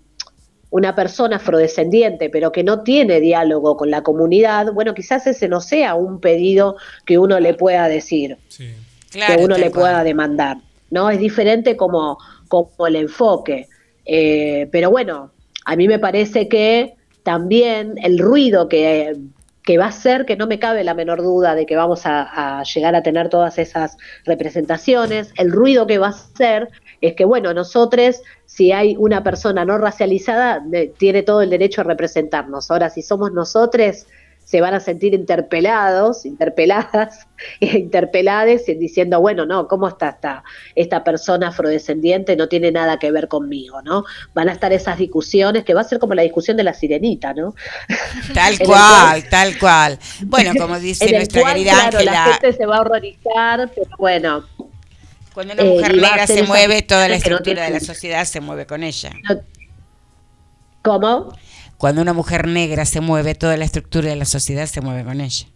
una 0.71 0.95
persona 0.95 1.35
afrodescendiente, 1.35 2.29
pero 2.29 2.51
que 2.53 2.63
no 2.63 2.81
tiene 2.81 3.19
diálogo 3.19 3.75
con 3.75 3.91
la 3.91 4.03
comunidad, 4.03 4.71
bueno, 4.71 4.93
quizás 4.93 5.27
ese 5.27 5.49
no 5.49 5.59
sea 5.59 5.95
un 5.95 6.21
pedido 6.21 6.77
que 7.05 7.17
uno 7.17 7.39
le 7.41 7.53
pueda 7.53 7.87
decir 7.89 8.37
Sí. 8.47 8.69
Claro, 9.11 9.35
que 9.35 9.43
uno 9.43 9.57
le 9.57 9.69
cual. 9.69 9.81
pueda 9.81 10.03
demandar, 10.05 10.57
¿no? 10.91 11.09
Es 11.09 11.19
diferente 11.19 11.75
como, 11.75 12.19
como 12.47 12.85
el 12.85 12.95
enfoque. 12.95 13.67
Eh, 14.05 14.69
pero 14.71 14.91
bueno, 14.91 15.31
a 15.65 15.75
mí 15.75 15.87
me 15.87 15.97
parece 15.97 16.47
que 16.47 16.95
también 17.23 17.95
el 18.03 18.19
ruido 18.19 18.67
que, 18.67 19.15
que 19.63 19.77
va 19.77 19.87
a 19.87 19.91
ser, 19.91 20.25
que 20.25 20.35
no 20.35 20.47
me 20.47 20.59
cabe 20.59 20.83
la 20.83 20.93
menor 20.93 21.21
duda 21.21 21.55
de 21.55 21.65
que 21.65 21.75
vamos 21.75 22.05
a, 22.05 22.59
a 22.59 22.63
llegar 22.63 22.95
a 22.95 23.03
tener 23.03 23.29
todas 23.29 23.57
esas 23.57 23.97
representaciones, 24.25 25.33
el 25.37 25.51
ruido 25.51 25.87
que 25.87 25.97
va 25.97 26.09
a 26.09 26.13
ser 26.13 26.69
es 26.99 27.15
que, 27.15 27.25
bueno, 27.25 27.53
nosotros, 27.53 28.21
si 28.45 28.71
hay 28.71 28.95
una 28.97 29.23
persona 29.23 29.65
no 29.65 29.77
racializada, 29.77 30.63
tiene 30.97 31.23
todo 31.23 31.41
el 31.41 31.49
derecho 31.49 31.81
a 31.81 31.83
representarnos. 31.83 32.69
Ahora, 32.69 32.89
si 32.89 33.01
somos 33.01 33.31
nosotros, 33.31 34.05
se 34.43 34.59
van 34.59 34.73
a 34.73 34.79
sentir 34.79 35.13
interpelados, 35.13 36.25
interpeladas, 36.25 37.27
interpelades, 37.59 38.65
diciendo, 38.65 39.21
bueno, 39.21 39.45
no, 39.45 39.67
¿cómo 39.67 39.87
está 39.87 40.09
esta, 40.09 40.43
esta 40.75 41.03
persona 41.03 41.49
afrodescendiente? 41.49 42.35
No 42.35 42.49
tiene 42.49 42.71
nada 42.71 42.99
que 42.99 43.11
ver 43.11 43.27
conmigo, 43.27 43.81
¿no? 43.81 44.03
Van 44.33 44.49
a 44.49 44.53
estar 44.53 44.73
esas 44.73 44.97
discusiones, 44.97 45.63
que 45.63 45.73
va 45.73 45.81
a 45.81 45.85
ser 45.85 45.99
como 45.99 46.15
la 46.15 46.23
discusión 46.23 46.57
de 46.57 46.63
la 46.63 46.73
sirenita, 46.73 47.33
¿no? 47.33 47.55
Tal 48.33 48.59
cual, 48.59 49.23
tal 49.29 49.57
cual. 49.57 49.99
Bueno, 50.25 50.51
como 50.57 50.79
dice 50.79 51.11
nuestra 51.11 51.41
cual, 51.41 51.53
querida 51.53 51.89
claro, 51.89 52.03
la 52.03 52.23
gente 52.33 52.53
se 52.53 52.65
va 52.65 52.77
a 52.77 52.81
horrorizar, 52.81 53.71
pero 53.73 53.89
bueno, 53.97 54.45
cuando 55.33 55.53
una 55.53 55.63
eh, 55.63 55.69
mujer 55.69 55.91
a 55.91 55.93
negra 55.93 56.27
se 56.27 56.43
mueve, 56.43 56.81
toda 56.81 57.03
la 57.03 57.09
no 57.09 57.15
estructura 57.15 57.63
de 57.63 57.69
la 57.69 57.79
sociedad 57.79 58.25
se 58.25 58.41
mueve 58.41 58.65
con 58.65 58.83
ella. 58.83 59.11
¿cómo? 60.81 61.33
Cuando 61.81 62.03
una 62.03 62.13
mujer 62.13 62.47
negra 62.47 62.85
se 62.85 63.01
mueve, 63.01 63.33
toda 63.33 63.57
la 63.57 63.65
estructura 63.65 64.07
de 64.07 64.15
la 64.15 64.25
sociedad 64.25 64.67
se 64.67 64.81
mueve 64.81 65.03
con 65.03 65.19
ella. 65.19 65.47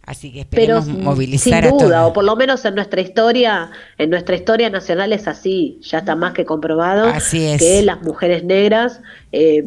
Así 0.00 0.32
que 0.32 0.46
pero 0.46 0.78
esperemos 0.78 1.04
movilizar 1.04 1.64
sin 1.64 1.68
a 1.68 1.70
duda, 1.70 1.96
todos. 1.98 2.10
o 2.10 2.12
por 2.14 2.24
lo 2.24 2.34
menos 2.34 2.64
en 2.64 2.74
nuestra 2.74 3.02
historia, 3.02 3.70
en 3.98 4.08
nuestra 4.08 4.36
historia 4.36 4.70
nacional 4.70 5.12
es 5.12 5.28
así, 5.28 5.78
ya 5.82 5.98
está 5.98 6.16
más 6.16 6.32
que 6.32 6.46
comprobado 6.46 7.04
Así 7.04 7.44
es. 7.44 7.60
que 7.60 7.82
las 7.82 8.00
mujeres 8.00 8.42
negras 8.42 9.02
eh, 9.32 9.62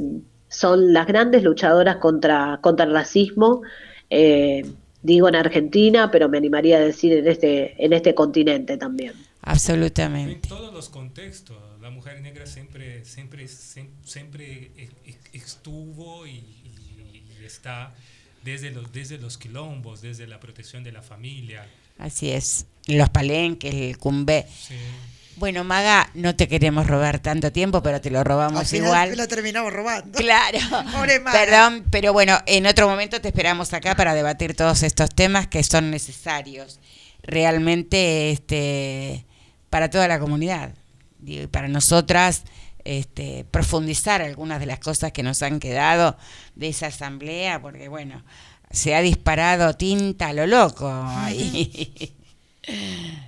son 0.48 0.94
las 0.94 1.06
grandes 1.06 1.44
luchadoras 1.44 1.98
contra, 1.98 2.58
contra 2.64 2.88
el 2.88 2.94
racismo, 2.94 3.62
eh, 4.10 4.66
digo 5.04 5.30
en 5.30 5.36
Argentina, 5.36 6.10
pero 6.10 6.28
me 6.28 6.40
animaría 6.40 6.78
a 6.78 6.80
decir 6.80 7.14
en 7.14 7.28
este, 7.28 7.76
en 7.78 7.94
este 7.94 8.16
continente 8.16 8.78
también. 8.78 9.12
En 9.12 9.26
Absolutamente. 9.44 10.50
todos 10.50 10.74
los 10.74 10.90
contextos, 10.90 11.56
la 11.88 11.94
mujer 11.94 12.20
negra 12.22 12.46
siempre, 12.46 13.06
siempre, 13.06 13.46
siem- 13.46 13.90
siempre 14.04 14.72
estuvo 15.32 16.28
y, 16.28 16.32
y- 16.32 17.24
y 17.42 17.46
está 17.46 17.94
desde 18.44 18.72
los, 18.72 18.92
desde 18.92 19.18
los 19.18 19.38
quilombos, 19.38 20.02
desde 20.02 20.28
la 20.28 20.40
protección 20.40 20.84
de 20.84 20.92
la 20.92 21.02
familia. 21.02 21.66
Así 21.98 22.30
es. 22.32 22.66
Los 22.88 23.10
palenques, 23.10 23.74
el 23.74 23.98
cumbé. 23.98 24.46
Sí. 24.68 24.76
Bueno, 25.38 25.64
Maga, 25.64 26.10
no 26.14 26.36
te 26.36 26.48
queremos 26.50 26.88
robar 26.88 27.20
tanto 27.20 27.52
tiempo, 27.52 27.82
pero 27.82 28.02
te 28.02 28.10
lo 28.10 28.22
robamos 28.24 28.60
Al 28.60 28.66
final 28.66 28.86
igual. 28.88 29.18
lo 29.18 29.28
terminamos 29.28 29.72
robando. 29.72 30.18
Claro. 30.18 30.58
Pobre 30.92 31.20
Maga. 31.22 31.40
Perdón, 31.40 31.86
pero 31.90 32.12
bueno, 32.12 32.38
en 32.48 32.66
otro 32.66 32.90
momento 32.90 33.22
te 33.22 33.30
esperamos 33.30 33.72
acá 33.74 33.96
para 33.96 34.14
debatir 34.14 34.56
todos 34.56 34.84
estos 34.84 35.10
temas 35.16 35.48
que 35.48 35.64
son 35.64 35.90
necesarios 35.92 36.80
realmente 37.24 38.32
este, 38.32 39.26
para 39.70 39.90
toda 39.90 40.08
la 40.08 40.20
comunidad. 40.20 40.74
Digo, 41.28 41.44
y 41.44 41.48
para 41.48 41.68
nosotras 41.68 42.44
este, 42.86 43.46
profundizar 43.52 44.22
algunas 44.22 44.60
de 44.62 44.66
las 44.66 44.80
cosas 44.80 45.12
que 45.12 45.22
nos 45.24 45.44
han 45.44 45.60
quedado 45.60 46.18
de 46.56 46.70
esa 46.70 46.88
asamblea, 46.88 47.62
porque 47.62 47.90
bueno, 47.90 48.24
se 48.72 48.96
ha 48.96 49.02
disparado 49.02 49.74
tinta 49.76 50.30
a 50.30 50.34
lo 50.34 50.48
loco 50.48 50.90
ahí. 50.90 52.14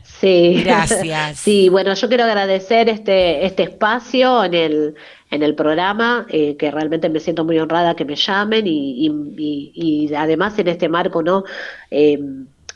Sí. 0.04 0.62
Gracias. 0.66 1.40
Sí, 1.40 1.70
bueno, 1.70 1.94
yo 1.94 2.08
quiero 2.10 2.26
agradecer 2.26 2.90
este, 2.90 3.46
este 3.46 3.64
espacio 3.64 4.44
en 4.44 4.54
el, 4.54 4.96
en 5.32 5.44
el 5.44 5.56
programa, 5.56 6.26
eh, 6.30 6.58
que 6.58 6.72
realmente 6.72 7.08
me 7.10 7.20
siento 7.22 7.46
muy 7.46 7.58
honrada 7.60 7.96
que 7.96 8.04
me 8.06 8.16
llamen 8.16 8.68
y, 8.68 9.08
y, 9.08 9.10
y- 9.38 10.08
y 10.12 10.14
además 10.16 10.60
en 10.60 10.68
este 10.68 10.90
marco, 10.90 11.24
¿no? 11.24 11.44
Eh, 11.92 12.20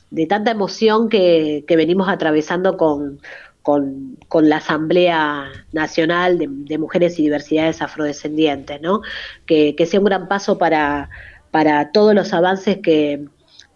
de 0.09 0.27
tanta 0.27 0.51
emoción 0.51 1.09
que, 1.09 1.65
que 1.67 1.75
venimos 1.75 2.07
atravesando 2.07 2.77
con, 2.77 3.19
con, 3.63 4.17
con 4.27 4.49
la 4.49 4.57
Asamblea 4.57 5.51
Nacional 5.71 6.37
de, 6.37 6.77
Mujeres 6.77 7.17
y 7.17 7.23
Diversidades 7.23 7.81
Afrodescendientes, 7.81 8.81
¿no? 8.81 9.01
Que, 9.45 9.75
que 9.75 9.85
sea 9.85 9.99
un 9.99 10.05
gran 10.05 10.27
paso 10.27 10.57
para, 10.57 11.09
para 11.49 11.91
todos 11.91 12.13
los 12.13 12.33
avances 12.33 12.77
que, 12.83 13.25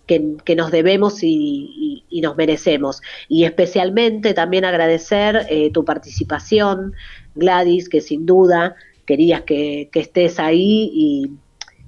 que, 0.05 0.55
nos 0.55 0.71
debemos 0.71 1.23
y, 1.23 1.27
y- 1.29 2.03
y 2.09 2.21
nos 2.21 2.35
merecemos. 2.37 3.01
Y 3.27 3.45
especialmente 3.45 4.33
también 4.33 4.65
agradecer 4.65 5.45
eh, 5.49 5.71
tu 5.71 5.83
participación, 5.85 6.93
Gladys, 7.35 7.89
que 7.89 8.01
sin 8.01 8.25
duda 8.25 8.75
querías 9.05 9.41
que, 9.43 9.89
que 9.91 9.99
estés 10.01 10.39
ahí 10.39 10.89
y, 10.93 11.31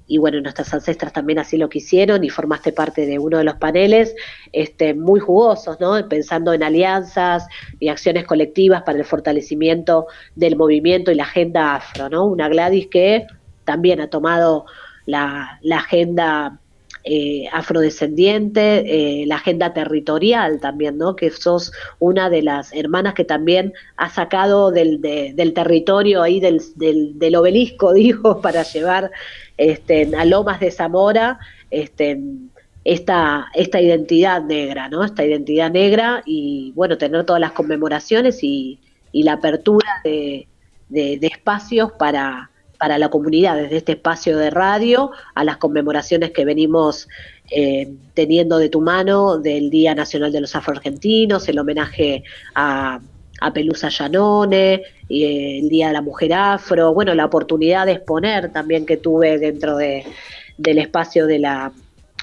y 0.09 0.17
bueno, 0.17 0.41
nuestras 0.41 0.73
ancestras 0.73 1.13
también 1.13 1.39
así 1.39 1.55
lo 1.57 1.69
quisieron 1.69 2.23
y 2.25 2.29
formaste 2.29 2.73
parte 2.73 3.05
de 3.05 3.19
uno 3.19 3.37
de 3.37 3.43
los 3.45 3.55
paneles 3.55 4.15
este, 4.51 4.93
muy 4.95 5.19
jugosos, 5.21 5.79
¿no? 5.79 6.09
Pensando 6.09 6.51
en 6.51 6.63
alianzas 6.63 7.45
y 7.79 7.87
acciones 7.89 8.25
colectivas 8.25 8.81
para 8.83 8.97
el 8.97 9.05
fortalecimiento 9.05 10.07
del 10.35 10.55
movimiento 10.57 11.11
y 11.11 11.15
la 11.15 11.23
agenda 11.23 11.75
afro, 11.75 12.09
¿no? 12.09 12.25
Una 12.25 12.49
Gladys 12.49 12.87
que 12.87 13.27
también 13.65 14.01
ha 14.01 14.09
tomado 14.09 14.65
la, 15.05 15.59
la 15.61 15.77
agenda 15.77 16.59
eh, 17.05 17.47
afrodescendiente, 17.53 19.21
eh, 19.21 19.25
la 19.25 19.35
agenda 19.35 19.73
territorial 19.73 20.59
también, 20.59 20.97
¿no? 20.97 21.15
Que 21.15 21.29
sos 21.31 21.71
una 21.99 22.29
de 22.29 22.41
las 22.41 22.73
hermanas 22.73 23.13
que 23.13 23.23
también 23.25 23.73
ha 23.95 24.09
sacado 24.09 24.71
del, 24.71 25.01
de- 25.01 25.33
del 25.35 25.53
territorio 25.53 26.21
ahí 26.21 26.39
del, 26.39 26.61
del, 26.75 27.17
del 27.17 27.35
obelisco, 27.35 27.93
digo, 27.93 28.41
para 28.41 28.63
llevar 28.63 29.11
este, 29.59 30.09
a 30.15 30.25
de 30.59 30.71
Zamora 30.71 31.39
este, 31.69 32.19
esta, 32.83 33.47
esta 33.53 33.81
identidad 33.81 34.41
negra, 34.43 34.89
¿no? 34.89 35.03
Esta 35.03 35.23
identidad 35.23 35.69
negra 35.69 36.23
y, 36.25 36.71
bueno, 36.75 36.97
tener 36.97 37.25
todas 37.25 37.39
las 37.39 37.51
conmemoraciones 37.51 38.43
y, 38.43 38.79
la 39.11 39.33
apertura 39.33 39.89
de 40.03 40.47
espacios 41.21 41.91
para, 41.93 42.49
para 42.79 42.97
la 42.97 43.09
comunidad, 43.09 43.57
desde 43.57 43.77
este 43.77 43.91
espacio 43.91 44.37
de 44.37 44.49
radio 44.49 45.11
a 45.35 45.43
las 45.43 45.57
conmemoraciones 45.57 46.31
que 46.31 46.45
venimos 46.45 47.09
eh, 47.51 47.93
teniendo 48.13 48.57
de 48.57 48.69
tu 48.69 48.79
mano 48.79 49.37
del 49.37 49.69
Día 49.69 49.93
Nacional 49.93 50.31
de 50.31 50.41
los 50.41 50.55
Afroargentinos, 50.55 51.49
el 51.49 51.59
homenaje 51.59 52.23
a, 52.55 53.01
a 53.41 53.51
Pelusa 53.53 53.89
Llanone, 53.89 54.81
y, 55.07 55.23
eh, 55.23 55.59
el 55.59 55.69
Día 55.69 55.87
de 55.87 55.93
la 55.93 56.01
Mujer 56.01 56.33
Afro, 56.33 56.93
bueno, 56.93 57.13
la 57.13 57.25
oportunidad 57.25 57.85
de 57.85 57.93
exponer 57.93 58.51
también 58.51 58.85
que 58.85 58.97
tuve 58.97 59.37
dentro 59.39 59.77
de, 59.77 60.05
del 60.57 60.77
espacio 60.77 61.25
de 61.27 61.39
la 61.39 61.71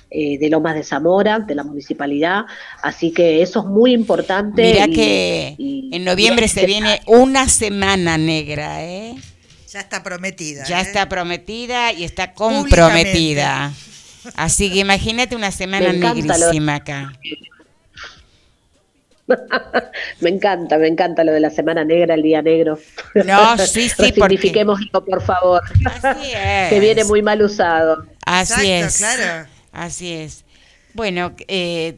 eh, 0.09 0.39
de 0.39 0.49
Lomas 0.51 0.77
de 0.77 0.85
Zamora, 0.85 1.41
de 1.41 1.55
la 1.57 1.65
municipalidad, 1.65 2.45
así 2.81 3.11
que 3.11 3.43
eso 3.43 3.61
es 3.61 3.67
muy 3.67 3.93
importante. 3.93 4.63
Mirá 4.63 4.87
y- 4.87 4.93
que 4.93 5.55
y- 5.59 5.91
en 5.93 6.05
noviembre 6.05 6.47
se 6.47 6.65
viene 6.65 7.01
una 7.07 7.49
semana 7.49 8.17
negra, 8.17 8.85
¿eh? 8.85 9.17
Ya 9.73 9.81
está 9.81 10.03
prometida. 10.05 10.65
Ya 10.65 10.79
¿eh? 10.79 10.83
está 10.83 11.09
prometida 11.09 11.93
y 11.93 12.05
está 12.05 12.35
comprometida. 12.35 13.73
Así 14.37 14.73
que 14.73 14.79
imagínate 14.79 15.35
una 15.37 15.51
semana 15.51 15.93
negrísima 15.93 16.77
acá. 16.77 17.13
Me 20.21 20.31
encanta, 20.31 20.79
me 20.79 20.89
encanta 20.89 21.25
lo 21.25 21.33
de 21.33 21.41
la 21.41 21.51
Semana 21.51 21.85
Negra, 21.85 22.15
el 22.15 22.23
Día 22.23 22.43
Negro. 22.43 22.79
No, 23.27 23.59
sí, 23.59 23.89
sí, 23.89 23.95
porque- 23.97 24.13
Resignifiquémoslo, 24.13 25.05
por 25.05 25.23
favor. 25.23 25.63
Así 26.03 26.33
es. 26.35 26.69
que 26.71 26.81
viene 26.81 27.05
muy 27.05 27.23
mal 27.23 27.43
usado. 27.43 28.07
Así 28.25 28.71
Exacto, 28.73 28.87
es. 28.87 28.97
claro. 28.99 29.49
Así 29.73 30.13
es. 30.13 30.45
Bueno, 30.95 31.35
eh, 31.49 31.97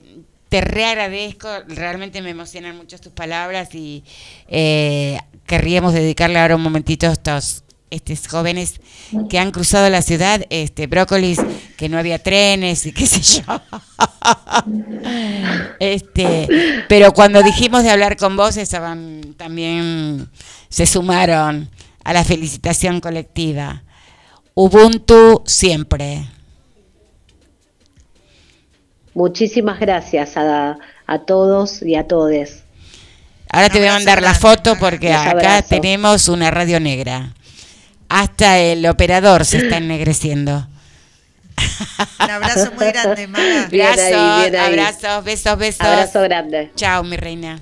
te 0.48 0.60
reagradezco, 0.60 1.48
realmente 1.68 2.22
me 2.22 2.30
emocionan 2.30 2.76
mucho 2.76 2.98
tus 2.98 3.12
palabras 3.12 3.74
y 3.74 4.02
eh, 4.48 5.18
querríamos 5.46 5.92
dedicarle 5.94 6.38
ahora 6.38 6.56
un 6.56 6.62
momentito 6.62 7.06
a 7.06 7.12
estos, 7.12 7.62
estos 7.90 8.26
jóvenes 8.28 8.80
que 9.28 9.38
han 9.38 9.50
cruzado 9.50 9.88
la 9.88 10.02
ciudad, 10.02 10.44
este 10.50 10.86
brócolis, 10.86 11.38
que 11.76 11.88
no 11.88 11.98
había 11.98 12.18
trenes 12.18 12.86
y 12.86 12.92
qué 12.92 13.06
sé 13.06 13.20
yo. 13.20 13.42
este, 15.80 16.84
pero 16.88 17.12
cuando 17.12 17.42
dijimos 17.42 17.82
de 17.82 17.90
hablar 17.90 18.16
con 18.16 18.36
vos, 18.36 18.56
estaban 18.56 19.34
también 19.36 20.28
se 20.68 20.86
sumaron 20.86 21.70
a 22.04 22.12
la 22.12 22.24
felicitación 22.24 23.00
colectiva. 23.00 23.82
Ubuntu 24.54 25.42
siempre. 25.46 26.26
Muchísimas 29.14 29.80
gracias 29.80 30.36
a, 30.36 30.78
a 31.06 31.18
todos 31.20 31.82
y 31.82 31.94
a 31.94 32.06
todes. 32.06 32.64
Ahora 33.50 33.70
te 33.70 33.78
voy 33.78 33.88
a 33.88 33.94
mandar 33.94 34.22
la 34.22 34.34
foto 34.34 34.76
porque 34.78 35.12
acá 35.12 35.62
tenemos 35.62 36.28
una 36.28 36.50
radio 36.50 36.78
negra. 36.80 37.34
Hasta 38.08 38.58
el 38.58 38.86
operador 38.86 39.44
se 39.44 39.58
está 39.58 39.76
ennegreciendo. 39.76 40.66
Un 42.24 42.30
abrazo 42.30 42.72
muy 42.72 42.86
grande, 42.86 43.26
Maga. 43.26 43.66
Bien 43.70 43.86
ahí, 43.98 44.14
Abrazos, 44.14 44.60
abrazos, 44.60 45.24
besos, 45.24 45.58
besos. 45.58 45.80
Abrazo 45.86 46.22
grande. 46.22 46.70
Chao, 46.76 47.02
mi 47.02 47.16
reina. 47.16 47.60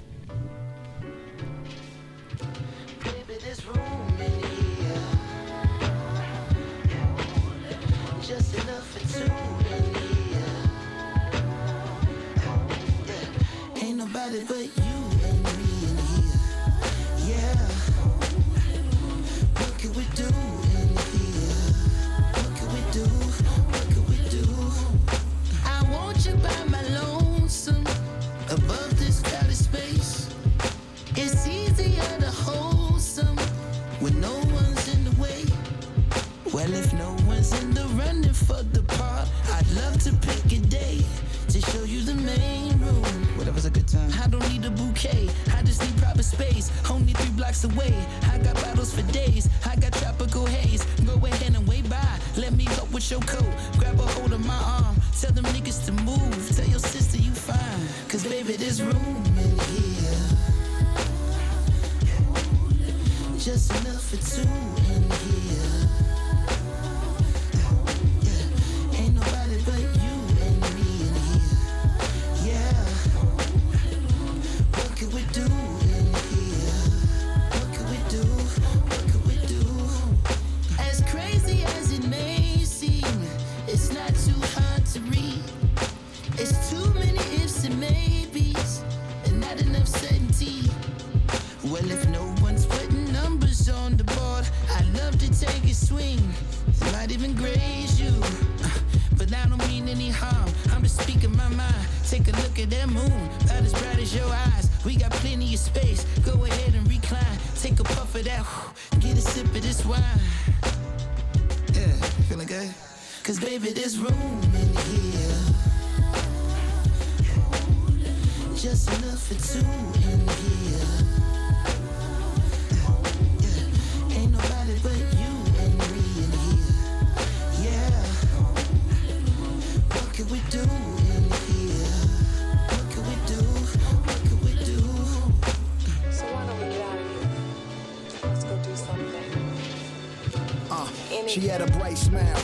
She 141.37 141.49
had 141.49 141.61
a 141.61 141.67
bright 141.73 141.99
smile. 141.99 142.43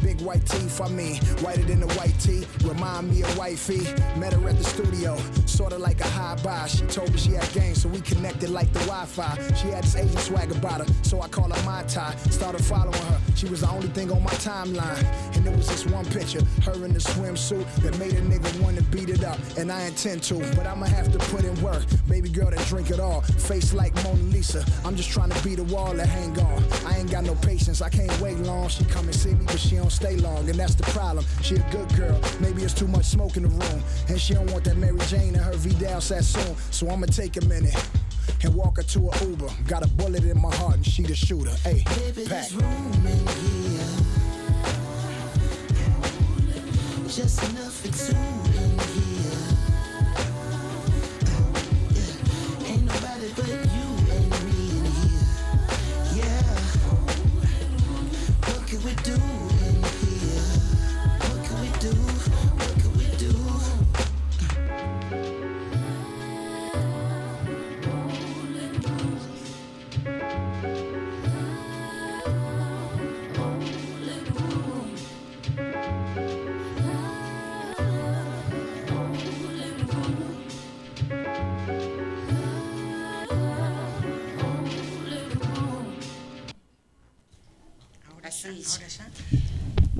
Big 0.00 0.20
white 0.20 0.46
teeth, 0.46 0.80
I 0.80 0.88
mean, 0.88 1.16
whiter 1.42 1.62
than 1.62 1.80
the 1.80 1.88
white 1.94 2.14
tee. 2.20 2.46
Remind 2.62 3.10
me 3.10 3.22
of 3.22 3.36
wifey. 3.36 3.82
Met 4.20 4.34
her 4.34 4.48
at 4.48 4.56
the 4.56 4.62
studio, 4.62 5.16
sorta 5.46 5.76
like 5.76 6.00
a 6.00 6.06
high 6.06 6.36
buy. 6.44 6.68
She 6.68 6.86
told 6.86 7.12
me 7.12 7.18
she 7.18 7.32
had 7.32 7.50
game, 7.52 7.74
so 7.74 7.88
we 7.88 8.00
connected 8.02 8.50
like 8.50 8.72
the 8.72 8.78
Wi 8.80 9.04
Fi. 9.06 9.34
She 9.54 9.68
had 9.68 9.82
this 9.82 9.96
Asian 9.96 10.18
swag 10.18 10.52
about 10.52 10.86
her, 10.86 10.94
so 11.02 11.22
I 11.22 11.28
call 11.28 11.50
her 11.50 11.62
my 11.64 11.82
tie. 11.84 12.14
Started 12.30 12.64
following 12.64 12.92
her, 12.92 13.20
she 13.34 13.46
was 13.46 13.60
the 13.60 13.68
only 13.68 13.88
thing 13.88 14.10
on 14.10 14.22
my 14.22 14.30
timeline. 14.30 15.04
And 15.36 15.46
it 15.46 15.56
was 15.56 15.68
this 15.68 15.86
one 15.86 16.04
picture, 16.06 16.42
her 16.62 16.84
in 16.84 16.92
the 16.92 17.00
swimsuit, 17.00 17.66
that 17.82 17.98
made 17.98 18.14
a 18.14 18.20
nigga 18.22 18.60
wanna 18.60 18.82
beat 18.82 19.10
it 19.10 19.24
up. 19.24 19.38
And 19.56 19.70
I 19.70 19.82
intend 19.82 20.22
to, 20.24 20.38
but 20.56 20.66
I'ma 20.66 20.86
have 20.86 21.12
to 21.12 21.18
put 21.18 21.44
in 21.44 21.60
work. 21.62 21.84
Baby 22.08 22.28
girl 22.28 22.50
that 22.50 22.64
drink 22.66 22.90
it 22.90 23.00
all, 23.00 23.22
face 23.22 23.72
like 23.74 23.94
Mona 24.04 24.22
Lisa. 24.34 24.64
I'm 24.84 24.96
just 24.96 25.10
trying 25.10 25.30
to 25.30 25.44
beat 25.44 25.58
a 25.58 25.64
wall 25.64 25.94
that 25.94 26.06
hang 26.06 26.38
on. 26.40 26.62
I 26.86 26.98
ain't 26.98 27.10
got 27.10 27.24
no 27.24 27.34
patience, 27.36 27.82
I 27.82 27.88
can't 27.88 28.18
wait 28.20 28.38
long. 28.38 28.68
She 28.68 28.84
come 28.84 29.06
and 29.06 29.14
see 29.14 29.34
me, 29.34 29.44
but 29.46 29.58
she 29.58 29.76
don't 29.76 29.92
stay 29.92 30.16
long, 30.16 30.48
and 30.48 30.58
that's 30.58 30.74
the 30.74 30.84
problem. 30.84 31.24
She 31.42 31.56
a 31.56 31.70
good 31.70 31.94
girl, 31.96 32.20
maybe 32.40 32.62
it's 32.62 32.74
too 32.74 32.88
much 32.88 33.06
smoke 33.06 33.36
in 33.36 33.44
the 33.44 33.48
room. 33.48 33.82
And 34.08 34.20
she 34.20 34.34
don't 34.34 34.50
want 34.50 34.64
that 34.64 34.76
Mary 34.76 34.98
Jane 35.06 35.34
and 35.34 35.44
her 35.44 35.54
Vidal 35.54 36.00
Sassoon. 36.00 36.56
So 36.70 36.88
I'ma 36.88 37.06
take 37.06 37.36
a 37.36 37.44
minute 37.46 37.74
and 38.44 38.54
walk 38.54 38.76
her 38.76 38.82
to 38.82 39.08
a 39.08 39.24
Uber. 39.24 39.48
Got 39.66 39.84
a 39.84 39.88
bullet 39.88 40.24
in 40.24 40.40
my 40.40 40.54
heart 40.56 40.76
and 40.76 40.86
she 40.86 41.02
the 41.02 41.14
shooter. 41.14 41.50
Hey, 41.62 41.82
pack. 42.28 43.63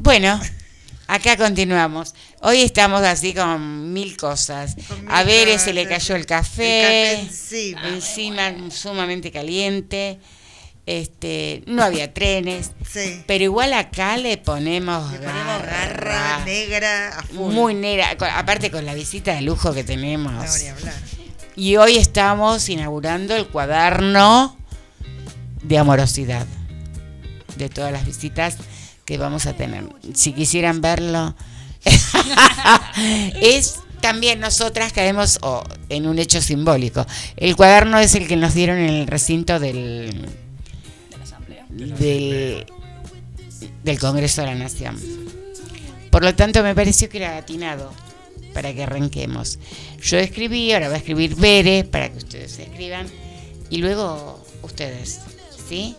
Bueno, 0.05 0.39
acá 1.06 1.39
continuamos. 1.39 2.14
Hoy 2.43 2.60
estamos 2.60 3.01
así 3.02 3.32
con 3.32 3.90
mil 3.94 4.18
cosas. 4.18 4.76
Con 4.86 5.10
A 5.10 5.24
ver, 5.24 5.59
se 5.59 5.72
le 5.72 5.89
cayó 5.89 6.14
el 6.14 6.26
café, 6.26 7.12
El 7.12 7.16
café 7.20 7.26
encima. 7.31 7.89
encima, 7.89 8.52
sumamente 8.70 9.32
caliente. 9.32 10.18
Este, 10.86 11.62
no 11.66 11.82
había 11.82 12.12
trenes, 12.12 12.72
Sí. 12.86 13.22
pero 13.26 13.43
igual 13.44 13.72
acá 13.72 14.18
le 14.18 14.36
ponemos, 14.36 15.10
Le 15.12 15.18
ponemos 15.20 15.47
garra 15.62 15.86
garra, 15.86 16.44
negra 16.44 17.18
a 17.18 17.22
full. 17.22 17.55
muy 17.55 17.72
negra, 17.74 18.18
con- 18.18 18.28
aparte 18.28 18.70
con 18.70 18.85
la 18.85 18.93
visita 18.93 19.32
de 19.35 19.40
lujo 19.40 19.72
que 19.72 19.82
tenemos. 19.82 20.31
No, 20.35 20.59
ni 20.59 20.68
hablar. 20.68 20.94
Y 21.56 21.76
hoy 21.76 21.97
estamos 21.97 22.68
inaugurando 22.68 23.35
el 23.35 23.47
cuaderno 23.48 24.59
de 25.62 25.78
amorosidad 25.78 26.47
de 27.56 27.70
todas 27.70 27.90
las 27.90 28.05
visitas 28.05 28.59
que 29.05 29.18
vamos 29.18 29.47
a 29.47 29.55
tener. 29.55 29.85
Si 30.14 30.32
quisieran 30.32 30.81
verlo, 30.81 31.35
es 33.40 33.81
también 34.01 34.40
nosotras 34.40 34.93
caemos 34.93 35.39
oh, 35.43 35.64
en 35.89 36.06
un 36.06 36.18
hecho 36.18 36.40
simbólico. 36.40 37.06
El 37.36 37.56
cuaderno 37.56 37.98
es 37.98 38.14
el 38.14 38.28
que 38.28 38.36
nos 38.36 38.55
dieron 38.55 38.78
en 38.78 38.90
el 38.90 39.06
recinto 39.06 39.59
del, 39.59 40.28
del, 41.70 42.66
del 43.82 43.98
Congreso 43.98 44.43
de 44.43 44.47
la 44.48 44.55
Nación. 44.55 45.01
Por 46.10 46.22
lo 46.22 46.35
tanto, 46.35 46.62
me 46.62 46.74
pareció 46.74 47.09
que 47.09 47.16
era 47.18 47.39
atinado 47.39 47.93
para 48.52 48.72
que 48.72 48.82
arranquemos. 48.82 49.59
Yo 50.02 50.18
escribí, 50.18 50.72
ahora 50.72 50.89
va 50.89 50.94
a 50.94 50.98
escribir 50.98 51.35
Bere 51.35 51.85
para 51.85 52.10
que 52.10 52.18
ustedes 52.18 52.59
escriban 52.59 53.06
y 53.70 53.78
luego 53.78 54.44
ustedes, 54.62 55.20
¿sí? 55.68 55.97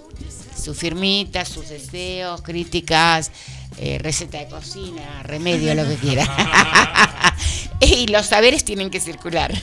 Su 0.66 0.74
firmita, 0.74 1.46
sus 1.46 1.70
deseos, 1.70 2.42
críticas, 2.42 3.30
eh, 3.78 4.00
receta 4.00 4.40
de 4.40 4.48
cocina, 4.48 5.22
remedio, 5.22 5.76
lo 5.76 5.88
que 5.88 5.94
quiera. 5.98 6.26
y 7.82 8.08
los 8.08 8.26
saberes 8.26 8.66
tienen 8.66 8.90
que 8.90 9.00
circular. 9.00 9.54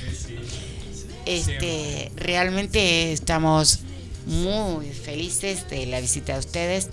Este, 1.27 2.13
realmente 2.15 3.13
estamos 3.13 3.81
muy 4.27 4.91
felices 4.91 5.69
de 5.69 5.87
la 5.87 5.99
visita 6.01 6.35
de 6.35 6.39
ustedes 6.39 6.91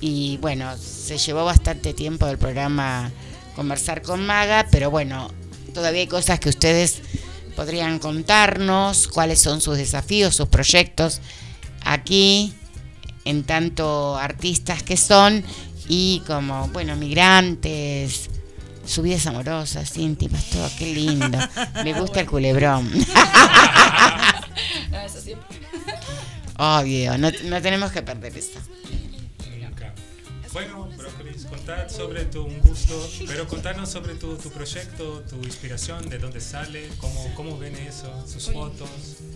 y 0.00 0.38
bueno, 0.38 0.76
se 0.76 1.16
llevó 1.18 1.44
bastante 1.44 1.94
tiempo 1.94 2.26
del 2.26 2.38
programa 2.38 3.12
conversar 3.54 4.02
con 4.02 4.26
Maga, 4.26 4.66
pero 4.72 4.90
bueno, 4.90 5.30
todavía 5.74 6.00
hay 6.00 6.08
cosas 6.08 6.40
que 6.40 6.48
ustedes 6.48 7.02
podrían 7.54 8.00
contarnos, 8.00 9.06
cuáles 9.06 9.40
son 9.40 9.60
sus 9.60 9.76
desafíos, 9.78 10.34
sus 10.34 10.48
proyectos 10.48 11.20
aquí, 11.84 12.52
en 13.24 13.44
tanto 13.44 14.16
artistas 14.16 14.82
que 14.82 14.96
son 14.96 15.44
y 15.88 16.22
como, 16.26 16.68
bueno, 16.68 16.96
migrantes, 16.96 18.30
sus 18.86 19.04
vidas 19.04 19.26
amorosas, 19.26 19.96
íntimas, 19.96 20.44
todo, 20.50 20.70
qué 20.78 20.86
lindo. 20.94 21.38
Me 21.82 21.92
gusta 21.94 22.20
el 22.20 22.26
culebrón. 22.26 22.90
Obvio, 26.56 27.18
no, 27.18 27.30
no 27.44 27.62
tenemos 27.62 27.90
que 27.90 28.02
perder 28.02 28.36
eso. 28.36 28.60
Bueno, 30.54 30.88
Brócolis, 30.96 31.46
contad 31.46 31.88
sobre 31.88 32.26
tu 32.26 32.44
un 32.44 32.60
gusto, 32.60 32.94
pero 33.26 33.48
contanos 33.48 33.90
sobre 33.90 34.14
tu, 34.14 34.36
tu 34.36 34.50
proyecto, 34.50 35.24
tu 35.28 35.34
inspiración, 35.42 36.08
de 36.08 36.18
dónde 36.20 36.40
sale, 36.40 36.88
cómo, 36.98 37.34
cómo 37.34 37.58
ven 37.58 37.74
eso, 37.74 38.24
sus 38.24 38.52
fotos. 38.52 38.88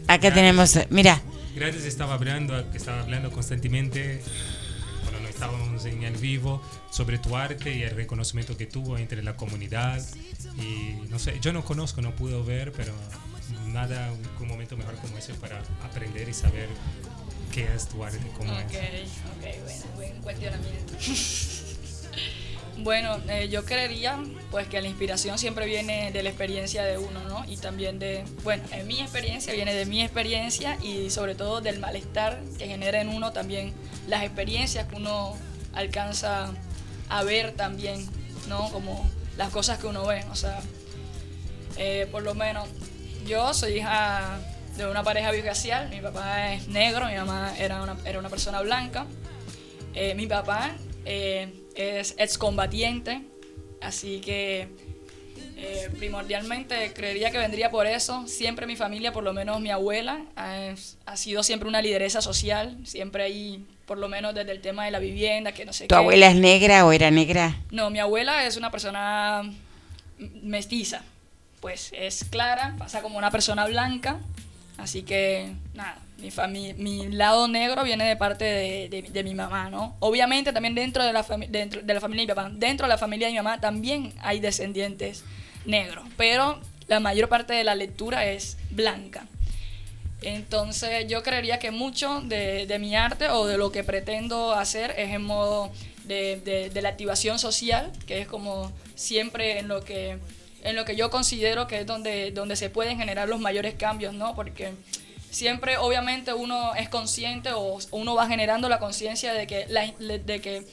Acá 0.05 0.19
Gratis. 0.19 0.35
tenemos, 0.35 0.79
mira, 0.91 1.21
Gratis 1.57 1.85
estaba 1.87 2.15
hablando, 2.15 2.57
estaba 2.73 3.01
hablando 3.01 3.33
constantemente, 3.33 4.23
cuando 5.03 5.19
no 5.19 5.29
estábamos 5.29 5.85
en 5.87 6.05
el 6.05 6.15
vivo, 6.15 6.63
sobre 6.93 7.19
tu 7.19 7.37
arte 7.37 7.75
y 7.77 7.83
el 7.83 7.97
reconocimiento 7.97 8.57
que 8.57 8.67
tuvo 8.67 8.97
entre 8.97 9.21
la 9.25 9.37
comunidad. 9.37 10.01
Y 10.57 11.11
no 11.11 11.19
sé, 11.19 11.37
yo 11.41 11.53
no 11.53 11.65
conozco, 11.65 12.01
no 12.01 12.15
puedo 12.15 12.45
ver, 12.45 12.71
pero 12.71 12.93
nada, 13.67 14.13
un, 14.13 14.43
un 14.45 14.49
momento 14.49 14.77
mejor 14.77 14.95
como 14.99 15.19
ese 15.19 15.35
para 15.35 15.61
aprender 15.83 16.29
y 16.29 16.33
saber 16.33 16.69
qué 17.53 17.69
es 17.75 17.89
tu 17.89 18.05
arte, 18.05 18.19
cómo 18.37 18.53
Ok, 18.53 18.73
es. 18.73 19.11
ok, 19.37 19.65
bueno, 19.65 19.85
buen 19.97 20.23
cuestionamiento. 20.23 20.95
Bueno, 22.81 23.19
eh, 23.29 23.49
yo 23.49 23.65
creería 23.65 24.23
pues 24.53 24.69
que 24.69 24.81
la 24.81 24.87
inspiración 24.87 25.37
siempre 25.37 25.67
viene 25.67 26.13
de 26.13 26.23
la 26.23 26.29
experiencia 26.29 26.85
de 26.85 26.97
uno, 26.97 27.21
¿no? 27.25 27.45
Y 27.49 27.57
también 27.57 27.99
de, 27.99 28.25
bueno, 28.45 28.63
en 28.71 28.87
mi 28.87 29.01
experiencia 29.01 29.53
viene 29.53 29.75
de 29.75 29.85
mi 29.85 30.01
experiencia 30.01 30.79
y 30.81 31.11
sobre 31.11 31.35
todo 31.35 31.61
del 31.61 31.81
malestar 31.81 32.41
que 32.57 32.69
genera 32.69 33.01
en 33.01 33.09
uno 33.09 33.33
también 33.33 33.75
las 34.07 34.23
experiencias 34.23 34.87
que 34.87 34.95
uno 34.95 35.37
alcanza 35.73 36.53
a 37.09 37.25
ver 37.25 37.53
también, 37.57 38.07
¿no? 38.49 38.71
Como 38.71 39.11
las 39.37 39.51
cosas 39.51 39.79
que 39.81 39.89
uno 39.89 40.07
ve, 40.07 40.25
o 40.31 40.37
sea, 40.37 40.61
eh, 41.79 42.07
por 42.13 42.23
lo 42.23 42.37
menos 42.37 42.69
yo 43.27 43.55
soy 43.55 43.79
hija 43.79 44.39
de 44.79 44.87
una 44.87 45.03
pareja 45.03 45.31
birracial, 45.33 45.89
mi 45.91 46.01
papá 46.01 46.55
es 46.55 46.69
negro, 46.69 47.07
mi 47.07 47.15
mamá 47.17 47.53
era 47.59 47.83
una, 47.83 47.97
era 48.05 48.19
una 48.19 48.29
persona 48.29 48.63
blanca. 48.63 49.07
Eh, 49.93 50.15
mi 50.15 50.27
papá 50.27 50.71
eh, 51.05 51.53
es 51.75 52.15
excombatiente, 52.17 53.23
así 53.83 54.21
que 54.21 54.69
eh, 55.57 55.91
primordialmente 55.99 56.93
creería 56.93 57.31
que 57.33 57.39
vendría 57.39 57.71
por 57.71 57.87
eso. 57.89 58.27
Siempre 58.29 58.67
mi 58.67 58.77
familia, 58.77 59.13
por 59.13 59.25
lo 59.25 59.33
menos 59.33 59.61
mi 59.61 59.71
abuela, 59.71 60.21
ha, 60.37 60.75
ha 61.07 61.17
sido 61.17 61.43
siempre 61.43 61.69
una 61.69 61.83
lideresa 61.83 62.23
social, 62.23 62.79
siempre 62.85 63.25
ahí, 63.25 63.67
por 63.85 63.99
lo 63.99 64.09
menos 64.09 64.33
desde 64.35 64.53
el 64.53 64.61
tema 64.61 64.85
de 64.85 64.93
la 64.93 65.01
vivienda, 65.01 65.51
que 65.53 65.65
no 65.65 65.73
sé 65.73 65.85
¿Tu 65.89 65.95
qué. 65.95 65.97
abuela 65.97 66.29
es 66.29 66.37
negra 66.37 66.87
o 66.87 66.93
era 66.93 67.11
negra? 67.11 67.57
No, 67.73 67.91
mi 67.91 67.99
abuela 67.99 68.47
es 68.47 68.57
una 68.57 68.71
persona 68.71 69.43
mestiza, 70.19 71.03
pues 71.61 71.91
es 71.93 72.25
clara, 72.31 72.77
pasa 72.79 73.03
como 73.03 73.19
una 73.19 73.33
persona 73.33 73.67
blanca, 73.67 74.19
así 74.79 75.03
que 75.03 75.53
nada, 75.75 75.99
mi, 76.19 76.31
fami- 76.31 76.75
mi 76.77 77.09
lado 77.09 77.47
negro 77.47 77.85
viene 77.85 78.05
de 78.05 78.17
parte 78.17 78.45
de, 78.45 78.89
de- 78.89 79.03
de 79.03 79.25
mi 79.25 79.35
mamá, 79.35 79.69
¿no? 79.71 79.95
Obviamente 80.01 80.53
también 80.53 80.75
dentro 80.75 81.05
de, 81.05 81.13
la 81.13 81.23
dentro 81.51 81.83
de 81.83 81.95
la 81.95 82.01
familia 82.01 82.23
de 82.23 82.27
mi 82.33 82.35
papá, 82.35 82.51
dentro 82.53 82.87
de 82.87 82.89
la 82.89 82.99
familia 82.99 83.27
de 83.29 83.33
mi 83.35 83.39
mamá 83.39 83.61
también 83.61 84.13
hay 84.21 84.41
descendientes 84.41 85.25
negros, 85.67 86.05
pero 86.17 86.59
la 86.87 87.01
mayor 87.01 87.29
parte 87.29 87.53
de 87.53 87.65
la 87.65 87.75
lectura 87.75 88.25
es 88.25 88.57
blanca. 88.71 89.27
Entonces 90.23 91.07
yo 91.07 91.23
creería 91.23 91.59
que 91.61 91.71
mucho 91.71 92.21
de, 92.23 92.67
de 92.67 92.79
mi 92.79 92.97
arte 92.97 93.29
o 93.29 93.47
de 93.47 93.57
lo 93.57 93.71
que 93.71 93.85
pretendo 93.85 94.53
hacer 94.53 94.93
es 94.99 95.11
en 95.11 95.23
modo 95.23 95.71
de- 96.05 96.71
de 96.73 96.83
la 96.83 96.89
activación 96.89 97.39
social, 97.39 97.93
que 98.07 98.21
es 98.23 98.27
como 98.27 98.73
siempre 98.97 99.59
en 99.61 99.69
lo 99.69 99.85
que, 99.85 100.19
en 100.63 100.77
lo 100.77 100.85
que 100.85 100.97
yo 100.97 101.11
considero 101.11 101.67
que 101.67 101.81
es 101.81 101.87
donde, 101.87 102.31
donde 102.33 102.57
se 102.57 102.71
pueden 102.71 102.99
generar 102.99 103.29
los 103.29 103.41
mayores 103.41 103.75
cambios, 103.75 104.15
¿no? 104.15 104.35
Porque 104.35 104.73
siempre 105.31 105.77
obviamente 105.77 106.33
uno 106.33 106.75
es 106.75 106.89
consciente 106.89 107.53
o 107.53 107.79
uno 107.91 108.15
va 108.15 108.27
generando 108.27 108.69
la 108.69 108.79
conciencia 108.79 109.33
de 109.35 109.47
que, 109.47 109.67
la, 109.69 109.87
de 109.99 110.41
que 110.41 110.65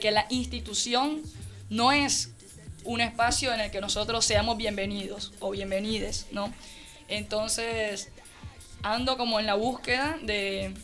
que 0.00 0.10
la 0.10 0.26
institución 0.30 1.20
no 1.68 1.92
es 1.92 2.30
un 2.84 3.00
espacio 3.00 3.52
en 3.52 3.60
el 3.60 3.70
que 3.70 3.80
nosotros 3.80 4.24
seamos 4.24 4.56
bienvenidos 4.56 5.32
o 5.40 5.50
bienvenides, 5.50 6.26
¿no? 6.32 6.52
Entonces, 7.08 8.10
ando 8.82 9.16
como 9.16 9.40
en 9.40 9.46
la 9.46 9.54
búsqueda 9.54 10.18
de, 10.22 10.74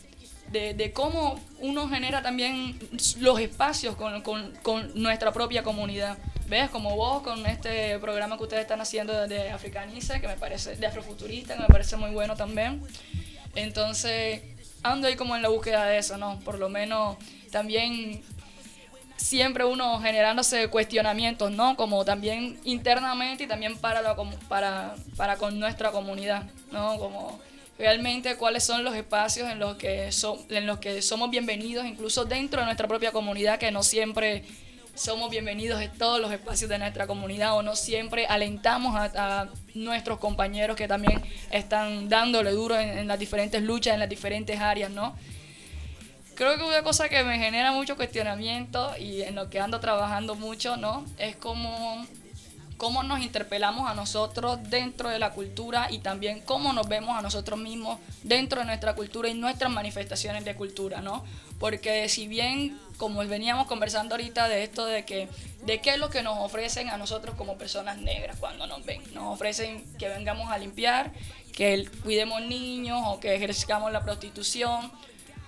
de, 0.51 0.73
de 0.73 0.91
cómo 0.93 1.39
uno 1.59 1.87
genera 1.89 2.21
también 2.21 2.79
los 3.19 3.39
espacios 3.39 3.95
con, 3.95 4.21
con- 4.21 4.51
con 4.63 4.91
nuestra 5.01 5.31
propia 5.31 5.63
comunidad. 5.63 6.17
¿Ves? 6.51 6.69
Como 6.69 6.97
vos 6.97 7.23
con 7.23 7.45
este 7.45 7.97
programa 7.99 8.35
que 8.35 8.43
ustedes 8.43 8.63
están 8.63 8.81
haciendo 8.81 9.25
de 9.25 9.51
Africanice, 9.51 10.19
que 10.19 10.27
me 10.27 10.35
parece, 10.35 10.75
de 10.75 10.85
Afrofuturista, 10.85 11.55
que 11.55 11.61
me 11.61 11.67
parece 11.69 11.95
muy 11.95 12.09
bueno 12.11 12.35
también. 12.35 12.81
Entonces, 13.55 14.41
ando 14.83 15.07
ahí 15.07 15.15
como 15.15 15.33
en 15.37 15.43
la 15.43 15.47
búsqueda 15.47 15.85
de 15.85 15.97
eso, 15.97 16.17
¿no? 16.17 16.41
Por 16.41 16.59
lo 16.59 16.67
menos 16.67 17.15
también 17.51 18.21
siempre 19.15 19.63
uno 19.63 20.01
generándose 20.01 20.67
cuestionamientos, 20.67 21.51
¿no? 21.51 21.77
Como 21.77 22.03
también 22.03 22.59
internamente 22.65 23.45
y 23.45 23.47
también 23.47 23.77
para, 23.77 24.01
la, 24.01 24.17
para, 24.49 24.95
para 25.15 25.37
con 25.37 25.57
nuestra 25.57 25.91
comunidad, 25.91 26.43
¿no? 26.73 26.97
Como 26.99 27.39
realmente 27.79 28.35
cuáles 28.35 28.65
son 28.65 28.83
los 28.83 28.93
espacios 28.93 29.49
en 29.49 29.57
los, 29.57 29.77
que 29.77 30.11
so- 30.11 30.45
en 30.49 30.67
los 30.67 30.79
que 30.79 31.01
somos 31.01 31.29
bienvenidos, 31.31 31.85
incluso 31.85 32.25
dentro 32.25 32.59
de 32.59 32.65
nuestra 32.65 32.89
propia 32.89 33.13
comunidad, 33.13 33.57
que 33.57 33.71
no 33.71 33.83
siempre 33.83 34.43
somos 34.95 35.29
bienvenidos 35.29 35.81
en 35.81 35.91
todos 35.91 36.19
los 36.19 36.31
espacios 36.31 36.69
de 36.69 36.77
nuestra 36.77 37.07
comunidad 37.07 37.55
o 37.55 37.61
no 37.61 37.75
siempre 37.75 38.25
alentamos 38.27 38.95
a, 38.95 39.47
nuestros 39.73 40.19
compañeros 40.19 40.75
que 40.75 40.87
también 40.87 41.21
están 41.49 42.09
dándole 42.09 42.51
duro 42.51 42.77
en, 42.77 42.97
en 42.97 43.07
las 43.07 43.17
diferentes 43.17 43.61
luchas, 43.63 43.93
en 43.93 44.01
las 44.01 44.09
diferentes 44.09 44.59
áreas, 44.59 44.91
¿no? 44.91 45.15
Creo 46.35 46.57
que 46.57 46.63
una 46.63 46.81
cosa 46.83 47.07
que 47.07 47.23
me 47.23 47.37
genera 47.37 47.71
mucho 47.71 47.95
cuestionamiento 47.95 48.91
y 48.97 49.21
en 49.21 49.35
lo 49.35 49.49
que 49.49 49.59
ando 49.59 49.79
trabajando 49.79 50.35
mucho, 50.35 50.75
¿no? 50.75 51.05
Es 51.17 51.35
como 51.35 52.05
cómo 52.81 53.03
nos 53.03 53.21
interpelamos 53.21 53.87
a 53.87 53.93
nosotros 53.93 54.57
dentro 54.71 55.09
de 55.09 55.19
la 55.19 55.33
cultura 55.33 55.89
y 55.91 55.99
también 55.99 56.41
cómo 56.41 56.73
nos 56.73 56.89
vemos 56.89 57.15
a 57.15 57.21
nosotros 57.21 57.59
mismos 57.59 57.99
dentro 58.23 58.61
de 58.61 58.65
nuestra 58.65 58.95
cultura 58.95 59.29
y 59.29 59.35
nuestras 59.35 59.71
manifestaciones 59.71 60.45
de 60.45 60.55
cultura, 60.55 60.99
¿no? 60.99 61.23
Porque 61.59 62.09
si 62.09 62.27
bien, 62.27 62.75
como 62.97 63.23
veníamos 63.27 63.67
conversando 63.67 64.15
ahorita 64.15 64.47
de 64.47 64.63
esto 64.63 64.85
de 64.85 65.05
que, 65.05 65.29
de 65.63 65.79
qué 65.79 65.91
es 65.91 65.99
lo 65.99 66.09
que 66.09 66.23
nos 66.23 66.39
ofrecen 66.39 66.89
a 66.89 66.97
nosotros 66.97 67.35
como 67.35 67.55
personas 67.55 67.99
negras 67.99 68.37
cuando 68.39 68.65
nos 68.65 68.83
ven, 68.83 69.03
nos 69.13 69.31
ofrecen 69.31 69.85
que 69.99 70.09
vengamos 70.09 70.49
a 70.49 70.57
limpiar, 70.57 71.11
que 71.53 71.87
cuidemos 72.01 72.41
niños 72.41 72.99
o 73.05 73.19
que 73.19 73.35
ejerzcamos 73.35 73.91
la 73.91 74.01
prostitución 74.01 74.91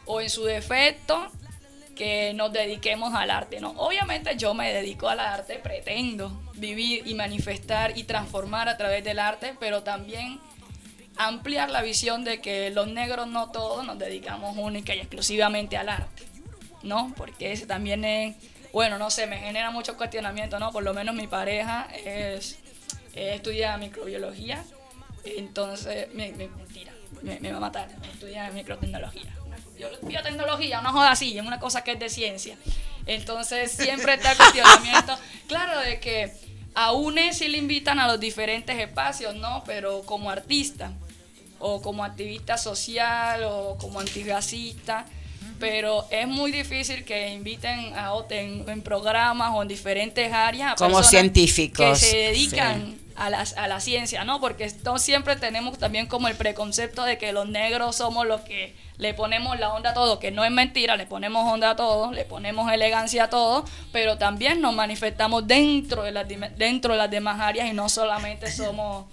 o 0.05 0.21
en 0.21 0.29
su 0.29 0.43
defecto 0.43 1.31
que 1.95 2.33
nos 2.33 2.51
dediquemos 2.51 3.13
al 3.13 3.29
arte, 3.31 3.59
¿no? 3.59 3.71
Obviamente 3.77 4.35
yo 4.37 4.53
me 4.53 4.73
dedico 4.73 5.07
al 5.09 5.19
arte, 5.19 5.55
pretendo 5.59 6.41
vivir 6.55 7.07
y 7.07 7.13
manifestar 7.13 7.97
y 7.97 8.03
transformar 8.03 8.67
a 8.69 8.77
través 8.77 9.03
del 9.03 9.19
arte, 9.19 9.55
pero 9.59 9.83
también 9.83 10.39
ampliar 11.17 11.69
la 11.69 11.81
visión 11.81 12.23
de 12.23 12.41
que 12.41 12.71
los 12.71 12.87
negros 12.87 13.27
no 13.27 13.51
todos 13.51 13.85
nos 13.85 13.99
dedicamos 13.99 14.57
única 14.57 14.95
y 14.95 14.99
exclusivamente 14.99 15.77
al 15.77 15.89
arte, 15.89 16.23
¿no? 16.81 17.13
Porque 17.15 17.51
ese 17.51 17.67
también 17.67 18.03
es, 18.03 18.35
bueno, 18.71 18.97
no 18.97 19.11
sé, 19.11 19.27
me 19.27 19.37
genera 19.37 19.69
mucho 19.69 19.95
cuestionamiento, 19.95 20.57
¿no? 20.59 20.71
Por 20.71 20.83
lo 20.83 20.93
menos 20.95 21.13
mi 21.13 21.27
pareja 21.27 21.87
es, 22.03 22.57
eh, 23.13 23.33
estudia 23.35 23.77
microbiología, 23.77 24.63
entonces, 25.23 26.07
me, 26.15 26.31
me- 26.31 26.47
mentira, 26.47 26.91
me, 27.21 27.51
va 27.51 27.57
a 27.57 27.61
matar, 27.61 27.87
estudia 28.11 28.49
microtecnología. 28.51 29.31
Yo 29.77 29.87
biotecnología, 30.01 30.81
no 30.81 30.91
joda 30.91 31.11
así, 31.11 31.37
es 31.37 31.45
una 31.45 31.59
cosa 31.59 31.83
que 31.83 31.93
es 31.93 31.99
de 31.99 32.09
ciencia. 32.09 32.57
Entonces 33.05 33.71
siempre 33.71 34.13
está 34.13 34.31
el 34.31 34.37
cuestionamiento, 34.37 35.17
claro, 35.47 35.79
de 35.79 35.99
que 35.99 36.31
a 36.75 36.91
UNE 36.93 37.33
sí 37.33 37.47
le 37.47 37.57
invitan 37.57 37.99
a 37.99 38.07
los 38.07 38.19
diferentes 38.19 38.77
espacios, 38.77 39.35
¿no? 39.35 39.63
Pero 39.65 40.03
como 40.03 40.29
artista, 40.29 40.93
o 41.59 41.81
como 41.81 42.03
activista 42.03 42.57
social, 42.57 43.43
o 43.45 43.77
como 43.77 43.99
antirracista, 43.99 45.05
pero 45.59 46.05
es 46.09 46.27
muy 46.27 46.51
difícil 46.51 47.05
que 47.05 47.33
inviten 47.33 47.93
a 47.95 48.11
en, 48.29 48.67
en 48.67 48.81
programas 48.81 49.51
o 49.53 49.61
en 49.61 49.67
diferentes 49.67 50.31
áreas 50.31 50.73
a 50.73 50.75
Como 50.75 51.01
científicos, 51.03 51.99
que 51.99 52.05
se 52.05 52.17
dedican 52.17 52.97
sí. 52.97 53.02
A, 53.15 53.29
la, 53.29 53.45
a 53.57 53.67
la 53.67 53.79
ciencia, 53.79 54.23
¿no? 54.23 54.39
Porque 54.39 54.63
esto 54.63 54.97
siempre 54.97 55.35
tenemos 55.35 55.77
también 55.77 56.07
como 56.07 56.27
el 56.27 56.35
preconcepto 56.35 57.03
de 57.03 57.17
que 57.17 57.33
los 57.33 57.47
negros 57.47 57.97
somos 57.97 58.25
los 58.25 58.41
que 58.41 58.75
le 58.97 59.13
ponemos 59.13 59.59
la 59.59 59.73
onda 59.73 59.91
a 59.91 59.93
todo, 59.93 60.19
que 60.19 60.31
no 60.31 60.45
es 60.45 60.51
mentira, 60.51 60.95
le 60.95 61.05
ponemos 61.05 61.51
onda 61.51 61.71
a 61.71 61.75
todo, 61.75 62.11
le 62.11 62.25
ponemos 62.25 62.71
elegancia 62.71 63.25
a 63.25 63.29
todo, 63.29 63.65
pero 63.91 64.17
también 64.17 64.61
nos 64.61 64.73
manifestamos 64.73 65.47
dentro 65.47 66.03
de 66.03 66.11
las, 66.11 66.27
dentro 66.57 66.93
de 66.93 66.99
las 66.99 67.11
demás 67.11 67.39
áreas 67.39 67.69
y 67.69 67.73
no 67.73 67.89
solamente 67.89 68.51
somos 68.51 69.05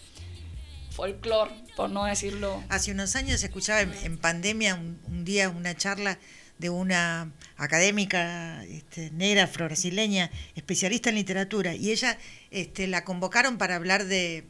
folclore, 0.91 1.53
por 1.77 1.91
no 1.91 2.05
decirlo. 2.05 2.63
Hace 2.69 2.93
unos 2.93 3.17
años 3.17 3.43
escuchaba 3.43 3.81
en, 3.81 3.95
en 4.03 4.19
pandemia 4.19 4.75
un, 4.75 5.01
un 5.07 5.25
día 5.25 5.49
una 5.49 5.75
charla 5.77 6.19
de 6.61 6.71
una 6.71 7.33
académica 7.57 8.63
este, 8.65 9.11
negra 9.13 9.45
afro-brasileña, 9.45 10.31
especialista 10.55 11.09
en 11.09 11.17
literatura, 11.17 11.75
y 11.75 11.91
ella 11.91 12.19
este, 12.51 12.87
la 12.87 13.05
convocaron 13.05 13.59
para 13.59 13.77
hablar 13.77 14.05
de, 14.05 14.45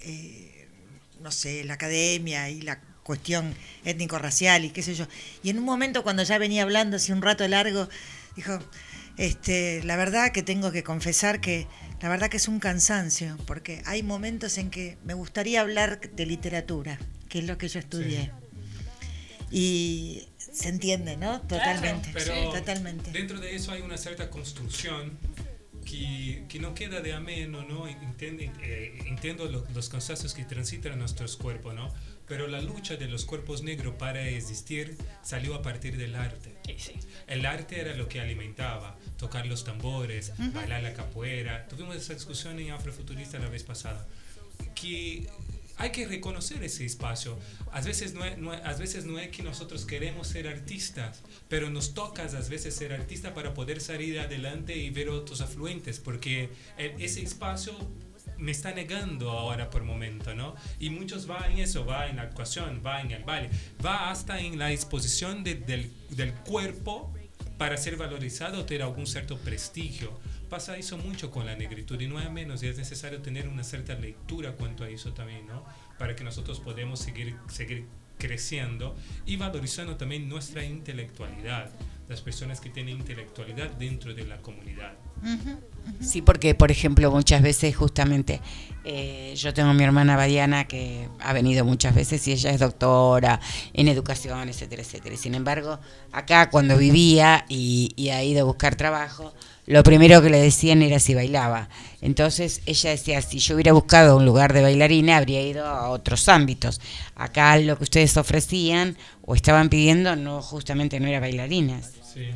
eh, 0.00 0.68
no 1.20 1.30
sé, 1.30 1.62
la 1.64 1.74
academia 1.74 2.48
y 2.48 2.62
la 2.62 2.80
cuestión 3.02 3.54
étnico-racial 3.84 4.64
y 4.64 4.70
qué 4.70 4.82
sé 4.82 4.94
yo. 4.94 5.06
Y 5.42 5.50
en 5.50 5.58
un 5.58 5.64
momento 5.64 6.02
cuando 6.02 6.22
ya 6.22 6.38
venía 6.38 6.62
hablando 6.62 6.96
hace 6.96 7.12
un 7.12 7.20
rato 7.20 7.46
largo, 7.46 7.88
dijo, 8.34 8.58
este, 9.18 9.82
la 9.84 9.96
verdad 9.96 10.32
que 10.32 10.42
tengo 10.42 10.72
que 10.72 10.82
confesar 10.82 11.40
que 11.40 11.66
la 12.00 12.08
verdad 12.08 12.30
que 12.30 12.38
es 12.38 12.48
un 12.48 12.58
cansancio, 12.58 13.36
porque 13.46 13.82
hay 13.84 14.02
momentos 14.02 14.58
en 14.58 14.70
que 14.70 14.96
me 15.04 15.14
gustaría 15.14 15.60
hablar 15.60 16.00
de 16.00 16.26
literatura, 16.26 16.98
que 17.28 17.40
es 17.40 17.44
lo 17.44 17.58
que 17.58 17.68
yo 17.68 17.78
estudié. 17.78 18.32
Y 19.52 20.28
se 20.52 20.68
entiende, 20.68 21.16
¿no? 21.16 21.40
Totalmente. 21.42 22.10
Pero 22.12 22.52
totalmente. 22.52 23.10
dentro 23.10 23.40
de 23.40 23.54
eso 23.56 23.72
hay 23.72 23.82
una 23.82 23.96
cierta 23.96 24.30
construcción 24.30 25.18
que, 25.84 26.44
que 26.48 26.58
no 26.60 26.74
queda 26.74 27.00
de 27.00 27.12
ameno, 27.12 27.64
¿no? 27.64 27.88
Entiende- 27.88 28.52
eh, 28.62 28.98
entiendo 29.06 29.46
lo- 29.46 29.66
los 29.74 29.88
cansacios 29.88 30.32
que 30.34 30.44
transitan 30.44 30.98
nuestros 30.98 31.36
cuerpos, 31.36 31.74
¿no? 31.74 31.92
Pero 32.28 32.46
la 32.46 32.60
lucha 32.60 32.96
de 32.96 33.08
los 33.08 33.24
cuerpos 33.24 33.62
negros 33.62 33.94
para 33.96 34.26
existir 34.28 34.96
salió 35.22 35.54
a 35.56 35.62
partir 35.62 35.96
del 35.96 36.14
arte. 36.14 36.56
El 37.26 37.44
arte 37.46 37.80
era 37.80 37.94
lo 37.96 38.08
que 38.08 38.20
alimentaba, 38.20 38.96
tocar 39.18 39.46
los 39.46 39.64
tambores, 39.64 40.32
Ujú. 40.38 40.52
bailar 40.52 40.82
la 40.82 40.94
capoeira. 40.94 41.66
Tuvimos 41.68 41.96
esa 41.96 42.14
discusión 42.14 42.58
en 42.60 42.70
Afrofuturista 42.70 43.38
la 43.38 43.48
vez 43.48 43.64
pasada. 43.64 44.06
Que 44.74 45.26
hay 45.82 45.90
que 45.90 46.06
reconocer 46.06 46.62
ese 46.62 46.84
espacio. 46.84 47.38
A 47.72 47.80
veces 47.80 48.14
no 48.14 48.24
es, 48.24 48.38
no 48.38 48.52
a 48.52 48.72
veces 48.74 49.04
no 49.04 49.18
es 49.18 49.28
que 49.28 49.42
nosotros 49.42 49.84
queremos 49.84 50.28
ser 50.28 50.48
artistas, 50.48 51.22
pero 51.48 51.70
nos 51.70 51.92
toca 51.94 52.22
a 52.22 52.48
veces 52.48 52.74
ser 52.74 52.92
artista 52.92 53.34
para 53.34 53.52
poder 53.52 53.80
salir 53.80 54.18
adelante 54.20 54.76
y 54.76 54.90
ver 54.90 55.08
otros 55.10 55.40
afluentes, 55.40 55.98
porque 55.98 56.50
ese 56.78 57.22
espacio 57.22 57.74
me 58.38 58.50
está 58.52 58.72
negando 58.72 59.30
ahora 59.30 59.70
por 59.70 59.84
momento, 59.84 60.34
¿no? 60.34 60.54
Y 60.80 60.90
muchos 60.90 61.28
va 61.30 61.46
en 61.50 61.58
eso, 61.58 61.84
va 61.84 62.08
en 62.08 62.16
la 62.16 62.22
actuación, 62.22 62.82
va 62.84 63.00
en 63.00 63.10
el 63.12 63.24
baile, 63.24 63.50
va 63.84 64.10
hasta 64.10 64.40
en 64.40 64.58
la 64.58 64.72
exposición 64.72 65.44
de- 65.44 65.54
del, 65.56 65.90
del 66.10 66.32
cuerpo 66.34 67.12
para 67.58 67.76
ser 67.76 67.96
valorizado 67.96 68.64
tener 68.64 68.82
algún 68.82 69.06
cierto 69.06 69.38
prestigio. 69.38 70.18
Pasa 70.52 70.76
eso 70.76 70.98
mucho 70.98 71.30
con 71.30 71.46
la 71.46 71.56
negritud 71.56 71.98
y 71.98 72.06
no 72.06 72.20
es 72.20 72.30
menos, 72.30 72.62
y 72.62 72.66
es 72.66 72.76
necesario 72.76 73.22
tener 73.22 73.48
una 73.48 73.64
cierta 73.64 73.94
lectura 73.94 74.52
cuanto 74.52 74.84
a 74.84 74.90
eso 74.90 75.14
también, 75.14 75.46
¿no? 75.46 75.64
Para 75.98 76.14
que 76.14 76.24
nosotros 76.24 76.60
podamos 76.60 76.98
seguir, 76.98 77.34
seguir 77.48 77.86
creciendo 78.18 78.94
y 79.24 79.36
valorizando 79.36 79.96
también 79.96 80.28
nuestra 80.28 80.62
intelectualidad, 80.62 81.70
las 82.06 82.20
personas 82.20 82.60
que 82.60 82.68
tienen 82.68 82.98
intelectualidad 82.98 83.70
dentro 83.70 84.12
de 84.12 84.26
la 84.26 84.42
comunidad. 84.42 84.92
Sí, 86.00 86.20
porque 86.20 86.54
por 86.54 86.70
ejemplo 86.70 87.10
muchas 87.10 87.40
veces 87.40 87.74
justamente 87.74 88.42
eh, 88.84 89.32
yo 89.34 89.54
tengo 89.54 89.70
a 89.70 89.74
mi 89.74 89.84
hermana 89.84 90.16
Badiana 90.16 90.64
que 90.68 91.08
ha 91.20 91.32
venido 91.32 91.64
muchas 91.64 91.94
veces 91.94 92.28
y 92.28 92.32
ella 92.32 92.50
es 92.50 92.60
doctora 92.60 93.40
en 93.72 93.88
educación, 93.88 94.50
etcétera, 94.50 94.82
etcétera. 94.82 95.16
Sin 95.16 95.34
embargo, 95.34 95.80
acá 96.12 96.50
cuando 96.50 96.76
vivía 96.76 97.46
y, 97.48 97.94
y 97.96 98.10
ha 98.10 98.22
ido 98.22 98.42
a 98.42 98.44
buscar 98.44 98.76
trabajo, 98.76 99.32
lo 99.66 99.82
primero 99.82 100.20
que 100.22 100.30
le 100.30 100.40
decían 100.40 100.82
era 100.82 100.98
si 100.98 101.14
bailaba. 101.14 101.68
Entonces 102.00 102.62
ella 102.66 102.90
decía, 102.90 103.22
si 103.22 103.38
yo 103.38 103.54
hubiera 103.54 103.72
buscado 103.72 104.16
un 104.16 104.24
lugar 104.24 104.52
de 104.52 104.62
bailarina, 104.62 105.16
habría 105.16 105.42
ido 105.42 105.66
a 105.66 105.88
otros 105.90 106.28
ámbitos. 106.28 106.80
Acá 107.14 107.56
lo 107.58 107.76
que 107.78 107.84
ustedes 107.84 108.16
ofrecían 108.16 108.96
o 109.22 109.34
estaban 109.34 109.68
pidiendo 109.68 110.16
no 110.16 110.42
justamente 110.42 110.98
no 110.98 111.06
era 111.06 111.20
bailarinas. 111.20 111.92
Sí. 112.12 112.26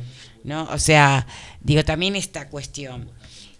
¿no? 0.47 0.63
O 0.71 0.79
sea, 0.79 1.27
digo, 1.61 1.83
también 1.83 2.15
esta 2.15 2.47
cuestión. 2.47 3.11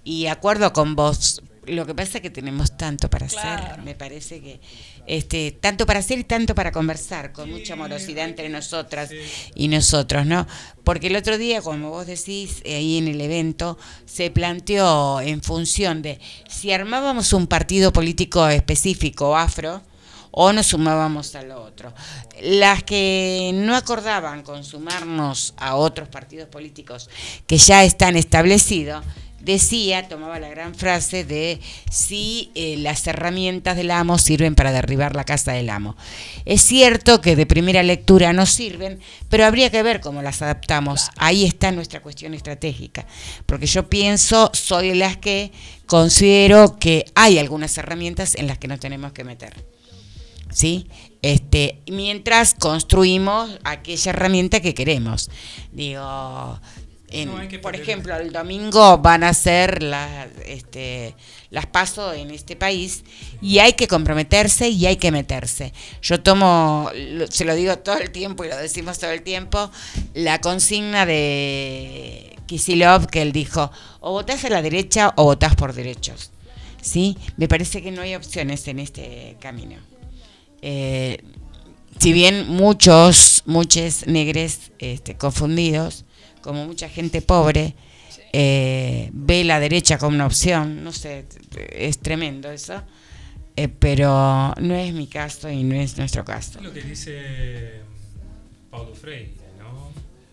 Y 0.03 0.27
acuerdo 0.27 0.71
con 0.71 0.95
vos, 0.95 1.43
lo 1.67 1.85
que 1.85 1.93
pasa 1.93 2.17
es 2.17 2.21
que 2.21 2.29
tenemos 2.29 2.77
tanto 2.77 3.09
para 3.09 3.25
hacer, 3.25 3.81
me 3.83 3.95
parece 3.95 4.41
que 4.41 4.59
este 5.05 5.51
tanto 5.51 5.85
para 5.85 5.99
hacer 5.99 6.19
y 6.19 6.23
tanto 6.23 6.55
para 6.55 6.71
conversar, 6.71 7.31
con 7.31 7.49
mucha 7.49 7.73
amorosidad 7.73 8.25
entre 8.25 8.49
nosotras 8.49 9.09
y 9.55 9.67
nosotros, 9.67 10.25
¿no? 10.25 10.47
Porque 10.83 11.07
el 11.07 11.15
otro 11.15 11.37
día, 11.37 11.61
como 11.61 11.89
vos 11.89 12.07
decís, 12.07 12.61
eh, 12.63 12.75
ahí 12.75 12.97
en 12.97 13.07
el 13.07 13.21
evento, 13.21 13.77
se 14.05 14.31
planteó 14.31 15.21
en 15.21 15.41
función 15.41 16.01
de 16.01 16.19
si 16.49 16.71
armábamos 16.71 17.33
un 17.33 17.47
partido 17.47 17.93
político 17.93 18.47
específico 18.47 19.35
afro, 19.35 19.81
o 20.39 20.53
nos 20.53 20.67
sumábamos 20.67 21.33
al 21.33 21.51
otro. 21.51 21.91
Las 22.41 22.83
que 22.83 23.51
no 23.55 23.75
acordaban 23.75 24.43
con 24.43 24.63
sumarnos 24.63 25.55
a 25.57 25.75
otros 25.75 26.09
partidos 26.09 26.47
políticos 26.47 27.09
que 27.47 27.57
ya 27.57 27.83
están 27.83 28.15
establecidos, 28.15 29.03
decía, 29.47 30.07
tomaba 30.07 30.39
la 30.39 30.49
gran 30.49 30.75
frase 30.75 31.23
de 31.23 31.59
si 31.89 32.51
eh, 32.53 32.75
las 32.77 33.07
herramientas 33.07 33.75
del 33.75 33.89
amo 33.89 34.19
sirven 34.19 34.53
para 34.53 34.71
derribar 34.71 35.15
la 35.15 35.23
casa 35.23 35.53
del 35.53 35.71
amo. 35.71 35.95
Es 36.45 36.61
cierto 36.61 37.21
que 37.21 37.35
de 37.35 37.47
primera 37.47 37.81
lectura 37.81 38.33
no 38.33 38.45
sirven, 38.45 38.99
pero 39.29 39.45
habría 39.45 39.71
que 39.71 39.81
ver 39.81 40.01
cómo 40.01 40.21
las 40.21 40.41
adaptamos. 40.41 41.09
Ahí 41.17 41.45
está 41.45 41.71
nuestra 41.71 42.01
cuestión 42.01 42.33
estratégica, 42.35 43.07
porque 43.45 43.65
yo 43.65 43.89
pienso, 43.89 44.51
soy 44.53 44.89
de 44.89 44.95
las 44.95 45.17
que 45.17 45.51
considero 45.87 46.77
que 46.77 47.05
hay 47.15 47.39
algunas 47.39 47.77
herramientas 47.77 48.35
en 48.35 48.47
las 48.47 48.57
que 48.59 48.67
nos 48.67 48.79
tenemos 48.79 49.13
que 49.13 49.23
meter. 49.23 49.53
¿sí? 50.51 50.87
Este, 51.21 51.81
mientras 51.87 52.53
construimos 52.53 53.59
aquella 53.63 54.11
herramienta 54.11 54.59
que 54.59 54.73
queremos. 54.73 55.29
Digo, 55.71 56.59
en- 57.11 57.29
No 57.29 57.61
por 57.61 57.75
ejemplo, 57.75 58.15
el 58.17 58.31
domingo 58.31 58.97
van 58.97 59.23
a 59.23 59.33
ser 59.33 59.81
las, 59.83 60.27
este, 60.45 61.15
las 61.49 61.65
pasos 61.65 62.15
en 62.17 62.31
este 62.31 62.55
país 62.55 63.03
y 63.41 63.59
hay 63.59 63.73
que 63.73 63.87
comprometerse 63.87 64.69
y 64.69 64.85
hay 64.85 64.97
que 64.97 65.11
meterse. 65.11 65.73
Yo 66.01 66.21
tomo, 66.21 66.89
lo- 66.95 67.27
se 67.27 67.45
lo 67.45 67.55
digo 67.55 67.77
todo 67.79 67.97
el 67.97 68.11
tiempo 68.11 68.43
y 68.43 68.49
lo 68.49 68.57
decimos 68.57 68.99
todo 68.99 69.11
el 69.11 69.21
tiempo, 69.21 69.71
la 70.13 70.41
consigna 70.41 71.05
de 71.05 72.35
Kisilov 72.45 73.07
que 73.07 73.21
él 73.21 73.31
dijo, 73.31 73.71
o 74.01 74.11
votás 74.11 74.43
a 74.45 74.49
la 74.49 74.61
derecha 74.61 75.13
o 75.15 75.23
votás 75.25 75.55
por 75.55 75.73
derechos. 75.73 76.31
¿Sí? 76.81 77.17
Me 77.37 77.47
parece 77.47 77.81
que 77.81 77.91
no 77.91 78.01
hay 78.01 78.15
opciones 78.15 78.67
en 78.67 78.79
este 78.79 79.35
camino. 79.41 79.75
Eh, 80.61 81.21
si 81.99 82.13
bien 82.13 82.47
muchos, 82.47 83.43
muchos 83.45 84.05
negres 84.07 84.71
este, 84.79 85.17
confundidos, 85.17 86.05
como 86.47 86.65
mucha 86.65 86.87
gente 86.87 87.21
pobre, 87.21 87.75
eh, 88.31 89.09
ve 89.11 89.43
la 89.43 89.59
derecha 89.59 89.97
como 89.97 90.15
una 90.15 90.25
opción, 90.25 90.81
no 90.81 90.93
sé, 90.93 91.25
es 91.73 91.99
tremendo 91.99 92.49
eso, 92.49 92.81
eh, 93.57 93.67
pero 93.67 94.53
no 94.57 94.73
es 94.75 94.93
mi 94.93 95.07
caso 95.07 95.49
y 95.49 95.63
no 95.63 95.75
es 95.75 95.97
nuestro 95.97 96.23
caso. 96.23 96.59
Es 96.59 96.63
lo 96.65 96.71
que 96.73 96.81
dice 96.83 97.81
Paulo 98.71 98.95
Freire, 98.95 99.33
¿no? 99.59 99.89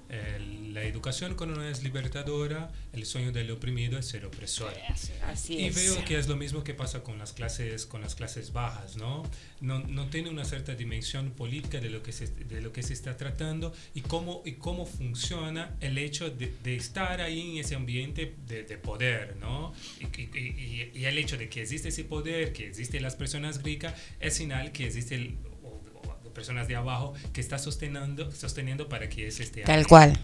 El- 0.08 0.53
la 0.74 0.82
educación 0.82 1.34
cuando 1.36 1.54
no 1.56 1.64
es 1.64 1.82
libertadora, 1.84 2.70
el 2.92 3.06
sueño 3.06 3.30
del 3.32 3.50
oprimido 3.52 3.96
es 3.98 4.06
ser 4.06 4.26
opresor. 4.26 4.74
Así 5.22 5.54
y 5.54 5.66
es. 5.66 5.76
veo 5.76 6.04
que 6.04 6.18
es 6.18 6.26
lo 6.28 6.36
mismo 6.36 6.64
que 6.64 6.74
pasa 6.74 7.02
con 7.04 7.16
las 7.16 7.32
clases, 7.32 7.86
con 7.86 8.00
las 8.02 8.14
clases 8.16 8.52
bajas, 8.52 8.96
¿no? 8.96 9.22
No, 9.60 9.78
no 9.78 10.08
tiene 10.10 10.30
una 10.30 10.44
cierta 10.44 10.74
dimensión 10.74 11.30
política 11.30 11.80
de 11.80 11.90
lo 11.90 12.02
que 12.02 12.12
se, 12.12 12.26
de 12.26 12.60
lo 12.60 12.72
que 12.72 12.82
se 12.82 12.92
está 12.92 13.16
tratando 13.16 13.72
y 13.94 14.00
cómo, 14.00 14.42
y 14.44 14.52
cómo 14.54 14.84
funciona 14.84 15.76
el 15.80 15.96
hecho 15.96 16.28
de, 16.30 16.52
de 16.64 16.74
estar 16.76 17.20
ahí 17.20 17.52
en 17.52 17.58
ese 17.64 17.76
ambiente 17.76 18.34
de, 18.46 18.64
de 18.64 18.76
poder, 18.76 19.36
¿no? 19.36 19.72
Y, 20.00 20.20
y- 20.38 21.04
el 21.04 21.18
hecho 21.18 21.36
de 21.38 21.48
que 21.48 21.62
existe 21.62 21.88
ese 21.90 22.04
poder, 22.04 22.52
que 22.52 22.66
existen 22.66 23.00
las 23.02 23.14
personas 23.14 23.62
ricas, 23.62 23.94
es 24.20 24.34
señal 24.34 24.72
que 24.72 24.86
existe 24.86 25.14
el, 25.14 25.36
personas 26.34 26.68
de 26.68 26.76
abajo 26.76 27.14
que 27.32 27.40
está 27.40 27.58
sosteniendo, 27.58 28.30
sosteniendo 28.32 28.88
para 28.88 29.08
que 29.08 29.28
ese 29.28 29.44
esté 29.44 29.62
Tal 29.62 29.86
cual. 29.86 30.18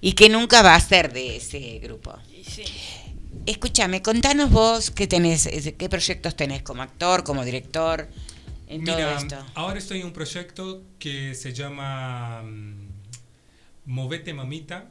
Y 0.00 0.12
que 0.12 0.28
nunca 0.28 0.62
va 0.62 0.74
a 0.74 0.80
ser 0.80 1.12
de 1.12 1.36
ese 1.36 1.78
grupo. 1.80 2.16
Escúchame, 3.46 4.02
contanos 4.02 4.50
vos 4.50 4.90
qué 4.90 5.06
tenés, 5.06 5.48
qué 5.78 5.88
proyectos 5.88 6.36
tenés 6.36 6.62
como 6.62 6.82
actor, 6.82 7.24
como 7.24 7.44
director, 7.44 8.08
en 8.66 8.84
todo 8.84 8.96
Mira, 8.96 9.16
esto. 9.16 9.36
ahora 9.54 9.78
estoy 9.78 10.00
en 10.00 10.06
un 10.06 10.12
proyecto 10.12 10.82
que 10.98 11.34
se 11.34 11.52
llama 11.54 12.42
mm, 12.42 12.88
Movete 13.86 14.34
Mamita, 14.34 14.90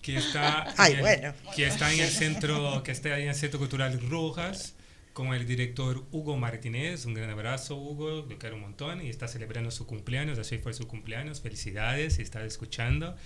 que 0.00 0.16
está, 0.16 0.74
Ay, 0.76 0.92
en 0.92 0.98
el, 0.98 1.02
bueno. 1.02 1.34
que 1.54 1.66
está 1.66 1.92
en 1.92 2.00
el 2.00 2.08
centro, 2.10 2.82
que 2.82 2.90
está 2.90 3.14
ahí 3.14 3.22
en 3.22 3.28
el 3.28 3.34
Centro 3.36 3.60
Cultural 3.60 4.00
Rojas, 4.08 4.74
con 5.12 5.34
el 5.34 5.46
director 5.46 6.04
Hugo 6.10 6.36
Martínez. 6.36 7.04
Un 7.06 7.14
gran 7.14 7.30
abrazo, 7.30 7.76
Hugo, 7.76 8.26
lo 8.28 8.38
quiero 8.38 8.56
un 8.56 8.62
montón 8.62 9.00
y 9.00 9.08
está 9.08 9.28
celebrando 9.28 9.70
su 9.70 9.86
cumpleaños, 9.86 10.38
así 10.38 10.58
fue 10.58 10.72
su 10.72 10.86
cumpleaños. 10.86 11.40
Felicidades 11.40 12.14
si 12.14 12.22
está 12.22 12.44
escuchando. 12.44 13.16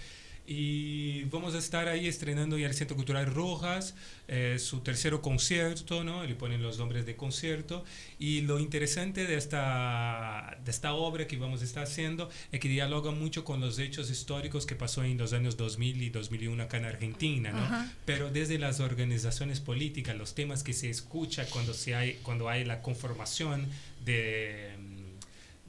Y 0.47 1.25
vamos 1.25 1.55
a 1.55 1.59
estar 1.59 1.89
ahí 1.89 2.07
estrenando 2.07 2.57
ya 2.57 2.69
el 2.69 2.75
Centro 2.75 2.97
Cultural 2.97 3.27
Rojas, 3.27 3.95
eh, 4.29 4.59
su 4.61 4.81
tercero 4.81 5.21
concierto, 5.21 6.05
¿no? 6.05 6.25
Le 6.25 6.35
ponen 6.37 6.63
los 6.63 6.79
nombres 6.79 7.05
de 7.05 7.17
concierto. 7.17 7.85
Y 8.19 8.43
lo 8.43 8.61
interesante 8.61 9.27
de 9.27 9.37
esta, 9.37 10.57
de 10.65 10.71
esta 10.71 10.95
obra 10.95 11.27
que 11.27 11.37
vamos 11.37 11.63
a 11.63 11.65
estar 11.65 11.83
haciendo 11.83 12.31
es 12.53 12.61
que 12.61 12.69
dialoga 12.69 13.11
mucho 13.11 13.45
con 13.45 13.61
los 13.61 13.79
hechos 13.81 14.09
históricos 14.09 14.67
que 14.67 14.77
pasó 14.77 15.03
en 15.03 15.19
los 15.19 15.33
años 15.33 15.57
2000 15.57 16.03
y 16.03 16.11
2001 16.11 16.63
acá 16.63 16.77
en 16.77 16.85
Argentina, 16.85 17.51
¿no? 17.51 17.59
Ajá. 17.59 17.93
Pero 18.05 18.31
desde 18.31 18.59
las 18.59 18.79
organizaciones 18.79 19.61
políticas, 19.61 20.17
los 20.17 20.35
temas 20.35 20.63
que 20.63 20.73
se 20.73 20.91
escucha 20.91 21.47
cuando, 21.51 21.75
se 21.75 21.97
hay, 21.97 22.15
cuando 22.23 22.49
hay 22.49 22.65
la 22.65 22.83
conformación 22.83 23.67
de 24.05 24.76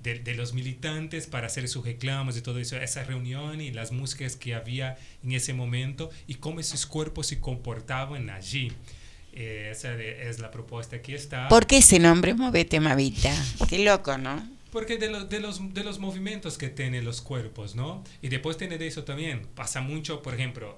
de, 0.08 0.20
de 0.20 0.34
los 0.36 0.54
militantes 0.54 1.28
para 1.28 1.48
hacer 1.48 1.68
sus 1.68 1.86
reclamos 1.86 2.38
y 2.38 2.42
todo 2.42 2.60
eso, 2.60 2.78
esa 2.78 3.04
reunión 3.04 3.60
y 3.62 3.72
las 3.72 3.92
músicas 3.92 4.36
que 4.36 4.54
había 4.56 4.98
en 5.24 5.32
ese 5.34 5.54
momento 5.54 6.10
y 6.28 6.36
cómo 6.36 6.60
esos 6.60 6.86
cuerpos 6.86 7.28
se 7.28 7.40
comportaban 7.40 8.30
allí. 8.30 8.72
Eh, 9.34 9.70
esa 9.72 9.96
de- 9.96 10.30
es 10.30 10.40
la 10.40 10.50
propuesta 10.50 11.02
que 11.02 11.14
está. 11.14 11.48
¿Por 11.48 11.68
qué 11.68 11.78
ese 11.78 12.00
nombre, 12.00 12.34
Movete 12.34 12.80
Mavita? 12.80 13.32
Qué 13.70 13.80
loco, 13.80 14.18
¿no? 14.18 14.36
Porque 14.72 14.98
de, 14.98 15.10
los 15.10 15.30
de, 15.30 15.40
los, 15.40 15.74
de 15.74 15.84
los 15.84 16.00
movimientos 16.00 16.58
que 16.58 16.70
tienen 16.70 17.06
los 17.06 17.22
cuerpos, 17.22 17.76
¿no? 17.76 18.04
Y 18.22 18.30
después 18.30 18.58
tiene 18.58 18.78
de 18.78 18.88
eso 18.88 19.04
también. 19.04 19.48
Pasa 19.56 19.82
mucho, 19.82 20.22
por 20.22 20.34
ejemplo, 20.34 20.78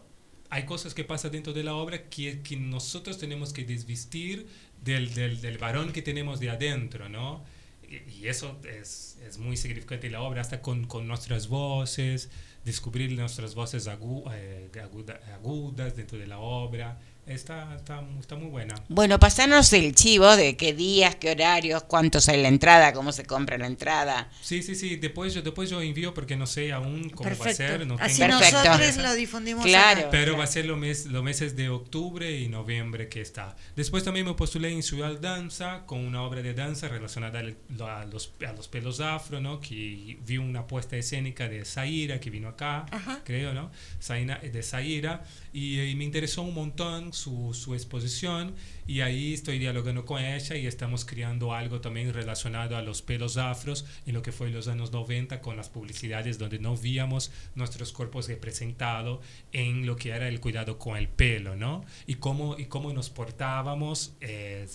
hay 0.50 0.64
cosas 0.66 0.94
que 0.94 1.04
pasan 1.04 1.32
dentro 1.32 1.54
de 1.54 1.64
la 1.64 1.74
obra 1.76 2.10
que, 2.10 2.42
que 2.42 2.56
nosotros 2.58 3.18
tenemos 3.18 3.54
que 3.54 3.64
desvestir 3.64 4.48
del, 4.84 5.14
del, 5.14 5.40
del 5.42 5.58
varón 5.58 5.92
que 5.92 6.02
tenemos 6.02 6.40
de 6.40 6.50
adentro, 6.50 7.08
¿no? 7.10 7.44
Y, 7.90 8.28
eso 8.28 8.60
es, 8.70 9.18
es 9.26 9.38
muy 9.38 9.58
significante 9.58 10.08
en 10.08 10.14
la 10.14 10.22
obra, 10.22 10.42
hasta 10.42 10.62
con, 10.62 10.86
con 10.86 11.08
nuestras 11.08 11.48
voces, 11.48 12.30
descubrir 12.66 13.12
nuestras 13.18 13.56
voces 13.56 13.88
agu- 13.88 14.30
eh, 14.34 14.70
aguda- 14.82 15.20
agudas 15.34 15.96
dentro 15.96 16.18
de 16.20 16.28
la 16.28 16.38
obra. 16.40 17.00
Está, 17.30 17.76
está, 17.76 18.02
está 18.20 18.36
muy 18.36 18.48
buena. 18.50 18.74
Bueno, 18.88 19.20
pasanos 19.20 19.72
el 19.74 19.94
chivo 19.94 20.36
de 20.36 20.58
qué 20.58 20.74
días, 20.74 21.14
qué 21.16 21.30
horarios, 21.30 21.84
cuánto 21.84 22.20
sale 22.20 22.42
la 22.42 22.48
entrada, 22.48 22.92
cómo 22.92 23.12
se 23.12 23.24
compra 23.24 23.56
la 23.60 23.68
entrada. 23.68 24.32
Sí, 24.42 24.64
sí, 24.64 24.74
sí. 24.74 24.96
Después 24.96 25.36
yo, 25.36 25.44
después 25.44 25.70
yo 25.70 25.80
envío 25.80 26.12
porque 26.16 26.36
no 26.36 26.48
sé 26.48 26.72
aún 26.72 27.08
cómo 27.12 27.30
va 27.30 27.36
a 27.36 27.38
Perfecto. 27.38 27.58
ser. 27.58 27.86
No 27.86 27.98
Así 28.00 28.20
tengo- 28.22 28.40
nosotros 28.40 28.98
lo 28.98 29.14
difundimos 29.14 29.64
Claro. 29.64 30.00
acá. 30.02 30.10
Pero 30.10 30.38
va 30.38 30.46
a 30.46 30.48
ser 30.48 30.66
los, 30.66 30.78
mes, 30.80 31.06
los 31.06 31.24
meses 31.24 31.56
de 31.56 31.70
octubre 31.70 32.36
y 32.40 32.48
noviembre 32.48 33.10
que 33.10 33.22
está. 33.22 33.56
Después 33.76 34.04
también 34.04 34.26
me 34.26 34.34
postulé 34.34 34.72
en 34.72 34.82
Ciudad 34.82 35.14
Danza 35.20 35.84
con 35.86 36.00
una 36.00 36.24
obra 36.24 36.42
de 36.42 36.56
danza 36.56 36.88
relacionada 36.88 37.42
al- 37.42 37.58
a 37.80 38.06
los, 38.06 38.34
a 38.48 38.54
los 38.54 38.68
pelos 38.68 39.02
afro, 39.02 39.40
¿no? 39.40 39.60
Que 39.62 40.18
vi 40.26 40.38
una 40.40 40.66
puesta 40.66 40.98
escénica 40.98 41.48
de 41.48 41.64
Zaira 41.64 42.20
que 42.20 42.32
vino 42.32 42.48
acá, 42.50 42.88
Ajá. 42.90 43.22
creo, 43.24 43.54
¿no? 43.54 43.70
Zaina- 44.02 44.40
de 44.40 44.64
Zaira. 44.64 45.24
Y, 45.54 45.80
y 45.80 45.96
me 45.96 46.04
interesó 46.06 46.42
un 46.42 46.56
montón 46.56 47.14
su, 47.20 47.74
exposición 47.76 48.56
y 48.88 49.02
ahí 49.02 49.34
estoy 49.34 49.60
dialogando 49.60 50.06
con 50.06 50.24
ella 50.24 50.56
y 50.56 50.66
estamos 50.66 51.06
creando 51.06 51.54
algo 51.54 51.82
también 51.82 52.14
relacionado 52.14 52.76
a 52.78 52.82
los 52.82 53.02
pelos 53.02 53.38
afros 53.38 53.86
en 54.06 54.14
lo 54.14 54.22
que 54.22 54.32
fue 54.32 54.50
los 54.50 54.68
años 54.68 54.92
90 54.92 55.42
con 55.42 55.58
las 55.58 55.70
publicidades 55.70 56.38
donde 56.40 56.60
no 56.60 56.76
víamos 56.78 57.32
nuestros 57.56 57.92
cuerpos 57.92 58.28
representados 58.28 59.20
en 59.52 59.86
lo 59.86 59.96
que 59.96 60.10
era 60.10 60.28
el 60.28 60.40
cuidado 60.40 60.80
con 60.80 60.98
el 60.98 61.08
pelo, 61.08 61.56
¿no? 61.56 61.84
Y 62.08 62.16
cómo, 62.16 62.58
y 62.58 62.66
cómo 62.66 62.92
nos 62.94 63.10
portábamos 63.10 64.14
eh, 64.22 64.68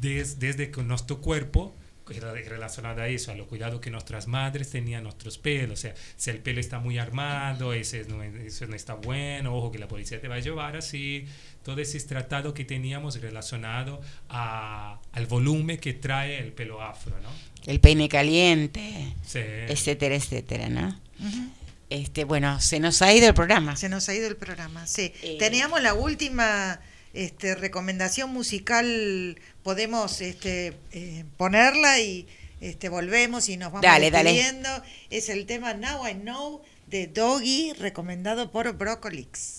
des- 0.00 0.38
desde 0.38 0.70
que 0.70 0.82
nuestro 0.82 1.20
cuerpo 1.20 1.74
rela- 2.14 2.44
relacionado 2.44 3.02
a 3.02 3.08
eso, 3.08 3.30
a 3.32 3.34
lo 3.34 3.46
cuidado 3.46 3.80
que 3.80 3.90
nuestras 3.90 4.26
madres 4.26 4.70
tenían 4.70 5.02
nuestros 5.04 5.38
pelos, 5.38 5.78
o 5.78 5.82
sea, 5.82 5.94
si 6.16 6.30
el 6.30 6.38
pelo 6.38 6.60
está 6.60 6.78
muy 6.78 6.98
armado, 6.98 7.72
ese 7.72 8.04
no, 8.04 8.22
eso 8.22 8.66
no 8.66 8.74
está 8.76 8.94
bueno, 8.94 9.54
ojo 9.56 9.70
que 9.72 9.78
la 9.78 9.88
policía 9.88 10.20
te 10.20 10.28
va 10.28 10.36
a 10.36 10.40
llevar 10.40 10.76
así, 10.76 11.26
todo 11.62 11.80
ese 11.80 11.98
tratado 12.00 12.54
que 12.54 12.64
teníamos 12.64 13.20
relacionado 13.20 14.00
a, 14.28 15.00
al 15.12 15.26
volumen 15.26 15.78
que 15.78 15.92
trae 15.94 16.38
el 16.38 16.52
pelo 16.52 16.82
afro, 16.82 17.14
¿no? 17.20 17.28
El 17.66 17.80
peine 17.80 18.08
caliente, 18.08 19.12
Sí. 19.26 19.40
etcétera, 19.42 20.14
etcétera, 20.14 20.68
¿no? 20.68 20.98
Este, 21.90 22.24
bueno, 22.24 22.60
se 22.60 22.80
nos 22.80 23.00
ha 23.02 23.12
ido 23.14 23.26
el 23.28 23.34
programa. 23.34 23.74
Se 23.76 23.88
nos 23.88 24.08
ha 24.08 24.14
ido 24.14 24.28
el 24.28 24.36
programa, 24.36 24.86
sí. 24.86 25.12
Eh. 25.22 25.36
Teníamos 25.38 25.82
la 25.82 25.94
última 25.94 26.80
este, 27.18 27.56
recomendación 27.56 28.32
musical, 28.32 29.40
podemos 29.64 30.20
este, 30.20 30.74
eh, 30.92 31.24
ponerla 31.36 31.98
y 31.98 32.28
este, 32.60 32.88
volvemos 32.88 33.48
y 33.48 33.56
nos 33.56 33.72
vamos 33.72 33.82
Dale, 33.82 34.12
dale. 34.12 34.40
Es 35.10 35.28
el 35.28 35.44
tema 35.46 35.74
Now 35.74 36.06
I 36.06 36.14
Know 36.14 36.62
de 36.86 37.08
Doggy, 37.08 37.72
recomendado 37.72 38.52
por 38.52 38.72
Brocolix. 38.72 39.57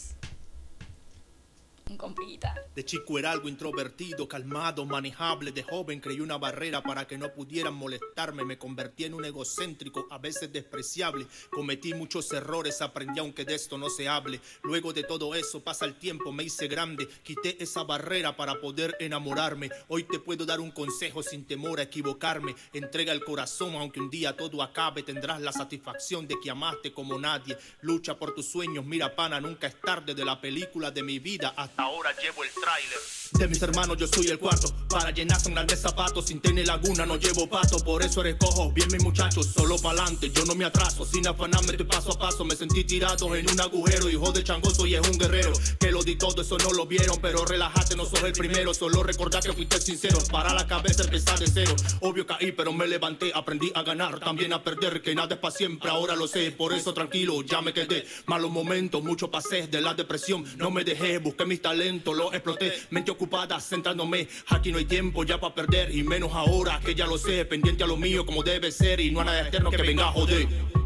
De 2.76 2.86
chico 2.86 3.18
era 3.18 3.32
algo 3.32 3.49
introvertido, 3.49 4.28
calmado, 4.28 4.86
manejable. 4.86 5.52
De 5.52 5.64
joven 5.64 5.99
creí 5.99 6.20
una 6.20 6.38
barrera 6.38 6.84
para 6.84 7.07
que 7.07 7.18
no 7.18 7.34
pudieran 7.34 7.74
molestarme. 7.74 8.45
Me 8.45 8.60
convertí 8.60 9.06
en 9.06 9.16
un 9.16 9.26
egocéntrico, 9.26 10.06
a 10.11 10.20
veces 10.20 10.53
despreciable. 10.53 11.26
Cometí 11.49 11.95
muchos 11.95 12.32
errores, 12.32 12.84
aprendí 12.84 13.20
aunque 13.20 13.44
de 13.44 13.56
esto 13.56 13.80
no 13.80 13.90
se 13.90 14.07
hable. 14.07 14.40
Luego 14.61 14.94
de 14.94 15.03
todo 15.03 15.34
eso 15.34 15.64
pasa 15.64 15.86
el 15.86 15.95
tiempo, 15.98 16.32
me 16.32 16.44
hice 16.44 16.68
grande. 16.68 17.07
Quité 17.24 17.61
esa 17.61 17.84
barrera 17.84 18.38
para 18.38 18.61
poder 18.61 18.95
enamorarme. 18.99 19.72
Hoy 19.88 20.03
te 20.03 20.20
puedo 20.20 20.45
dar 20.45 20.60
un 20.60 20.70
consejo 20.70 21.24
sin 21.24 21.45
temor 21.45 21.80
a 21.80 21.84
equivocarme. 21.84 22.56
Entrega 22.72 23.14
el 23.14 23.24
corazón, 23.24 23.74
aunque 23.74 23.99
un 23.99 24.11
día 24.11 24.38
todo 24.38 24.61
acabe. 24.61 25.02
Tendrás 25.02 25.41
la 25.41 25.52
satisfacción 25.52 26.28
de 26.28 26.36
que 26.40 26.52
amaste 26.52 26.94
como 26.94 27.18
nadie. 27.18 27.57
Lucha 27.82 28.20
por 28.20 28.36
tus 28.36 28.45
sueños, 28.45 28.86
mira 28.86 29.16
pana, 29.16 29.41
nunca 29.41 29.66
es 29.66 29.82
tarde. 29.82 30.14
De 30.14 30.24
la 30.24 30.40
película 30.40 30.91
de 30.91 31.02
mi 31.02 31.18
vida 31.18 31.53
hasta 31.57 31.79
ahora 31.80 32.12
llevo 32.14 32.44
el 32.44 32.52
tráiler. 32.52 33.00
De 33.34 33.48
mis 33.48 33.62
hermanos 33.62 33.96
yo 33.98 34.08
soy 34.08 34.28
el 34.28 34.40
cuarto. 34.40 34.74
Para 34.90 35.12
llenarse 35.12 35.50
un 35.50 35.54
grande 35.54 35.76
zapato 35.76 36.22
Sin 36.22 36.40
tener 36.42 36.66
laguna 36.66 37.06
no 37.06 37.16
llevo 37.18 37.48
pato. 37.48 37.78
Por 37.78 38.02
eso 38.02 38.24
recojo 38.24 38.72
bien 38.72 38.88
mis 38.92 39.04
muchachos. 39.04 39.48
Solo 39.56 39.78
pa'lante 39.78 40.32
yo 40.32 40.46
no 40.46 40.56
me 40.56 40.66
atraso. 40.66 41.06
Sin 41.06 41.28
afanarme 41.28 41.72
estoy 41.72 41.86
paso 41.86 42.14
a 42.14 42.20
paso. 42.20 42.44
Me 42.44 42.56
sentí 42.56 42.84
tirado 42.84 43.36
en 43.36 43.50
un 43.50 43.62
agujero. 43.62 44.10
Hijo 44.10 44.32
de 44.32 44.44
changoso 44.44 44.88
y 44.88 44.96
es 44.96 45.08
un 45.08 45.18
guerrero. 45.18 45.54
Que 45.80 45.92
lo 45.92 46.04
di 46.04 46.16
todo 46.16 46.42
eso 46.42 46.58
no 46.58 46.72
lo 46.72 46.88
vieron. 46.88 47.20
Pero 47.22 47.46
relájate 47.46 47.96
no 47.96 48.06
sos 48.06 48.24
el 48.24 48.34
primero. 48.34 48.74
Solo 48.74 49.04
recordar 49.04 49.44
que 49.44 49.54
fuiste 49.54 49.80
sincero. 49.80 50.18
Para 50.32 50.54
la 50.54 50.66
cabeza 50.66 51.04
empezar 51.04 51.38
de 51.38 51.48
cero. 51.48 51.76
Obvio 52.02 52.26
caí 52.26 52.52
pero 52.52 52.74
me 52.74 52.88
levanté. 52.88 53.32
Aprendí 53.36 53.72
a 53.76 53.84
ganar 53.84 54.20
también 54.20 54.54
a 54.54 54.64
perder. 54.64 55.04
Que 55.04 55.14
nada 55.14 55.36
es 55.36 55.40
para 55.40 55.54
siempre 55.54 55.92
ahora 55.92 56.16
lo 56.16 56.28
sé. 56.28 56.52
Por 56.52 56.74
eso 56.74 56.96
tranquilo 56.96 57.44
ya 57.44 57.62
me 57.62 57.74
quedé. 57.74 58.08
Malos 58.26 58.50
momentos 58.50 59.04
mucho 59.04 59.30
pasé 59.30 59.68
de 59.68 59.82
la 59.82 59.94
depresión. 59.94 60.44
No 60.58 60.72
me 60.72 60.84
dejé 60.84 61.20
busqué 61.20 61.46
mis 61.46 61.62
talentos 61.62 62.18
Lo 62.18 62.34
exploté. 62.34 62.74
Mente 62.90 63.12
ocupada 63.20 63.60
centrándome 63.60 64.28
Aquí 64.48 64.72
no 64.72 64.78
hay 64.78 64.86
tiempo 64.86 65.26
ya 65.26 65.40
para 65.40 65.54
perder 65.54 65.94
Y 65.94 66.04
menos 66.04 66.32
ahora 66.34 66.80
que 66.80 66.96
ya 66.96 67.06
lo 67.06 67.18
sé 67.18 67.44
Pendiente 67.46 67.84
a 67.84 67.88
lo 67.88 67.98
mío 67.98 68.26
como 68.26 68.44
debe 68.44 68.72
ser 68.72 69.02
Y 69.02 69.12
no 69.12 69.20
a 69.20 69.26
nada 69.26 69.41
externo 69.41 69.70
que 69.70 69.78
venga 69.78 70.08
a 70.08 70.12
joder 70.12 70.79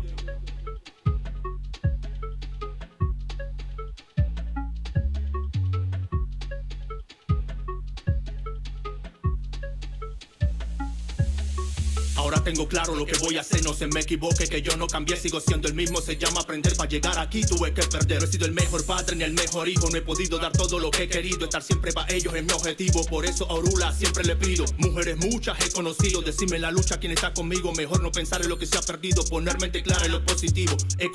Ahora 12.34 12.46
tengo 12.46 12.68
claro 12.68 12.96
lo 12.96 13.06
que 13.06 13.16
voy 13.20 13.38
a 13.38 13.42
hacer, 13.42 13.64
no 13.64 13.76
se 13.76 13.86
me 13.86 14.00
equivoque 14.00 14.48
que 14.48 14.64
yo 14.64 14.76
no 14.76 14.88
cambié, 14.88 15.16
sigo 15.18 15.40
siendo 15.40 15.68
el 15.68 15.76
mismo, 15.76 16.02
se 16.02 16.18
llama 16.18 16.42
aprender, 16.42 16.76
para 16.76 16.90
llegar 16.90 17.20
aquí 17.20 17.44
tuve 17.44 17.76
que 17.76 17.84
perder, 17.84 18.24
he 18.24 18.28
sido 18.28 18.48
el 18.48 18.54
mejor 18.54 18.84
padre 18.88 19.16
ni 19.16 19.24
el 19.24 19.34
mejor 19.34 19.70
hijo, 19.70 19.88
no 19.92 19.98
he 20.00 20.02
podido 20.02 20.40
dar 20.40 20.52
todo 20.52 20.80
lo 20.80 20.90
que 20.90 21.04
he 21.04 21.08
querido, 21.08 21.44
estar 21.44 21.62
siempre 21.62 21.92
para 21.94 22.12
ellos 22.12 22.34
es 22.34 22.44
mi 22.44 22.52
objetivo, 22.52 23.06
por 23.06 23.28
eso 23.28 23.48
a 23.52 23.54
Orula 23.54 23.92
siempre 23.92 24.24
le 24.24 24.36
pido, 24.36 24.66
mujeres 24.80 25.16
muchas 25.18 25.64
he 25.64 25.72
conocido, 25.72 26.24
decime 26.24 26.58
la 26.58 26.72
lucha 26.72 27.00
quién 27.00 27.12
está 27.12 27.36
conmigo, 27.36 27.72
mejor 27.74 28.02
no 28.02 28.12
pensar 28.12 28.42
en 28.42 28.50
lo 28.50 28.58
que 28.58 28.66
se 28.66 28.80
ha 28.80 28.82
perdido, 28.82 29.24
poner 29.26 29.60
mente 29.60 29.84
clara 29.84 30.08
en 30.08 30.14
lo 30.14 30.26
positivo, 30.26 30.76